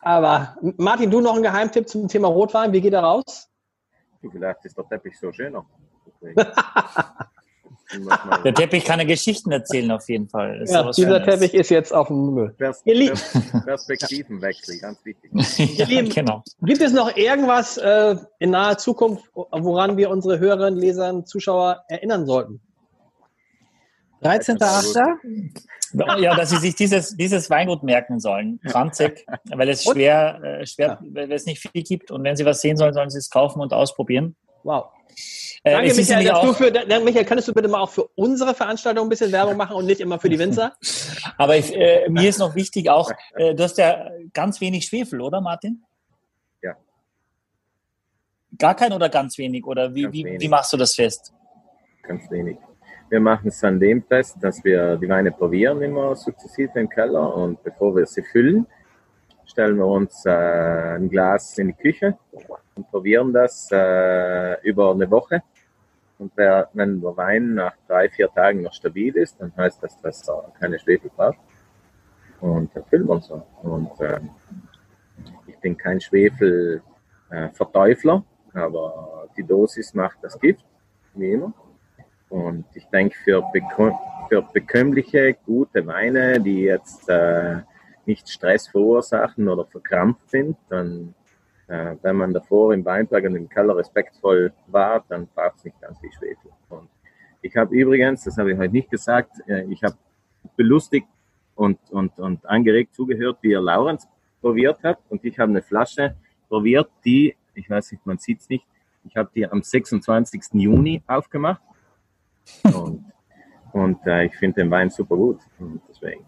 Aber 0.00 0.56
Martin, 0.76 1.10
du 1.10 1.20
noch 1.20 1.34
einen 1.34 1.42
Geheimtipp 1.42 1.88
zum 1.88 2.08
Thema 2.08 2.28
Rotwein. 2.28 2.72
Wie 2.72 2.80
geht 2.80 2.94
er 2.94 3.02
raus? 3.02 3.48
Vielleicht 4.20 4.64
ist 4.64 4.76
der 4.76 4.88
Teppich 4.88 5.18
so 5.18 5.32
schöner. 5.32 5.64
Der 8.44 8.54
Teppich 8.54 8.84
kann 8.84 9.00
ja 9.00 9.06
Geschichten 9.06 9.50
erzählen 9.50 9.90
auf 9.90 10.08
jeden 10.08 10.28
Fall. 10.28 10.62
Ja, 10.66 10.90
dieser 10.90 11.24
Teppich 11.24 11.54
ist 11.54 11.70
jetzt 11.70 11.92
auf 11.92 12.08
dem 12.08 12.34
Müll. 12.34 12.54
Pers 12.58 12.82
Perspektivenwechsel, 13.64 14.78
ganz 14.78 14.98
wichtig. 15.04 15.30
ja, 15.78 15.86
Lieben, 15.86 16.10
genau. 16.10 16.42
Gibt 16.62 16.82
es 16.82 16.92
noch 16.92 17.16
irgendwas 17.16 17.78
äh, 17.78 18.16
in 18.38 18.50
naher 18.50 18.76
Zukunft, 18.76 19.24
woran 19.34 19.96
wir 19.96 20.10
unsere 20.10 20.38
Hörerinnen, 20.38 20.78
Leser, 20.78 21.24
Zuschauer 21.24 21.84
erinnern 21.88 22.26
sollten? 22.26 22.60
13.8. 24.22 26.20
Ja, 26.20 26.34
dass 26.36 26.50
sie 26.50 26.58
sich 26.58 26.74
dieses, 26.74 27.16
dieses 27.16 27.48
Weingut 27.48 27.82
merken 27.82 28.20
sollen. 28.20 28.60
20, 28.66 29.24
weil 29.54 29.68
es 29.68 29.84
schwer, 29.84 30.40
äh, 30.42 30.66
schwer, 30.66 30.98
weil 31.02 31.32
es 31.32 31.46
nicht 31.46 31.60
viel 31.60 31.82
gibt. 31.82 32.10
Und 32.10 32.24
wenn 32.24 32.36
sie 32.36 32.44
was 32.44 32.60
sehen 32.60 32.76
sollen, 32.76 32.92
sollen 32.92 33.10
sie 33.10 33.18
es 33.18 33.30
kaufen 33.30 33.60
und 33.60 33.72
ausprobieren. 33.72 34.36
Wow. 34.62 34.90
Äh, 35.64 35.72
Danke, 35.72 35.94
Michael, 35.94 36.24
dass 36.24 36.40
du 36.40 36.52
für, 36.52 36.70
Michael, 37.04 37.24
könntest 37.24 37.48
du 37.48 37.54
bitte 37.54 37.68
mal 37.68 37.80
auch 37.80 37.90
für 37.90 38.08
unsere 38.14 38.54
Veranstaltung 38.54 39.06
ein 39.06 39.08
bisschen 39.08 39.32
Werbung 39.32 39.56
machen 39.56 39.76
und 39.76 39.86
nicht 39.86 40.00
immer 40.00 40.18
für 40.18 40.28
die 40.28 40.38
Winzer? 40.38 40.76
Aber 41.36 41.56
ich, 41.56 41.74
äh, 41.74 42.08
mir 42.08 42.28
ist 42.28 42.38
noch 42.38 42.54
wichtig 42.54 42.90
auch, 42.90 43.10
äh, 43.34 43.54
du 43.54 43.62
hast 43.64 43.78
ja 43.78 44.10
ganz 44.32 44.60
wenig 44.60 44.86
Schwefel, 44.86 45.20
oder 45.20 45.40
Martin? 45.40 45.82
Ja. 46.62 46.76
Gar 48.56 48.76
kein 48.76 48.92
oder 48.92 49.08
ganz 49.08 49.36
wenig? 49.38 49.66
Oder 49.66 49.94
wie, 49.94 50.12
wie, 50.12 50.24
wie 50.38 50.48
machst 50.48 50.72
du 50.72 50.76
das 50.76 50.94
fest? 50.94 51.32
Ganz 52.02 52.30
wenig. 52.30 52.58
Wir 53.10 53.20
machen 53.20 53.48
es 53.48 53.64
an 53.64 53.80
dem 53.80 54.02
fest, 54.02 54.36
dass 54.40 54.62
wir 54.64 54.96
die 54.96 55.08
Weine 55.08 55.32
probieren 55.32 55.80
immer 55.82 56.14
sukzessive 56.14 56.78
im 56.78 56.88
Keller 56.88 57.34
und 57.34 57.62
bevor 57.62 57.96
wir 57.96 58.06
sie 58.06 58.22
füllen, 58.22 58.66
stellen 59.58 59.78
wir 59.78 59.86
uns 59.86 60.24
äh, 60.24 60.30
ein 60.30 61.10
Glas 61.10 61.58
in 61.58 61.66
die 61.66 61.72
Küche 61.72 62.16
und 62.76 62.88
probieren 62.92 63.32
das 63.32 63.68
äh, 63.72 64.60
über 64.62 64.92
eine 64.92 65.10
Woche. 65.10 65.42
Und 66.16 66.30
wer, 66.36 66.68
wenn 66.74 67.00
der 67.00 67.16
Wein 67.16 67.54
nach 67.54 67.74
drei, 67.88 68.08
vier 68.08 68.32
Tagen 68.32 68.62
noch 68.62 68.72
stabil 68.72 69.16
ist, 69.16 69.40
dann 69.40 69.52
heißt 69.56 69.82
das, 69.82 70.00
dass 70.00 70.28
er 70.28 70.52
keine 70.60 70.78
Schwefel 70.78 71.10
braucht. 71.10 71.40
Und 72.40 72.70
dann 72.72 72.84
füllen 72.84 73.08
wir 73.08 73.14
uns 73.14 73.26
so. 73.26 73.42
Und 73.64 74.00
äh, 74.00 74.20
ich 75.48 75.58
bin 75.58 75.76
kein 75.76 76.00
Schwefel-Verteufler, 76.00 78.22
aber 78.54 79.26
die 79.36 79.42
Dosis 79.42 79.92
macht 79.92 80.18
das 80.22 80.38
Gift, 80.38 80.64
wie 81.14 81.32
immer. 81.32 81.52
Und 82.28 82.64
ich 82.74 82.86
denke, 82.90 83.16
für, 83.24 83.42
für 84.28 84.42
bekömmliche, 84.52 85.34
gute 85.44 85.84
Weine, 85.84 86.40
die 86.40 86.62
jetzt 86.62 87.08
äh, 87.08 87.56
nicht 88.08 88.28
Stress 88.28 88.66
verursachen 88.66 89.48
oder 89.48 89.64
verkrampft 89.66 90.30
sind, 90.30 90.56
dann, 90.68 91.14
äh, 91.68 91.94
wenn 92.02 92.16
man 92.16 92.32
davor 92.32 92.72
im 92.74 92.84
Weinberg 92.84 93.24
und 93.26 93.36
im 93.36 93.48
Keller 93.48 93.76
respektvoll 93.76 94.52
war, 94.66 95.04
dann 95.08 95.28
braucht 95.28 95.58
es 95.58 95.64
nicht 95.66 95.80
ganz 95.80 96.00
viel 96.00 96.10
Schwefel. 96.12 96.50
Und 96.70 96.88
ich 97.42 97.54
habe 97.56 97.72
übrigens, 97.76 98.24
das 98.24 98.38
habe 98.38 98.52
ich 98.52 98.58
heute 98.58 98.72
nicht 98.72 98.90
gesagt, 98.90 99.32
äh, 99.46 99.64
ich 99.70 99.84
habe 99.84 99.96
belustigt 100.56 101.06
und, 101.54 101.78
und, 101.90 102.18
und 102.18 102.44
angeregt 102.46 102.94
zugehört, 102.94 103.38
wie 103.42 103.50
ihr 103.50 103.60
Laurenz 103.60 104.08
probiert 104.40 104.82
hat. 104.82 104.98
Und 105.10 105.24
ich 105.24 105.38
habe 105.38 105.50
eine 105.50 105.62
Flasche 105.62 106.16
probiert, 106.48 106.90
die, 107.04 107.36
ich 107.54 107.68
weiß 107.68 107.92
nicht, 107.92 108.06
man 108.06 108.18
sieht 108.18 108.40
es 108.40 108.48
nicht, 108.48 108.64
ich 109.04 109.16
habe 109.16 109.30
die 109.34 109.46
am 109.46 109.62
26. 109.62 110.54
Juni 110.54 111.02
aufgemacht. 111.06 111.60
Und, 112.62 113.04
und 113.72 114.06
äh, 114.06 114.24
ich 114.24 114.36
finde 114.36 114.62
den 114.62 114.70
Wein 114.70 114.88
super 114.88 115.16
gut. 115.16 115.40
Und 115.58 115.82
deswegen 115.88 116.24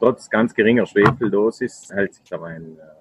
trotz 0.00 0.28
ganz 0.28 0.54
geringer 0.54 0.86
Schwefeldosis 0.86 1.88
hält 1.92 2.14
sich 2.14 2.24
der 2.24 2.40
Wein 2.40 2.76
äh, 2.78 3.00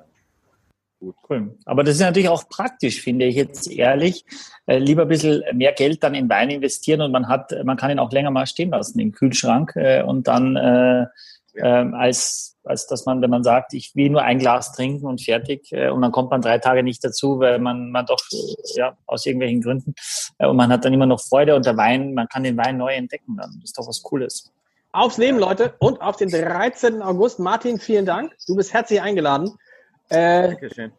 gut. 1.00 1.16
Cool. 1.28 1.58
Aber 1.66 1.84
das 1.84 1.96
ist 1.96 2.02
natürlich 2.02 2.30
auch 2.30 2.48
praktisch, 2.50 3.02
finde 3.02 3.26
ich 3.26 3.36
jetzt 3.36 3.72
ehrlich. 3.72 4.26
Äh, 4.68 4.78
lieber 4.78 5.04
ein 5.04 5.08
bisschen 5.08 5.44
mehr 5.54 5.72
Geld 5.74 6.04
dann 6.04 6.14
in 6.14 6.30
Wein 6.30 6.50
investieren 6.52 7.02
und 7.02 7.12
man 7.12 7.28
hat, 7.28 7.52
man 7.64 7.78
kann 7.78 7.90
ihn 7.90 8.00
auch 8.00 8.12
länger 8.12 8.32
mal 8.32 8.46
stehen 8.46 8.70
lassen 8.70 9.00
im 9.00 9.12
Kühlschrank 9.12 9.74
äh, 9.76 10.04
und 10.04 10.28
dann 10.28 10.56
äh, 10.56 11.06
ja. 11.56 11.82
äh, 11.82 11.92
als 11.94 12.50
als 12.70 12.86
dass 12.86 13.06
man, 13.06 13.22
wenn 13.22 13.32
man 13.32 13.44
sagt, 13.44 13.74
ich 13.74 13.96
will 13.96 14.10
nur 14.10 14.22
ein 14.22 14.38
Glas 14.38 14.74
trinken 14.74 15.08
und 15.08 15.22
fertig, 15.22 15.72
äh, 15.72 15.90
und 15.90 16.02
dann 16.02 16.12
kommt 16.12 16.30
man 16.30 16.42
drei 16.42 16.60
Tage 16.60 16.84
nicht 16.84 17.04
dazu, 17.04 17.40
weil 17.40 17.58
man, 17.58 17.90
man 17.90 18.06
doch, 18.06 18.20
ja, 18.76 18.96
aus 19.08 19.26
irgendwelchen 19.26 19.62
Gründen, 19.62 19.96
äh, 20.38 20.46
und 20.46 20.56
man 20.56 20.72
hat 20.72 20.86
dann 20.86 20.94
immer 20.94 21.08
noch 21.08 21.20
Freude 21.20 21.56
und 21.56 21.66
der 21.66 21.78
Wein, 21.78 22.14
man 22.14 22.28
kann 22.28 22.44
den 22.44 22.58
Wein 22.58 22.78
neu 22.78 22.94
entdecken 22.94 23.38
dann. 23.38 23.52
Das 23.62 23.72
ist 23.72 23.78
doch 23.78 23.88
was 23.88 24.04
Cooles. 24.04 24.52
Aufs 24.92 25.18
Leben, 25.18 25.38
Leute, 25.38 25.76
und 25.80 26.02
auf 26.02 26.18
den 26.18 26.30
13. 26.30 27.04
August. 27.04 27.38
Martin, 27.40 27.80
vielen 27.80 28.06
Dank. 28.06 28.36
Du 28.48 28.56
bist 28.56 28.74
herzlich 28.74 29.02
eingeladen. 29.02 29.56
Äh, 30.10 30.48
Dankeschön. 30.48 30.92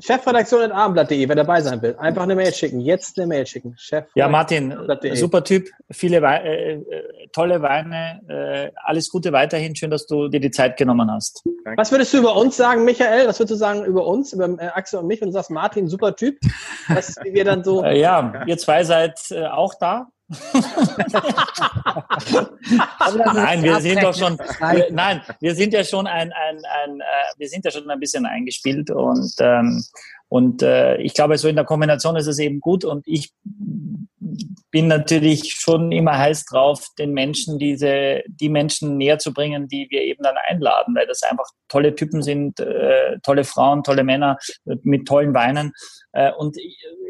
Chefredaktion 0.00 0.70
Abendblatt.de, 0.70 1.28
wer 1.28 1.34
dabei 1.34 1.60
sein 1.62 1.80
will, 1.80 1.96
einfach 1.96 2.22
eine 2.22 2.36
Mail 2.36 2.52
schicken. 2.52 2.78
Jetzt 2.80 3.18
eine 3.18 3.26
Mail 3.26 3.46
schicken. 3.46 3.74
Chef 3.78 4.04
ja, 4.14 4.28
Martin, 4.28 4.76
super 5.14 5.42
Typ, 5.42 5.70
viele 5.90 6.20
Wei 6.20 6.36
äh, 6.36 6.72
äh, 6.74 7.28
tolle 7.32 7.62
Weine, 7.62 8.20
äh, 8.28 8.70
alles 8.84 9.08
Gute 9.08 9.32
weiterhin. 9.32 9.74
Schön, 9.74 9.90
dass 9.90 10.06
du 10.06 10.28
dir 10.28 10.40
die 10.40 10.50
Zeit 10.50 10.76
genommen 10.76 11.10
hast. 11.10 11.42
Danke. 11.64 11.80
Was 11.80 11.90
würdest 11.90 12.12
du 12.12 12.18
über 12.18 12.36
uns 12.36 12.56
sagen, 12.56 12.84
Michael? 12.84 13.26
Was 13.26 13.40
würdest 13.40 13.52
du 13.52 13.56
sagen 13.56 13.84
über 13.86 14.06
uns, 14.06 14.34
über 14.34 14.46
äh, 14.60 14.66
Axel 14.66 15.00
und 15.00 15.06
mich, 15.06 15.20
wenn 15.20 15.28
du 15.28 15.32
sagst, 15.32 15.50
Martin, 15.50 15.88
super 15.88 16.14
Typ? 16.14 16.38
Was 16.88 17.16
wir 17.24 17.44
dann 17.44 17.64
so. 17.64 17.82
Äh, 17.82 17.98
ja, 17.98 18.44
ihr 18.46 18.58
zwei 18.58 18.84
seid 18.84 19.18
äh, 19.30 19.46
auch 19.46 19.74
da 19.80 20.08
nein, 23.32 23.62
wir 23.62 23.80
sind 23.80 24.02
doch 24.02 24.14
schon, 24.14 24.36
wir, 24.38 24.88
nein, 24.90 25.22
wir 25.40 25.54
sind 25.54 25.72
ja 25.72 25.82
schon 25.84 26.06
ein, 26.06 26.32
ein, 26.32 26.56
ein 26.84 27.00
äh, 27.00 27.04
wir 27.38 27.48
sind 27.48 27.64
ja 27.64 27.70
schon 27.70 27.88
ein 27.90 27.98
bisschen 27.98 28.26
eingespielt 28.26 28.90
und 28.90 29.32
ähm, 29.38 29.82
und 30.28 30.62
äh, 30.62 30.98
ich 30.98 31.14
glaube, 31.14 31.38
so 31.38 31.48
in 31.48 31.56
der 31.56 31.64
Kombination 31.64 32.16
ist 32.16 32.26
es 32.26 32.38
eben 32.38 32.60
gut 32.60 32.84
und 32.84 33.02
ich 33.06 33.32
bin 34.70 34.86
natürlich 34.86 35.54
schon 35.54 35.90
immer 35.90 36.18
heiß 36.18 36.44
drauf, 36.44 36.86
den 36.98 37.12
Menschen 37.12 37.58
diese, 37.58 38.22
die 38.26 38.50
Menschen 38.50 38.98
näher 38.98 39.18
zu 39.18 39.32
bringen, 39.32 39.68
die 39.68 39.86
wir 39.88 40.02
eben 40.02 40.22
dann 40.22 40.36
einladen, 40.46 40.94
weil 40.94 41.06
das 41.06 41.22
einfach 41.22 41.46
tolle 41.68 41.94
Typen 41.94 42.22
sind, 42.22 42.60
äh, 42.60 43.18
tolle 43.22 43.44
Frauen, 43.44 43.82
tolle 43.82 44.04
Männer 44.04 44.36
mit 44.82 45.08
tollen 45.08 45.32
Weinen. 45.32 45.72
Äh, 46.12 46.32
und 46.32 46.56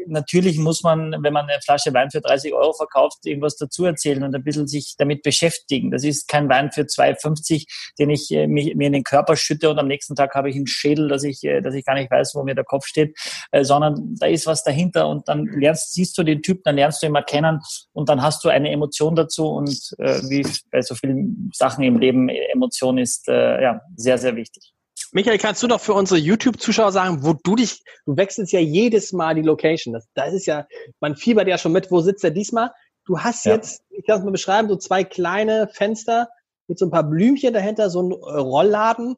natürlich 0.07 0.57
muss 0.57 0.83
man, 0.83 1.15
wenn 1.21 1.33
man 1.33 1.47
eine 1.47 1.61
Flasche 1.61 1.93
Wein 1.93 2.09
für 2.11 2.21
30 2.21 2.53
Euro 2.53 2.73
verkauft, 2.73 3.25
irgendwas 3.25 3.55
dazu 3.55 3.85
erzählen 3.85 4.23
und 4.23 4.35
ein 4.35 4.43
bisschen 4.43 4.67
sich 4.67 4.95
damit 4.97 5.23
beschäftigen. 5.23 5.91
Das 5.91 6.03
ist 6.03 6.27
kein 6.27 6.49
Wein 6.49 6.71
für 6.71 6.81
2,50, 6.81 7.65
den 7.99 8.09
ich 8.09 8.31
äh, 8.31 8.47
mir 8.47 8.73
in 8.73 8.93
den 8.93 9.03
Körper 9.03 9.35
schütte 9.35 9.69
und 9.69 9.79
am 9.79 9.87
nächsten 9.87 10.15
Tag 10.15 10.35
habe 10.35 10.49
ich 10.49 10.55
einen 10.55 10.67
Schädel, 10.67 11.07
dass 11.07 11.23
ich, 11.23 11.43
äh, 11.43 11.61
dass 11.61 11.75
ich 11.75 11.85
gar 11.85 11.95
nicht 11.95 12.11
weiß, 12.11 12.33
wo 12.35 12.43
mir 12.43 12.55
der 12.55 12.63
Kopf 12.63 12.85
steht, 12.85 13.17
äh, 13.51 13.63
sondern 13.63 14.15
da 14.19 14.27
ist 14.27 14.47
was 14.47 14.63
dahinter 14.63 15.07
und 15.07 15.27
dann 15.27 15.45
lernst, 15.45 15.93
siehst 15.93 16.17
du 16.17 16.23
den 16.23 16.41
Typ, 16.41 16.63
dann 16.63 16.75
lernst 16.75 17.01
du 17.01 17.07
ihn 17.07 17.11
mal 17.11 17.23
kennen 17.23 17.59
und 17.93 18.09
dann 18.09 18.21
hast 18.21 18.43
du 18.43 18.49
eine 18.49 18.71
Emotion 18.71 19.15
dazu 19.15 19.47
und 19.47 19.93
äh, 19.97 20.21
wie 20.29 20.45
bei 20.71 20.81
so 20.81 20.95
vielen 20.95 21.51
Sachen 21.53 21.83
im 21.83 21.99
Leben, 21.99 22.29
Emotion 22.29 22.97
ist 22.97 23.27
äh, 23.27 23.61
ja 23.61 23.81
sehr, 23.95 24.17
sehr 24.17 24.35
wichtig. 24.35 24.73
Michael, 25.11 25.39
kannst 25.39 25.63
du 25.63 25.67
doch 25.67 25.81
für 25.81 25.93
unsere 25.93 26.19
YouTube-Zuschauer 26.19 26.91
sagen, 26.91 27.23
wo 27.23 27.33
du 27.33 27.55
dich, 27.55 27.83
du 28.05 28.15
wechselst 28.15 28.53
ja 28.53 28.59
jedes 28.59 29.11
Mal 29.11 29.35
die 29.35 29.41
Location. 29.41 29.93
Das, 29.93 30.07
das 30.13 30.33
ist 30.33 30.45
ja, 30.45 30.67
man 30.99 31.15
fiebert 31.15 31.47
ja 31.47 31.57
schon 31.57 31.71
mit, 31.71 31.89
wo 31.91 32.01
sitzt 32.01 32.23
er 32.23 32.31
diesmal? 32.31 32.71
Du 33.05 33.19
hast 33.19 33.45
ja. 33.45 33.55
jetzt, 33.55 33.81
ich 33.89 34.05
kann 34.05 34.19
es 34.19 34.23
mal 34.23 34.31
beschreiben, 34.31 34.69
so 34.69 34.75
zwei 34.75 35.03
kleine 35.03 35.67
Fenster 35.73 36.29
mit 36.67 36.77
so 36.77 36.85
ein 36.85 36.91
paar 36.91 37.03
Blümchen 37.03 37.53
dahinter, 37.53 37.89
so 37.89 38.03
ein 38.03 38.11
Rollladen 38.11 39.15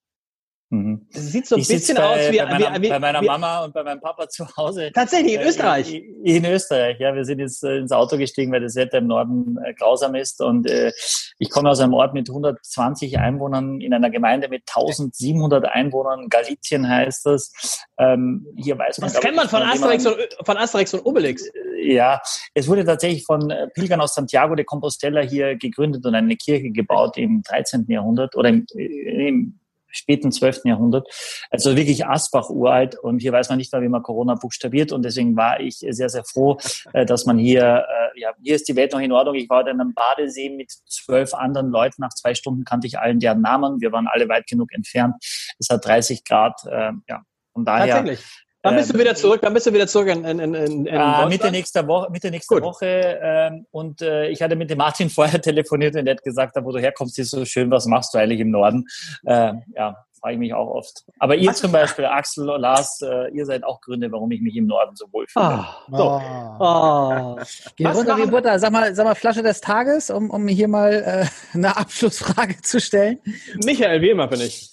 Mhm. 0.72 1.06
Das 1.14 1.24
sieht 1.24 1.48
so 1.48 1.56
ein 1.56 1.62
ich 1.62 1.68
bisschen 1.68 1.98
bei, 1.98 2.04
aus 2.06 2.32
wie 2.32 2.38
bei 2.38 2.46
meiner, 2.46 2.78
wie, 2.78 2.84
wie, 2.84 2.90
bei 2.90 3.00
meiner 3.00 3.22
Mama 3.22 3.66
und 3.66 3.74
bei 3.74 3.84
meinem 3.84 4.00
Papa 4.00 4.30
zu 4.30 4.48
Hause. 4.56 4.90
Tatsächlich, 4.94 5.34
in 5.34 5.42
äh, 5.42 5.48
Österreich? 5.50 5.94
In, 5.94 6.24
in 6.24 6.46
Österreich, 6.46 6.98
ja. 6.98 7.14
Wir 7.14 7.26
sind 7.26 7.40
jetzt 7.40 7.62
äh, 7.66 7.80
ins 7.80 7.92
Auto 7.92 8.18
gestiegen, 8.18 8.54
weil 8.54 8.62
das 8.62 8.76
Wetter 8.78 9.00
im 9.00 9.08
Norden 9.08 9.58
äh, 9.66 9.74
grausam 9.74 10.16
ist. 10.16 10.42
Und 10.42 10.70
äh, 10.70 10.94
ich 11.40 11.50
komme 11.50 11.70
aus 11.70 11.82
einem 11.82 11.94
Ort 11.94 12.14
mit 12.14 12.30
120 12.30 13.20
Einwohnern 13.20 13.82
in 13.82 13.94
einer 13.94 14.10
Gemeinde 14.10 14.48
mit 14.48 14.64
1700 14.74 15.66
Einwohnern. 15.66 16.30
Galizien 16.30 16.88
heißt 16.88 17.26
das. 17.26 17.52
Ähm, 17.98 18.48
hier 18.56 18.78
weiß 18.78 19.00
man. 19.00 19.12
Das 19.12 19.20
kennt 19.22 19.36
man 19.36 19.50
von 19.50 19.64
Asterix, 19.64 20.06
und, 20.06 20.16
von 20.46 20.56
Asterix 20.56 20.94
und 20.94 21.02
Obelix. 21.02 21.44
Ja, 21.84 22.22
es 22.54 22.70
wurde 22.70 22.86
tatsächlich 22.86 23.26
von 23.26 23.54
Pilgern 23.74 24.00
aus 24.00 24.16
Santiago 24.16 24.56
de 24.56 24.64
Compostela 24.64 25.20
hier 25.20 25.58
gegründet 25.58 26.06
und 26.06 26.16
eine 26.16 26.38
Kirche 26.38 26.70
gebaut 26.70 27.18
im 27.18 27.42
13. 27.44 27.88
Jahrhundert 27.90 28.38
oder 28.38 28.48
im, 28.48 28.66
im 28.76 29.58
späten 29.92 30.32
12. 30.32 30.62
Jahrhundert. 30.66 31.08
Also 31.50 31.76
wirklich 31.76 32.06
Asbach 32.06 32.50
uralt 32.50 32.98
und 32.98 33.20
hier 33.20 33.32
weiß 33.32 33.50
man 33.50 33.58
nicht 33.58 33.72
mehr, 33.72 33.82
wie 33.82 33.90
man 33.90 34.04
Corona 34.04 34.36
buchstabiert 34.36 34.92
und 34.92 35.04
deswegen 35.04 35.36
war 35.36 35.60
ich 35.60 35.78
sehr, 35.78 36.10
sehr 36.10 36.24
froh, 36.24 36.58
äh, 36.94 37.06
dass 37.06 37.26
man 37.26 37.38
hier, 37.38 37.86
äh, 37.88 38.20
ja, 38.20 38.34
hier 38.42 38.56
ist 38.56 38.68
die 38.68 38.76
Welt 38.76 38.94
noch 38.94 39.00
in 39.00 39.12
Ordnung. 39.12 39.36
Ich 39.36 39.50
war 39.50 39.62
in 39.68 39.80
einem 39.80 39.94
Badesee 39.94 40.50
mit 40.50 40.72
zwölf 40.88 41.34
anderen 41.34 41.70
Leuten. 41.70 42.02
Nach 42.02 42.14
zwei 42.14 42.34
Stunden 42.34 42.64
kannte 42.64 42.88
ich 42.88 43.00
allen 43.00 43.20
deren 43.20 43.42
Namen. 43.42 43.82
Wir 43.82 43.92
waren 43.92 44.08
alle 44.08 44.28
weit 44.30 44.48
genug 44.48 44.74
entfernt. 44.74 45.16
Es 45.60 45.70
hat 45.70 45.86
30 45.86 46.24
Grad, 46.24 46.60
äh, 46.66 46.92
ja. 47.08 47.24
Von 47.54 47.66
daher, 47.66 47.96
Tatsächlich. 47.96 48.26
Dann 48.64 48.76
bist 48.76 48.94
du 48.94 49.00
wieder 49.00 49.16
zurück, 49.16 49.42
dann 49.42 49.54
bist 49.54 49.66
du 49.66 49.74
wieder 49.74 49.88
zurück 49.88 50.08
in, 50.08 50.24
in, 50.24 50.40
in, 50.40 50.54
in 50.54 50.86
äh, 50.88 51.26
Mitte 51.26 51.50
nächster 51.50 51.88
Woche, 51.88 52.12
Mitte 52.12 52.30
nächster 52.30 52.62
Woche. 52.62 53.20
Ähm, 53.22 53.66
und 53.72 54.02
äh, 54.02 54.28
ich 54.28 54.42
hatte 54.42 54.56
mit 54.56 54.70
dem 54.70 54.78
Martin 54.78 55.10
vorher 55.12 55.42
telefoniert 55.42 55.96
und 55.96 56.06
der 56.06 56.16
hat 56.16 56.24
gesagt, 56.24 56.56
da 56.56 56.64
wo 56.64 56.72
du 56.72 56.80
herkommst, 56.80 57.18
ist 57.18 57.32
so 57.32 57.44
schön, 57.46 57.72
was 57.72 57.88
machst 57.88 58.14
du 58.14 58.20
eigentlich 58.20 58.40
im 58.40 58.52
Norden? 58.52 58.86
Äh, 59.26 59.54
ja, 59.76 60.06
frage 60.20 60.34
ich 60.34 60.40
mich 60.40 60.54
auch 60.54 60.68
oft. 60.68 61.04
Aber 61.18 61.36
ihr 61.36 61.52
zum 61.54 61.72
Beispiel, 61.72 62.06
Axel, 62.06 62.46
Lars, 62.46 63.02
äh, 63.02 63.32
ihr 63.32 63.48
seid 63.48 63.64
auch 63.64 63.82
Gründe, 63.82 64.12
warum 64.12 64.30
ich 64.32 64.42
mich 64.42 64.56
im 64.56 64.68
Norden 64.68 64.96
so 64.96 65.06
wohl 65.12 65.26
fühle. 65.28 65.46
Ah, 65.46 65.78
so. 65.90 66.22
Oh. 66.60 67.44
Geh 67.76 67.88
runter 67.88 68.18
wie 68.18 68.28
Butter. 68.28 68.60
Sag 68.60 68.72
mal, 68.72 68.94
sag 68.94 69.06
mal, 69.06 69.16
Flasche 69.16 69.42
des 69.42 69.62
Tages, 69.62 70.12
um, 70.12 70.30
um 70.30 70.48
hier 70.48 70.68
mal 70.68 70.94
äh, 70.94 71.26
eine 71.58 71.76
Abschlussfrage 71.76 72.62
zu 72.62 72.80
stellen. 72.80 73.20
Michael, 73.66 74.02
wie 74.02 74.10
immer 74.10 74.28
bin 74.28 74.42
ich 74.42 74.70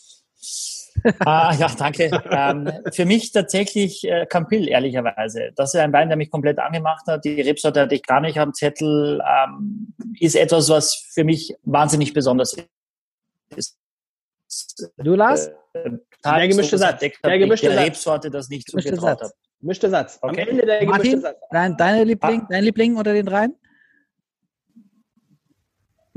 ah, 1.20 1.54
ja, 1.58 1.68
danke. 1.76 2.10
Ähm, 2.30 2.70
für 2.92 3.04
mich 3.04 3.32
tatsächlich 3.32 4.04
äh, 4.04 4.26
Campil, 4.26 4.68
ehrlicherweise. 4.68 5.52
Das 5.56 5.74
ist 5.74 5.80
ein 5.80 5.92
Wein, 5.92 6.08
der 6.08 6.16
mich 6.16 6.30
komplett 6.30 6.58
angemacht 6.58 7.06
hat. 7.06 7.24
Die 7.24 7.40
Rebsorte 7.40 7.80
hatte 7.80 7.94
ich 7.94 8.02
gar 8.02 8.20
nicht 8.20 8.38
am 8.38 8.54
Zettel. 8.54 9.20
Ähm, 9.20 9.94
ist 10.18 10.36
etwas, 10.36 10.68
was 10.68 10.94
für 11.12 11.24
mich 11.24 11.54
wahnsinnig 11.64 12.12
besonders 12.12 12.56
ist. 13.56 13.78
Du, 14.96 15.14
Lars? 15.14 15.48
Äh, 15.74 15.90
der 16.24 16.48
gemischte 16.48 16.78
Satz. 16.78 17.00
Der 17.00 17.38
gemischte 17.38 17.72
Satz. 17.72 17.86
Rebsorte 17.86 18.30
das 18.30 18.48
nicht 18.48 18.68
zugetraut 18.70 19.20
habe. 19.20 19.32
Gemischte 19.60 19.90
Satz. 19.90 20.18
Okay. 20.20 20.42
Am 20.42 20.48
Ende 20.48 20.66
der 20.66 20.80
gemischte 20.80 21.02
Martin, 21.02 21.20
Satz. 21.20 21.38
Dein, 21.50 21.76
deine 21.76 22.04
Liebling, 22.04 22.40
ah. 22.42 22.46
dein 22.50 22.64
Liebling 22.64 22.96
unter 22.96 23.12
den 23.12 23.26
dreien? 23.26 23.54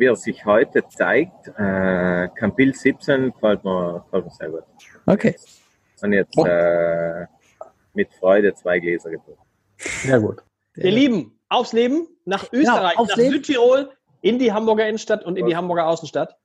Wie 0.01 0.07
er 0.07 0.15
sich 0.15 0.43
heute 0.45 0.83
zeigt, 0.89 1.47
äh, 1.59 2.27
Campbell 2.35 2.73
17 2.73 3.33
gefällt 3.33 3.63
mir, 3.63 4.03
gefällt 4.03 4.25
mir 4.25 4.31
sehr 4.31 4.49
gut. 4.49 4.63
Okay. 5.05 5.35
Und 6.01 6.13
jetzt 6.13 6.35
äh, 6.39 7.27
mit 7.93 8.11
Freude 8.15 8.51
zwei 8.55 8.79
Gläser 8.79 9.11
getrunken. 9.11 9.43
Sehr 9.77 10.19
gut. 10.19 10.41
Ihr 10.75 10.91
Lieben, 10.91 11.39
aufs 11.49 11.73
Leben, 11.73 12.07
nach 12.25 12.51
Österreich, 12.51 12.95
genau, 12.95 13.07
nach 13.07 13.15
Leben. 13.15 13.31
Südtirol, 13.33 13.91
in 14.21 14.39
die 14.39 14.51
Hamburger 14.51 14.87
Innenstadt 14.87 15.23
und 15.23 15.37
in 15.37 15.45
die 15.45 15.55
Hamburger 15.55 15.85
Außenstadt. 15.85 16.35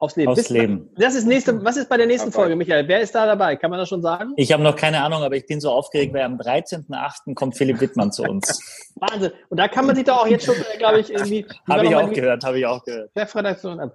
Aufs 0.00 0.16
Leben. 0.16 0.30
Aufs 0.30 0.48
Leben. 0.48 0.88
Das 0.96 1.14
ist 1.14 1.26
nächste, 1.26 1.62
was 1.62 1.76
ist 1.76 1.90
bei 1.90 1.98
der 1.98 2.06
nächsten 2.06 2.32
Folge, 2.32 2.56
Michael? 2.56 2.88
Wer 2.88 3.02
ist 3.02 3.14
da 3.14 3.26
dabei? 3.26 3.56
Kann 3.56 3.70
man 3.70 3.78
das 3.78 3.90
schon 3.90 4.00
sagen? 4.00 4.32
Ich 4.36 4.50
habe 4.50 4.62
noch 4.62 4.74
keine 4.74 5.02
Ahnung, 5.02 5.22
aber 5.22 5.36
ich 5.36 5.44
bin 5.44 5.60
so 5.60 5.70
aufgeregt, 5.70 6.14
weil 6.14 6.22
am 6.22 6.38
13.8. 6.38 7.34
kommt 7.34 7.54
Philipp 7.54 7.82
Wittmann 7.82 8.10
zu 8.10 8.22
uns. 8.22 8.58
Wahnsinn. 8.94 9.32
Und 9.50 9.60
da 9.60 9.68
kann 9.68 9.84
man 9.84 9.94
sich 9.94 10.06
doch 10.06 10.22
auch 10.22 10.26
jetzt 10.26 10.46
schon, 10.46 10.54
glaube 10.78 11.00
ich, 11.00 11.12
irgendwie. 11.12 11.44
habe 11.68 11.84
ich 11.84 11.94
auch 11.94 12.10
gehört, 12.10 12.42
habe 12.44 12.58
ich 12.58 12.64
auch 12.64 12.82
gehört. 12.82 13.10
Chefredaktion. 13.14 13.92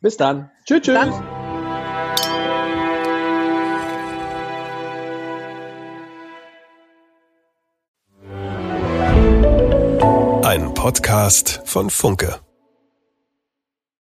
Bis 0.00 0.16
dann. 0.16 0.48
Tschüss, 0.64 0.82
tschüss. 0.82 0.94
Dann. 0.94 1.12
Ein 10.44 10.72
Podcast 10.74 11.62
von 11.64 11.90
Funke. 11.90 12.38